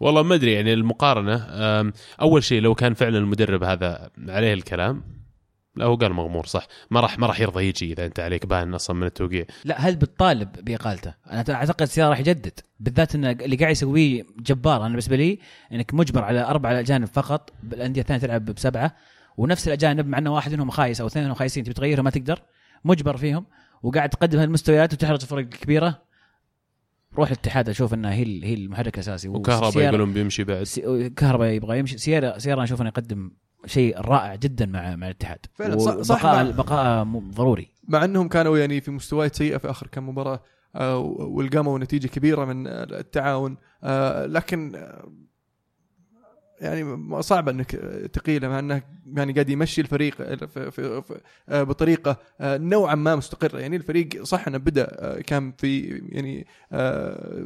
والله 0.00 0.22
ما 0.22 0.34
أدري 0.34 0.52
يعني 0.52 0.72
المقارنة 0.72 1.34
أول 2.20 2.44
شيء 2.44 2.60
لو 2.60 2.74
كان 2.74 2.94
فعلا 2.94 3.18
المدرب 3.18 3.64
هذا 3.64 4.10
عليه 4.28 4.54
الكلام 4.54 5.18
لا 5.78 5.84
هو 5.84 5.94
قال 5.94 6.12
مغمور 6.12 6.46
صح. 6.46 6.66
ما 6.90 7.00
راح 7.00 7.18
ما 7.18 7.26
راح 7.26 7.40
يرضى 7.40 7.64
يجي 7.64 7.92
إذا 7.92 8.06
أنت 8.06 8.20
عليك 8.20 8.46
بان 8.46 8.74
أصلا 8.74 8.96
من 8.96 9.06
التوقيع. 9.06 9.44
لا 9.64 9.80
هل 9.80 9.96
بتطالب 9.96 10.64
بإقالته؟ 10.64 11.14
أنا 11.30 11.44
أعتقد 11.50 11.84
سيارة 11.84 12.10
راح 12.10 12.20
يجدد 12.20 12.60
بالذات 12.80 13.14
ان 13.14 13.24
اللي 13.24 13.56
قاعد 13.56 13.70
يسويه 13.70 14.24
جبار. 14.38 14.80
أنا 14.80 14.88
بالنسبة 14.88 15.16
لي 15.16 15.38
إنك 15.72 15.94
مجبر 15.94 16.24
على 16.24 16.40
أربع 16.40 16.80
اجانب 16.80 17.06
فقط 17.06 17.52
الانديه 17.72 18.00
الثانية 18.00 18.20
تلعب 18.20 18.44
بسبعة 18.44 18.96
ونفس 19.36 19.68
الأجانب 19.68 20.06
مع 20.06 20.18
إنه 20.18 20.34
واحد 20.34 20.54
منهم 20.54 20.70
خايس 20.70 21.00
أو 21.00 21.06
اثنين 21.06 21.24
منهم 21.24 21.36
خايسين 21.36 21.64
تبي 21.64 21.74
تغيرهم 21.74 22.04
ما 22.04 22.10
تقدر. 22.10 22.42
مجبر 22.84 23.16
فيهم 23.16 23.46
وقاعد 23.82 24.08
تقدم 24.08 24.38
هالمستويات 24.38 24.92
وتحرج 24.92 25.18
الفرق 25.22 25.38
الكبيره 25.38 26.02
روح 27.18 27.30
الاتحاد 27.30 27.68
أشوف 27.68 27.94
انها 27.94 28.12
هي 28.12 28.44
هي 28.44 28.54
المحرك 28.54 28.94
الأساسي. 28.94 29.28
وكهرباء 29.28 29.84
يقولون 29.84 30.12
بيمشي 30.12 30.44
بعد. 30.44 30.62
سي- 30.62 31.10
كهرباء 31.10 31.48
يبغى 31.48 31.78
يمشي. 31.78 31.98
سيارة 31.98 32.38
سيارة 32.38 32.56
أنا 32.56 32.64
أشوف 32.64 32.80
إنه 32.80 32.88
يقدم 32.88 33.30
شيء 33.66 34.00
رائع 34.00 34.34
جدا 34.34 34.66
مع 34.66 34.96
مع 34.96 35.06
الاتحاد. 35.06 35.38
فعلاً، 35.54 35.78
صح- 35.78 36.00
صح 36.00 36.24
وبقاء 36.24 36.44
مع- 36.44 36.50
بقاء 36.50 37.04
م- 37.04 37.30
ضروري. 37.30 37.72
مع 37.88 38.04
إنهم 38.04 38.28
كانوا 38.28 38.58
يعني 38.58 38.80
في 38.80 38.90
مستويات 38.90 39.34
سيئه 39.34 39.56
في 39.56 39.70
آخر 39.70 39.86
كم 39.86 40.08
مباراة 40.08 40.42
آه، 40.74 40.98
والقاموا 40.98 41.78
نتيجة 41.78 42.06
كبيرة 42.06 42.44
من 42.44 42.66
التعاون 42.66 43.56
آه، 43.82 44.26
لكن 44.26 44.74
آه، 44.76 45.12
يعني 46.60 47.22
صعب 47.22 47.48
انك 47.48 47.70
تقيله 48.12 48.48
مع 48.48 48.58
انه 48.58 48.82
يعني 49.16 49.32
قاعد 49.32 49.50
يمشي 49.50 49.80
الفريق 49.80 50.14
في 50.46 50.70
في 50.70 51.00
في 51.02 51.20
آه، 51.48 51.62
بطريقة 51.62 52.16
آه، 52.40 52.56
نوعا 52.58 52.94
ما 52.94 53.16
مستقرة. 53.16 53.58
يعني 53.58 53.76
الفريق 53.76 54.22
صح 54.22 54.48
انه 54.48 54.58
بدأ 54.58 54.88
آه، 54.90 55.20
كان 55.20 55.52
في 55.58 55.80
يعني 56.08 56.46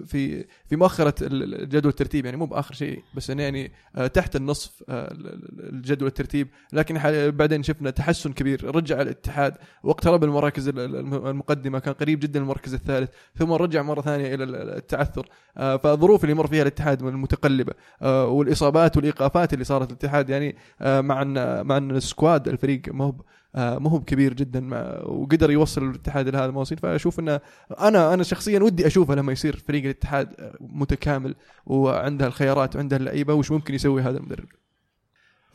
في 0.07 0.45
في 0.67 0.77
مؤخرة 0.77 1.15
ال- 1.27 1.63
الجدول 1.63 1.91
الترتيب. 1.91 2.25
يعني 2.25 2.37
مو 2.37 2.47
بآخر 2.47 2.75
شيء 2.75 3.03
بس 3.15 3.31
إنه 3.31 3.43
يعني 3.43 3.73
تحت 4.15 4.37
النصف 4.37 4.83
ال- 4.91 5.27
ال- 5.27 5.75
الجدول 5.75 6.09
الترتيب. 6.09 6.49
لكن 6.73 6.99
بعدين 7.31 7.63
شفنا 7.63 7.91
تحسن 7.91 8.33
كبير 8.33 8.77
رجع 8.77 9.01
الاتحاد. 9.03 9.55
واقترب 9.83 10.25
المراكز 10.25 10.69
ال- 10.69 10.79
ال- 10.81 11.27
المقدمة 11.29 11.79
كان 11.79 11.95
قريب 11.95 12.21
جدا 12.21 12.41
المركز 12.41 12.75
الثالث 12.75 13.11
ثم 13.37 13.53
رجع 13.53 13.83
مرة 13.83 14.01
ثانية 14.01 14.35
إلى 14.35 14.45
ال- 14.45 14.55
التعثر. 14.77 15.29
فالظروف 15.57 16.25
اللي 16.25 16.35
مر 16.35 16.47
فيها 16.47 16.63
الاتحاد 16.63 17.03
المتقلبة. 17.03 17.73
والإصابات 18.03 18.97
والإيقافات 19.03 19.53
اللي 19.53 19.65
صارت 19.65 19.89
الاتحاد 19.91 20.31
يعني 20.31 20.57
آه، 20.81 21.01
مع 21.01 21.23
إن 21.23 21.67
مع 21.67 21.77
إن 21.77 21.91
السكواد 21.91 22.49
الفريق 22.49 22.83
ما 22.95 23.05
هو 23.05 23.15
آه، 23.55 23.79
ما 23.79 23.91
هو 23.91 23.99
بكبير 23.99 24.35
جدا 24.35 24.69
وقدر 25.05 25.51
يوصل 25.51 25.91
الاتحاد 25.91 26.29
لهذا 26.29 26.45
الموسم 26.47 26.77
فأشوف 26.77 27.21
إنه 27.21 27.41
أنا 27.81 28.15
أنا 28.15 28.23
شخصيا 28.23 28.61
ودي 28.61 28.87
أشوفه 28.87 29.15
لما 29.15 29.33
يصير 29.33 29.57
فريق 29.57 29.83
الاتحاد 29.85 30.35
آه، 30.41 30.55
متكامل 30.61 31.35
وعنده 31.67 32.27
الخيارات 32.27 32.77
وعنده 32.77 32.97
اللعيبة 32.97 33.35
وش 33.35 33.51
ممكن 33.51 33.75
يسوي 33.75 34.03
هذا 34.03 34.19
المدرب. 34.19 34.49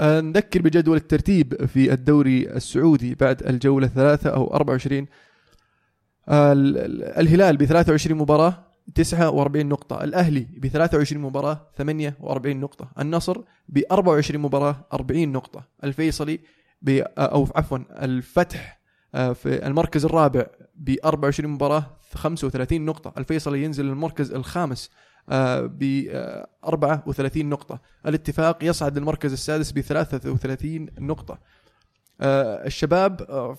نذكر 0.01 0.61
بجدول 0.61 0.97
الترتيب 0.97 1.65
في 1.65 1.93
الدوري 1.93 2.49
السعودي 2.49 3.15
بعد 3.15 3.43
الجولة 3.43 3.87
الثلاثة 3.87 4.29
أو 4.29 4.53
24 4.53 5.05
آه، 6.29 6.53
ال- 6.53 6.77
ال- 6.77 7.03
الهلال 7.03 7.57
ب 7.57 7.63
23 7.65 8.17
مباراة 8.17 8.66
49 8.95 9.65
نقطة. 9.65 10.03
الأهلي 10.03 10.39
ب 10.39 10.67
23 10.67 11.21
مباراة 11.21 11.67
48 11.77 12.59
نقطة. 12.59 12.91
النصر 12.99 13.41
ب 13.69 13.81
24 13.91 14.41
مباراة 14.41 14.87
40 14.93 15.31
نقطة. 15.31 15.63
الفيصلي 15.83 16.39
ب 16.81 16.89
أو 17.17 17.47
عفوا 17.55 17.77
الفتح 18.03 18.77
آه، 19.15 19.33
في 19.33 19.67
المركز 19.67 20.05
الرابع 20.05 20.45
ب 20.75 20.95
24 21.05 21.51
مباراة 21.51 21.97
35 22.13 22.85
نقطة. 22.85 23.13
الفيصلي 23.17 23.63
ينزل 23.63 23.85
المركز 23.85 24.31
الخامس 24.33 24.89
ب 25.29 26.07
34 26.65 27.49
نقطة. 27.49 27.79
الاتفاق 28.05 28.63
يصعد 28.63 28.97
للمركز 28.97 29.31
السادس 29.31 29.71
ب 29.71 29.81
33 29.81 30.89
نقطة. 30.99 31.39
آه، 32.21 32.65
الشباب 32.65 33.21
آه، 33.21 33.53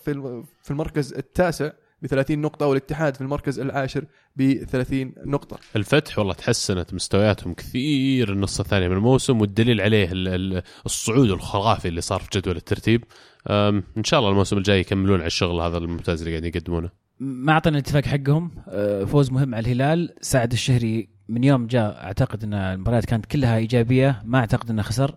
في 0.62 0.70
المركز 0.70 1.14
التاسع 1.14 1.70
ب 2.02 2.06
30 2.06 2.38
نقطة 2.38 2.66
والاتحاد 2.66 3.14
في 3.14 3.20
المركز 3.20 3.58
العاشر 3.60 4.04
ب 4.36 4.64
30 4.64 5.12
نقطة. 5.26 5.58
الفتح 5.76 6.18
والله 6.18 6.34
تحسنت 6.34 6.94
مستوياتهم 6.94 7.54
كثير 7.54 8.32
النص 8.32 8.60
الثاني 8.60 8.88
من 8.88 8.96
الموسم 8.96 9.40
والدليل 9.40 9.80
عليه 9.80 10.12
ال- 10.12 10.28
ال- 10.28 10.62
الصعود 10.86 11.30
الخرافي 11.30 11.88
اللي 11.88 12.00
صار 12.00 12.20
في 12.20 12.28
جدول 12.38 12.56
الترتيب. 12.56 13.04
إن 13.50 14.04
شاء 14.04 14.20
الله 14.20 14.30
الموسم 14.30 14.58
الجاي 14.58 14.80
يكملون 14.80 15.18
على 15.18 15.26
الشغل 15.26 15.60
هذا 15.60 15.78
الممتاز 15.78 16.18
اللي 16.20 16.30
قاعدين 16.30 16.52
يقدمونه. 16.56 16.90
ما 17.20 17.52
اعطينا 17.52 17.76
الاتفاق 17.78 18.04
حقهم. 18.04 18.50
آه، 18.68 19.04
فوز 19.04 19.30
مهم 19.30 19.54
على 19.54 19.72
الهلال. 19.72 20.14
سعد 20.20 20.52
الشهري 20.52 21.08
من 21.28 21.44
يوم 21.44 21.66
جاء 21.66 22.04
أعتقد 22.04 22.44
إن 22.44 22.54
المباريات 22.54 23.04
كانت 23.04 23.26
كلها 23.26 23.56
إيجابية. 23.56 24.22
ما 24.24 24.38
أعتقد 24.38 24.70
إنه 24.70 24.82
خسر. 24.82 25.14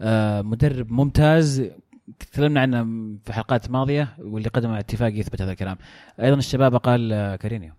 آه، 0.00 0.42
مدرب 0.42 0.90
ممتاز. 0.92 1.62
تكلمنا 2.18 2.60
عنه 2.60 2.84
في 3.24 3.32
حلقات 3.32 3.70
ماضية 3.70 4.16
واللي 4.18 4.48
قدم 4.48 4.70
الاتفاق 4.70 5.12
يثبت 5.12 5.42
هذا 5.42 5.52
الكلام. 5.52 5.76
أيضا 6.20 6.36
الشباب 6.36 6.76
قال 6.76 7.36
كارينيو. 7.36 7.72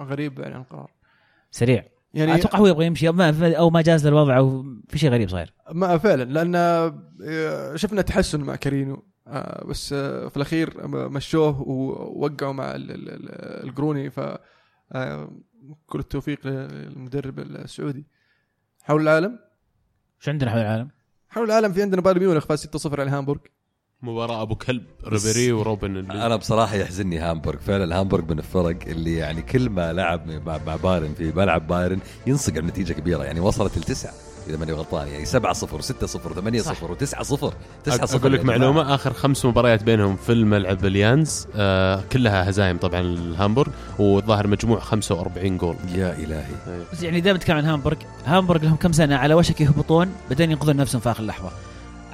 غريب 0.00 0.38
يعني 0.38 0.56
القرار. 0.56 0.90
سريع. 1.50 1.84
يعني 2.14 2.34
أتوقع 2.34 2.58
هو 2.58 2.66
يبغى 2.66 2.86
يمشي 2.86 3.08
أو 3.08 3.70
ما, 3.70 3.82
جاز 3.82 4.04
له 4.06 4.08
الوضع 4.08 4.36
أو 4.36 4.64
في 4.88 4.98
شيء 4.98 5.10
غريب 5.10 5.28
صاير. 5.28 5.52
ما 5.72 5.98
فعلا 5.98 6.24
لأن 6.24 6.54
آه، 7.24 7.76
شفنا 7.76 8.02
تحسن 8.02 8.40
مع 8.40 8.56
كارينيو 8.56 9.04
آه، 9.26 9.64
بس 9.64 9.92
آه، 9.92 10.28
في 10.28 10.36
الأخير 10.36 10.88
مشوه 10.88 11.62
ووقعوا 11.62 12.52
مع 12.52 12.74
ال- 12.74 12.90
ال- 12.90 13.08
ال- 13.08 13.68
القروني 13.68 14.10
ف 14.10 14.20
كل 15.86 15.98
التوفيق 15.98 16.46
للمدرب 16.46 17.38
السعودي. 17.38 18.06
حول 18.82 19.02
العالم؟ 19.02 19.38
شو 20.18 20.30
عندنا 20.30 20.50
حول 20.50 20.60
العالم؟ 20.60 20.90
حول 21.28 21.44
العالم 21.44 21.72
في 21.72 21.82
عندنا 21.82 22.00
بايرن 22.00 22.20
ميونخ 22.20 22.46
فاز 22.46 22.66
6-0 22.66 23.00
على 23.00 23.10
هامبورغ. 23.10 23.40
مباراة 24.02 24.42
أبو 24.42 24.54
كلب 24.54 24.82
ريبيري 25.08 25.52
وروبن 25.52 25.96
اللي 25.96 26.26
أنا 26.26 26.36
بصراحة 26.36 26.74
يحزنني 26.76 27.18
هامبورغ 27.18 27.58
فعلا 27.58 28.00
هامبورغ 28.00 28.24
من 28.24 28.38
الفرق 28.38 28.76
اللي 28.86 29.16
يعني 29.16 29.42
كل 29.42 29.70
ما 29.70 29.92
لعب 29.92 30.28
مع 30.66 30.76
بايرن 30.76 31.14
في 31.14 31.32
ملعب 31.36 31.66
بايرن 31.68 31.98
ينصقع 32.26 32.60
بنتيجة 32.60 32.92
كبيرة 32.92 33.24
يعني 33.24 33.40
وصلت 33.40 33.78
لتسعه 33.78 34.12
إذا 34.48 34.56
ماني 34.56 34.72
غلطان 34.72 35.08
يعني 35.08 35.24
7 35.24 35.52
0 35.52 35.80
6 35.80 36.06
0 36.06 36.34
8 36.34 36.60
0 36.60 36.94
و9 36.94 37.04
0 37.22 37.52
9 37.84 38.06
0 38.06 38.18
أقول 38.20 38.32
لك 38.32 38.44
معلومة 38.44 38.94
آخر 38.94 39.12
خمس 39.12 39.44
مباريات 39.44 39.82
بينهم 39.82 40.16
في 40.16 40.32
الملعب 40.32 40.84
اليانز 40.84 41.46
آه 41.56 42.02
كلها 42.12 42.50
هزايم 42.50 42.76
طبعا 42.78 43.00
الهامبورغ 43.00 43.70
والظاهر 43.98 44.46
مجموع 44.46 44.80
45 44.80 45.56
جول. 45.56 45.76
يا 45.94 46.12
إلهي. 46.12 46.44
بس 46.92 47.02
يعني 47.02 47.20
دائما 47.20 47.38
نتكلم 47.38 47.56
عن 47.56 47.64
هامبورغ 47.64 47.96
هامبورغ 48.24 48.64
لهم 48.64 48.76
كم 48.76 48.92
سنة 48.92 49.16
على 49.16 49.34
وشك 49.34 49.60
يهبطون 49.60 50.08
بعدين 50.30 50.50
ينقذون 50.50 50.76
نفسهم 50.76 51.00
في 51.00 51.10
آخر 51.10 51.24
لحظة. 51.24 51.50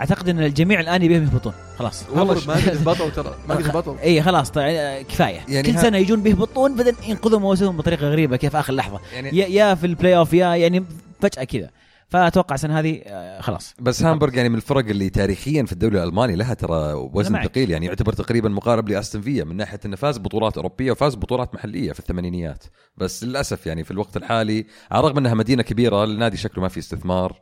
أعتقد 0.01 0.29
إن 0.29 0.41
الجميع 0.41 0.81
الآن 0.81 1.03
يبيهم 1.03 1.23
يهبطون. 1.23 1.53
خلاص. 1.79 2.05
والله 2.11 2.35
ما 2.47 2.55
قد 2.55 2.89
هبطوا 2.89 3.11
ترى. 3.11 3.35
ما 3.49 3.55
قد 3.55 3.67
هبطوا. 3.71 3.95
اي 4.03 4.23
خلاص. 4.23 4.51
طيب 4.51 4.77
آه، 4.77 5.03
كفاية. 5.03 5.35
يعني 5.35 5.55
يعني 5.55 5.73
كل 5.73 5.79
سنة 5.79 5.99
يجون 5.99 6.23
بيهبطون 6.23 6.77
بعدين 6.77 6.95
ينقذون 7.09 7.41
مواسمهم 7.43 7.77
بطريقة 7.77 8.09
غريبة 8.09 8.37
كيف 8.37 8.57
آخر 8.57 8.73
لحظة. 8.75 9.01
يعني 9.15 9.39
يا, 9.39 9.47
يا 9.47 9.75
في 9.75 9.87
البلاي 9.87 10.17
اوف 10.17 10.33
يا 10.33 10.55
يعني 10.55 10.85
فجأة 11.21 11.45
كذا. 11.45 11.71
فأتوقع 12.09 12.55
السنة 12.55 12.79
هذه 12.79 13.01
آه، 13.07 13.41
خلاص. 13.41 13.75
بس 13.81 14.03
هامبورغ 14.03 14.35
يعني 14.35 14.49
من 14.49 14.55
الفرق 14.57 14.85
اللي 14.89 15.11
تاريخيا 15.11 15.63
في 15.65 15.73
الدوري 15.73 16.03
الألماني 16.03 16.37
لها 16.37 16.55
ترى 16.55 16.93
وزن. 16.93 17.43
ثقيل. 17.45 17.71
يعني 17.71 17.87
يعتبر 17.87 18.13
تقريبا 18.13 18.49
مقارب 18.49 18.89
لأستون 18.89 19.23
فيلا 19.23 19.45
من 19.45 19.57
ناحية 19.57 19.81
إنه 19.87 19.97
فاز 19.97 20.19
بطولات 20.19 20.57
أوروبية 20.57 20.93
وفاز 20.93 21.15
بطولات 21.15 21.55
محلية 21.55 21.93
في 21.93 22.01
الثمانينيات. 22.01 22.65
بس 22.97 23.25
للأسف 23.25 23.67
يعني 23.67 23.85
في 23.85 23.91
الوقت 23.91 24.17
الحالي 24.17 24.67
على 24.91 25.01
الرغم 25.01 25.19
إنها 25.19 25.35
مدينة 25.35 25.63
كبيرة 25.63 26.05
النادي 26.05 26.37
شكله 26.37 26.63
ما 26.63 26.69
في 26.69 26.79
استثمار. 26.79 27.41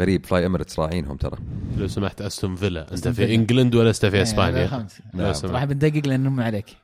غريب 0.00 0.26
فلاي 0.26 0.46
Emirates 0.46 0.78
راعينهم 0.78 1.16
ترى 1.16 1.38
لو 1.76 1.88
سمحت 1.88 2.22
أستون 2.22 2.56
فيلا 2.56 2.92
أنت 2.92 3.08
في. 3.08 3.34
England 3.34 3.74
ولا 3.74 3.88
أنت 3.88 4.06
في 4.06 4.16
إيه، 4.16 4.22
إسبانيا؟ 4.22 4.86
نعم. 5.14 5.32
سمحت. 5.32 5.54
راح 5.54 5.64
بندقق 5.64 6.06
لأنه 6.06 6.42
عليك 6.42 6.66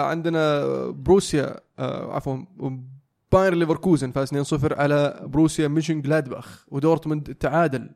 عندنا 0.00 0.64
بروسيا 0.90 1.60
آه، 1.78 2.14
عفوا 2.14 2.38
باير 3.32 3.54
ليفركوزن 3.54 4.10
فاز 4.10 4.54
2-0 4.54 4.78
على 4.78 5.20
بروسيا 5.24 5.68
مونشن 5.68 6.02
جلادباخ 6.02 6.64
ودورتموند 6.68 7.34
تعادل 7.34 7.90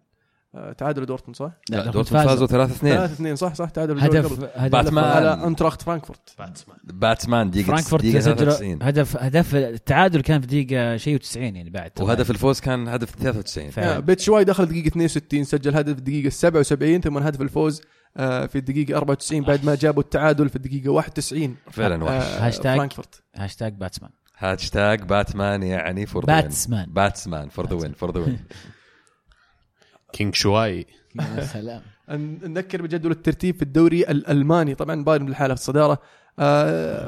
تعادل 0.78 1.06
دورتموند 1.06 1.36
صح؟ 1.36 1.44
لا، 1.70 1.76
دورتموند 1.76 1.92
دورتموند 1.94 2.26
فازوا 2.28 2.46
3 2.46 2.72
2 3.16 3.34
3-2 3.36 3.38
صح 3.38 3.54
صح 3.54 3.68
تعادل 3.70 4.00
هدف. 4.00 4.32
هدف 4.56 4.72
باتشمان. 4.72 5.04
على 5.04 5.44
آينتراخت 5.46 5.82
فرانكفورت 5.82 6.34
باتسمان 6.38 6.76
باتمان 6.84 7.50
دقيقة 7.50 7.66
فرانكفورت 7.66 8.02
سجلوا 8.06 8.20
93 8.20 8.82
هدف 8.82 9.16
هدف 9.16 9.54
التعادل 9.54 10.20
كان 10.20 10.40
في 10.40 10.46
دقيقة 10.46 10.96
شيء 10.96 11.18
و90 11.18 11.36
يعني 11.36 11.70
بعد 11.70 11.90
وهدف 12.00 12.30
الفوز 12.30 12.60
كان 12.60 12.88
هدف 12.88 13.14
93 13.14 13.70
فعلا. 13.70 13.96
آه، 13.96 13.98
بيت 13.98 14.20
شواي 14.20 14.44
دخل 14.44 14.66
دقيقة 14.66 14.86
62 14.88 15.44
سجل 15.44 15.76
هدف 15.76 15.92
في 15.92 15.98
الدقيقة 15.98 16.28
77 16.30 17.00
ثم 17.00 17.18
هدف 17.18 17.40
الفوز 17.40 17.80
آه، 18.16 18.46
في 18.46 18.58
الدقيقة 18.58 18.96
94 18.96 19.42
بعد 19.42 19.64
ما 19.64 19.74
جابوا 19.74 20.02
التعادل 20.02 20.48
في 20.48 20.56
الدقيقة 20.56 20.90
91 20.90 21.56
فعلا 21.70 22.04
وحش 22.04 22.12
آه، 22.24 22.46
هاشتاج. 22.46 22.76
فرانكفورت 22.76 23.22
هاشتاج 23.36 23.74
باتسمان 23.74 24.10
هاشتاج 24.38 25.02
باتمان 25.02 25.62
يعني 25.62 26.06
for 26.06 26.24
باتسمان. 26.26 26.86
باتسمان 26.92 27.48
for 27.48 27.66
the 27.68 27.74
وين 27.74 27.92
for 27.92 28.10
the 28.14 28.20
win 28.20 28.38
king 30.12 30.34
شواي. 30.34 30.86
يا 31.20 31.44
سلام. 31.44 31.82
نذكر 32.52 32.82
بجدول 32.82 33.12
الترتيب 33.12 33.56
في 33.56 33.62
الدوري 33.62 34.02
الألماني. 34.02 34.74
طبعا 34.74 35.04
بايرن 35.04 35.26
لحاله 35.26 35.54
في 35.54 35.60
الصدارة 35.60 35.98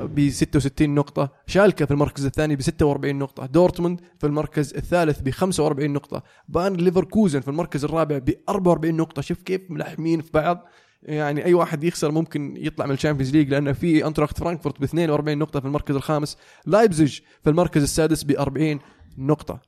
ب 0.07 0.31
66 0.31 0.95
نقطة، 0.95 1.33
شالكة 1.47 1.85
في 1.85 1.91
المركز 1.91 2.25
الثاني 2.25 2.57
ب 2.57 2.63
46 2.63 3.19
نقطة، 3.19 3.47
دورتموند 3.47 4.01
في 4.19 4.27
المركز 4.27 4.75
الثالث 4.75 5.21
ب 5.21 5.31
45 5.31 5.93
نقطة، 5.93 6.23
باير 6.49 6.77
ليفركوزن 6.77 7.41
في 7.41 7.49
المركز 7.49 7.85
الرابع 7.85 8.19
ب 8.19 8.31
44 8.49 8.97
نقطة، 8.97 9.23
شوف 9.23 9.43
كيف 9.43 9.61
ملحمين 9.71 10.21
في 10.21 10.31
بعض. 10.35 10.69
يعني 11.03 11.45
أي 11.45 11.55
واحد 11.55 11.85
يخسر 11.85 12.11
ممكن 12.11 12.55
يطلع 12.57 12.87
من 12.87 12.93
ال 12.93 12.97
Champions 12.97 13.37
League 13.37 13.49
لأنه 13.49 13.73
في 13.73 14.07
آينتراخت 14.07 14.39
فرانكفورت 14.39 14.81
ب 14.81 14.83
42 14.83 15.39
نقطة 15.39 15.61
في 15.61 15.67
المركز 15.67 15.95
الخامس، 15.95 16.37
لايبزيج 16.67 17.21
في 17.43 17.51
المركز 17.51 17.83
السادس 17.83 18.23
ب 18.23 18.31
40 18.31 18.79
نقطة. 19.19 19.68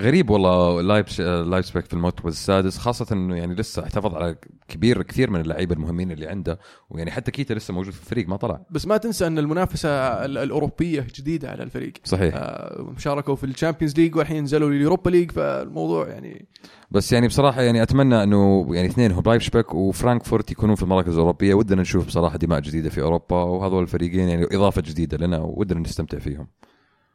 غريب 0.00 0.30
والله 0.30 0.82
لايبز 0.82 1.20
لايبزيج 1.20 1.84
في 1.84 1.92
المركز 1.94 2.26
السادس 2.26 2.78
خاصة 2.78 3.06
إنه 3.12 3.36
يعني 3.36 3.54
لسه 3.54 3.82
احتفظ 3.84 4.14
على 4.14 4.36
كبير 4.68 5.02
كثير 5.02 5.30
من 5.30 5.40
اللعيبة 5.40 5.74
المهمين 5.74 6.10
اللي 6.12 6.26
عنده 6.26 6.58
ويعني 6.90 7.10
حتى 7.10 7.30
كيتا 7.30 7.54
لسه 7.54 7.74
موجود 7.74 7.92
في 7.92 8.00
الفريق 8.00 8.28
ما 8.28 8.36
طلع. 8.36 8.60
بس 8.70 8.86
ما 8.86 8.96
تنسى 8.96 9.26
إن 9.26 9.38
المنافسة 9.38 9.88
ال- 9.88 10.38
الأوروبية 10.38 11.06
جديدة 11.14 11.50
على 11.50 11.62
الفريق. 11.62 11.92
صحيح. 12.04 12.34
آه، 12.36 12.94
شاركوا 12.98 13.34
في 13.36 13.44
ال 13.44 13.49
Champions 13.49 13.96
League 14.00 14.16
والحين 14.16 14.42
نزلوا 14.44 14.70
لل 14.70 14.80
Europa 14.80 15.10
League 15.10 15.30
فالموضوع 15.30 16.08
يعني 16.08 16.46
بس 16.90 17.12
يعني 17.12 17.28
بصراحة 17.28 17.62
يعني 17.62 17.82
أتمنى 17.82 18.22
إنه 18.22 18.66
يعني 18.70 18.88
اثنين 18.88 19.12
هم 19.12 19.22
لايبزيج 19.26 19.74
وفرانكفورت 19.74 20.50
يكونون 20.50 20.74
في 20.76 20.82
المراكز 20.82 21.12
الأوروبية. 21.12 21.54
ودنا 21.54 21.82
نشوف 21.82 22.06
بصراحة 22.06 22.36
دماء 22.38 22.60
جديدة 22.60 22.90
في 22.90 23.00
أوروبا 23.02 23.36
وهذول 23.36 23.82
الفريقين 23.82 24.28
يعني 24.28 24.44
إضافة 24.56 24.82
جديدة 24.82 25.26
لنا 25.26 25.38
ودنا 25.38 25.80
نستمتع 25.80 26.18
فيهم. 26.18 26.46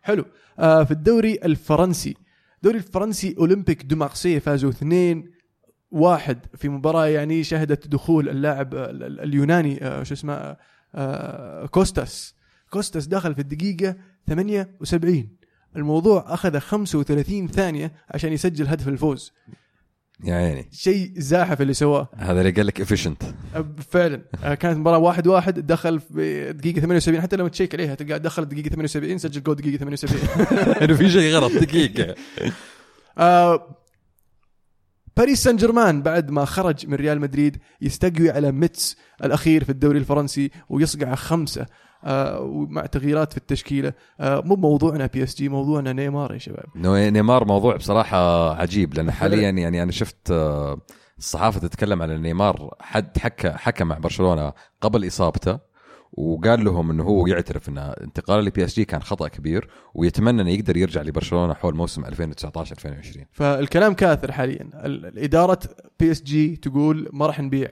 حلو. 0.01 0.25
آه 0.59 0.83
في 0.83 0.91
الدوري 0.91 1.39
الفرنسي 1.43 2.17
الدوري 2.57 2.77
الفرنسي 2.77 3.35
أولمبيك 3.39 3.83
دو 3.83 3.95
مارسي 3.95 4.39
فازوا 4.39 4.69
2 4.69 5.31
واحد 5.91 6.39
في 6.55 6.69
مباراة 6.69 7.05
يعني 7.07 7.43
شهدت 7.43 7.87
دخول 7.87 8.29
اللاعب 8.29 8.73
ال- 8.73 9.03
ال- 9.03 9.19
اليوناني 9.19 9.83
آه 9.87 10.03
شو 10.03 10.13
اسمه 10.13 10.57
آه 10.95 11.65
كوستاس. 11.65 12.35
كوستاس 12.69 13.07
دخل 13.07 13.35
في 13.35 13.41
الدقيقة 13.41 13.95
78 14.27 15.29
الموضوع 15.75 16.33
أخذ 16.33 16.59
35 16.59 17.47
ثانية 17.47 17.91
عشان 18.09 18.33
يسجل 18.33 18.67
هدف 18.67 18.87
الفوز. 18.87 19.33
يا 20.23 20.35
عيني. 20.35 20.69
شيء 20.71 21.11
زاحف 21.17 21.61
اللي 21.61 21.73
سواه. 21.73 22.09
هذا 22.15 22.39
اللي 22.41 22.51
قال 22.51 22.67
لك 22.67 22.81
efficient 22.81 23.23
فعلا. 23.91 24.21
آه، 24.43 24.53
كانت 24.53 24.77
مباراة 24.77 24.97
واحد 24.97 25.27
واحد 25.27 25.59
دخل 25.67 25.99
في 25.99 26.53
دقيقة 26.53 26.79
78 26.81 27.21
حتى 27.21 27.35
لما 27.35 27.49
تشيك 27.49 27.73
عليها 27.75 27.95
تلقى 27.95 28.19
دخل 28.19 28.45
دقيقة 28.45 28.69
78 28.69 29.17
سجل 29.17 29.43
جول 29.43 29.55
دقيقة 29.55 29.77
78 29.77 30.77
انه 30.81 30.95
في 30.95 31.09
شيء 31.09 31.33
غلط 31.35 31.51
دقيقة. 31.51 32.15
آه 33.17 33.77
باريس 35.17 35.43
سان 35.43 35.55
جيرمان 35.55 36.01
بعد 36.01 36.31
ما 36.31 36.45
خرج 36.45 36.87
من 36.87 36.93
ريال 36.93 37.21
مدريد 37.21 37.57
يستقوي 37.81 38.31
على 38.31 38.51
ميتس 38.51 38.97
الأخير 39.23 39.63
في 39.63 39.69
الدوري 39.69 39.99
الفرنسي 39.99 40.51
ويصقع 40.69 41.15
خمسة 41.15 41.65
آه 42.03 42.39
ومع 42.39 42.85
تغييرات 42.85 43.31
في 43.31 43.37
التشكيلة. 43.37 43.93
آه 44.19 44.41
مو 44.45 44.55
موضوعنا 44.55 45.05
بي 45.05 45.23
إس 45.23 45.35
جي 45.35 45.49
موضوعنا 45.49 45.93
نيمار 45.93 46.33
يا 46.33 46.37
شباب. 46.37 46.65
نيمار 46.75 47.45
موضوع 47.45 47.75
بصراحة 47.75 48.53
عجيب 48.61 48.93
لأن 48.93 49.11
حاليا 49.11 49.49
يعني 49.49 49.83
أنا 49.83 49.91
شفت 49.91 50.31
آه، 50.31 50.77
الصحافة 51.17 51.59
تتكلم 51.59 52.01
على 52.01 52.17
نيمار 52.17 52.75
حد 52.79 53.17
حكى 53.17 53.49
حكى 53.49 53.83
مع 53.83 53.97
برشلونة 53.97 54.53
قبل 54.81 55.07
إصابته. 55.07 55.59
وقال 56.13 56.63
لهم 56.65 56.91
إنه 56.91 57.03
هو 57.03 57.27
يعترف 57.27 57.69
إن 57.69 57.77
انتقاله 57.77 58.41
لبي 58.41 58.65
اس 58.65 58.75
جي 58.75 58.85
كان 58.85 59.01
خطأ 59.01 59.27
كبير 59.27 59.67
ويتمنى 59.95 60.41
إنه 60.41 60.49
يقدر 60.51 60.77
يرجع 60.77 61.01
لبرشلونة 61.01 61.53
حول 61.53 61.75
موسم 61.75 62.05
2019 62.05 62.71
2020 62.75 63.25
فالكلام 63.31 63.93
كاثر 63.93 64.31
حاليا. 64.31 64.69
ال- 64.73 65.05
الإدارة 65.05 65.59
بي 65.99 66.11
اس 66.11 66.23
جي 66.23 66.55
تقول 66.55 67.09
ما 67.13 67.25
راح 67.25 67.39
نبيع. 67.39 67.69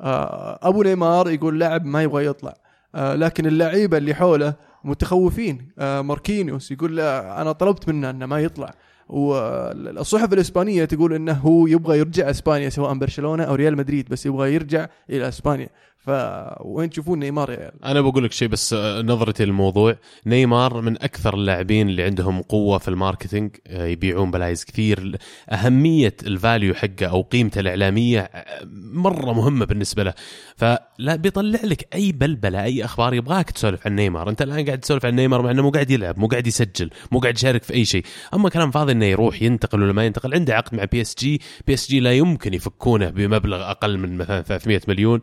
آه، 0.00 0.58
أبو 0.62 0.82
نيمار 0.82 1.30
يقول 1.30 1.58
لاعب 1.60 1.84
ما 1.84 2.02
يبغى 2.02 2.26
يطلع. 2.26 2.54
آه، 2.94 3.14
لكن 3.14 3.46
اللعيبة 3.46 3.96
اللي 3.96 4.14
حوله 4.14 4.54
متخوفين. 4.84 5.68
آه، 5.78 6.00
ماركينيوس 6.00 6.70
يقول 6.70 6.96
لا 6.96 7.40
أنا 7.42 7.52
طلبت 7.52 7.88
منه 7.88 8.10
إنه 8.10 8.26
ما 8.26 8.40
يطلع. 8.40 8.74
والصحف 9.08 10.32
الإسبانية 10.32 10.84
تقول 10.84 11.14
إنه 11.14 11.32
هو 11.32 11.66
يبغى 11.66 11.98
يرجع 11.98 12.30
إسبانيا 12.30 12.68
سواء 12.68 12.94
برشلونة 12.94 13.44
أو 13.44 13.54
ريال 13.54 13.76
مدريد 13.76 14.08
بس 14.08 14.26
يبغى 14.26 14.54
يرجع 14.54 14.86
إلى 15.10 15.28
إسبانيا. 15.28 15.68
فوين 16.04 16.90
تشوفون 16.90 17.18
نيمار 17.18 17.50
يا 17.50 17.56
عيال؟ 17.56 17.84
أنا 17.84 18.00
بقول 18.00 18.24
لك 18.24 18.32
شيء 18.32 18.48
بس 18.48 18.72
آه، 18.72 19.02
نظرتي 19.02 19.44
للموضوع. 19.44 19.96
نيمار 20.26 20.80
من 20.80 21.02
أكثر 21.02 21.34
اللاعبين 21.34 21.88
اللي 21.88 22.02
عندهم 22.02 22.42
قوة 22.42 22.78
في 22.78 22.88
ال 22.88 22.95
marketing 22.95 23.56
آه، 23.66 23.86
يبيعون 23.86 24.30
بلايز 24.30 24.64
كثير. 24.64 25.16
أهمية 25.50 26.16
ال 26.26 26.34
value 26.34 26.74
حقه 26.74 27.06
أو 27.06 27.22
قيمته 27.22 27.60
الإعلامية 27.60 28.20
آه، 28.20 28.68
مرة 28.92 29.32
مهمة 29.32 29.64
بالنسبة 29.64 30.02
له. 30.02 30.14
فلا 30.56 31.16
بيطلع 31.16 31.60
لك 31.64 31.94
أي 31.94 32.12
بلبلة 32.12 32.64
أي 32.64 32.84
أخبار 32.84 33.14
يبغاك 33.14 33.50
تسولف 33.50 33.86
عن 33.86 33.94
نيمار. 33.94 34.28
أنت 34.28 34.42
الآن 34.42 34.64
قاعد 34.64 34.78
تسولف 34.80 35.06
عن 35.06 35.14
نيمار 35.14 35.42
مع 35.42 35.50
إنه 35.50 35.62
مو 35.62 35.70
قاعد 35.70 35.90
يلعب 35.90 36.18
مو 36.18 36.26
قاعد 36.26 36.46
يسجل 36.46 36.90
مو 37.12 37.18
قاعد 37.18 37.36
يشارك 37.36 37.62
في 37.62 37.74
أي 37.74 37.84
شيء. 37.84 38.04
أما 38.34 38.48
كلام 38.48 38.70
فاضي 38.70 38.92
إنه 38.92 39.06
يروح 39.06 39.42
ينتقل 39.42 39.82
ولا 39.82 39.92
ما 39.92 40.04
ينتقل 40.04 40.34
عنده 40.34 40.54
عقد 40.54 40.74
مع 40.74 40.84
بي 40.84 41.00
اس 41.00 41.14
جي 41.18 41.40
بي 41.66 41.74
اس 41.74 41.88
جي 41.90 42.00
لا 42.00 42.12
يمكن 42.12 42.54
يفكونه 42.54 43.10
بمبلغ 43.10 43.70
أقل 43.70 43.98
من 43.98 44.16
مثلا 44.16 44.42
300 44.42 44.80
مليون. 44.88 45.20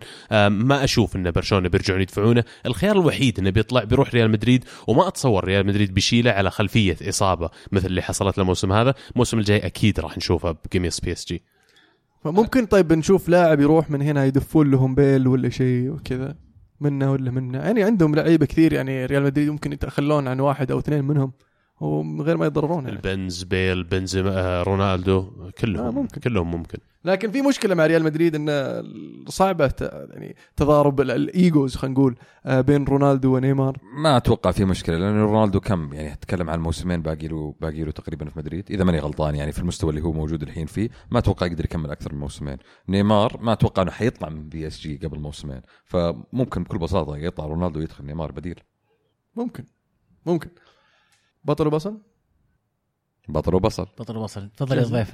ما 0.72 0.84
أشوف 0.84 1.16
ان 1.16 1.32
برشلونة 1.32 1.70
بيرجعون 1.70 2.02
يدفعونه. 2.02 2.44
الخيار 2.66 2.96
الوحيد 3.00 3.40
إنه 3.40 3.50
بيطلع 3.50 3.84
بيروح 3.84 4.14
ريال 4.14 4.32
مدريد 4.32 4.66
وما 4.88 5.08
أتصور 5.08 5.46
ريال 5.46 5.68
مدريد 5.68 5.94
بيشيله 5.94 6.32
على 6.32 6.52
خلفية 6.52 6.98
إصابة 7.10 7.50
مثل 7.72 7.88
اللي 7.88 8.02
حصلت 8.02 8.38
له 8.38 8.42
الموسم 8.42 8.72
هذا. 8.72 8.94
الموسم 9.12 9.40
الجاي 9.40 9.66
أكيد 9.66 10.00
راح 10.00 10.18
نشوفه 10.18 10.52
بقميص 10.52 11.00
بي 11.00 11.12
إس 11.12 11.26
جي. 11.28 11.42
فممكن 12.24 12.66
طيب 12.66 12.94
نشوف 12.94 13.30
لاعب 13.30 13.60
يروح 13.60 13.90
من 13.90 14.02
هنا 14.02 14.26
يدفون 14.26 14.72
لهم 14.72 14.96
بيل 14.96 15.28
ولا 15.28 15.50
شيء 15.50 15.90
وكذا 15.90 16.36
منه 16.82 17.12
ولا 17.12 17.32
منه. 17.32 17.58
يعني 17.58 17.84
عندهم 17.84 18.16
لعيبة 18.16 18.46
كثير 18.46 18.74
يعني 18.74 19.06
ريال 19.06 19.24
مدريد 19.24 19.50
ممكن 19.50 19.74
يتخلون 19.74 20.28
عن 20.28 20.40
واحد 20.40 20.72
أو 20.72 20.80
اثنين 20.80 21.04
منهم 21.04 21.32
ومن 21.80 22.22
غير 22.22 22.38
ما 22.38 22.46
يضررون 22.46 22.84
يعني. 22.84 22.96
البنز 22.96 23.44
بيل 23.44 23.84
بنزيما 23.84 24.32
آه، 24.40 24.64
رونالدو 24.64 25.32
كلهم 25.58 25.86
آه، 25.86 25.92
ممكن. 25.92 26.22
كلهم 26.22 26.52
ممكن. 26.52 26.78
لكن 27.06 27.32
في 27.32 27.42
مشكلة 27.42 27.76
مع 27.76 27.86
ريال 27.86 28.04
مدريد 28.04 28.36
ان 28.36 28.84
صعبة 29.28 29.68
ت- 29.68 29.82
يعني 30.12 30.36
تضارب 30.56 31.02
ال- 31.02 31.12
الايجوز 31.12 31.76
خلينا 31.76 31.94
نقول 32.00 32.16
آه، 32.46 32.62
بين 32.62 32.84
رونالدو 32.84 33.36
ونيمار. 33.36 33.78
ما 33.98 34.18
أتوقع 34.18 34.52
في 34.52 34.66
مشكلة 34.66 34.98
لأن 34.98 35.20
رونالدو 35.22 35.60
كم؟ 35.60 35.94
يعني 35.94 36.14
أتكلم 36.14 36.50
عن 36.50 36.60
موسمين 36.60 37.02
باقي 37.02 37.28
له 37.28 37.56
باقي 37.62 37.84
له 37.84 37.92
تقريبا 37.92 38.30
في 38.30 38.40
مدريد 38.40 38.72
إذا 38.72 38.84
ماني 38.84 39.00
غلطان 39.00 39.36
يعني 39.36 39.52
في 39.52 39.60
المستوى 39.60 39.90
اللي 39.90 40.02
هو 40.02 40.12
موجود 40.12 40.42
الحين 40.42 40.66
فيه 40.66 40.90
ما 41.12 41.20
أتوقع 41.20 41.46
يقدر 41.48 41.66
يكمل 41.66 41.92
أكثر 41.92 42.14
من 42.14 42.20
موسمين. 42.20 42.58
نيمار 42.90 43.38
ما 43.42 43.54
أتوقع 43.54 43.82
إنه 43.84 43.92
حيطلع 43.92 44.30
من 44.30 44.50
بي 44.50 44.68
اس 44.68 44.80
جي 44.80 44.98
قبل 44.98 45.20
موسمين 45.20 45.62
فممكن 45.86 46.64
بكل 46.64 46.78
بساطة 46.78 47.18
يطلع 47.18 47.46
رونالدو 47.46 47.80
ويدخل 47.80 48.06
نيمار 48.06 48.32
بديل. 48.32 48.60
ممكن 49.36 49.64
ممكن. 50.26 50.50
بطل 51.44 51.68
وبصل؟ 51.68 52.02
بطل 53.30 53.56
وبصل. 53.56 53.88
بطل 54.00 54.18
وبصل 54.18 54.50
تفضل 54.50 54.78
يا 54.78 54.84
ضيف 54.84 55.14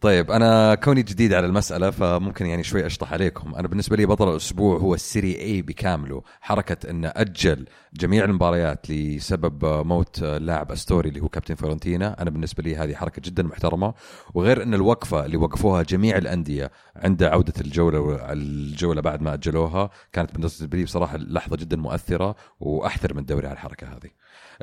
طيب 0.00 0.30
أنا 0.30 0.74
كوني 0.74 1.02
جديد 1.02 1.32
على 1.32 1.46
المسألة 1.46 1.90
فممكن 1.90 2.46
يعني 2.46 2.62
شوي 2.62 2.86
أشطح 2.86 3.12
عليكم. 3.12 3.54
أنا 3.54 3.68
بالنسبة 3.68 3.96
لي 3.96 4.06
بطل 4.06 4.30
الأسبوع 4.30 4.78
هو 4.78 4.94
السيري 4.94 5.40
اي 5.40 5.62
بكامله. 5.62 6.22
حركة 6.40 6.90
ان 6.90 7.04
أجل 7.04 7.66
جميع 7.94 8.24
المباريات 8.24 8.90
لسبب 8.90 9.64
موت 9.64 10.22
اللاعب 10.22 10.72
أستوري 10.72 11.08
اللي 11.08 11.20
هو 11.20 11.28
كابتن 11.28 11.54
فيورنتينا. 11.54 12.22
أنا 12.22 12.30
بالنسبة 12.30 12.62
لي 12.62 12.76
هذه 12.76 12.94
حركة 12.94 13.22
جدا 13.24 13.42
محترمة. 13.42 13.94
وغير 14.34 14.62
إن 14.62 14.74
الوقفة 14.74 15.24
اللي 15.24 15.36
وقفوها 15.36 15.82
جميع 15.82 16.16
الأندية 16.16 16.70
عند 16.96 17.22
عودة 17.22 17.54
الجولة 17.60 18.32
الجولة 18.32 19.00
بعد 19.00 19.22
ما 19.22 19.34
أجلوها 19.34 19.90
كانت 20.12 20.32
بالنسبة 20.32 20.78
لي 20.78 20.84
بصراحة 20.84 21.16
لحظة 21.16 21.56
جدا 21.56 21.76
مؤثرة 21.76 22.36
واحترم 22.60 23.18
الدوري 23.18 23.46
على 23.46 23.54
الحركة 23.54 23.86
هذه. 23.86 24.10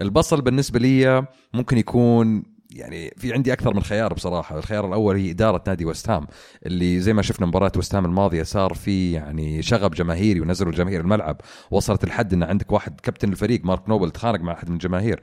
البصل 0.01 0.41
بالنسبة 0.41 0.79
لي 0.79 1.25
ممكن 1.53 1.77
يكون 1.77 2.56
يعني 2.77 3.13
في 3.17 3.33
عندي 3.33 3.53
أكثر 3.53 3.73
من 3.73 3.81
خيار 3.81 4.13
بصراحة، 4.13 4.57
الخيار 4.57 4.87
الأول 4.87 5.15
هي 5.15 5.31
إدارة 5.31 5.63
نادي 5.67 5.85
وست 5.85 6.09
هام 6.09 6.27
اللي 6.65 6.99
زي 6.99 7.13
ما 7.13 7.21
شفنا 7.21 7.47
مباراة 7.47 7.71
وست 7.77 7.95
هام 7.95 8.05
الماضية 8.05 8.43
صار 8.43 8.73
في 8.73 9.11
يعني 9.11 9.61
شغب 9.61 9.91
جماهيري 9.91 10.39
ونزلوا 10.39 10.71
الجماهير 10.71 11.01
الملعب، 11.01 11.41
وصلت 11.71 12.05
لحد 12.05 12.33
إن 12.33 12.43
عندك 12.43 12.71
واحد 12.71 12.99
كابتن 12.99 13.29
الفريق 13.29 13.65
مارك 13.65 13.89
نوبل 13.89 14.11
تخانق 14.11 14.39
مع 14.39 14.53
أحد 14.53 14.69
من 14.69 14.75
الجماهير. 14.75 15.21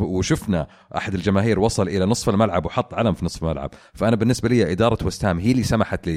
وشفنا 0.00 0.66
أحد 0.96 1.14
الجماهير 1.14 1.60
وصل 1.60 1.88
إلى 1.88 2.04
نصف 2.04 2.28
الملعب 2.28 2.66
وحط 2.66 2.94
علم 2.94 3.14
في 3.14 3.24
نصف 3.24 3.44
الملعب، 3.44 3.70
فأنا 3.94 4.16
بالنسبة 4.16 4.48
لي 4.48 4.72
إدارة 4.72 5.06
وست 5.06 5.24
هام 5.24 5.38
هي 5.38 5.50
اللي 5.50 5.62
سمحت 5.62 6.10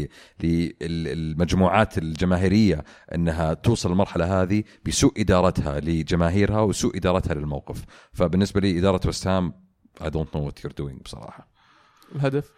للمجموعات 0.43 1.97
الجماهيرية 1.97 2.83
إنها 3.15 3.53
توصل 3.53 3.91
المرحله 3.91 4.41
هذه 4.41 4.63
بسوء 4.85 5.13
إدارتها 5.17 5.79
لجماهيرها 5.79 6.61
وسوء 6.61 6.97
إدارتها 6.97 7.33
للموقف، 7.33 7.83
فبالنسبة 8.13 8.61
لي 8.61 8.79
إدارة 8.79 9.07
وست 9.07 9.27
هام 9.27 9.66
I 10.03 10.09
don't 10.09 10.35
know 10.35 10.45
what 10.45 10.64
you're 10.64 10.73
doing 10.73 11.01
بصراحة. 11.02 11.48
الهدف؟ 12.15 12.52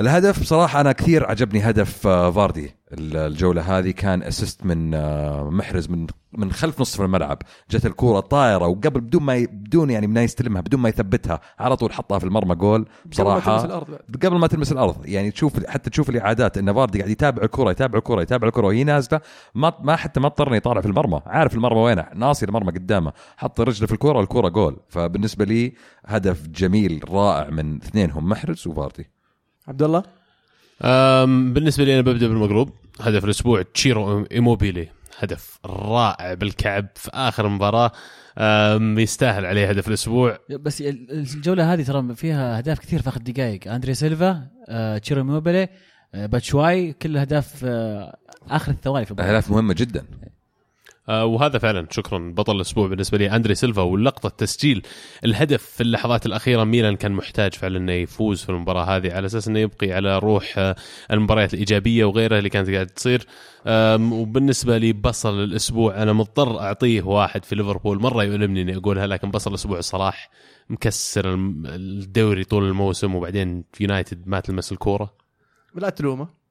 الهدف 0.00 0.40
بصراحة 0.40 0.80
أنا 0.80 0.92
كثير 0.92 1.26
عجبني 1.30 1.70
هدف 1.70 2.06
آه، 2.06 2.30
فاردي. 2.30 2.74
الجولة 2.92 3.78
هذه 3.78 3.90
كان 3.90 4.22
assist 4.22 4.64
من 4.66 4.94
آه، 4.94 5.50
محرز 5.50 5.88
من 5.90 6.06
من 6.32 6.52
خلف 6.52 6.80
نصف 6.80 7.00
الملعب. 7.00 7.38
جت 7.70 7.86
الكورة 7.86 8.20
طايرة 8.20 8.66
وقبل 8.66 9.00
بدون 9.00 9.22
ما 9.22 9.34
ي... 9.34 9.46
بدون 9.46 9.90
يعني 9.90 10.06
ما 10.06 10.22
يستلمها 10.22 10.60
بدون 10.60 10.80
ما 10.80 10.88
يثبتها 10.88 11.40
على 11.58 11.76
طول 11.76 11.92
حطها 11.92 12.18
في 12.18 12.24
المرمى 12.24 12.54
جول. 12.54 12.86
بصراحه 13.06 13.56
قبل 13.56 13.60
ما 13.60 13.60
تلمس 13.60 13.64
الأرض 13.64 13.98
قبل 14.22 14.36
ما 14.38 14.46
تلمس 14.46 14.72
الأرض. 14.72 15.06
يعني 15.06 15.30
تشوف 15.30 15.66
حتى 15.66 15.90
تشوف 15.90 16.10
الإعادات 16.10 16.58
إن 16.58 16.72
فاردي 16.72 16.98
قاعد 16.98 17.10
يتابع 17.10 17.42
الكره 17.42 17.70
يتابع 17.70 17.98
الكره 17.98 18.22
يتابع 18.22 18.48
الكره 18.48 18.66
وهي 18.66 18.84
نازلة 18.84 19.20
ما 19.54 19.72
ما 19.80 19.96
حتى 19.96 20.20
ما 20.20 20.26
اضطر 20.26 20.54
يطالع 20.54 20.80
في 20.80 20.86
المرمى. 20.86 21.20
عارف 21.26 21.54
المرمى 21.54 21.80
وينه؟ 21.80 22.06
ناصي 22.14 22.46
المرمى 22.46 22.72
قدامه 22.72 23.12
حط 23.36 23.60
رجله 23.60 23.86
في 23.86 23.92
الكره 23.92 24.18
والكره 24.18 24.48
جول. 24.48 24.76
فبالنسبة 24.88 25.44
لي 25.44 25.72
هدف 26.06 26.48
جميل 26.48 27.04
رائع 27.08 27.50
من 27.50 27.76
اثنينهم 27.76 28.28
محرز 28.28 28.66
وفاردي. 28.66 29.10
عبد 29.68 29.82
الله؟ 29.82 30.02
بالنسبة 31.52 31.84
لي 31.84 31.94
أنا 31.94 32.02
ببدأ 32.02 32.28
بالمقلوب. 32.28 32.81
هدف 33.00 33.24
الأسبوع 33.24 33.62
تشيرو 33.62 34.24
إيموبيلي. 34.32 34.88
هدف 35.18 35.58
رائع 35.66 36.34
بالكعب 36.34 36.86
في 36.94 37.10
آخر 37.14 37.48
مباراة. 37.48 37.92
يستاهل 38.98 39.46
عليه 39.46 39.68
هدف 39.68 39.88
الأسبوع. 39.88 40.38
بس 40.50 40.80
ال- 40.82 41.10
الجولة 41.10 41.72
هذه 41.74 41.82
ترى 41.82 42.14
فيها 42.14 42.58
أهداف 42.58 42.78
كثير 42.78 43.02
في 43.02 43.08
آخر 43.08 43.20
دقائق. 43.20 43.72
اندري 43.72 43.94
سيلفا 43.94 44.46
آه، 44.68 44.98
تشيرو 44.98 45.24
إيموبيلي 45.24 45.68
آه، 46.14 46.26
باتشواي 46.26 46.92
كل 46.92 47.16
اهداف 47.16 47.60
آه، 47.64 48.16
آخر 48.50 48.72
الثواني 48.72 49.04
في 49.04 49.10
المباراة. 49.10 49.30
أهداف 49.30 49.50
مهمة 49.50 49.74
جدا. 49.74 50.04
وهذا 51.08 51.58
فعلا. 51.58 51.86
شكرا. 51.90 52.32
بطل 52.36 52.56
الأسبوع 52.56 52.88
بالنسبة 52.88 53.18
لي 53.18 53.36
أندري 53.36 53.54
سيلفا. 53.54 53.82
واللقطه 53.82 54.28
تسجيل 54.28 54.82
الهدف 55.24 55.62
في 55.62 55.80
اللحظات 55.80 56.26
الأخيرة 56.26 56.64
ميلان 56.64 56.96
كان 56.96 57.12
محتاج 57.12 57.54
فعلا 57.54 57.78
إنه 57.78 57.92
يفوز 57.92 58.42
في 58.42 58.48
المباراة 58.48 58.84
هذه. 58.84 59.12
على 59.12 59.26
أساس 59.26 59.48
إنه 59.48 59.58
يبقي 59.58 59.92
على 59.92 60.18
روح 60.18 60.54
آه، 60.58 60.76
المباريات 61.10 61.54
الإيجابية 61.54 62.04
وغيرها 62.04 62.38
اللي 62.38 62.48
كانت 62.48 62.70
قاعدة 62.70 62.88
تصير. 62.88 63.26
وبالنسبة 64.12 64.78
لي 64.78 64.92
بصل 64.92 65.44
الأسبوع 65.44 66.02
أنا 66.02 66.12
مضطر 66.12 66.60
أعطيه 66.60 67.02
واحد 67.02 67.44
في 67.44 67.54
ليفربول. 67.54 68.00
مرة 68.00 68.24
يؤلمني 68.24 68.62
إني 68.62 68.76
أقولها 68.76 69.06
لكن 69.06 69.30
بصل 69.30 69.50
الأسبوع 69.50 69.80
صلاح 69.80 70.30
مكسر 70.70 71.34
الدوري 71.66 72.44
طول 72.44 72.64
الموسم. 72.64 73.14
وبعدين 73.14 73.64
في 73.72 73.84
يونايتد 73.84 74.28
ما 74.28 74.40
تلمس 74.40 74.72
الكورة. 74.72 75.14
لا 75.74 75.88
تلومه 75.88 76.41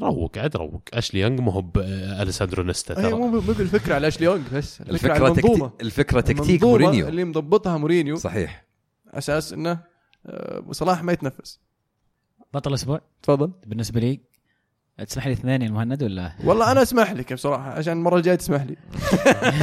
روق 0.00 0.38
عاد 0.38 0.56
روق 0.56 0.82
أشلي 0.94 1.20
يونغ 1.20 1.42
مو 1.42 1.50
هو 1.50 1.62
باليساندرو 1.62 2.62
نيستا 2.62 2.98
هي 2.98 3.02
ترى. 3.02 3.12
مو 3.12 3.26
مو 3.26 3.40
بالفكرة 3.40 3.94
على 3.94 4.08
أشلي 4.08 4.26
يونغ 4.26 4.42
بس 4.52 4.80
الفكرة 4.80 5.16
المنظومة. 5.16 5.68
تكتيك 5.68 5.80
الفكرة 5.82 6.20
تكتيك 6.20 6.62
المنظومة 6.62 6.70
مورينيو. 6.84 7.08
اللي 7.08 7.24
مضبطها 7.24 7.76
مورينيو. 7.76 8.16
صحيح. 8.16 8.66
أساس 9.08 9.52
إنه 9.52 9.78
آه، 10.26 10.64
صلاح 10.70 11.02
ما 11.02 11.12
يتنفس. 11.12 11.60
بطل 12.54 12.70
الأسبوع 12.70 13.00
تفضل. 13.22 13.52
بالنسبة 13.66 14.00
لي 14.00 14.20
تسمح 15.04 15.26
لي 15.26 15.32
اثنين 15.32 15.62
يا 15.62 15.70
مهند 15.70 16.02
ولا؟ 16.02 16.32
والله 16.44 16.72
أنا 16.72 16.82
أسمح 16.82 17.12
لك 17.12 17.32
بصراحة 17.32 17.70
عشان 17.70 17.92
المرة 17.92 18.16
الجاية 18.16 18.34
تسمح 18.34 18.62
لي. 18.62 18.76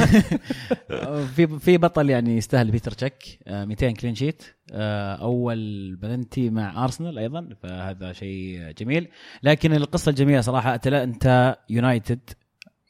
في 1.36 1.58
في 1.58 1.78
بطل 1.78 2.10
يعني 2.10 2.36
يستاهل 2.36 2.70
بيتر 2.70 2.90
تشيك 2.90 3.38
آه، 3.46 3.64
200 3.64 3.90
clean 3.90 4.14
sheet 4.14 4.42
آه، 4.72 5.14
أول 5.14 5.96
بلنتي 5.96 6.50
مع 6.50 6.84
أرسنال 6.84 7.18
أيضا 7.18 7.48
فهذا 7.62 8.12
شيء 8.12 8.72
جميل. 8.78 9.08
لكن 9.42 9.72
القصة 9.72 10.10
الجميلة 10.10 10.40
صراحة 10.40 10.74
اتلانتا 10.74 11.56
يونايتد 11.70 12.30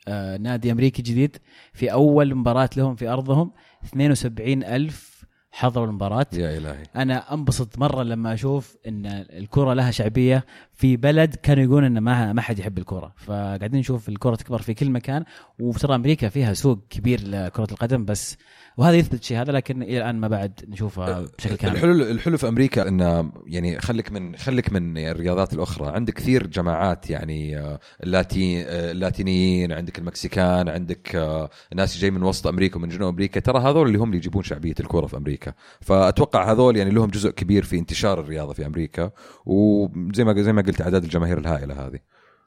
آه، 0.09 0.37
نادي 0.37 0.73
أمريكي 0.73 1.03
جديد 1.03 1.37
في 1.73 1.93
أول 1.93 2.35
مباراة 2.35 2.71
لهم 2.77 2.97
في 2.97 3.09
أرضهم 3.09 3.53
72 3.85 4.65
ألف 4.65 5.08
حضروا 5.51 5.87
المباراة. 5.87 6.27
يا 6.33 6.59
إلهي. 6.59 6.83
أنا 6.97 7.35
أنبسط 7.35 7.79
مرة 7.79 8.03
لما 8.03 8.35
أشوف 8.35 8.77
إن 8.89 9.07
الكرة 9.07 9.75
لها 9.75 9.91
شعبية 9.91 10.45
في 10.73 10.97
بلد 10.97 11.35
كانوا 11.35 11.65
يقولون 11.65 11.85
إن 11.85 11.99
ما 11.99 12.33
ما 12.33 12.43
حد 12.43 12.59
يحب 12.59 12.79
الكرة. 12.79 13.15
فقاعدين 13.17 13.81
نشوف 13.81 14.09
الكرة 14.09 14.35
تكبر 14.35 14.63
في 14.63 14.75
كل 14.75 14.91
مكان 14.91 15.25
وترى 15.59 15.95
أمريكا 15.95 16.29
فيها 16.29 16.55
سوق 16.55 16.79
كبير 16.91 17.21
لكرة 17.29 17.69
القدم 17.73 18.05
بس 18.05 18.37
وهذا 18.77 18.97
يثبت 18.97 19.25
شيء 19.25 19.41
هذا 19.41 19.53
لكن 19.53 19.83
إلى 19.83 19.99
الآن 19.99 20.21
ما 20.21 20.29
بعد 20.29 20.61
نشوفها 20.69 21.27
بشكل 21.39 21.57
كامل. 21.57 21.75
الحلو 21.77 21.93
الحلو 21.93 22.37
في 22.37 22.49
أمريكا 22.49 22.89
انه 22.89 23.33
يعني 23.47 23.81
خليك 23.81 24.13
من 24.13 24.37
خليك 24.37 24.73
من 24.73 24.99
الرياضات 24.99 25.55
الأخرى. 25.55 25.89
عندك 25.89 26.15
كثير 26.15 26.47
جماعات 26.47 27.11
يعني 27.11 27.59
آه، 27.59 27.81
اللاتين 28.03 28.65
آه، 28.67 28.91
اللاتينيين 28.91 29.73
عندك 29.73 29.99
المكسيكان 29.99 30.69
عندك 30.69 31.17
آه، 31.17 31.51
ناس 31.75 31.99
جاي 31.99 32.11
من 32.11 32.23
وسط 32.23 32.47
أمريكا 32.47 32.77
ومن 32.77 32.89
جنوب 32.89 33.09
أمريكا. 33.09 33.41
ترى 33.41 33.59
هذول 33.59 33.87
اللي 33.87 33.99
هم 33.99 34.05
اللي 34.05 34.17
يجيبون 34.17 34.43
شعبية 34.43 34.75
الكورة 34.81 35.07
في 35.07 35.17
أمريكا. 35.39 35.55
فأتوقع 35.81 36.53
هذول 36.53 36.77
يعني 36.77 36.91
لهم 36.91 37.11
جزء 37.11 37.31
كبير 37.31 37.65
في 37.65 37.79
انتشار 37.79 38.21
الرياضة 38.21 38.53
في 38.53 38.67
أمريكا 38.67 39.11
وزي 39.47 40.25
ما 40.25 40.43
زي 40.43 40.53
ما 40.53 40.63
قلت 40.63 40.81
أعداد 40.81 41.05
الجماهير 41.05 41.39
الهائلة 41.39 41.87
هذه. 41.87 42.01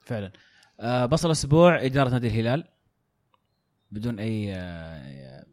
فعلا. 0.05 0.31
آه 0.80 1.05
بصل 1.05 1.27
الأسبوع 1.27 1.85
إدارة 1.85 2.09
نادي 2.09 2.27
الهلال. 2.27 2.68
بدون 3.91 4.19
أي 4.19 4.55
آه 4.55 5.45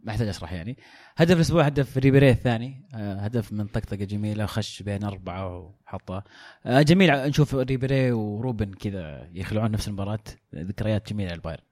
ما 0.00 0.12
أحتاج 0.12 0.28
أشرح 0.28 0.52
يعني. 0.52 0.76
هدف 1.16 1.36
الأسبوع 1.36 1.62
هدف 1.62 1.98
ريبيري 1.98 2.30
الثاني. 2.30 2.88
آه 2.94 3.14
هدف 3.14 3.52
من 3.52 3.66
طقطقة 3.66 4.04
جميلة 4.04 4.46
خش 4.46 4.82
بين 4.82 5.04
أربعة 5.04 5.58
وحطها 5.58 6.24
جميل 6.66 7.10
نشوف 7.10 7.54
ريبيري 7.54 8.12
وروبن 8.12 8.72
كذا 8.72 9.28
يخلعون 9.32 9.70
نفس 9.70 9.88
المباراة. 9.88 10.24
ذكريات 10.54 11.12
جميلة 11.12 11.34
للبايرن. 11.34 11.65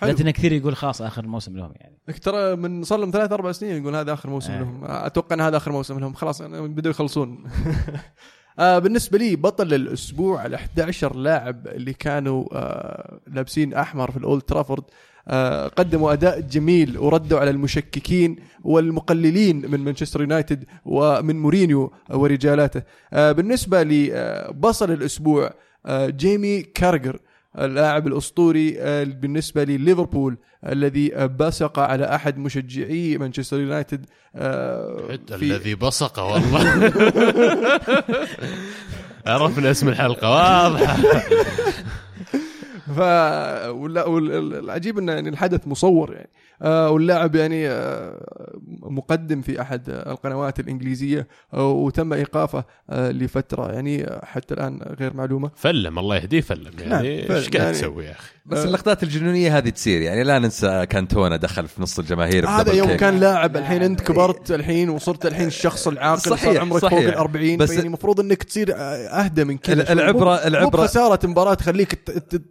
حلو. 0.00 0.10
لكن 0.10 0.30
كثير 0.30 0.52
يقول 0.52 0.76
خلاص 0.76 1.02
آخر 1.02 1.26
موسم 1.26 1.56
لهم 1.56 1.72
يعني. 1.76 1.96
ترى 2.22 2.56
من 2.56 2.82
صار 2.84 2.98
لهم 2.98 3.10
ثلاث 3.10 3.32
أربع 3.32 3.52
سنين 3.52 3.82
يقول 3.82 3.96
هذا 3.96 4.12
آخر 4.12 4.30
موسم 4.30 4.52
آه. 4.52 4.58
لهم. 4.60 4.80
أتوقع 4.84 5.34
إن 5.34 5.40
هذا 5.40 5.56
آخر 5.56 5.72
موسم 5.72 5.98
لهم. 5.98 6.14
خلاص 6.14 6.40
أنا 6.40 6.60
بدوا 6.60 6.90
يخلصون. 6.90 7.44
آه 8.58 8.78
بالنسبة 8.78 9.18
لي 9.18 9.36
بطل 9.36 9.74
الأسبوع 9.74 10.46
ال 10.46 10.54
11 10.54 11.16
لاعب 11.16 11.66
اللي 11.68 11.92
كانوا 11.92 12.44
آه 12.52 13.20
لابسين 13.26 13.74
أحمر 13.74 14.10
في 14.10 14.16
الأولد 14.16 14.42
ترافورد 14.42 14.84
آه 15.28 15.68
قدموا 15.68 16.12
أداء 16.12 16.40
جميل 16.40 16.98
وردوا 16.98 17.38
على 17.38 17.50
المشككين 17.50 18.36
والمقللين 18.64 19.70
من 19.70 19.80
مانشستر 19.80 20.20
يونايتد 20.20 20.64
ومن 20.84 21.38
مورينيو 21.38 21.92
ورجالاته. 22.10 22.82
آه 23.12 23.32
بالنسبة 23.32 23.82
لبصل 23.82 24.90
الأسبوع 24.90 25.50
آه 25.86 26.06
جيمي 26.06 26.62
كارجر. 26.62 27.18
اللاعب 27.64 28.06
الأسطوري 28.06 28.76
آه، 28.78 29.04
بالنسبة 29.04 29.64
لليفربول 29.64 30.36
الذي 30.66 31.16
آه، 31.16 31.26
بصق 31.26 31.78
على 31.78 32.14
أحد 32.14 32.38
مشجعي 32.38 33.18
مانشستر 33.18 33.60
يونايتد 33.60 34.06
آه، 34.36 35.18
الذي 35.32 35.74
بصق 35.74 36.18
والله. 36.18 36.92
عرفنا 39.26 39.70
اسم 39.70 39.88
الحلقة 39.88 40.30
واضحه 40.30 40.96
ف 42.96 42.98
ولا- 43.70 44.04
وال- 44.06 44.54
العجيب 44.54 44.98
انه 44.98 45.12
يعني 45.12 45.28
الحدث 45.28 45.66
مصور 45.68 46.12
يعني. 46.14 46.28
واللاعب 46.66 47.34
يعني 47.34 47.68
آه 47.68 48.58
مقدم 48.82 49.40
في 49.40 49.60
أحد 49.60 49.82
القنوات 49.88 50.60
الإنجليزية 50.60 51.26
آه 51.54 51.68
وتم 51.70 52.12
إيقافه 52.12 52.64
آه 52.90 53.10
لفترة 53.10 53.72
يعني 53.72 54.04
آه، 54.04 54.24
حتى 54.24 54.54
الآن 54.54 54.80
غير 55.00 55.14
معلومة 55.16 55.50
فلم 55.56 55.98
الله 55.98 56.16
يهديه 56.16 56.40
فلم 56.40 56.70
يعني 56.78 56.90
نعم، 57.16 57.26
فلم. 57.28 57.36
إيش 57.36 57.48
قاعد 57.48 57.54
يعني- 57.64 57.72
تسوي 57.72 58.04
يا 58.04 58.10
أخي 58.12 58.28
بس 58.46 58.64
اللقطات 58.64 59.02
الجنونية 59.02 59.58
هذه 59.58 59.68
تصير 59.68 60.00
يعني 60.00 60.22
لا 60.22 60.38
ننسى 60.38 60.86
كانتونا 60.86 61.36
دخل 61.36 61.68
في 61.68 61.82
نص 61.82 61.98
الجماهير 61.98 62.48
هذا 62.48 62.72
يوم 62.72 62.88
كيك. 62.88 62.96
كان 63.00 63.20
لاعب 63.20 63.56
الحين 63.56 63.82
أنت 63.82 64.00
كبرت 64.00 64.50
الحين 64.52 64.90
وصرت 64.90 65.26
الحين 65.26 65.46
الشخص 65.46 65.88
العاقل 65.88 66.20
صار 66.20 66.36
صحيح، 66.38 66.60
عمرك 66.60 66.82
صحيح. 66.82 66.98
فوق 66.98 67.08
ال 67.08 67.14
40 67.14 67.56
بس- 67.58 67.70
يعني 67.70 67.86
المفروض 67.86 68.20
إنك 68.20 68.42
تصير 68.42 68.74
آه، 68.74 68.76
أهدى 69.06 69.44
من 69.44 69.58
كذا 69.58 69.82
ال- 69.82 69.86
شوي. 69.86 69.96
العبرة- 70.12 70.16
مو- 70.22 70.36
العبرة- 70.36 70.62
مو 70.62 70.68
بخسارة 70.68 71.26
مباراة 71.26 71.54
تخليك 71.54 71.94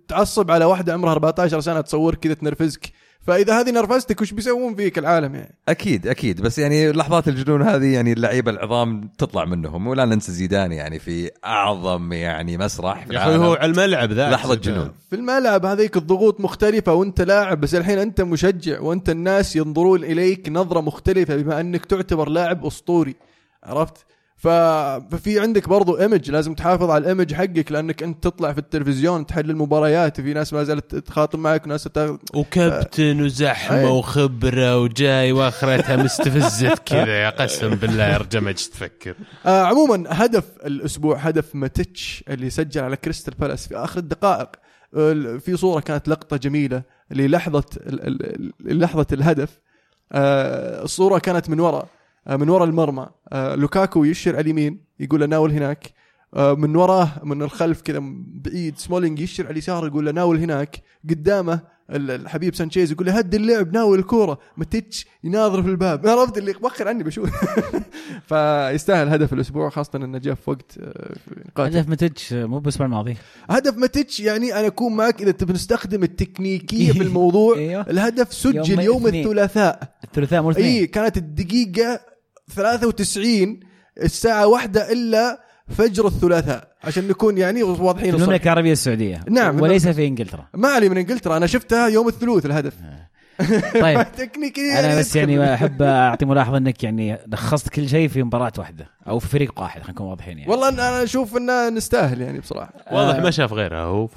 تعصب 0.08 0.52
على 0.52 0.66
واحدة 0.66 0.94
عمرها 0.94 1.12
14 1.12 1.60
سنة 1.60 1.82
تصور 1.82 2.16
كذا 2.16 2.34
تنرفزك 2.34 2.90
فإذا 3.28 3.60
هذه 3.60 3.72
نرفزتك 3.72 4.22
وش 4.22 4.32
بيسوون 4.32 4.76
فيك 4.76 4.98
العالم 4.98 5.36
يعني؟ 5.36 5.56
أكيد 5.70 6.08
أكيد. 6.08 6.41
بس 6.41 6.60
يعني 6.60 6.91
لحظات 6.91 7.28
الجنون 7.28 7.62
هذه 7.62 7.94
يعني 7.94 8.14
اللعيبة 8.14 8.52
العظام 8.52 9.10
تطلع 9.18 9.45
منهم. 9.45 9.88
ولا 9.88 10.06
ننسى 10.06 10.32
زيدان 10.32 10.72
يعني 10.72 10.99
في 10.99 11.32
أعظم 11.45 12.14
يعني 12.14 12.58
مسرح 12.58 13.06
في 13.06 13.14
يا 13.14 13.26
العالم. 13.26 13.44
هو 13.44 13.54
على 13.54 13.72
الملعب 13.72 14.12
ذا 14.12 14.30
لحظة 14.30 14.56
جنون. 14.56 14.91
في 15.10 15.16
الملعب 15.16 15.66
هذيك 15.66 15.98
الضغوط 15.98 16.41
مختلفة 16.41 16.94
وأنت 16.94 17.22
لاعب 17.22 17.62
بس 17.62 17.76
الحين 17.76 17.99
أنت 17.99 18.22
مشجع 18.22 18.80
وأنت 18.82 19.10
الناس 19.10 19.56
ينظرون 19.56 20.04
إليك 20.04 20.49
نظرة 20.49 20.82
مختلفة 20.82 21.36
بما 21.36 21.60
أنك 21.60 21.86
تعتبر 21.86 22.30
لاعب 22.30 22.66
أسطوري. 22.66 23.16
عرفت؟ 23.64 24.06
ففي 24.38 25.40
عندك 25.40 25.70
برضو 25.70 25.98
image 25.99 26.32
لازم 26.32 26.54
تحافظ 26.54 26.90
على 26.90 27.02
ال 27.02 27.07
image 27.07 27.34
حقك 27.34 27.72
لأنك 27.72 28.04
أنت 28.04 28.24
تطلع 28.24 28.54
في 28.54 28.58
التلفزيون 28.60 29.26
تحلل 29.26 29.50
المباريات 29.50 30.20
وفي 30.20 30.34
ناس 30.34 30.54
ما 30.54 30.64
زالت 30.64 30.96
تخاطب 30.96 31.40
معك 31.40 31.66
وناس 31.66 31.84
تاخذ 31.84 32.18
وكابتن 32.34 33.22
وزحمة 33.22 33.80
أي. 33.80 33.86
وخبرة 33.86 34.80
وجاي 34.80 35.32
وآخرتها 35.32 35.96
مستفزت 35.96 36.80
كذا 36.90 37.24
يا 37.24 37.30
قسم 37.30 37.70
بالله 37.70 38.04
يا 38.04 38.52
تفكر. 38.52 39.16
آه 39.46 39.64
عموما 39.64 40.04
هدف 40.08 40.44
الأسبوع 40.66 41.18
هدف 41.18 41.56
ماتيتش 41.56 42.24
اللي 42.30 42.50
سجل 42.50 42.82
على 42.84 42.96
كريستال 42.96 43.34
بالاس 43.40 43.68
في 43.68 43.76
آخر 43.78 44.00
الدقائق. 44.00 44.50
ال- 44.96 45.40
في 45.40 45.58
صورة 45.58 45.80
كانت 45.80 46.08
لقطة 46.08 46.38
جميلة 46.38 46.82
للحظة 47.12 47.64
ال- 47.78 48.08
ال- 48.08 48.52
ال- 48.72 48.80
لحظه 48.80 49.06
الهدف. 49.12 49.60
آه 50.12 50.84
الصورة 50.84 51.20
كانت 51.20 51.50
من 51.50 51.60
وراء. 51.60 51.88
من 52.36 52.49
وراء 52.49 52.68
المرمى. 52.68 53.08
آه 53.32 53.56
لوكاكو 53.56 54.04
يأشر 54.04 54.32
على 54.36 54.41
اليمين 54.41 54.80
يقول 54.99 55.20
له 55.20 55.26
ناول 55.26 55.52
هناك. 55.52 55.94
آه 56.34 56.54
من 56.54 56.76
وراه 56.76 57.12
من 57.24 57.41
الخلف 57.41 57.82
كذا 57.82 57.99
بعيد 58.28 58.78
سمولينج 58.78 59.20
يأشر 59.20 59.44
على 59.45 59.52
اليسار 59.54 59.88
يقول 59.88 60.06
له 60.06 60.12
ناول 60.12 60.38
هناك. 60.40 60.82
قدامه 61.10 61.60
ال- 61.90 62.12
الحبيب 62.12 62.56
سانشيز 62.56 62.91
يقول 62.91 63.08
له 63.08 63.18
هد 63.18 63.36
اللعب 63.36 63.74
ناول 63.74 63.99
الكورة. 63.99 64.40
ماتيتش 64.58 65.06
يناظر 65.24 65.64
في 65.64 65.70
الباب. 65.70 66.08
عرفت 66.08 66.38
اللي 66.38 66.54
وخر 66.62 66.88
عني 66.88 67.04
بشوف 67.04 67.30
فيستاهل 68.30 69.10
هدف 69.10 69.34
الأسبوع 69.34 69.70
خاصة 69.70 69.91
إنه 69.95 70.18
جاء 70.18 70.34
في 70.36 70.49
وقت 70.49 70.78
آه، 70.82 71.16
قاتل 71.56 71.78
هدف 71.78 71.90
ماتيتش 71.90 72.18
مو 72.32 72.60
بالاسبوع 72.60 72.86
الماضي 72.88 73.18
هدف 73.49 73.78
ماتيتش 73.78 74.20
يعني 74.20 74.60
أنا 74.60 74.68
أكون 74.68 74.95
معك 74.95 75.22
إذا 75.22 75.32
تبي 75.32 75.54
نستخدم 75.54 76.04
التكنيكية 76.04 76.91
في 76.91 77.02
الموضوع. 77.08 77.58
أيوه. 77.58 77.82
الهدف 77.90 78.34
سجل 78.34 78.70
يوم 78.70 78.80
يوم. 78.82 79.08
الثلاثاء. 79.08 79.94
الثلاثاء 80.04 80.41
مو 80.41 80.52
اي 80.52 80.88
كانت 80.88 81.18
الدقيقة 81.18 81.99
93 82.56 83.60
الساعة 84.02 84.48
واحدة 84.48 84.91
إلا 84.91 85.41
فجر 85.78 86.07
الثلاثاء 86.07 86.68
عشان 86.84 87.07
نكون 87.07 87.38
يعني 87.38 87.64
واضحين 87.64 87.95
في 87.95 88.10
الصراحة. 88.10 88.24
المملكه 88.24 88.44
العربيه 88.44 88.72
السعودية 88.72 89.22
نعم. 89.30 89.61
وليس 89.61 89.88
في 89.88 90.07
إنجلترا 90.07 90.48
ما 90.53 90.68
علي 90.68 90.90
من 90.90 90.98
إنجلترا 90.98 91.38
أنا 91.38 91.48
شفتها 91.48 91.88
يوم 91.88 92.07
الثلوث 92.07 92.45
الهدف 92.45 92.74
طيب 93.82 94.06
تكنيكيا 94.18 94.80
أنا 94.80 94.99
بس. 94.99 95.15
يعني 95.15 95.53
أحب 95.53 95.82
أعطي 95.82 96.26
ملاحظة 96.26 96.57
إنك 96.57 96.84
يعني 96.84 97.18
لخصت 97.28 97.69
كل 97.69 97.90
شيء 97.90 98.07
في 98.07 98.24
مباراة 98.24 98.52
واحدة 98.57 98.90
أو 99.07 99.19
في 99.19 99.28
فريق 99.28 99.61
واحد 99.61 99.82
خلينا 99.82 99.94
نكون 99.94 100.07
واضحين 100.07 100.38
يعني 100.38 100.52
والله 100.52 100.69
أنا 100.69 101.03
أشوف 101.03 101.38
إنه 101.38 101.69
نستاهل 101.69 102.22
يعني 102.22 102.40
بصراحة 102.40 102.74
واضح 102.94 103.15
آه. 103.15 103.22
ما 103.22 103.32
شاف 103.32 103.53
غيرها 103.53 103.82
هو. 103.84 104.10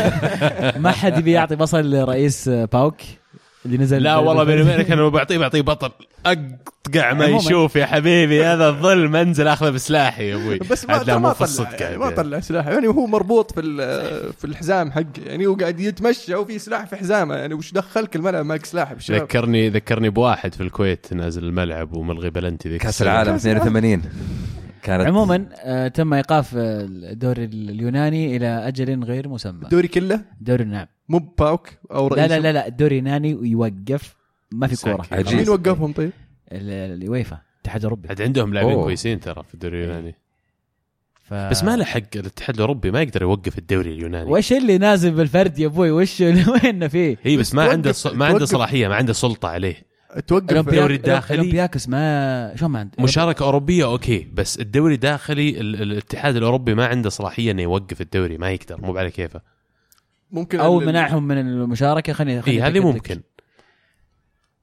ما 0.84 0.90
حد 0.90 1.18
يبي 1.18 1.32
يعطي 1.32 1.56
بصل 1.56 1.90
لرئيس 1.90 2.48
باوك 2.48 2.96
اللي 3.66 3.78
نزل 3.78 4.02
لا 4.02 4.16
والله 4.16 4.44
بيني 4.44 4.62
وبينك 4.62 4.90
أنا 4.90 5.00
لو 5.00 5.10
بعطيه 5.10 5.38
بعطيه 5.38 5.60
بطل. 5.60 5.90
أقطع 6.26 7.12
ما. 7.12 7.24
يشوف 7.26 7.76
يا 7.76 7.86
حبيبي 7.86 8.44
هذا 8.44 8.68
الظلم 8.68 9.16
أنزل 9.16 9.48
أخذه 9.48 9.70
بسلاحي 9.70 10.28
يا 10.30 10.34
أبوي. 10.34 10.58
بس 10.58 10.84
ما 10.88 11.18
ما 11.18 11.32
طلع 11.32 11.70
يعني. 11.80 11.96
ما. 11.96 12.10
طلع 12.10 12.40
سلاح 12.40 12.66
يعني 12.66 12.88
وهو 12.88 13.06
مربوط 13.06 13.52
في 13.52 13.60
ال- 13.60 14.32
في 14.32 14.44
الحزام 14.44 14.92
حقه. 14.92 15.04
يعني 15.26 15.46
هو 15.46 15.54
قاعد 15.54 15.80
يتمشى 15.80 16.34
وفي 16.34 16.58
سلاح 16.58 16.86
في 16.86 16.96
حزامه. 16.96 17.34
يعني 17.34 17.54
وش 17.54 17.72
دخلك 17.72 18.16
الملعب؟ 18.16 18.44
معك 18.44 18.64
سلاح 18.66 18.92
بالشباب 18.92 19.22
ذكرني 19.22 19.68
ذكرني 19.68 20.10
بواحد 20.10 20.54
في 20.54 20.62
الكويت 20.62 21.06
نازل 21.12 21.44
الملعب 21.44 21.92
وملغي 21.92 22.30
بلنتي 22.30 22.68
ذيك 22.68 22.82
كأس. 22.82 23.02
العالم 23.02 23.34
82 23.34 24.02
كانت 24.82 25.06
عموما 25.06 25.48
آه 25.62 25.88
تم 25.88 26.14
إيقاف 26.14 26.54
آه، 26.56 26.60
الدوري 26.90 27.44
اليوناني 27.44 28.36
إلى 28.36 28.46
أجل 28.46 29.04
غير 29.04 29.28
مسمى. 29.28 29.62
الدوري 29.64 29.88
كله؟ 29.88 30.24
دوري 30.40 30.64
نعم. 30.64 30.86
مو 31.08 31.18
باوك 31.38 31.68
أو 31.92 32.08
لا 32.08 32.14
رئيسه 32.14 32.38
لا 32.38 32.40
لا 32.42 32.52
لا 32.52 32.66
الدوري 32.66 32.98
اليوناني 32.98 33.30
يوقف 33.48 34.16
ما 34.52 34.66
في 34.66 34.76
كورة. 34.84 35.06
مين 35.32 35.48
وقفهم 35.48 35.92
طيب؟ 35.92 36.10
ال- 36.52 36.92
اليويفا 36.96 37.38
الاتحاد 37.54 37.80
الأوروبي. 37.80 38.08
عاد 38.08 38.22
عندهم 38.22 38.54
لاعبين. 38.54 38.74
كويسين 38.74 39.20
ترى 39.20 39.42
في 39.48 39.54
الدوري 39.54 39.84
اليوناني. 39.84 40.14
ف... 41.24 41.34
بس 41.34 41.64
ما 41.64 41.76
له 41.76 41.84
حق 41.84 42.00
الاتحاد 42.16 42.54
الأوروبي 42.54 42.90
ما 42.90 43.02
يقدر 43.02 43.22
يوقف 43.22 43.58
الدوري 43.58 43.92
اليوناني. 43.92 44.30
وش 44.30 44.52
اللي 44.52 44.78
نازل 44.78 45.10
بالفرد 45.10 45.58
يا 45.58 45.66
أبوي؟ 45.66 45.90
وش 45.90 46.20
وين 46.64 46.88
فيه؟ 46.88 47.16
هي 47.22 47.36
بس 47.36 47.54
ما 47.54 47.62
عنده 47.64 47.92
ص... 47.92 48.06
ما 48.06 48.26
عنده. 48.26 48.44
صلاحية 48.44 48.88
ما 48.88 48.94
عنده 48.94 49.12
سلطة 49.12 49.48
عليه. 49.48 49.89
توقف 50.26 50.58
الدوري 50.58 50.94
الداخلي. 50.94 51.38
اولمبياكوس 51.38 51.88
ما 51.88 52.52
شلون 52.56 52.70
ما 52.70 52.78
عنده 52.78 52.92
مشاركة 52.98 53.42
أوروبية 53.44 53.84
أوكي 53.84 54.28
بس 54.34 54.60
الدوري 54.60 54.94
الداخلي 54.94 55.60
ال... 55.60 55.82
الاتحاد 55.82 56.36
الأوروبي 56.36 56.74
ما 56.74 56.86
عنده 56.86 57.10
صلاحية 57.10 57.50
إنه 57.50 57.62
يوقف 57.62 58.00
الدوري 58.00 58.38
ما 58.38 58.50
يقدر 58.50 58.80
مو 58.80 58.98
على 58.98 59.10
كيفه 59.10 59.40
ممكن 60.30 60.60
أو 60.60 60.80
ال- 60.80 60.86
منعهم 60.86 61.22
من 61.28 61.38
المشاركة 61.38 62.12
خليني 62.12 62.36
اي 62.38 62.42
خليني 62.42 62.62
هذه. 62.62 62.80
ممكن 62.80 63.20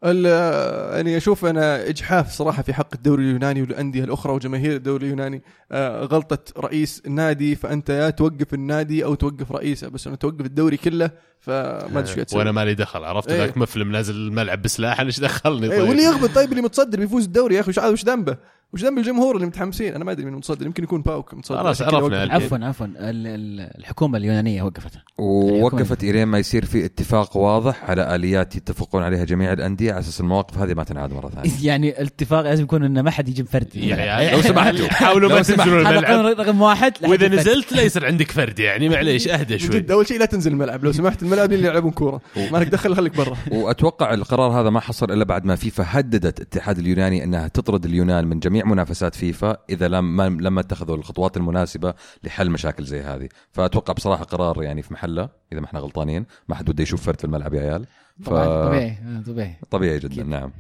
يعني 0.04 1.18
أشوف 1.18 1.46
أنا 1.46 1.90
إجحاف 1.90 2.32
صراحة 2.32 2.64
في 2.64 2.74
حق 2.74 2.90
الدوري 2.96 3.24
اليوناني 3.24 3.62
والأندية 3.62 4.04
الأخرى 4.04 4.34
وجماهير 4.34 4.76
الدوري 4.76 5.06
اليوناني 5.06 5.44
آه، 5.72 6.04
غلطة 6.04 6.38
رئيس 6.58 7.02
النادي 7.06 7.56
فأنت 7.56 7.90
يا 7.90 8.10
توقف 8.10 8.54
النادي 8.54 9.06
أو 9.06 9.16
توقف 9.16 9.52
رئيسه 9.52 9.88
بس 9.88 10.08
انه 10.08 10.16
توقف 10.16 10.46
الدوري 10.46 10.78
كله 10.78 11.12
فما 11.40 12.00
أدري 12.00 12.22
إيش. 12.22 12.34
وأنا 12.34 12.52
مالي 12.52 12.74
دخل 12.74 13.04
عرفت 13.04 13.32
إيه. 13.32 13.38
ذاك 13.38 13.58
مفلم 13.58 13.92
نازل 13.92 14.16
الملعب 14.16 14.62
بسلاح 14.62 15.00
أنا 15.00 15.08
إيش 15.08 15.20
دخلني 15.20 15.72
إيه 15.72 15.80
طيب 15.80 15.90
واللي 15.90 16.04
يغبط 16.04 16.30
طيب 16.30 16.52
اللي 16.52 16.62
متصدر 16.62 17.00
بيفوز 17.00 17.24
الدوري 17.24 17.56
يا 17.56 17.62
أخي 17.62 17.92
وش 17.92 18.06
ذنبه؟ 18.06 18.38
وش 18.74 18.84
ذنب 18.84 18.98
الجمهور 18.98 19.36
اللي 19.36 19.48
متحمسين؟ 19.48 19.94
أنا 19.96 20.04
ما 20.04 20.12
أدري 20.12 20.26
مين 20.26 20.34
متصدر 20.34 20.66
يمكن 20.66 20.84
يكون 20.84 21.02
باوك 21.02 21.34
متصدر. 21.34 21.58
خلاص 21.60 21.82
عرفنا. 21.82 22.34
عفوا 22.34 22.58
عفوا. 22.62 22.86
ال- 22.86 22.96
ال- 23.28 23.78
الحكومة 23.80 24.18
اليونانية 24.18 24.64
وقفتها 24.64 25.04
ووقفت 25.18 26.04
الين 26.04 26.28
ما 26.28 26.40
يصير 26.40 26.66
في 26.66 26.86
اتفاق 26.86 27.38
واضح 27.38 27.84
على 27.90 28.16
آليات 28.16 28.56
يتفقون 28.56 29.04
عليها 29.04 29.26
جميع 29.26 29.54
الأندية 29.54 29.92
على 29.92 30.00
أساس 30.00 30.22
المواقف 30.22 30.58
هذه 30.58 30.74
ما 30.74 30.84
تنعاد 30.84 31.14
مرة 31.14 31.30
ثانية. 31.30 31.50
يعني 31.70 32.02
الاتفاق 32.02 32.42
لازم 32.42 32.64
يكون 32.64 32.84
إنه 32.84 33.02
ما 33.02 33.12
حد 33.12 33.30
يجيب 33.30 33.48
فرد. 33.48 33.76
يعني 33.76 34.32
لو 34.32 34.42
سمحتوا. 34.42 34.88
حاولوا 35.04 35.30
ما. 35.30 35.42
تنزلون 35.42 35.88
الملعب. 35.88 36.40
رقم 36.40 36.62
واحد 36.62 36.94
وإذا. 37.04 37.28
نزلت 37.28 37.74
لا 37.74 37.82
يصير 37.82 38.06
عندك 38.06 38.32
فرد 38.32 38.60
يعني 38.60 38.90
معليش 38.90 39.28
أهدى 39.38 39.60
شوي. 39.60 39.86
أول 39.92 40.08
شيء 40.08 40.20
لا 40.20 40.26
تنزل 40.26 40.52
الملعب. 40.52 40.84
لو 40.84 40.92
سمحت 40.92 41.24
الملعب 41.24 41.54
اللي 41.54 41.68
يلعبون 41.68 41.92
كورة. 41.92 42.22
ما 42.52 42.58
لك 42.58 42.68
دخل 42.68 42.96
خليك 42.96 43.18
برا. 43.18 43.38
وأتوقع 43.52 44.14
القرار 44.14 44.62
هذا 44.62 44.70
ما 44.70 44.80
حصل 44.80 45.12
إلا 45.12 45.24
بعد 45.26 45.46
ما 45.46 45.56
فيفا 45.56 45.84
هددت 45.88 46.38
الاتحاد 46.40 46.78
اليوناني 46.80 47.24
أنها 47.24 47.48
تطرد 47.48 47.86
اليونان 47.86 48.28
من 48.28 48.40
جميع 48.40 48.57
منافسات 48.64 49.16
فيفا 49.16 49.58
إذا 49.70 49.88
لم 49.88 50.16
ما 50.16 50.24
لما 50.30 50.62
اتخذوا 50.62 50.96
الخطوات 50.96 51.38
المناسبة 51.38 51.94
لحل 52.24 52.50
مشاكل 52.50 52.84
زي 52.84 53.02
هذه. 53.02 53.30
فأتوقع 53.52 53.94
بصراحة 53.94 54.24
قرار 54.24 54.64
يعني 54.64 54.82
في 54.82 54.94
محله 54.94 55.30
إذا 55.52 55.60
ما 55.60 55.66
إحنا 55.66 55.80
غلطانين 55.80 56.26
ما 56.48 56.56
حد 56.56 56.72
بده 56.72 56.84
يشوف 56.84 57.02
فرد 57.06 57.18
في 57.20 57.26
الملعب 57.26 57.54
يا 57.54 57.62
عيال. 57.62 57.86
ف... 58.24 58.30
طبيعي 58.30 58.98
آه، 59.08 59.22
طبيعي. 59.28 59.56
طبيعي 59.72 60.00
جدا 60.00 60.24
نعم. 60.24 60.52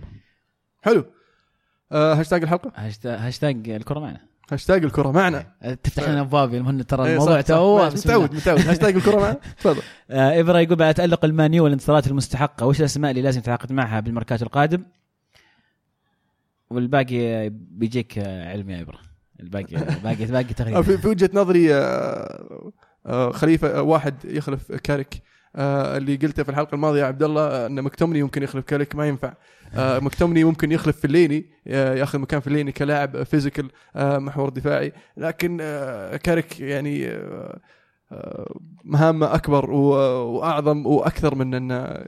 حلو. 0.81 1.05
آه 1.91 2.13
هاشتاج 2.13 2.43
الحلقة؟ 2.43 2.71
هاشتا- 2.75 3.05
هاشتاج 3.27 3.69
الكرة 3.69 3.99
معنا. 3.99 4.19
هاشتاج 4.51 4.83
الكرة 4.83 5.11
معنا. 5.11 5.45
تفتح 5.83 6.09
لنا 6.09 6.21
أبواب 6.21 6.53
المهم 6.53 6.81
ترى 6.81 7.05
إيه، 7.05 7.13
الموضوع. 7.13 7.41
تو 7.41 7.87
متعود 7.87 8.33
متعود. 8.35 8.59
هاشتاج 8.67 8.95
الكرة 8.95 9.15
معنا. 9.19 9.37
تفضل. 9.59 9.81
آه 10.09 10.39
ابرا 10.39 10.59
يقول 10.59 10.75
بعد 10.75 10.93
تالق 10.93 11.25
المان 11.25 11.48
يو 11.48 11.63
والانتصارات 11.63 12.07
المستحقة 12.07 12.65
وش 12.65 12.79
الأسماء 12.79 13.11
اللي 13.11 13.21
لازم 13.21 13.41
تتعاقد 13.41 13.71
معها 13.71 13.99
بالميركاتو 13.99 14.45
القادم؟ 14.45 14.83
والباقي 16.69 17.49
بيجيك 17.49 18.17
علم 18.27 18.69
يا 18.69 18.81
ابرا 18.81 18.99
الباقي 19.39 19.75
باقي 20.03 20.25
باقي 20.25 20.43
تقريبا 20.43 20.81
في, 20.81 21.07
وجهة 21.07 21.29
نظري 21.33 21.73
آه، 21.75 22.71
آه، 23.05 23.31
خليفة 23.31 23.77
آه، 23.77 23.81
واحد 23.81 24.15
يخلف 24.25 24.71
كاريك 24.71 25.21
اللي 25.55 26.15
قلته 26.15 26.43
في 26.43 26.49
الحلقة 26.49 26.75
الماضية 26.75 27.01
يا 27.01 27.05
عبد 27.05 27.23
الله 27.23 27.65
أن 27.65 27.81
مكتومني 27.81 28.23
ممكن 28.23 28.43
يخلف 28.43 28.65
كاريك 28.65 28.95
ما 28.95 29.07
ينفع. 29.07 29.33
مكتومني 29.75 30.43
ممكن 30.43 30.71
يخلف 30.71 30.99
فيلايني 31.01 31.45
ياخذ 31.65 32.19
مكان 32.19 32.39
فيلايني 32.39 32.71
كلاعب 32.71 33.23
physical 33.23 33.69
محور 33.95 34.49
دفاعي. 34.49 34.93
لكن 35.17 35.57
كاريك 36.23 36.59
يعني 36.59 37.19
مهامه 38.83 39.35
أكبر 39.35 39.71
وأعظم 39.71 40.85
وأكثر 40.85 41.35
من 41.35 41.53
انه 41.53 42.05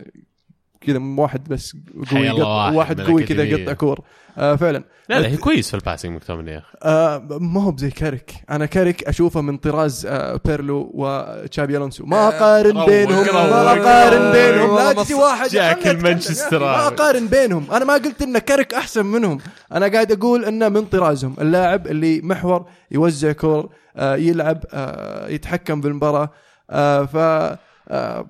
كذا 0.81 0.99
واحد 1.17 1.47
بس 1.49 1.75
حي 2.05 2.15
قوي 2.17 2.29
الله 2.31 2.67
يقط- 2.67 2.75
واحد 2.77 3.01
قوي 3.01 3.23
كذا. 3.23 3.43
يقطع 3.43 3.73
كور 3.73 3.99
آه 4.37 4.55
فعلا. 4.55 4.83
لا 5.09 5.19
لا 5.19 5.27
هي 5.27 5.37
كويس 5.37 5.67
في 5.69 5.73
ال 5.73 5.78
passing 5.79 6.15
مكتومني 6.15 6.51
يا 6.51 6.57
أخي. 6.57 6.77
آه 6.83 7.27
ما 7.41 7.63
هو 7.63 7.71
بزي 7.71 7.89
كاريك. 7.91 8.31
أنا 8.49 8.65
كاريك 8.65 9.03
أشوفه 9.03 9.41
من 9.41 9.57
طراز 9.57 10.05
آه 10.05 10.39
بيرلو 10.45 10.91
وتشابي 10.93 11.77
ألونسو. 11.77 12.05
ما 12.05 12.27
أقارن 12.27 12.77
روق، 12.77 12.85
بينهم 12.89 13.25
ما. 13.33 13.71
أقارن 13.71 14.31
بينهم. 14.31 14.75
لا 14.75 14.93
تجي 15.03 15.13
واحد 15.13 15.49
جاك 15.49 15.87
المانشستر 15.87 16.59
ما. 16.59 16.87
أقارن 16.87 17.27
بينهم. 17.27 17.71
أنا 17.71 17.85
ما 17.85 17.93
قلت 17.93 18.21
إن 18.21 18.37
كاريك 18.37 18.73
أحسن 18.73 19.05
منهم. 19.05 19.37
أنا 19.71 19.87
قاعد 19.87 20.11
أقول 20.11 20.45
إنه 20.45 20.69
من 20.69 20.85
طرازهم. 20.85 21.35
اللاعب 21.41 21.87
اللي 21.87 22.21
محور 22.21 22.65
يوزع 22.91 23.31
كور 23.31 23.69
آه 23.95 24.15
يلعب 24.15 24.63
آه 24.73 25.27
يتحكم 25.27 25.81
بالمباراه 25.81 26.29
آه 26.69 27.05
ف 27.05 27.15
آه 27.91 28.27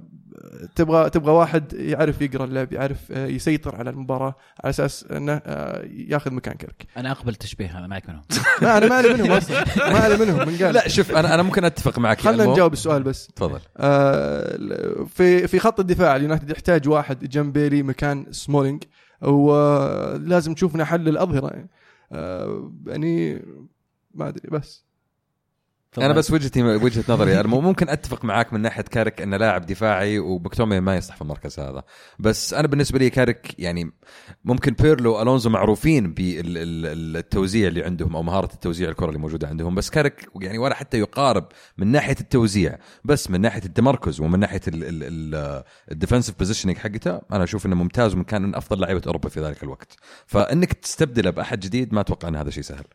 تبغى 0.75 1.09
تبغى 1.09 1.31
واحد 1.31 1.73
يعرف 1.73 2.21
يقرأ 2.21 2.45
اللعب 2.45 2.73
يعرف 2.73 3.11
آه 3.11 3.27
يسيطر 3.27 3.75
على 3.75 3.89
المباراة 3.89 4.35
على 4.63 4.69
أساس 4.69 5.05
إنه 5.11 5.41
آه 5.45 5.85
ياخذ 5.85 6.33
مكان 6.33 6.53
كاريك 6.53 6.87
أنا 6.97 7.11
أقبل 7.11 7.29
التشبيه 7.29 7.79
هذا 7.79 7.87
معك 7.87 8.09
منهم. 8.09 8.21
ما 8.61 8.77
أنا 8.77 8.89
مالي 8.89 9.13
منهم 9.13 9.31
أصلا. 9.31 9.65
مالي 9.77 10.25
منهم 10.25 10.47
من 10.47 10.57
قال. 10.57 10.73
لا 10.73 10.87
شوف 10.87 11.11
أنا 11.11 11.33
أنا 11.33 11.43
ممكن 11.43 11.65
أتفق 11.65 11.99
معك 11.99 12.21
خلينا 12.21 12.45
نجاوب 12.45 12.73
السؤال 12.73 13.03
بس. 13.03 13.27
تفضل. 13.27 13.59
آه، 13.77 14.57
في 15.03 15.47
في 15.47 15.59
خط 15.59 15.79
الدفاع 15.79 16.15
اليونايتد 16.15 16.49
يحتاج 16.49 16.89
واحد 16.89 17.29
جنب 17.29 17.53
بيلي 17.53 17.83
مكان 17.83 18.25
سمولينج 18.31 18.83
ولازم 19.21 20.51
نشوف 20.51 20.75
لنا 20.75 20.85
حل 20.85 21.07
الأظهرة. 21.09 21.47
يعني 21.47 21.69
آه، 22.11 22.71
يعني 22.87 23.45
ما 24.13 24.27
أدري 24.27 24.49
بس. 24.51 24.88
أنا 25.97 26.13
بس 26.13 26.31
وجهتي 26.31 26.63
وجهة 26.63 27.03
نظري 27.09 27.39
أنا 27.39 27.47
ممكن 27.47 27.89
أتفق 27.89 28.25
معاك 28.25 28.53
من 28.53 28.61
ناحية 28.61 28.83
كاريك 28.83 29.21
إنه 29.21 29.37
لاعب 29.37 29.65
دفاعي 29.65 30.19
ومكتومني 30.19 30.79
ما 30.79 30.97
يصلح 30.97 31.15
في 31.15 31.21
المركز 31.21 31.59
هذا. 31.59 31.83
بس 32.19 32.53
أنا 32.53 32.67
بالنسبة 32.67 32.99
لي 32.99 33.09
كاريك 33.09 33.59
يعني 33.59 33.91
ممكن 34.43 34.73
بيرلو 34.73 35.21
ألونسو 35.21 35.49
معروفين 35.49 36.13
بالتوزيع 36.13 37.67
اللي 37.67 37.83
عندهم 37.83 38.15
أو 38.15 38.23
مهارة 38.23 38.53
التوزيع 38.53 38.89
الكرة 38.89 39.07
اللي 39.07 39.19
موجودة 39.19 39.47
عندهم. 39.47 39.75
بس 39.75 39.89
كاريك 39.89 40.29
يعني 40.41 40.57
ولا 40.57 40.75
حتى 40.75 40.99
يقارب 40.99 41.47
من 41.77 41.87
ناحية 41.87 42.17
التوزيع 42.21 42.77
بس 43.03 43.29
من 43.29 43.41
ناحية 43.41 43.65
التمركز 43.65 44.21
ومن 44.21 44.39
ناحية 44.39 44.61
ال 45.91 45.96
defensive 45.96 46.35
positioning 46.39 46.77
حقته 46.77 47.21
أنا 47.31 47.43
أشوف 47.43 47.65
إنه 47.65 47.75
ممتاز 47.75 48.15
وكان 48.15 48.41
من 48.41 48.55
أفضل 48.55 48.79
لعيبه 48.79 49.01
أوروبا 49.07 49.29
في 49.29 49.41
ذلك 49.41 49.63
الوقت. 49.63 49.95
فإنك 50.25 50.73
تستبدله 50.73 51.29
بأحد 51.29 51.59
جديد 51.59 51.93
ما 51.93 52.01
أتوقع 52.01 52.27
إن 52.27 52.35
هذا 52.35 52.49
شيء 52.49 52.63
سهل. 52.63 52.85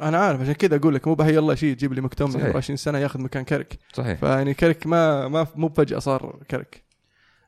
أنا 0.00 0.18
عارف 0.18 0.40
عشان 0.40 0.52
كذا 0.52 0.76
أقول 0.76 0.94
لك 0.94 1.08
مو 1.08 1.14
بهي 1.14 1.34
يلا 1.34 1.54
شيء 1.54 1.74
تجيب 1.74 1.92
لي 1.92 2.00
مكتوم 2.00 2.30
صحيح. 2.30 2.44
24 2.44 2.76
سنة 2.76 2.98
ياخذ 2.98 3.20
مكان 3.20 3.44
كرك 3.44 3.78
صحيح. 3.92 4.18
فيعني 4.18 4.54
كرك 4.54 4.86
ما 4.86 5.28
ما 5.28 5.46
مو 5.56 5.68
فجاه 5.68 5.98
صار 5.98 6.42
كرك 6.50 6.82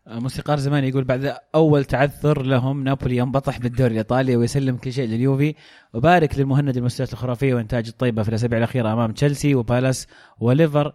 موسيقار 0.07 0.59
زمان 0.59 0.85
يقول 0.85 1.05
بعد 1.05 1.37
أول 1.55 1.85
تعثر 1.85 2.43
لهم 2.43 2.85
نابولي 2.85 3.16
ينبطح 3.16 3.59
بالدوري 3.59 3.91
الإيطالي 3.93 4.37
ويسلم 4.37 4.77
كل 4.77 4.93
شيء 4.93 5.09
لليوفي. 5.09 5.55
وبارك 5.95 6.39
للمهند 6.39 6.77
المستويات 6.77 7.12
الخرافية 7.12 7.55
وإنتاج 7.55 7.89
الطيبة 7.89 8.23
في 8.23 8.29
الأسابيع 8.29 8.59
الأخيرة 8.59 8.93
أمام 8.93 9.12
تشيلسي 9.12 9.55
وبالاس 9.55 10.07
وليفر. 10.41 10.93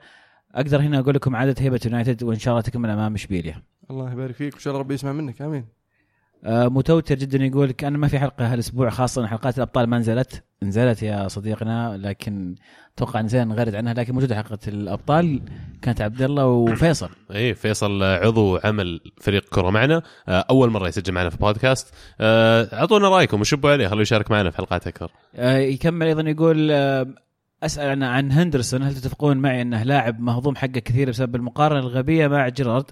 أقدر 0.56 0.82
هنا 0.82 1.00
أقول 1.00 1.16
لكم 1.16 1.36
عاده 1.36 1.56
هيبة 1.60 1.80
يونايتد 1.86 2.24
وإن 2.24 2.40
شاء 2.40 2.52
الله 2.52 2.62
تكمل 2.62 2.90
أمام 2.90 3.14
إشبيليا. 3.14 3.64
الله 3.92 4.12
يبارك 4.12 4.36
فيك 4.36 4.54
وإن 4.54 4.62
شاء 4.62 4.72
الله 4.72 4.80
ربي 4.82 4.94
يسمع 4.94 5.12
منك. 5.12 5.42
آمين. 5.42 5.62
آه، 5.62 5.78
متوتر 6.44 7.16
جدا 7.16 7.45
يقول 7.45 7.72
كان 7.72 7.98
ما 7.98 8.07
في 8.07 8.20
حلقة 8.20 8.53
هالأسبوع 8.53 8.90
خاصة 8.90 9.28
حلقات 9.28 9.57
الأبطال 9.57 9.88
ما 9.88 9.99
نزلت. 9.99 10.44
نزلت 10.64 11.03
يا 11.03 11.28
صديقنا 11.28 11.98
لكن 11.98 12.56
أتوقع 12.95 13.22
نزلنا 13.22 13.45
نغرد 13.45 13.76
عنها 13.76 13.94
لكن 13.94 14.14
موجودة 14.14 14.36
حلقة 14.36 14.60
الأبطال 14.68 15.41
كانت 15.82 16.02
عبد 16.02 16.22
الله 16.22 16.45
وفيصل. 16.45 17.10
إيه 17.32 17.53
فيصل 17.53 18.03
عضو 18.03 18.60
عمل 18.64 18.99
فريق 19.22 19.49
كرة 19.49 19.70
معنا. 19.70 20.02
آه، 20.28 20.45
أول 20.49 20.70
مرة 20.70 20.88
يسجل 20.88 21.14
معنا 21.14 21.30
في 21.30 21.38
بودكاست 21.38 21.94
آه، 22.22 22.70
أعطونا 22.74 23.10
رأيكم 23.10 23.41
وشبوا 23.41 23.72
عليه 23.72 23.88
خلوه 23.88 24.02
يشارك 24.02 24.32
معنا 24.32 24.49
في 24.49 24.57
حلقات 24.57 24.88
أكثر. 24.88 25.11
آه، 25.36 25.57
يكمل 25.57 26.07
أيضا 26.07 26.30
يقول 26.30 26.72
آه، 26.72 27.07
أسأل 27.64 27.90
عن 27.90 28.03
عن 28.03 28.32
هندرسون 28.32 28.84
هل 28.84 28.95
تتفقون 28.95 29.38
معي 29.38 29.61
أنه 29.61 29.84
لاعب 29.84 30.20
مهضوم 30.20 30.56
حقه 30.56 30.80
كثير 30.80 31.10
بسبب 31.10 31.36
المقارنة 31.36 31.80
الغبية 31.80 32.28
مع 32.28 32.49
جيرارد؟ 32.49 32.91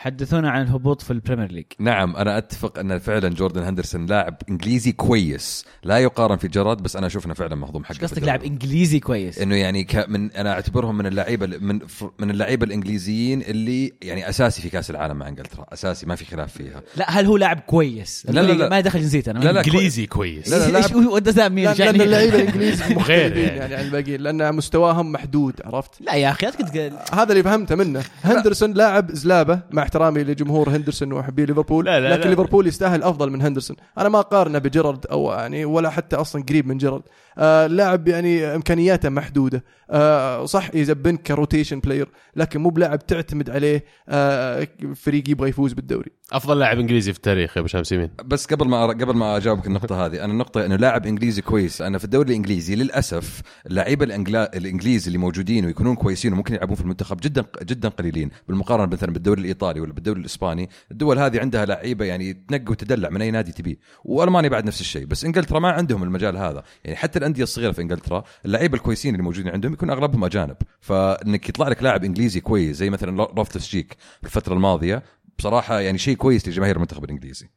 حدثونا 0.00 0.50
عن 0.50 0.62
الهبوط 0.62 1.02
في 1.02 1.10
البريمير 1.10 1.52
ليج. 1.52 1.64
نعم 1.78 2.16
أنا 2.16 2.38
أتفق 2.38 2.78
أن 2.78 2.98
فعلا 2.98 3.28
جوردن 3.28 3.62
هندرسون 3.62 4.06
لاعب 4.06 4.36
إنجليزي 4.48 4.92
كويس. 4.92 5.64
لا 5.82 5.98
يقارن 5.98 6.36
في 6.36 6.48
جيرارد 6.48 6.82
بس 6.82 6.96
أنا 6.96 7.06
أشوف 7.06 7.26
انه 7.26 7.34
فعلا 7.34 7.54
مهضوم 7.54 7.84
حقه 7.84 7.98
قصدك. 7.98 8.22
لاعب 8.22 8.42
إنجليزي 8.42 9.00
كويس؟ 9.00 9.38
إنه 9.38 9.56
يعني 9.56 9.84
ك 9.84 10.08
من 10.08 10.32
أنا 10.32 10.52
أعتبرهم 10.52 10.98
من 10.98 11.06
اللعيبة 11.06 11.46
من 11.46 11.78
من 12.18 12.30
اللعيبة 12.30 12.66
الإنجليزيين 12.66 13.42
اللي 13.42 13.92
يعني 14.02 14.28
أساسي 14.28 14.62
في 14.62 14.70
كأس 14.70 14.90
العالم 14.90 15.16
مع 15.16 15.28
إنجلترا. 15.28 15.66
أساسي 15.72 16.06
ما 16.06 16.14
في 16.14 16.24
خلاف 16.24 16.52
فيها. 16.52 16.82
لا 16.96 17.10
هل 17.10 17.26
هو 17.26 17.36
لاعب 17.36 17.60
كويس؟ 17.60 18.26
لا، 18.28 18.40
لا، 18.40 18.52
لا. 18.52 18.68
ما 18.68 18.80
دخل 18.80 19.00
جنسيته 19.00 19.30
أنا 19.30 19.38
لا، 19.38 19.52
لا، 19.52 19.60
إنجليزي 19.60 20.06
كويس. 20.06 20.48
لا، 20.48 20.68
لا، 20.70 20.78
إيش 20.78 20.86
إيش 20.86 21.78
لأن 21.78 21.78
يعني؟ 21.78 22.04
اللعيبة 22.04 22.36
الانجليز 22.36 22.82
غير 22.82 22.96
مختلفين 22.96 23.42
يعني. 23.42 23.58
يعني 23.58 23.74
عن 23.74 23.84
الباقيين 23.84 24.20
لأن 24.20 24.54
مستواهم 24.54 25.12
محدود 25.12 25.54
عرفت؟ 25.64 25.90
لا 26.00 26.14
يا 26.14 26.30
أخي 26.30 26.46
لا 26.46 27.04
هذا 27.14 27.32
اللي 27.32 27.42
فهمته 27.42 27.74
منه. 27.74 28.02
هندرسون 28.24 28.72
لاعب 28.72 29.10
زلابة 29.10 29.60
مع 29.70 29.87
احترامي 29.88 30.24
لجمهور 30.24 30.68
هندرسون 30.70 31.12
ومحبي 31.12 31.46
ليفربول 31.46 31.84
لا، 31.84 32.00
لا، 32.00 32.14
لكن. 32.14 32.30
ليفربول 32.30 32.66
يستاهل 32.66 33.02
أفضل 33.02 33.30
من 33.30 33.42
هندرسون 33.42 33.76
أنا 33.98 34.08
ما 34.08 34.20
أقارنه 34.20 34.58
بجيرارد 34.58 35.06
أو 35.06 35.32
يعني 35.32 35.64
ولا 35.64 35.90
حتى 35.90 36.16
أصلا 36.16 36.42
قريب 36.48 36.66
من 36.66 36.78
جيرارد 36.78 37.02
آه 37.38 37.66
لاعب 37.66 38.08
يعني 38.08 38.44
إمكانياته 38.44 39.08
محدودة. 39.08 39.64
آه 39.90 40.44
صح 40.44 40.74
يزبن 40.74 41.16
ك 41.16 41.23
rotation 41.23 41.80
player 41.80 42.08
لكن 42.36 42.60
مو 42.60 42.70
بلاعب 42.70 43.06
تعتمد 43.06 43.50
عليه 43.50 43.84
آه 44.08 44.68
فريق 44.94 45.30
يبغى 45.30 45.48
يفوز 45.48 45.72
بالدوري. 45.72 46.10
أفضل 46.32 46.58
لاعب 46.58 46.78
إنجليزي 46.78 47.12
في 47.12 47.18
التاريخ 47.18 47.56
يا 47.56 47.60
أبو 47.60 47.68
شمس 47.68 47.92
يمين. 47.92 48.10
بس 48.24 48.46
قبل 48.46 48.68
ما 48.68 48.86
قبل 48.86 49.14
ما 49.14 49.36
أجاوبك 49.36 49.66
النقطة 49.66 49.96
هذه 50.06 50.24
أنا 50.24 50.32
النقطه 50.32 50.66
إنه 50.66 50.76
لاعب 50.76 51.06
إنجليزي 51.06 51.42
كويس. 51.42 51.82
أنا 51.82 51.98
في 51.98 52.04
الدوري 52.04 52.28
الإنجليزي 52.28 52.74
للأسف 52.74 53.42
اللعيبة 53.66 54.04
الأنجلا... 54.04 54.56
الانجليز 54.56 55.06
اللي 55.06 55.18
موجودين 55.18 55.64
ويكونون 55.64 55.96
كويسين 55.96 56.32
وممكن 56.32 56.54
يلعبون 56.54 56.76
في 56.76 56.82
المنتخب 56.82 57.16
جدا 57.20 57.44
جدا 57.62 57.88
قليلين. 57.88 58.30
بالمقارنة 58.48 58.86
مثلا 58.86 59.12
بالدوري 59.12 59.40
الإيطالي 59.40 59.80
ولا 59.80 59.92
بالدوري 59.92 60.20
الإسباني 60.20 60.70
الدول 60.90 61.18
هذه 61.18 61.40
عندها 61.40 61.64
لعيبة 61.64 62.04
يعني 62.04 62.32
تنقي 62.32 62.70
وتدلع 62.72 63.08
من 63.08 63.22
أي 63.22 63.30
نادي 63.30 63.52
تبيه 63.52 63.76
وألمانيا 64.04 64.48
بعد 64.48 64.64
نفس 64.64 64.80
الشيء. 64.80 65.06
بس 65.06 65.24
إنجلترا 65.24 65.58
ما 65.58 65.70
عندهم 65.70 66.02
المجال 66.02 66.36
هذا. 66.36 66.62
يعني 66.84 66.96
حتى 66.96 67.18
الأندية 67.28 67.42
الصغيرة 67.42 67.72
في 67.72 67.82
إنجلترا 67.82 68.24
اللعيبة 68.44 68.76
الكويسين 68.76 69.14
اللي 69.14 69.22
موجودين 69.24 69.52
عندهم 69.52 69.72
يكون 69.72 69.90
أغلبهم 69.90 70.24
أجانب. 70.24 70.56
فإنك 70.80 71.48
يطلع 71.48 71.68
لك 71.68 71.82
لاعب 71.82 72.04
إنجليزي 72.04 72.40
كويس 72.40 72.76
زي 72.76 72.90
مثلا 72.90 73.24
لوفتس 73.24 73.66
تشيك 73.66 73.96
في 74.20 74.26
الفترة 74.26 74.54
الماضية 74.54 75.02
بصراحة 75.38 75.80
يعني 75.80 75.98
شيء 75.98 76.16
كويس 76.16 76.48
لجماهير 76.48 76.76
المنتخب 76.76 77.04
الإنجليزي. 77.04 77.48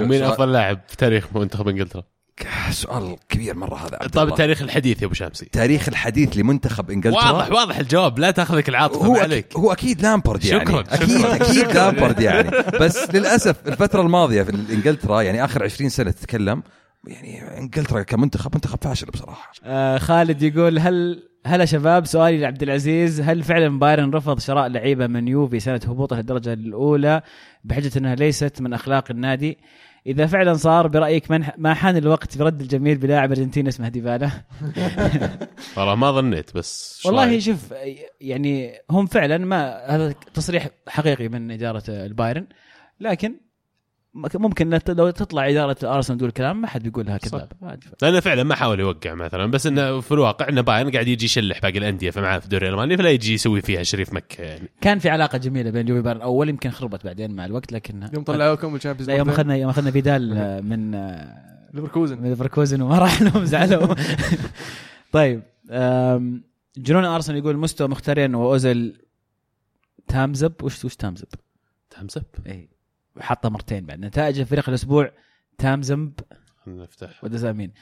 ومين 0.00 0.18
سؤال- 0.18 0.30
افضل 0.32 0.52
لاعب 0.52 0.80
في 0.88 0.96
تاريخ 0.96 1.36
منتخب 1.36 1.68
إنجلترا؟ 1.68 2.02
سؤال 2.70 3.16
كبير 3.28 3.54
مرة 3.56 3.76
هذا 3.76 3.96
طيب 3.96 4.16
الله. 4.16 4.28
التاريخ 4.32 4.62
الحديث 4.62 5.02
يا 5.02 5.06
أبو 5.06 5.14
شمسي. 5.14 5.44
التاريخ 5.46 5.88
الحديث 5.88 6.36
لمنتخب 6.36 6.90
إنجلترا؟ 6.90 7.30
واضح 7.32 7.50
واضح 7.52 7.78
الجواب. 7.78 8.18
لا 8.18 8.30
تأخذك 8.30 8.68
العاطفة 8.68 9.06
هو 9.06 9.16
عليك. 9.16 9.56
هو 9.56 9.72
أكيد 9.72 10.02
لامبرد 10.02 10.44
يعني. 10.44 10.60
شكراً، 10.66 10.80
أكيد 10.80 11.18
شكراً. 11.18 11.34
أكيد 11.36 11.72
لامبرد 11.76 12.20
يعني. 12.20 12.50
بس 12.80 13.10
للأسف 13.14 13.68
الفترة 13.68 14.00
الماضية 14.02 14.42
في 14.42 14.50
إنجلترا 14.74 15.22
يعني 15.22 15.44
آخر 15.44 15.62
20 15.64 15.90
سنة 15.90 16.10
تتكلم 16.10 16.62
يعني 17.06 17.58
انجلترا 17.58 18.02
كمنتخب 18.02 18.54
منتخب 18.54 18.78
فاشل 18.82 19.06
بصراحة. 19.06 19.52
آه 19.64 19.98
خالد 19.98 20.42
يقول 20.42 20.78
هل 20.78 21.22
هلا 21.46 21.64
شباب 21.64 22.06
سؤالي 22.06 22.38
لعبد 22.38 22.62
العزيز 22.62 23.20
هل 23.20 23.42
فعلا 23.42 23.78
بايرن 23.78 24.10
رفض 24.10 24.38
شراء 24.38 24.68
لعيبة 24.68 25.06
من 25.06 25.28
يوفي 25.28 25.60
سنة 25.60 25.80
هبوطه 25.86 26.16
للدرجة 26.16 26.52
الأولى 26.52 27.22
بحجة 27.64 27.98
أنها 27.98 28.14
ليست 28.14 28.60
من 28.60 28.72
أخلاق 28.72 29.10
النادي؟ 29.10 29.58
إذا 30.06 30.26
فعلا 30.26 30.54
صار 30.54 30.88
برأيك 30.88 31.30
من 31.30 31.44
ما 31.58 31.74
حان 31.74 31.96
الوقت 31.96 32.38
برد 32.38 32.60
الجميل 32.60 32.98
بلاعب 32.98 33.30
ارجنتيني 33.30 33.68
اسمه 33.68 33.88
ديبالا؟ 33.88 34.30
والله 35.76 35.94
ما 35.94 36.12
ظنيت 36.12 36.56
بس 36.56 37.02
والله؟ 37.06 37.38
شوف 37.38 37.74
يعني 38.20 38.72
هم 38.90 39.06
فعلا 39.06 39.38
ما 39.38 39.86
هذا 39.86 40.14
تصريح 40.34 40.68
حقيقي 40.88 41.28
من 41.28 41.50
إدارة 41.50 41.82
البايرن 41.88 42.46
لكن 43.00 43.36
ممكن 44.14 44.80
لو 44.88 45.10
تطلع 45.10 45.48
إدارة 45.48 45.76
ارسنال 45.82 46.18
تقول 46.18 46.30
كلام 46.30 46.60
ما 46.60 46.66
حد 46.66 46.82
بيقولها 46.82 47.18
كذاب 47.18 47.52
عادي. 47.62 47.86
لأنه 48.02 48.20
فعلا 48.20 48.42
ما 48.42 48.54
حاول 48.54 48.80
يوقع 48.80 49.14
مثلا 49.14 49.46
بس 49.46 49.66
إنه 49.66 50.00
في 50.00 50.12
الواقع 50.12 50.48
إنه 50.48 50.60
بايرن 50.60 50.90
قاعد 50.90 51.08
يجي 51.08 51.24
يشلح 51.24 51.60
باقي 51.60 51.78
الأندية 51.78 52.10
فمعاه 52.10 52.38
في 52.38 52.44
الدوري 52.44 52.68
الألماني 52.68 52.96
فلا 52.96 53.10
يجي 53.10 53.34
يسوي 53.34 53.60
فيها 53.60 53.82
شريف 53.82 54.12
مكه 54.12 54.42
يعني 54.42 54.70
كان 54.80 54.98
في 54.98 55.08
علاقة 55.08 55.38
جميلة 55.38 55.70
بين 55.70 55.88
يوفي 55.88 56.02
بايرن 56.02 56.20
اول 56.20 56.48
يمكن 56.48 56.70
خربت 56.70 57.04
بعدين 57.04 57.30
مع 57.30 57.44
الوقت 57.44 57.72
لكن 57.72 58.08
يوم 58.14 58.24
طلعوكم 58.24 58.74
الشامبيونز 58.74 59.10
يوم. 59.10 59.28
اخذنا 59.28 59.56
يوم 59.56 59.70
أخذنا 59.70 59.90
فيدال 59.90 60.34
من 60.70 60.90
ليفركوزن. 61.74 62.18
من 62.22 62.28
ليفركوزن 62.28 62.82
وما 62.82 62.98
راح 62.98 63.22
لهم 63.22 63.44
زعلوا. 63.44 63.94
طيب 65.12 65.42
جنون 66.76 67.04
أرسنال 67.04 67.38
يقول 67.38 67.56
مستوى 67.56 67.88
مختارين 67.88 68.34
واوزل 68.34 68.96
تامزب. 70.08 70.52
وش 70.62 70.84
وش 70.84 70.96
تامزب؟ 70.96 71.28
تمسب 71.90 72.24
اي 72.46 72.73
حطها 73.20 73.48
مرتين 73.48 73.86
بعد. 73.86 74.00
نتائج 74.00 74.42
فريق 74.42 74.68
الأسبوع 74.68 75.12
تامزمب 75.58 76.20
نفتح. 76.66 77.24
ودزامين 77.24 77.72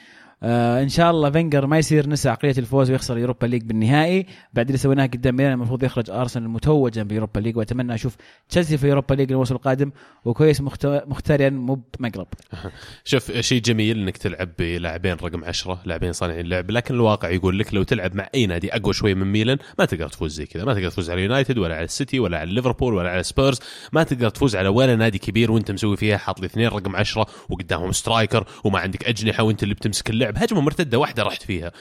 آه 0.45 0.83
إن 0.83 0.89
شاء 0.89 1.11
الله 1.11 1.31
فينجر 1.31 1.67
ما 1.67 1.79
يصير 1.79 2.09
نسى 2.09 2.29
عقلية 2.29 2.55
الفوز 2.59 2.91
ويخسر 2.91 3.19
يوروبا 3.19 3.47
ليج 3.47 3.63
بالنهائي. 3.63 4.27
بعد 4.53 4.67
اللي 4.67 4.79
سويناه 4.79 5.07
قدام 5.07 5.37
ميلان 5.37 5.53
المفروض 5.53 5.83
يخرج 5.85 6.11
أرسنال 6.11 6.49
متوجا 6.51 7.03
بيوروبا 7.03 7.41
ليج. 7.41 7.57
وأتمنى 7.57 7.95
أشوف 7.95 8.17
تشيلسي 8.49 8.79
في 8.79 8.89
يوروبا 8.89 9.15
ليج 9.15 9.33
الموسم 9.33 9.55
القادم. 9.55 9.93
وكويس 10.25 10.61
مخت- 10.61 10.87
مختاريا 11.07 11.51
مو 11.51 11.83
بمقلب. 11.99 12.27
شوف 13.05 13.33
شيء 13.41 13.63
جميل 13.63 13.99
إنك 13.99 14.17
تلعب 14.17 14.49
بلاعبين 14.59 15.13
رقم 15.23 15.45
10 15.45 15.79
لاعبين 15.85 16.13
صانعين 16.13 16.47
لعب 16.47 16.71
لكن 16.71 16.95
الواقع 16.95 17.29
يقول 17.31 17.59
لك 17.59 17.75
لو 17.75 17.83
تلعب 17.83 18.15
مع 18.15 18.29
أي 18.35 18.47
نادي 18.47 18.77
أقوى 18.77 18.93
شوي 18.93 19.15
من 19.15 19.33
ميلان 19.33 19.59
ما 19.79 19.85
تقدر 19.85 20.09
تفوز 20.09 20.33
زي 20.33 20.47
كذا. 20.47 20.65
ما 20.65 20.75
تقدر 20.75 20.91
تفوز 20.91 21.11
على 21.11 21.19
اليونايتد 21.19 21.59
ولا 21.59 21.75
على 21.75 21.85
السيتي 21.85 22.21
ولا 22.21 22.39
على 22.39 22.53
ليفربول 22.53 22.95
ولا 22.95 23.11
على 23.11 23.23
سبيرز. 23.23 23.61
ما 23.93 24.03
تقدر 24.03 24.29
تفوز 24.29 24.57
على 24.57 24.69
ولا 24.69 24.97
نادي 24.97 25.19
كبير 25.19 25.53
وأنت 25.53 25.71
مسوي 25.71 25.97
فيها 25.97 26.17
حاط 26.17 26.41
لي 26.41 26.47
اثنين 26.47 26.69
رقم 26.69 26.97
10 26.97 27.27
وقدامهم 27.49 27.93
striker 27.93 28.45
وما 28.65 28.79
عندك 28.79 29.05
أجنحة 29.09 29.43
وأنت 29.43 29.63
اللي 29.63 29.75
بتمسك 29.75 30.11
اللعب. 30.11 30.32
هجمة 30.37 30.61
مرتدة 30.61 30.99
واحدة 30.99 31.23
رحت 31.23 31.43
فيها 31.43 31.73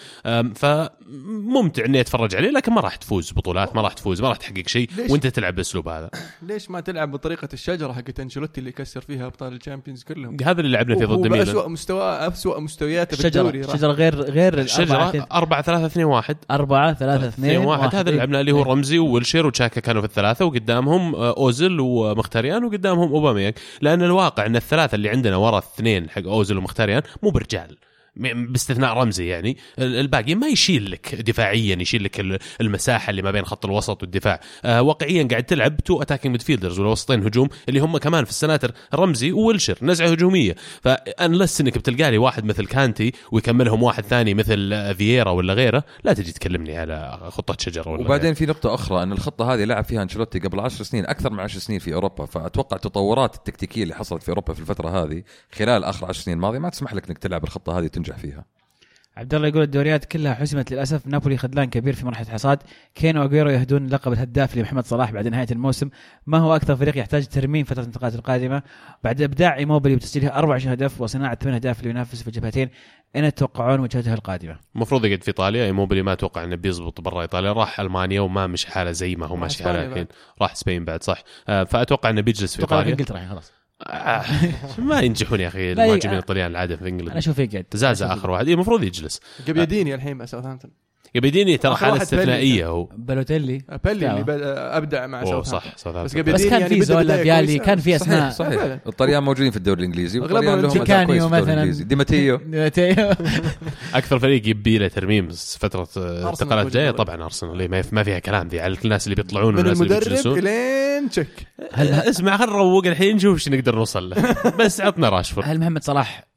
فممتع 0.56 1.86
إني 1.86 2.02
أتفرج 2.02 2.36
عليه 2.36 2.50
لكن 2.50 2.74
ما 2.74 2.82
راح 2.82 2.96
تفوز 2.96 3.32
بطولات 3.32 3.76
ما 3.76 3.82
راح 3.82 3.94
تفوز 3.94 4.22
ما 4.22 4.30
راح 4.30 4.38
تحقق 4.38 4.68
شيء 4.68 4.90
ليش؟ 4.98 5.12
وأنت 5.12 5.28
تلعب 5.28 5.54
بالاسلوب 5.54 5.88
هذا. 5.88 6.10
ليش 6.42 6.70
ما 6.72 6.80
تلعب 6.80 7.12
بطريقة 7.12 7.48
الشجرة 7.54 7.94
حقت 7.94 8.20
أنشيلوتي 8.20 8.60
اللي 8.60 8.72
كسر 8.72 9.02
فيها 9.02 9.26
أبطال 9.26 9.54
ال 9.54 9.59
Champions 9.59 10.04
كلهم؟ 10.04 10.38
هذا 10.44 10.62
اللي 10.62 10.72
لعبنا 10.72 10.96
فيه 10.96 11.06
ضد 11.06 11.28
ميلان. 11.28 11.46
بأسوأ 11.46 11.68
مستوى 11.68 12.04
اسوء 12.04 12.60
مستوياته 12.60 13.24
بالدوري 13.24 13.62
راح. 13.62 13.74
الشجره 13.74 13.92
غير 13.92 14.22
غير 14.22 14.60
الشجرة 14.60 15.28
4 15.32 15.62
3 15.62 15.86
2 15.86 16.06
1 16.06 16.38
أربعة 16.52 16.94
ثلاثة 16.94 17.28
اثنين 17.28 17.58
واحد. 17.58 17.96
هذا 17.96 18.10
اللي 18.10 18.18
لعبنا 18.20 18.40
اللي 18.40 18.52
هو 18.52 18.62
رمزي 18.62 19.00
وولشير 19.00 19.46
وتشاكا 19.46 19.82
كانوا 19.82 20.02
في 20.02 20.08
الثلاثة 20.08 20.46
وقدامهم 20.46 21.16
آه، 21.16 21.38
اوزل 21.38 21.80
ومختاريان 21.80 22.64
وقدامهم 22.64 23.12
أوباميانج. 23.12 23.54
لأن 23.82 24.04
الواقع 24.04 24.46
إن 24.46 24.56
الثلاثة 24.56 24.96
اللي 24.96 25.10
عندنا 25.10 25.36
ورا 25.36 25.60
الاثنين 25.60 26.10
حق 26.10 26.24
اوزل 26.24 26.58
ومختاريان 26.58 27.02
مو 27.24 27.30
برجال. 27.30 27.78
باستثناء 28.16 28.94
رمزي 28.98 29.28
يعني. 29.28 29.58
ال- 29.80 29.96
الباقي 30.00 30.36
ما 30.36 30.48
يشيل 30.48 30.92
لك 30.92 31.16
دفاعيا 31.16 31.76
يشيل 31.82 32.04
لك 32.04 32.20
ال- 32.20 32.40
المساحة 32.62 33.10
اللي 33.10 33.22
ما 33.22 33.32
بين 33.32 33.46
خط 33.46 33.66
الوسط 33.66 34.02
والدفاع. 34.04 34.40
آه 34.66 34.82
واقعيا 34.82 35.28
قاعد 35.32 35.44
تلعب 35.44 35.78
two 35.78 36.02
attacking 36.02 36.32
midfielders 36.32 36.80
ولا 36.80 36.90
وسطين 36.90 37.24
هجوم 37.26 37.50
اللي 37.70 37.80
هم 37.80 37.98
كمان 37.98 38.24
في 38.24 38.30
ال 38.30 38.36
center 38.36 38.72
رمزي 38.96 39.32
وولشر 39.32 39.78
نزعة 39.82 40.08
هجومية. 40.08 40.56
ف 40.82 40.93
unless 40.93 41.62
إنك 41.62 41.78
بتلقى 41.78 42.12
لي 42.12 42.18
واحد 42.18 42.46
مثل 42.46 42.66
كانتي 42.66 43.12
ويكملهم 43.32 43.84
واحد 43.84 44.04
ثاني 44.04 44.34
مثل 44.34 44.96
فييرا 44.96 45.32
ولا 45.32 45.54
غيره 45.54 45.84
لا 46.04 46.14
تجي 46.14 46.32
تكلمني 46.32 46.78
على 46.78 47.20
خطة 47.30 47.56
شجره 47.60 47.90
ولا 47.90 48.02
وبعدين 48.02 48.34
في 48.34 48.46
نقطة 48.46 48.74
أخرى 48.74 49.04
أن 49.04 49.12
الخطة 49.12 49.54
هذه 49.54 49.64
لعب 49.64 49.84
فيها 49.84 50.04
أنشيلوتي 50.04 50.40
قبل 50.40 50.60
عشر 50.60 50.84
سنين 50.84 51.06
أكثر 51.06 51.30
من 51.30 51.40
عشر 51.40 51.60
سنين 51.60 51.80
في 51.80 51.94
أوروبا. 51.94 52.26
فأتوقع 52.26 52.76
التطورات 52.78 53.36
التكتيكية 53.36 53.84
اللي 53.84 53.96
حصلت 53.96 54.24
في 54.24 54.30
أوروبا 54.30 54.54
في 54.54 54.60
الفترة 54.60 55.04
هذه 55.04 55.24
خلال 55.56 55.84
آخر 55.84 56.06
عشر 56.06 56.22
سنين 56.22 56.38
الماضية 56.38 56.60
ما 56.60 56.70
تسمح 56.70 56.94
لك 56.94 57.08
أنك 57.08 57.18
تلعب 57.18 57.44
الخطة 57.44 57.80
هذه 57.80 57.86
وتنجح 58.02 58.18
فيها. 58.18 58.46
عبد 59.18 59.34
الله 59.34 59.48
يقول 59.48 59.62
الدوريات 59.62 60.06
كلها 60.06 60.34
حسمت 60.34 60.72
للأسف 60.72 61.08
نابولي 61.08 61.38
خذلان 61.38 61.70
كبير 61.70 61.94
في 61.94 62.06
مرحله 62.06 62.28
حصاد. 62.30 62.60
كين 62.96 63.18
واجويرو 63.18 63.50
يهدون 63.50 63.88
لقب 63.88 64.14
الهداف 64.14 64.58
لمحمد 64.58 64.86
صلاح 64.86 65.12
بعد 65.12 65.28
نهاية 65.28 65.48
الموسم. 65.52 65.90
ما 66.28 66.38
هو 66.38 66.56
أكثر 66.56 66.76
فريق 66.76 66.98
يحتاج 66.98 67.28
ترميم 67.28 67.66
فترة 67.66 67.82
الانتقالات 67.82 68.16
القادمة؟ 68.16 68.64
بعد 69.04 69.22
إبداع 69.22 69.58
إيموبيلي 69.58 69.96
بتسجيله 69.96 70.28
24 70.28 70.74
هدف 70.74 71.02
وصناعة 71.02 71.36
8 71.36 71.56
اهداف 71.56 71.84
لينافس 71.84 72.22
في 72.22 72.28
الجبهتين 72.28 72.70
اين 73.16 73.34
تتوقعون 73.34 73.80
وجهته 73.80 74.14
القادمة؟ 74.14 74.58
المفروض 74.76 75.06
يقعد 75.06 75.22
في 75.22 75.28
إيطاليا. 75.28 75.66
إيموبيلي 75.66 76.02
ما 76.02 76.14
أتوقع 76.14 76.44
إنه 76.44 76.56
بيزبط 76.56 77.02
برا 77.02 77.22
إيطاليا. 77.22 77.52
راح 77.54 77.80
ألمانيا 77.80 78.22
وما 78.22 78.48
مش 78.48 78.66
حالة 78.66 78.92
زي 78.92 79.16
ما 79.16 79.26
هو 79.26 79.34
راح 79.34 79.42
ماشي 79.42 79.58
إسبانيا 79.58 79.80
حاله 79.80 79.92
الحين. 79.92 80.08
راح 80.42 80.56
سبين 80.56 80.86
بعد 80.86 81.04
صح. 81.04 81.24
آه، 81.48 81.64
فأتوقع 81.64 82.10
إنه 82.10 82.22
بيجلس 82.22 82.56
في 82.56 82.62
إيطاليا. 82.62 82.92
إنجلترا 82.92 83.18
الحين 83.18 83.30
خلاص. 83.30 83.61
آه، 83.88 84.26
ما 84.90 85.00
ينجحون 85.02 85.40
يا 85.40 85.48
أخي 85.48 85.72
المهاجمين 85.72 86.14
الاطليان 86.16 86.52
العادة 86.52 86.76
في 86.76 86.82
أنا 86.82 86.90
انجلترا 86.90 87.18
أشوف 87.18 87.40
يقعد. 87.40 87.66
زازا 87.74 88.14
آخر 88.14 88.30
واحد. 88.32 88.48
المفروض 88.48 88.84
يجلس. 88.84 89.20
قبيديني 89.48 89.96
الحين 89.96 90.18
مع 90.18 90.26
ساوثهامبتون 90.26 90.72
يبيديني 91.16 91.58
ترى 91.58 91.72
آخر 91.74 91.86
حالة. 91.86 92.02
استثنائية 92.02 92.68
هو. 92.68 92.90
بالوتيلي. 92.98 93.62
بيلي 93.84 94.12
اللي 94.12 94.24
بدأ 94.24 94.78
أبدع 94.78 95.08
مع 95.08 95.22
أوه 95.22 95.26
ساوثهامبتون 95.44 95.60
صح 95.60 95.78
صح 95.78 95.92
بس 96.04 96.16
بس 96.16 96.44
كان 96.46 96.62
يعني 96.62 96.70
في 96.70 96.76
بدأ 96.76 96.86
زولا 96.86 97.04
بداية 97.04 97.24
فيالي 97.24 97.48
كويسة. 97.48 97.64
كان 97.66 97.80
في 97.80 97.98
صحيح 97.98 98.14
اسماء 98.14 98.32
صحيح. 98.32 98.56
فعلا. 98.60 98.80
الطليان 98.88 99.24
موجودين 99.24 99.52
في 99.52 99.58
الدوري 99.58 99.80
الإنجليزي 99.80 100.20
أغلبهم 100.20 100.44
لهم 100.44 100.62
كويس 100.62 100.74
في 100.74 101.02
الدوري 101.02 101.20
مثلاً. 101.20 101.54
الإنجليزي. 101.54 101.84
ديماتيو 101.84 102.36
أكثر 103.94 104.20
فريق 104.20 104.48
يبي 104.48 104.78
له 104.78 104.88
ترميم 104.88 105.28
فترة 105.60 105.88
آه، 105.98 106.24
الانتقالات 106.24 106.66
الجاية. 106.66 106.90
نظري. 106.90 106.98
طبعا 107.06 107.24
أرسنال 107.24 107.84
ما 107.92 108.04
فيها 108.04 108.20
كلام 108.20 108.48
ذي. 108.48 108.60
على 108.60 108.78
الناس 108.86 109.08
اللي 109.08 109.16
بيطلعون 109.16 109.54
من 109.54 109.60
والناس 109.60 109.82
اللي 109.82 109.94
المدرب 109.94 110.10
بيجلسون. 110.10 110.38
إلين 110.40 111.10
تشك. 111.10 111.28
هل 111.74 111.88
اسمع 111.94 112.38
خل 112.38 112.46
نروق 112.46 112.86
الحين 112.86 113.16
نشوف 113.16 113.34
إيش 113.38 113.50
نقدر 113.50 113.76
نوصل 113.76 114.10
له. 114.10 114.36
بس 114.60 114.82
عطنا 114.82 115.10
راشفورد. 115.10 115.48
هل 115.48 115.60
محمد 115.60 115.84
صلاح 115.84 116.28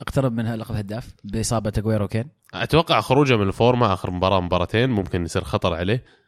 اقترب 0.00 0.32
من 0.32 0.54
لقب 0.54 0.74
هداف 0.74 1.08
بإصابة 1.24 1.72
اجويرو 1.78 2.08
كين؟ 2.08 2.24
أتوقع 2.54 3.00
خروجه 3.00 3.36
من 3.36 3.48
الفورمة 3.48 3.92
آخر 3.92 4.10
مباراة 4.10 4.40
مباراتين 4.40 4.90
ممكن 4.90 5.24
يصير 5.24 5.44
خطر 5.44 5.74
عليه. 5.74 6.18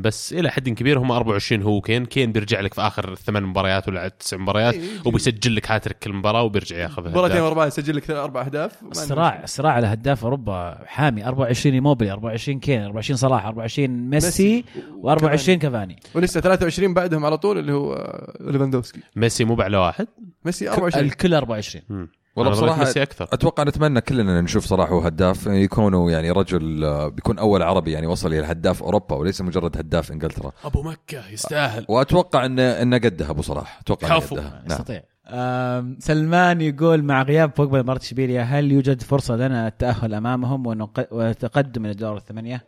بس 0.00 0.32
إلى 0.32 0.50
حد 0.50 0.68
كبير 0.68 0.98
هم 0.98 1.12
24 1.12 1.62
هو 1.62 1.80
كين. 1.80 2.06
كين 2.06 2.32
بيرجع 2.32 2.60
لك 2.60 2.74
في 2.74 2.80
آخر 2.80 3.14
ثمان 3.14 3.42
مباريات 3.42 3.88
ولا 3.88 4.08
تسع 4.08 4.36
مباريات 4.36 4.74
إيه، 4.74 4.88
وبيسجل 5.04 5.56
لك 5.56 5.70
هاتريك 5.70 5.98
كل 5.98 6.12
مباراة 6.12 6.42
وبيرجع 6.42 6.76
ياخذ 6.76 7.08
مباراتين. 7.08 7.40
ورا 7.40 7.66
يسجل 7.66 7.96
لك 7.96 8.10
أربع 8.10 8.40
أهداف. 8.42 8.82
الصراع 8.82 9.42
الصراع 9.42 9.72
على 9.72 9.86
هداف 9.86 10.24
أوروبا 10.24 10.78
حامي. 10.86 11.26
24 11.26 11.74
إيموبيلي 11.74 12.12
24 12.12 12.60
كين 12.60 12.82
24 12.82 13.16
صلاح 13.16 13.46
24 13.46 14.10
ميسي 14.10 14.64
و24 15.02 15.50
كافاني. 15.50 16.00
ولسه 16.14 16.40
23 16.40 16.94
بعدهم 16.94 17.24
على 17.24 17.38
طول 17.38 17.58
اللي 17.58 17.72
هو 17.72 17.92
آه، 17.94 18.32
ليفاندوفسكي. 18.40 19.00
ميسي 19.16 19.44
مو 19.44 19.54
باعلى 19.54 19.76
واحد. 19.76 20.06
ميسي 20.44 20.70
24 20.70 21.04
الكل 21.04 21.34
24 21.34 21.84
مم. 21.88 22.08
والله 22.36 22.50
بصراحة 22.52 22.78
ميسي 22.78 23.02
أكثر 23.02 23.28
أتوقع 23.32 23.62
نتمنى 23.62 24.00
كلنا 24.00 24.40
نشوف 24.40 24.64
صلاح 24.64 24.90
هو 24.90 24.98
هداف 25.00 25.46
يكونوا 25.46 26.10
يعني 26.10 26.30
رجل 26.30 26.84
آه، 26.84 27.08
بيكون 27.08 27.38
أول 27.38 27.62
عربي 27.62 27.92
يعني 27.92 28.06
وصل 28.06 28.32
إلى 28.34 28.46
هداف 28.46 28.82
أوروبا 28.82 29.16
وليس 29.16 29.40
مجرد 29.40 29.76
هداف 29.78 30.12
إنجلترا 30.12 30.52
أبو 30.64 30.82
مكة 30.82 31.28
يستاهل 31.30 31.86
وأتوقع 31.88 32.44
ان 32.44 32.58
إنه 32.58 32.96
قدها 32.98 33.30
أبو 33.30 33.42
صلاح 33.42 33.78
أتوقع 33.80 34.08
إنه. 34.08 34.18
قدها 34.26 34.42
نعم. 34.50 34.64
يستطيع 34.70 35.02
آم، 35.28 35.96
سلمان 36.00 36.60
يقول 36.60 37.02
مع 37.04 37.22
غياب 37.22 37.50
بوجبا 37.58 37.76
لمباراة 37.76 37.98
اشبيليا 38.00 38.42
هل 38.42 38.72
يوجد 38.72 39.02
فرصة 39.02 39.36
لنا 39.36 39.68
التأهل 39.68 40.14
أمامهم 40.14 40.66
ونق- 40.66 41.12
والتقدم 41.12 41.84
إلى 41.84 41.92
الدور 41.92 42.16
الثمانية؟ 42.16 42.64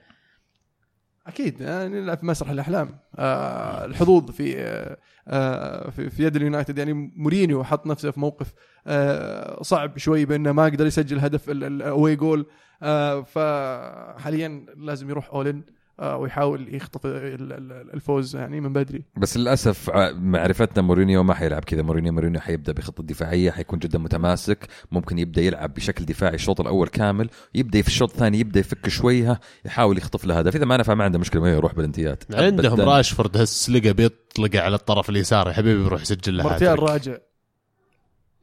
أكيد 1.27 1.63
آه، 1.63 1.89
نلعب 1.89 2.19
في 2.19 2.27
مسرح 2.27 2.51
الأحلام. 2.51 2.99
آه 3.19 3.85
الحظوظ 3.85 4.31
في 4.31 4.59
آه 4.59 4.97
آه 5.29 5.91
في, 5.91 6.11
في 6.11 6.25
يد 6.25 6.37
اليونايتد. 6.37 6.79
يعني 6.79 6.93
مورينيو 7.17 7.65
حط 7.65 7.87
نفسه 7.87 8.11
في 8.11 8.21
موقف 8.21 8.53
آه 8.87 9.63
صعب 9.63 9.99
شوي 9.99 10.25
بأنه 10.25 10.53
ما 10.53 10.65
قدر 10.65 10.87
يسجل 10.87 11.19
هدف 11.19 11.51
ال 11.51 12.17
away 12.17 12.32
goal 12.32 12.47
آه 12.83 13.23
فحاليا 13.23 14.67
لازم 14.77 15.11
يروح 15.11 15.31
all 15.31 15.50
in 15.50 15.63
ويحاول 15.99 16.75
يخطف 16.75 17.07
ال- 17.07 17.53
ال- 17.53 17.95
الفوز 17.95 18.37
يعني 18.37 18.61
من 18.61 18.73
بدري. 18.73 19.05
بس 19.17 19.37
للأسف 19.37 19.91
ع- 19.91 20.13
معرفتنا 20.13 20.83
مورينيو 20.83 21.23
ما 21.23 21.35
حيلعب 21.35 21.65
كذا. 21.65 21.83
مورينيو 21.83 22.13
مورينيو 22.13 22.41
حيبدأ 22.41 22.73
بخطة 22.73 23.03
دفاعية 23.03 23.51
حيكون 23.51 23.79
جدا 23.79 23.99
متماسك. 23.99 24.69
ممكن 24.93 25.19
يبدأ 25.19 25.43
يلعب 25.43 25.75
بشكل 25.75 26.05
دفاعي 26.05 26.35
الشوط 26.35 26.61
الأول 26.61 26.89
كامل 26.89 27.31
يبدأ 27.55 27.83
في 27.83 27.89
الشوط 27.89 28.11
الثاني 28.11 28.39
يبدأ 28.41 28.61
يفك 28.61 28.89
شوية 28.89 29.41
يحاول 29.65 29.99
يخطف 29.99 30.25
له 30.25 30.39
هدف 30.39 30.57
إذا 30.57 30.65
ما 30.65 30.77
نفع 30.77 30.95
ما 30.95 31.05
عنده 31.05 31.19
مشكلة 31.19 31.43
ما 31.43 31.51
يروح 31.53 31.75
بلنتيات. 31.75 32.25
عندهم. 32.35 32.81
راشفورد 32.81 33.37
هالسلقه 33.37 33.93
بيطلق 33.93 34.57
على 34.57 34.75
الطرف 34.77 35.11
اليسار. 35.11 35.49
يا 35.49 35.53
حبيبي 35.53 35.83
بيروح 35.83 36.03
يسجل 36.03 36.37
له 36.37 36.55
هاتريك. 36.55 36.79
راجع. 36.83 37.17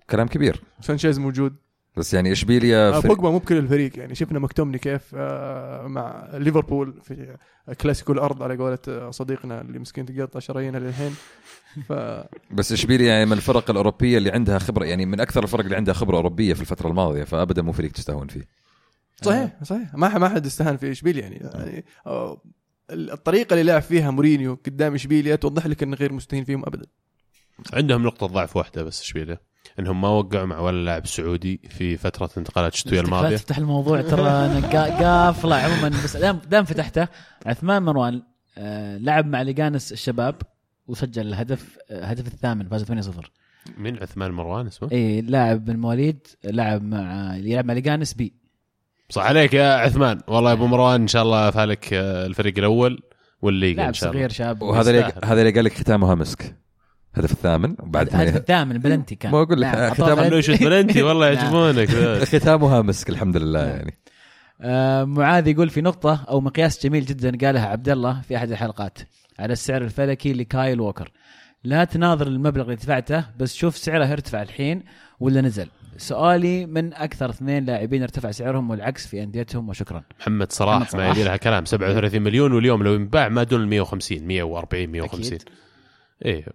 كلام 0.10 0.28
كبير. 0.28 0.62
سانشيز 0.82 1.20
موجود. 1.20 1.56
بس 1.98 2.14
يعني 2.14 2.32
إشبيليا 2.32 2.90
آه 2.90 3.00
فريق- 3.00 3.08
بوجبا 3.16 3.30
مو 3.32 3.38
بكل 3.38 3.58
الفريق 3.58 4.00
يعني 4.00 4.16
شفنا 4.16 4.40
مكتومني 4.40 4.78
كيف 4.78 5.02
آه 5.16 5.88
مع 5.88 6.30
ليفربول 6.34 7.02
في 7.04 7.38
كلاسيكو 7.82 8.14
الأرض 8.14 8.44
على 8.44 8.58
قولة 8.58 8.78
آه، 8.88 9.12
صديقنا 9.12 9.62
اللي 9.62 9.80
مسكين 9.80 10.06
تقطع 10.06 10.40
شرايينه 10.40 10.80
للحين. 10.80 11.16
ف 11.88 11.94
بس 12.58 12.72
إشبيليا 12.72 13.08
يعني 13.14 13.26
من 13.26 13.34
الفرق 13.34 13.70
الأوروبية 13.70 14.18
اللي 14.18 14.32
عندها 14.32 14.60
خبرة 14.60 14.86
يعني 14.86 15.06
من 15.06 15.20
أكثر 15.20 15.44
الفرق 15.44 15.64
اللي 15.64 15.76
عندها 15.76 15.94
خبرة 15.94 16.16
أوروبية 16.18 16.54
في 16.54 16.62
الفترة 16.62 16.88
الماضية 16.90 17.24
فابدا 17.24 17.62
مو 17.62 17.72
فريق 17.72 17.92
تستهون 17.92 18.28
فيه. 18.28 18.48
صحيح 19.22 19.64
صحيح. 19.64 19.94
ما 19.96 20.18
ما 20.18 20.30
حد 20.30 20.46
استهان 20.46 20.78
في 20.78 20.92
إشبيليا 20.92 21.22
يعني, 21.22 21.36
يعني 21.54 21.84
الطريقة 22.92 23.54
اللي 23.54 23.64
لعب 23.64 23.82
فيها 23.82 24.12
مورينيو 24.12 24.58
قدام 24.66 24.94
إشبيليا 24.96 25.36
توضح 25.36 25.66
لك 25.68 25.84
إنه 25.84 25.96
غير 25.98 26.14
مستهين 26.14 26.44
فيهم 26.46 26.66
ابدا. 26.66 26.86
عندهم 27.74 28.04
نقطة 28.04 28.28
ضعف 28.28 28.58
واحدة 28.58 28.84
بس 28.84 29.02
إشبيليا. 29.02 29.38
إنهم 29.80 30.02
ما 30.02 30.08
وقعوا 30.08 30.46
مع 30.46 30.60
ولا 30.60 30.86
لاعب 30.86 31.08
سعودي 31.08 31.60
في 31.70 31.98
فترة 31.98 32.30
انتقالات 32.38 32.74
الشتوية 32.74 33.00
الماضية. 33.02 33.36
تفتح 33.38 33.58
الموضوع 33.58 34.02
ترى 34.02 34.22
أنا 34.30 34.62
قا- 34.62 35.02
قافلة 35.04 35.56
عموما 35.56 35.90
بس 35.90 36.18
دام 36.18 36.40
دام 36.50 36.66
فتحته 36.66 37.08
عثمان 37.46 37.84
مروان 37.84 38.22
آه، 38.58 38.98
لعب 38.98 39.26
مع 39.26 39.42
ليجانس 39.42 39.92
الشباب 39.92 40.36
وسجل 40.88 41.28
الهدف 41.28 41.78
آه، 41.92 42.00
الهدف 42.00 42.28
الثامن 42.28 42.68
فاز 42.68 42.84
8-0 42.84 43.32
مين 43.78 43.98
عثمان 43.98 44.32
مروان 44.32 44.68
اسمه؟ 44.68 44.90
اي 44.92 45.22
لاعب 45.22 45.68
من 45.70 45.76
المواليد 45.76 46.28
لعب 46.44 46.84
مع 46.84 47.36
يلعب 47.36 47.66
مع 47.66 47.74
ليجانس 47.74 48.14
بي. 48.14 48.34
صح 49.10 49.22
عليك 49.24 49.54
يا 49.54 49.74
عثمان. 49.74 50.22
والله 50.28 50.50
يا 50.50 50.56
أبو 50.56 50.68
مروان 50.68 51.02
إن 51.02 51.08
شاء 51.08 51.24
الله 51.24 51.52
فالك 51.52 51.94
آه، 51.94 52.26
الفريق 52.26 52.58
الأول 52.58 53.02
والليغا 53.42 53.76
لاعب 53.76 53.88
إن 53.88 53.94
شاء 53.94 54.10
الله. 54.10 54.20
صغير 54.20 54.30
شاب. 54.30 54.62
وهذا 54.62 54.90
اللي. 54.92 55.12
هذا 55.26 55.42
اللي 55.42 55.52
قال 55.52 55.66
لك 55.66 55.74
ختامها 55.74 56.16
مسك. 56.16 56.56
الهدف 57.18 57.32
الثامن 57.32 57.76
وبعد 57.80 58.08
الهدف 58.08 58.36
الثامن 58.42 58.78
بلنتي 58.78 59.16
كان 59.16 59.32
ما 59.32 59.42
أقول 59.42 59.62
لك، 59.62 59.76
نعم، 59.76 59.94
ختام 59.94 60.30
بلنتي. 60.62 61.04
والله. 61.08 61.28
يعجبونك. 61.28 61.90
ختامها 62.36 62.82
مسك 62.82 63.10
الحمد 63.10 63.38
لله 63.38 63.64
يعني 63.66 63.98
آه، 64.62 65.04
معاذ 65.04 65.48
يقول 65.48 65.70
في 65.70 65.82
نقطة 65.82 66.26
أو 66.30 66.42
مقياس 66.42 66.84
جميل 66.86 67.06
جدا 67.06 67.38
قالها 67.48 67.66
عبد 67.68 67.90
الله 67.90 68.22
في 68.22 68.38
أحد 68.38 68.52
الحلقات 68.52 68.98
على 69.40 69.54
السعر 69.54 69.82
الفلكي 69.82 70.34
لكايل 70.34 70.82
ووكر 70.82 71.12
لا 71.64 71.84
تناظر 71.84 72.28
المبلغ 72.28 72.64
اللي 72.64 72.76
دفعته 72.76 73.26
بس 73.40 73.56
شوف 73.56 73.78
سعره 73.78 74.06
يرتفع 74.06 74.42
الحين 74.42 74.84
ولا 75.20 75.42
نزل 75.42 75.68
سؤالي 75.98 76.66
من 76.66 76.94
أكثر 76.94 77.30
اثنين 77.30 77.66
لاعبين 77.66 78.02
ارتفع 78.02 78.32
سعرهم 78.32 78.70
والعكس 78.70 79.08
في 79.08 79.24
أنديتهم 79.24 79.70
وشكرا 79.70 80.04
محمد 80.20 80.52
صلاح 80.52 80.82
محمد 80.82 81.02
ما. 81.02 81.10
يبي 81.10 81.24
لها 81.24 81.38
كلام 81.38 81.66
37 81.66 82.22
مليون 82.22 82.54
واليوم 82.54 82.84
لو 82.84 82.94
ينباع 82.94 83.30
ما 83.30 83.44
دون 83.44 83.62
ال 83.62 83.68
150 83.68 84.24
140 84.28 84.88
150 84.90 85.26
أكيد. 85.26 85.50
إيه 86.26 86.46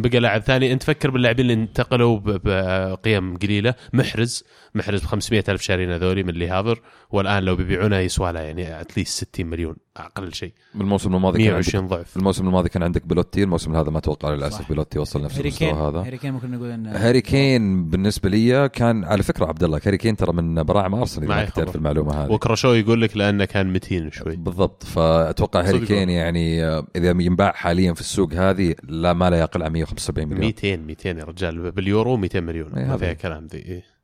بقى 0.00 0.20
لاعب 0.20 0.40
ثاني. 0.40 0.72
أنت 0.72 0.82
فكر 0.82 1.10
باللاعبين 1.10 1.50
اللي 1.50 1.62
انتقلوا 1.62 2.20
بقيم 2.24 3.36
قليلة. 3.36 3.74
محرز. 3.92 4.44
محرز 4.74 5.00
ب 5.00 5.04
500 5.04 5.44
ألف 5.48 5.62
شارين 5.62 5.90
هذولي 5.90 6.22
من 6.22 6.34
لي 6.34 6.48
هافر 6.48 6.80
والآن 7.10 7.42
لو 7.42 7.56
بيبيعونه 7.56 7.96
يسوى 7.98 8.32
له 8.32 8.40
يعني 8.40 8.80
at 8.80 8.93
least 8.93 9.26
60 9.34 9.46
مليون 9.46 9.76
أقل 9.96 10.32
شيء 10.32 10.52
بالموسم 10.74 11.14
الماضي 11.14 11.38
كان 11.38 11.54
عندك 11.54 11.72
120 11.72 11.86
ضعف 11.88 12.16
الموسم 12.16 12.46
الماضي 12.46 12.68
كان 12.68 12.82
عندك 12.82 13.06
بيلوتي 13.06 13.42
الموسم 13.42 13.76
هذا 13.76 13.90
ما 13.90 13.98
أتوقع 13.98 14.34
للأسف. 14.34 14.72
بيلوتي 14.72 14.98
وصل 14.98 15.22
نفس 15.22 15.36
هاري 15.36 15.48
المستوى 15.48 15.68
كين 15.68 15.78
هذا 15.78 15.98
هاري 16.00 16.18
كين 16.18 16.32
ممكن 16.32 16.50
نقول 16.50 16.70
إن 16.70 16.86
هاري 16.86 17.20
كين 17.20 17.90
بالنسبة 17.90 18.28
لي 18.28 18.68
كان 18.68 19.04
على 19.04 19.22
فكرة 19.22 19.46
عبد 19.46 19.62
الله 19.64 19.80
هاري 19.86 19.96
كين 19.96 20.16
ترى 20.16 20.32
من 20.32 20.62
براعم 20.62 20.94
ارسنال 20.94 21.28
ما 21.28 21.44
كنت 21.44 21.56
تعرف. 21.56 21.76
المعلومة 21.76 22.24
هذه 22.24 22.32
وكراشو 22.32 22.72
يقول 22.72 23.02
لك 23.02 23.16
لأنه 23.16 23.44
كان 23.44 23.72
متين 23.72 24.10
شوي 24.10 24.36
بالضبط 24.36 24.82
فأتوقع 24.84 25.60
هاري 25.60 25.86
كين. 25.86 26.10
يعني 26.10 26.64
آه، 26.64 26.86
إذا 26.96 27.10
ينباع 27.10 27.52
حاليا 27.52 27.92
في 27.92 28.00
السوق 28.00 28.32
هذه 28.34 28.74
لا 28.88 29.12
ما 29.12 29.30
لا 29.30 29.40
يقل 29.40 29.62
عن 29.62 29.72
175 29.72 30.28
مليون 30.28 30.40
200 30.46 30.76
200 30.76 31.08
يا 31.08 31.24
رجال 31.24 31.70
باليورو 31.72 32.16
200 32.16 32.40
مليون 32.40 32.74
إيه 32.74 32.84
ما 32.84 32.90
هذا. 32.90 32.96
فيها 32.96 33.12
كلام 33.12 33.46
ذي 33.46 33.58
إيه. 33.58 33.95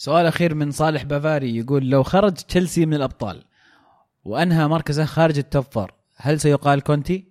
سؤال 0.00 0.26
أخير 0.26 0.54
من 0.54 0.70
صالح 0.70 1.02
بافاري 1.02 1.56
يقول 1.56 1.90
لو 1.90 2.02
خرج 2.02 2.32
تشيلسي 2.32 2.86
من 2.86 2.94
الأبطال 2.94 3.44
وأنهى 4.24 4.68
مركزه 4.68 5.04
خارج 5.04 5.38
ال 5.38 5.50
top 5.50 5.86
هل 6.16 6.40
سيقال 6.40 6.80
كونتي؟ 6.80 7.24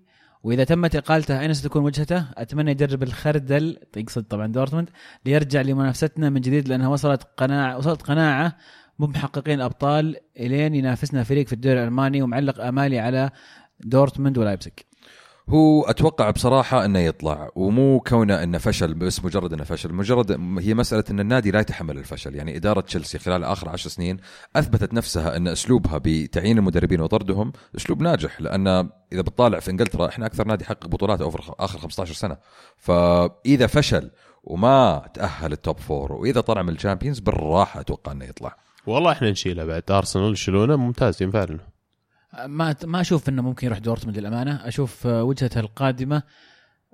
وإذا 0.43 0.63
تمت 0.63 0.95
إقالته 0.95 1.39
أين 1.39 1.53
ستكون 1.53 1.83
وجهته؟ 1.83 2.25
أتمنى 2.37 2.71
يجرب 2.71 3.03
الخردل 3.03 3.77
يقصد 3.97 4.23
طبعا 4.23 4.47
دورتموند 4.47 4.89
ليرجع 5.25 5.61
لمنافستنا 5.61 6.29
من 6.29 6.41
جديد 6.41 6.67
لأنها 6.67 6.87
وصلت 6.87 7.23
قناعة 7.37 7.77
وصلت 7.77 8.01
قناعة 8.01 8.57
مو 8.99 9.07
محققين 9.07 9.61
أبطال 9.61 10.15
إلين 10.39 10.75
ينافسنا 10.75 11.23
فريق 11.23 11.47
في 11.47 11.53
الدوري 11.53 11.83
الألماني 11.83 12.21
ومعلق 12.21 12.61
آمالي 12.61 12.99
على 12.99 13.29
دورتموند 13.79 14.37
ولايبزيج 14.37 14.73
هو 15.49 15.83
أتوقع 15.83 16.29
بصراحة 16.29 16.85
إنه 16.85 16.99
يطلع 16.99 17.49
ومو 17.55 17.99
كونه 17.99 18.43
إنه 18.43 18.57
فشل 18.57 18.93
بس 18.93 19.25
مجرد 19.25 19.53
إنه 19.53 19.63
فشل. 19.63 19.93
مجرد 19.93 20.31
هي 20.59 20.73
مسألة 20.73 21.03
إن 21.11 21.19
النادي 21.19 21.51
لا 21.51 21.59
يتحمل 21.59 21.97
الفشل. 21.97 22.35
يعني 22.35 22.57
إدارة 22.57 22.81
تشيلسي 22.81 23.19
خلال 23.19 23.43
آخر 23.43 23.69
عشر 23.69 23.89
سنين 23.89 24.17
أثبتت 24.55 24.93
نفسها 24.93 25.37
إن 25.37 25.47
أسلوبها 25.47 26.01
بتعيين 26.03 26.57
المدربين 26.57 27.01
وطردهم 27.01 27.51
أسلوب 27.75 28.01
ناجح 28.01 28.41
لأن 28.41 28.67
إذا 29.13 29.21
بتطالع 29.21 29.59
في 29.59 29.71
إنجلترا 29.71 30.07
إحنا 30.07 30.25
أكثر 30.25 30.47
نادي 30.47 30.65
حقق 30.65 30.87
بطولات 30.87 31.21
over 31.21 31.55
آخر 31.59 31.79
15 31.79 32.13
سنة. 32.13 32.37
فإذا 32.77 33.67
فشل 33.67 34.11
وما 34.43 35.09
تأهل 35.13 35.51
ال 35.51 35.58
top 35.58 35.79
four 35.79 36.13
وإذا 36.13 36.41
طلع 36.41 36.61
من 36.61 36.73
ال 36.73 36.78
Champions 36.78 37.19
بالراحة 37.19 37.79
أتوقع 37.79 38.11
إنه 38.11 38.25
يطلع. 38.25 38.57
والله 38.87 39.11
إحنا 39.11 39.31
نشيله 39.31 39.65
بعد 39.65 39.91
أرسنال 39.91 40.33
يشيلونه 40.33 40.75
ممتاز 40.75 41.23
ينفع 41.23 41.43
لنا. 41.43 41.76
ما 42.45 42.75
ما 42.85 43.01
أشوف 43.01 43.29
إنه 43.29 43.41
ممكن 43.41 43.67
يروح 43.67 43.79
دورتموند 43.79 44.17
للأمانة. 44.19 44.67
أشوف 44.67 45.07
آه، 45.07 45.23
وجهته 45.23 45.59
القادمة 45.59 46.23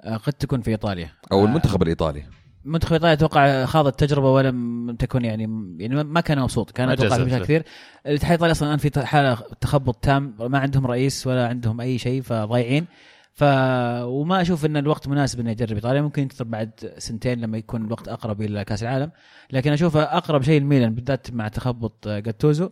آه، 0.01 0.17
قد 0.17 0.33
تكون 0.33 0.61
في 0.61 0.71
إيطاليا. 0.71 1.09
أو 1.31 1.41
آه، 1.41 1.45
المنتخب 1.45 1.83
الإيطالي. 1.83 2.23
منتخب 2.65 2.93
إيطاليا 2.93 3.13
أتوقع 3.13 3.65
خاض 3.65 3.87
التجربة 3.87 4.31
ولم 4.31 4.95
تكن 4.99 5.25
يعني 5.25 5.43
يعني 5.79 6.03
ما 6.03 6.21
كان 6.21 6.39
مبسوط 6.39 6.71
كان 6.71 6.89
أتوقع 6.89 7.17
في 7.17 7.23
مشاكل. 7.23 7.43
كثير. 7.43 7.63
الاتحاد 8.05 8.31
الإيطالي 8.31 8.51
أصلا 8.51 8.67
الآن 8.67 8.77
في 8.77 9.05
حالة 9.05 9.37
تخبط 9.61 9.95
تام 9.95 10.35
ما 10.39 10.59
عندهم 10.59 10.87
رئيس 10.87 11.27
ولا 11.27 11.47
عندهم 11.47 11.81
أي 11.81 11.97
شيء 11.97 12.21
فضايعين. 12.21 12.85
ف 13.33 13.43
وما 14.03 14.41
أشوف 14.41 14.65
إن 14.65 14.77
الوقت 14.77 15.07
مناسب 15.07 15.39
إنه 15.39 15.51
يجرب 15.51 15.73
إيطاليا. 15.73 16.01
ممكن 16.01 16.21
ينتظر 16.21 16.45
بعد 16.45 16.93
سنتين 16.97 17.41
لما 17.41 17.57
يكون 17.57 17.85
الوقت 17.85 18.07
أقرب 18.07 18.41
إلى 18.41 18.65
كأس 18.65 18.83
العالم. 18.83 19.11
لكن 19.51 19.71
أشوفه 19.73 20.03
أقرب 20.03 20.41
شيء 20.41 20.57
الميلان 20.57 20.95
بالذات 20.95 21.31
مع 21.31 21.47
تخبط 21.47 22.07
جاتوزو. 22.07 22.65
آه، 22.65 22.71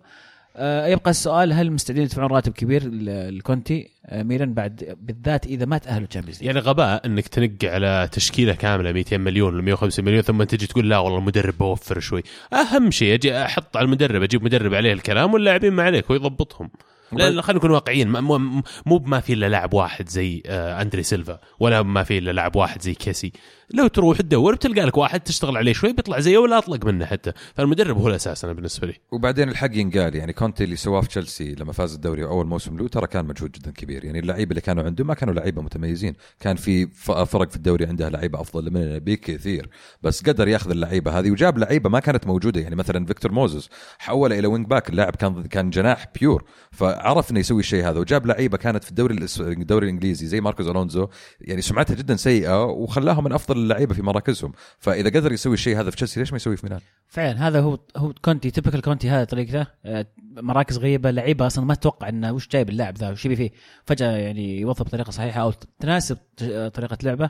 يبقى 0.59 1.11
السؤال 1.11 1.53
هل 1.53 1.71
مستعدين 1.71 2.03
يدفعون 2.03 2.31
راتب 2.31 2.51
كبير 2.53 2.83
لكونتي؟ 3.31 3.89
آه، 4.05 4.23
ميلان 4.23 4.53
بعد 4.53 4.97
بالذات 5.01 5.45
إذا 5.45 5.65
ما 5.65 5.77
تاهلوا 5.77 6.07
Champions 6.07 6.43
يعني 6.43 6.59
غباء 6.59 7.05
إنك 7.05 7.27
تنفق 7.27 7.51
على 7.63 8.09
تشكيلة 8.11 8.53
كاملة 8.53 8.91
200 8.91 9.17
مليون 9.17 9.53
ولا 9.53 9.61
150 9.63 10.05
مليون 10.05 10.21
ثم 10.21 10.43
تجي 10.43 10.67
تقول 10.67 10.89
لا 10.89 10.97
والله 10.97 11.19
المدرب 11.19 11.57
بوفر 11.57 11.99
شوي. 11.99 12.23
أهم 12.53 12.91
شيء 12.91 13.13
أجي 13.13 13.37
أحط 13.45 13.77
على 13.77 13.85
المدرب 13.85 14.23
أجيب 14.23 14.43
مدرب 14.43 14.73
عليه 14.73 14.93
الكلام 14.93 15.33
واللاعبين 15.33 15.73
ما 15.73 15.83
عليك 15.83 16.09
ويضبطهم 16.09 16.69
لا 17.13 17.41
خلينا 17.41 17.57
نكون 17.59 17.71
واقعيين 17.71 18.07
ما- 18.07 18.61
مو 18.85 18.97
بما 18.97 19.19
في 19.19 19.33
إلا 19.33 19.49
لاعب 19.49 19.73
واحد 19.73 20.09
زي 20.09 20.43
آه، 20.45 20.81
أندري 20.81 21.03
سيلفا 21.03 21.39
ولا 21.59 21.81
ما 21.81 22.03
في 22.03 22.17
إلا 22.17 22.31
لاعب 22.31 22.55
واحد 22.55 22.81
زي 22.81 22.93
كيسي. 22.93 23.31
لو 23.73 23.88
تروح 23.88 24.18
تدور 24.18 24.56
بتلقى 24.56 24.81
لك 24.81 24.98
واحد 24.98 25.19
تشتغل 25.19 25.57
عليه 25.57 25.73
شوي 25.73 25.93
بيطلع 25.93 26.19
زيه 26.19 26.38
ولا 26.38 26.57
أطلق 26.57 26.85
منه 26.85 27.06
حتى. 27.06 27.31
فالمدرب 27.56 27.98
هو 27.98 28.07
الأساس 28.07 28.43
أنا 28.43 28.53
بالنسبة 28.53 28.88
لي. 28.88 28.93
وبعدين 29.11 29.49
الحق 29.49 29.69
ينقال 29.73 30.15
يعني 30.15 30.34
كونتي 30.34 30.64
اللي 30.64 30.76
سواه 30.76 31.02
في 31.02 31.07
تشيلسي 31.07 31.56
لما 31.56 31.73
فاز 31.73 31.93
الدوري 31.93 32.23
أول 32.23 32.48
موسم 32.48 32.77
له 32.77 32.88
ترى 32.88 33.07
كان 33.07 33.26
مجهود 33.26 33.52
جدا 33.52 33.72
كبير. 33.72 34.06
يعني 34.06 34.19
اللعيبة 34.19 34.49
اللي 34.49 34.61
كانوا 34.61 34.84
عنده 34.84 35.03
ما 35.03 35.14
كانوا 35.14 35.34
لعيبة 35.34 35.61
متميزين. 35.61 36.14
كان 36.39 36.56
في 36.56 36.88
فرق 37.26 37.49
في 37.49 37.56
الدوري 37.56 37.85
عندها 37.85 38.10
لعيبة 38.10 38.41
أفضل 38.41 38.72
مننا 38.72 38.98
بكثير 38.98 39.69
بس 40.02 40.23
قدر 40.23 40.48
ياخذ 40.48 40.72
اللعيبة 40.72 41.19
هذه 41.19 41.31
وجاب 41.31 41.57
لعيبة 41.57 41.89
ما 41.89 41.99
كانت 41.99 42.27
موجودة. 42.27 42.61
يعني 42.61 42.76
مثلا 42.76 43.06
فيكتور 43.06 43.31
موزس 43.31 43.69
حوله 43.99 44.39
إلى 44.39 44.48
wing 44.47 44.67
back 44.67 44.89
اللاعب 44.89 45.15
كان 45.15 45.43
كان 45.43 45.69
جناح 45.69 46.06
pure. 46.19 46.43
فعرف 46.72 47.31
انه 47.31 47.39
يسوي 47.39 47.60
الشيء 47.60 47.89
هذا 47.89 47.99
وجاب 47.99 48.26
لعيبة 48.26 48.57
كانت 48.57 48.84
في 48.84 48.89
الدوري 48.89 49.26
الدوري 49.39 49.85
الإنجليزي 49.85 50.26
زي 50.27 50.41
ماركوس 50.41 50.68
ألونزو. 50.68 51.07
يعني 51.41 51.61
سمعتها 51.61 51.95
جدا 51.95 52.15
سيئة 52.15 52.65
وخلاهم 52.65 53.23
من 53.23 53.31
أفضل 53.31 53.60
اللعيبة 53.61 53.93
في 53.93 54.01
مراكزهم. 54.01 54.51
فإذا 54.79 55.09
قدر 55.09 55.31
يسوي 55.31 55.53
الشيء 55.53 55.79
هذا 55.79 55.89
في 55.89 55.95
تشيلسي 55.95 56.19
ليش 56.19 56.31
ما 56.31 56.35
يسويه 56.35 56.55
في 56.55 56.65
ميلان؟ 56.65 56.79
فعلا 57.07 57.47
هذا 57.47 57.59
هو 57.61 57.79
هو 57.97 58.13
كونتي 58.25 58.51
typical 58.51 58.81
كونتي 58.81 59.09
هذا 59.09 59.23
طريقته. 59.23 59.67
آه، 59.85 60.05
مراكز 60.38 60.77
غريبة 60.77 61.11
لعيبة 61.11 61.47
أصلا 61.47 61.65
ما 61.65 61.73
تتوقع 61.75 62.09
إنه 62.09 62.31
وش 62.31 62.47
جايب 62.47 62.69
اللاعب 62.69 62.97
ذا 62.97 63.09
وش 63.11 63.25
يبي 63.25 63.35
فيه. 63.35 63.49
فجأة 63.85 64.11
يعني 64.11 64.59
يوظف 64.59 64.83
بطريقة 64.83 65.11
صحيحة 65.11 65.41
أو 65.41 65.53
تناسب 65.79 66.17
ت- 66.38 66.71
طريقة 66.75 66.97
لعبه. 67.03 67.29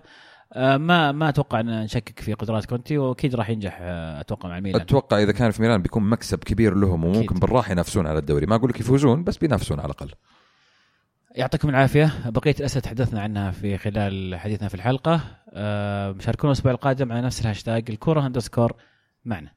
آه، 0.53 0.77
ما 0.77 1.11
ما 1.11 1.29
أتوقع 1.29 1.59
ان 1.59 1.83
نشكك 1.83 2.19
في 2.19 2.33
قدرات 2.33 2.65
كونتي 2.65 2.97
وأكيد 2.97 3.35
راح 3.35 3.49
ينجح 3.49 3.77
آه، 3.81 4.21
أتوقع 4.21 4.49
مع 4.49 4.59
ميلان. 4.59 4.81
أتوقع 4.81 5.23
إذا 5.23 5.31
كان 5.31 5.51
في 5.51 5.61
ميلان 5.61 5.81
بيكون 5.81 6.03
مكسب 6.09 6.39
كبير 6.39 6.75
لهم 6.75 7.05
وممكن. 7.05 7.39
بالراحة 7.39 7.71
ينافسون 7.71 8.07
على 8.07 8.19
الدوري. 8.19 8.45
ما 8.45 8.55
أقول 8.55 8.69
لك 8.69 8.79
يفوزون 8.79 9.23
بس 9.23 9.37
بينافسون 9.37 9.79
على 9.79 9.85
الأقل. 9.85 10.11
يعطيكم 11.35 11.69
العافية. 11.69 12.29
بقية 12.29 12.55
الأسئلة 12.59 12.81
تحدثنا 12.81 13.21
عنها 13.21 13.51
في 13.51 13.77
خلال 13.77 14.35
حديثنا 14.35 14.67
في 14.67 14.75
الحلقة. 14.75 15.21
آه، 15.49 16.15
شاركونا 16.19 16.51
الأسبوع 16.51 16.71
القادم 16.71 17.11
على 17.11 17.21
نفس 17.21 17.41
الهاشتاج 17.41 17.91
الكورة 17.91 18.27
underscore 18.27 18.73
معنا. 19.25 19.51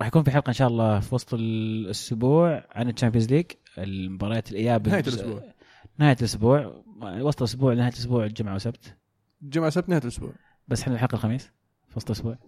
راح 0.00 0.08
يكون 0.08 0.22
في 0.22 0.30
حلقة 0.30 0.48
إن 0.48 0.54
شاء 0.54 0.68
الله 0.68 1.00
في 1.00 1.14
وسط 1.14 1.34
الأسبوع 1.34 2.64
عن 2.70 2.88
ال 2.88 2.92
Champions 2.92 3.28
League. 3.32 3.46
المباريات 3.78 4.50
الإياب 4.50 4.88
نهاية 4.88 5.00
الأسبوع. 5.00 5.42
نهاية 5.98 6.16
الأسبوع. 6.20 6.82
وسط 7.02 7.42
الأسبوع 7.42 7.74
نهاية 7.74 7.92
الأسبوع 7.92 8.24
الجمعة 8.24 8.54
وسبت 8.54 8.96
جمعة 9.42 9.70
سبت 9.70 9.88
نهاية 9.88 10.02
الأسبوع. 10.02 10.32
بس 10.68 10.82
إحنا 10.82 10.94
الحلقة 10.94 11.14
الخميس. 11.14 11.50
في 11.88 11.96
وسط 11.96 12.10
الأسبوع. 12.10 12.38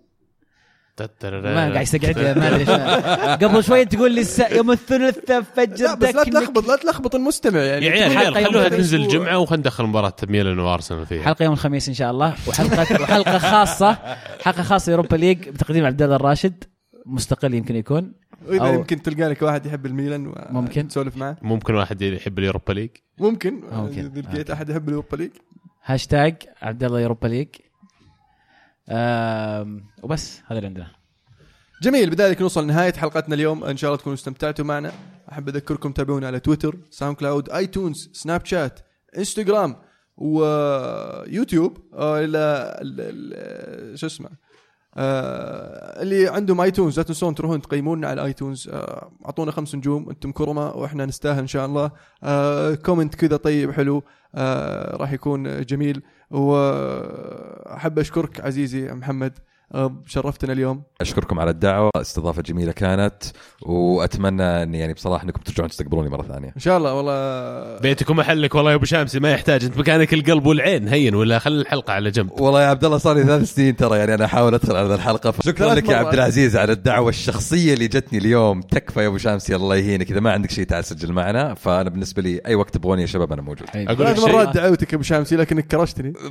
ما 1.01 1.73
قاعد 1.73 1.82
يستقعد 1.82 2.19
ما 2.39 2.48
أدري 2.56 3.47
قبل 3.47 3.64
شوي 3.64 3.85
تقول 3.85 4.14
لي 4.14 4.20
الس... 4.20 4.39
يوم 4.39 4.70
الثلاثاء 4.70 5.43
فجر 5.43 5.85
لا 5.85 5.94
بس 5.94 6.14
لا 6.14 6.24
تلخبط 6.24 6.69
لا 6.69 6.77
تلخبط 6.77 7.14
المستمع 7.14 7.60
يعني 7.60 7.86
يا 7.86 7.93
عيال 8.19 8.47
خلوها. 8.47 8.69
تنزل 8.69 9.01
الجمعة 9.02 9.39
وخلينا 9.39 9.60
ندخل 9.60 9.85
مباراة 9.85 10.16
ميلان 10.28 10.59
وأرسنال 10.59 11.06
فيها. 11.06 11.23
حلقة 11.23 11.43
يوم 11.43 11.52
الخميس 11.52 11.89
إن 11.89 11.94
شاء 11.94 12.10
الله 12.10 12.35
وحلقه 12.48 13.02
وحلقة 13.02 13.39
خاصة 13.39 13.98
حلقة 14.43 14.62
خاصة 14.62 14.93
Europa 14.93 15.16
League 15.16 15.48
بتقديم 15.48 15.85
عبد 15.86 16.02
الله 16.02 16.16
الراشد. 16.16 16.64
مستقل 17.06 17.55
يمكن 17.55 17.77
يكون 17.77 18.12
وإذا 18.48 18.62
أو- 18.62 18.66
يمكن 18.74 19.02
تلقى 19.02 19.28
لك 19.28 19.43
واحد 19.43 19.66
يحب 19.66 19.86
الميلان 19.86 20.35
ممكن. 20.51 20.89
تسولف 20.89 21.16
معه. 21.16 21.36
ممكن 21.43 21.74
واحد 21.74 22.02
يحب 22.02 22.39
ال 22.39 22.43
Europa 22.43 22.72
League. 22.72 22.90
ممكن. 23.19 23.60
ممكن. 23.73 24.12
لقيت. 24.32 24.51
أحد 24.51 24.69
يحب 24.70 24.89
ال 24.89 24.93
Europa 24.93 25.16
League. 25.16 25.30
هاشتاج 25.85 26.35
عبد 26.62 26.85
الله 26.85 27.02
Europa 27.02 27.26
League. 27.28 27.48
وبس 28.88 30.42
هذا 30.46 30.59
اللي 30.59 30.66
عندنا. 30.66 30.86
جميل 31.82 32.10
بذلك 32.10 32.42
نوصل 32.42 32.64
لنهاية 32.64 32.92
حلقتنا 32.92 33.34
اليوم. 33.34 33.64
إن 33.64 33.76
شاء 33.76 33.90
الله 33.90 34.00
تكونوا 34.00 34.14
استمتعتوا 34.14 34.64
معنا. 34.64 34.92
أحب 35.32 35.48
أذكركم 35.48 35.92
تابعونا 35.92 36.26
على 36.26 36.40
تويتر 36.40 36.76
SoundCloud 36.90 37.51
iTunes 37.51 38.10
Snapchat 38.12 38.80
إنستغرام 39.18 39.76
ويوتيوب 40.16 41.78
آه، 41.94 42.18
إلى 42.18 42.76
ال- 42.82 43.00
ال- 43.00 43.98
شو 43.98 44.06
اسمه 44.06 44.28
آه 44.96 46.02
اللي 46.02 46.28
عندهم 46.28 46.60
iTunes. 46.60 46.98
لا 46.98 47.02
تنسون 47.02 47.34
تروحون 47.34 47.60
تقيمونا 47.62 48.09
على 48.09 48.24
iTunes. 48.24 48.68
آه 48.68 49.12
أعطونا 49.26 49.52
خمس 49.52 49.74
نجوم 49.74 50.10
أنتم 50.10 50.32
كرماء 50.32 50.78
وإحنا 50.78 51.06
نستاهل 51.06 51.38
إن 51.38 51.46
شاء 51.46 51.66
الله. 51.66 51.90
آه 52.22 52.74
comment 52.74 53.14
كذا 53.14 53.36
طيب 53.36 53.70
حلو. 53.70 54.02
آه 54.34 54.96
راح 54.96 55.12
يكون 55.12 55.64
جميل. 55.66 56.02
وأحب 56.32 57.98
أشكرك 57.98 58.40
عزيزي 58.40 58.92
محمد. 58.92 59.38
شرفتنا 60.07 60.53
اليوم. 60.53 60.82
أشكركم 61.01 61.40
على 61.40 61.51
الدعوة 61.51 61.90
استضافة 61.97 62.43
جميلة 62.43 62.73
كانت 62.73 63.23
وأتمنى 63.62 64.62
ان 64.62 64.74
يعني 64.74 64.93
بصراحة 64.93 65.24
إنكم 65.24 65.40
ترجعون 65.40 65.69
تستقبلوني 65.69 66.09
مرة 66.09 66.23
ثانية. 66.23 66.53
إن 66.57 66.61
شاء 66.61 66.78
الله 66.78 66.94
والله. 66.94 67.78
بيتك 67.81 68.11
ومحلك 68.11 68.55
والله 68.55 68.70
يا 68.70 68.77
أبو 68.77 68.85
شامسي 68.85 69.20
ما 69.20 69.31
يحتاج 69.32 69.65
أنت 69.65 69.78
مكانك 69.78 70.15
القلب 70.15 70.47
والعين 70.47 70.89
هين 70.89 71.15
ولا 71.15 71.39
خلي 71.39 71.61
الحلقة 71.61 71.93
على 71.93 72.11
جنب. 72.11 72.40
والله 72.40 72.62
يا 72.62 72.66
عبد 72.66 72.85
الله 72.85 72.99
صار 72.99 73.16
لي 73.16 73.23
ثلاث 73.23 73.55
سنين 73.55 73.77
ترى 73.77 73.99
يعني 73.99 74.15
أنا 74.15 74.24
أحاول 74.24 74.55
أدخل 74.55 74.77
على 74.77 74.94
الحلقة. 74.94 75.35
شكرا 75.44 75.69
ثلاث 75.69 75.78
لك 75.85 75.89
يا. 75.89 75.97
عبد 75.97 76.15
العزيز 76.15 76.57
على 76.57 76.73
الدعوة 76.73 77.09
الشخصية 77.09 77.74
اللي 77.74 77.89
جتني 77.89 78.19
اليوم. 78.19 78.61
تكفى 78.61 79.01
يا 79.01 79.07
أبو 79.07 79.19
شامسي 79.19 79.57
الله 79.57 79.77
يهينك. 79.77 80.11
إذا 80.11 80.20
ما 80.20 80.32
عندك 80.32 80.51
شيء 80.51 80.65
تعال 80.65 80.85
سجل 80.85 81.12
معنا. 81.12 81.55
فأنا 81.55 81.90
بالنسبة 81.90 82.23
لي 82.23 82.40
أي 82.47 82.55
وقت 82.55 82.74
تبغوني 82.74 83.03
يا 83.03 83.07
شباب 83.07 83.32
أنا 83.32 83.43
موجود. 83.43 83.69
أقول 83.74 84.07
لك 84.07 84.19
مرات 84.19 84.55
دعوتك 84.55 84.93
يا 84.93 84.97
أبو 84.97 85.03
شامسي 85.03 85.36
لكنك 85.36 85.66
كرشتني. 85.66 86.12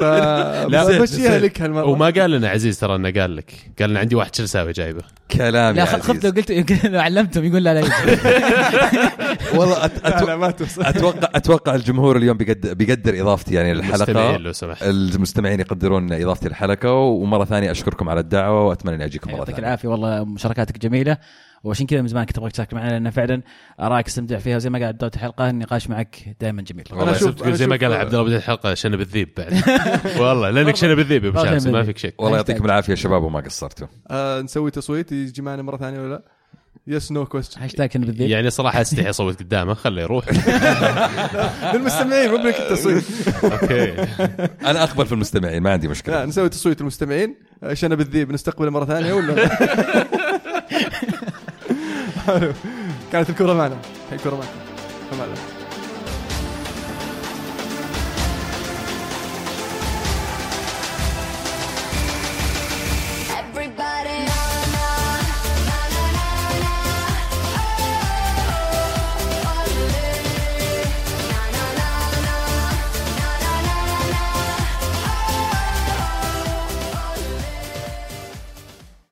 لا، 0.00 0.84
فمشيها 0.84 1.38
لك 1.38 1.60
هالمرة. 1.62 1.84
وما 1.84 2.10
قال 2.10 2.30
لنا 2.30 2.48
عزيز 2.48 2.73
ترى 2.78 2.94
إنه 2.96 3.10
قال 3.20 3.36
لك. 3.36 3.52
قال 3.80 3.90
لنا 3.90 4.00
عندي 4.00 4.14
واحد 4.14 4.34
شلساوي 4.34 4.72
جايبه؟ 4.72 5.02
كلام 5.30 5.76
يا 5.76 5.84
لا 5.84 5.98
خفت 5.98 6.08
لو 6.08 6.30
عزيز. 6.30 6.32
قلت 6.34 6.50
يمكن 6.50 6.78
لو 6.90 7.00
علمتهم 7.00 7.44
يقول 7.44 7.64
لا 7.64 7.74
لا. 7.80 7.80
والله 9.58 9.84
أتوقع 9.84 11.30
أتوقع 11.34 11.74
الجمهور 11.74 12.16
اليوم 12.16 12.36
بيقدر, 12.36 12.74
بيقدر 12.74 13.20
اضافتي 13.20 13.54
يعني 13.54 13.72
المستمعين 13.72 14.16
للحلقه 14.16 14.36
لو 14.36 14.52
سمحت. 14.52 14.82
المستمعين 14.82 15.60
يقدرون 15.60 16.12
اضافتي 16.12 16.48
للحلقه 16.48 16.92
ومرة 16.92 17.44
ثانية 17.44 17.70
أشكركم 17.70 18.08
على 18.08 18.20
الدعوة 18.20 18.66
وأتمنى 18.66 18.94
إني 18.96 19.04
أجيكم 19.04 19.30
مرة 19.30 19.38
يعطيك 19.38 19.54
ثانية. 19.54 19.66
العافية. 19.68 19.88
والله 19.88 20.24
مشاركاتك 20.24 20.78
جميلة. 20.78 21.16
وعشان 21.64 21.86
كذا 21.86 22.02
من 22.02 22.08
زمان 22.08 22.24
كنت 22.24 22.38
أبغاك 22.38 22.52
تشارك 22.52 22.74
معنا 22.74 22.90
لأن 22.90 23.10
فعلا 23.10 23.42
آرائك 23.80 24.06
استمتع 24.06 24.38
فيها 24.38 24.56
وزي 24.56 24.70
ما 24.70 24.78
قاعد 24.78 24.94
بدايه 24.94 25.10
الحلقة 25.14 25.50
النقاش 25.50 25.90
معك 25.90 26.36
دائما 26.40 26.62
جميل. 26.62 26.84
والله 26.92 27.12
شفت 27.12 27.38
تقول 27.38 27.54
زي 27.54 27.66
ما 27.66 27.76
قال 27.76 27.92
عبد 27.92 28.14
الله 28.14 28.24
بدايه 28.24 28.38
الحلقة 28.38 28.74
شنب 28.74 29.00
الذيب 29.00 29.28
بعد. 29.36 29.62
والله 30.20 30.50
لأنك 30.50 30.76
شنب 30.76 30.98
الذيب 30.98 31.24
يا 31.24 31.30
أبو 31.30 31.70
ما 31.70 31.82
فيك 31.82 31.98
شك. 31.98 32.14
والله. 32.18 32.36
يعطيكم 32.36 32.64
العافية 32.64 32.90
يا 32.90 32.96
شباب 32.96 33.22
وما 33.22 33.40
قصرتوا. 33.40 33.86
آه 34.10 34.40
نسوي 34.40 34.70
تصويت 34.70 35.12
يجي 35.12 35.42
معنا 35.42 35.62
مرة 35.62 35.76
ثانية 35.76 36.00
ولا 36.00 36.08
لا؟ 36.08 36.22
yes 36.86 37.12
no 37.12 37.26
question 37.26 37.60
هاشتاج 37.60 37.96
بالذيب. 37.98 38.30
يعني 38.30 38.50
صراحة 38.50 38.80
أستحي 38.80 39.10
أصوت 39.10 39.40
قدامه 39.40 39.74
خليه 39.74 40.02
يروح. 40.02 40.24
للمستمعين 41.74 42.30
مو 42.30 42.36
بلك 42.36 42.60
التصويت. 42.60 43.04
okay. 43.44 43.92
أنا 44.70 44.82
أقبل 44.82 45.06
في 45.06 45.12
المستمعين 45.12 45.62
ما 45.62 45.72
عندي 45.72 45.86
لا 45.86 45.90
مشكله 45.90 46.24
نسوي 46.24 46.48
تصويت 46.48 46.80
المستمعين. 46.80 47.34
شنب 47.72 48.00
الذيب 48.00 48.32
نستقبله 48.32 48.70
مرة 48.70 48.84
ثانية 48.84 49.12
ولا؟ 49.12 49.34
كانت 53.12 53.30
الكره 53.30 53.52
معنا 53.52 53.76
الكره 54.12 54.34
معنا 54.34 54.50
فما 55.10 55.22
علينا. 55.22 55.53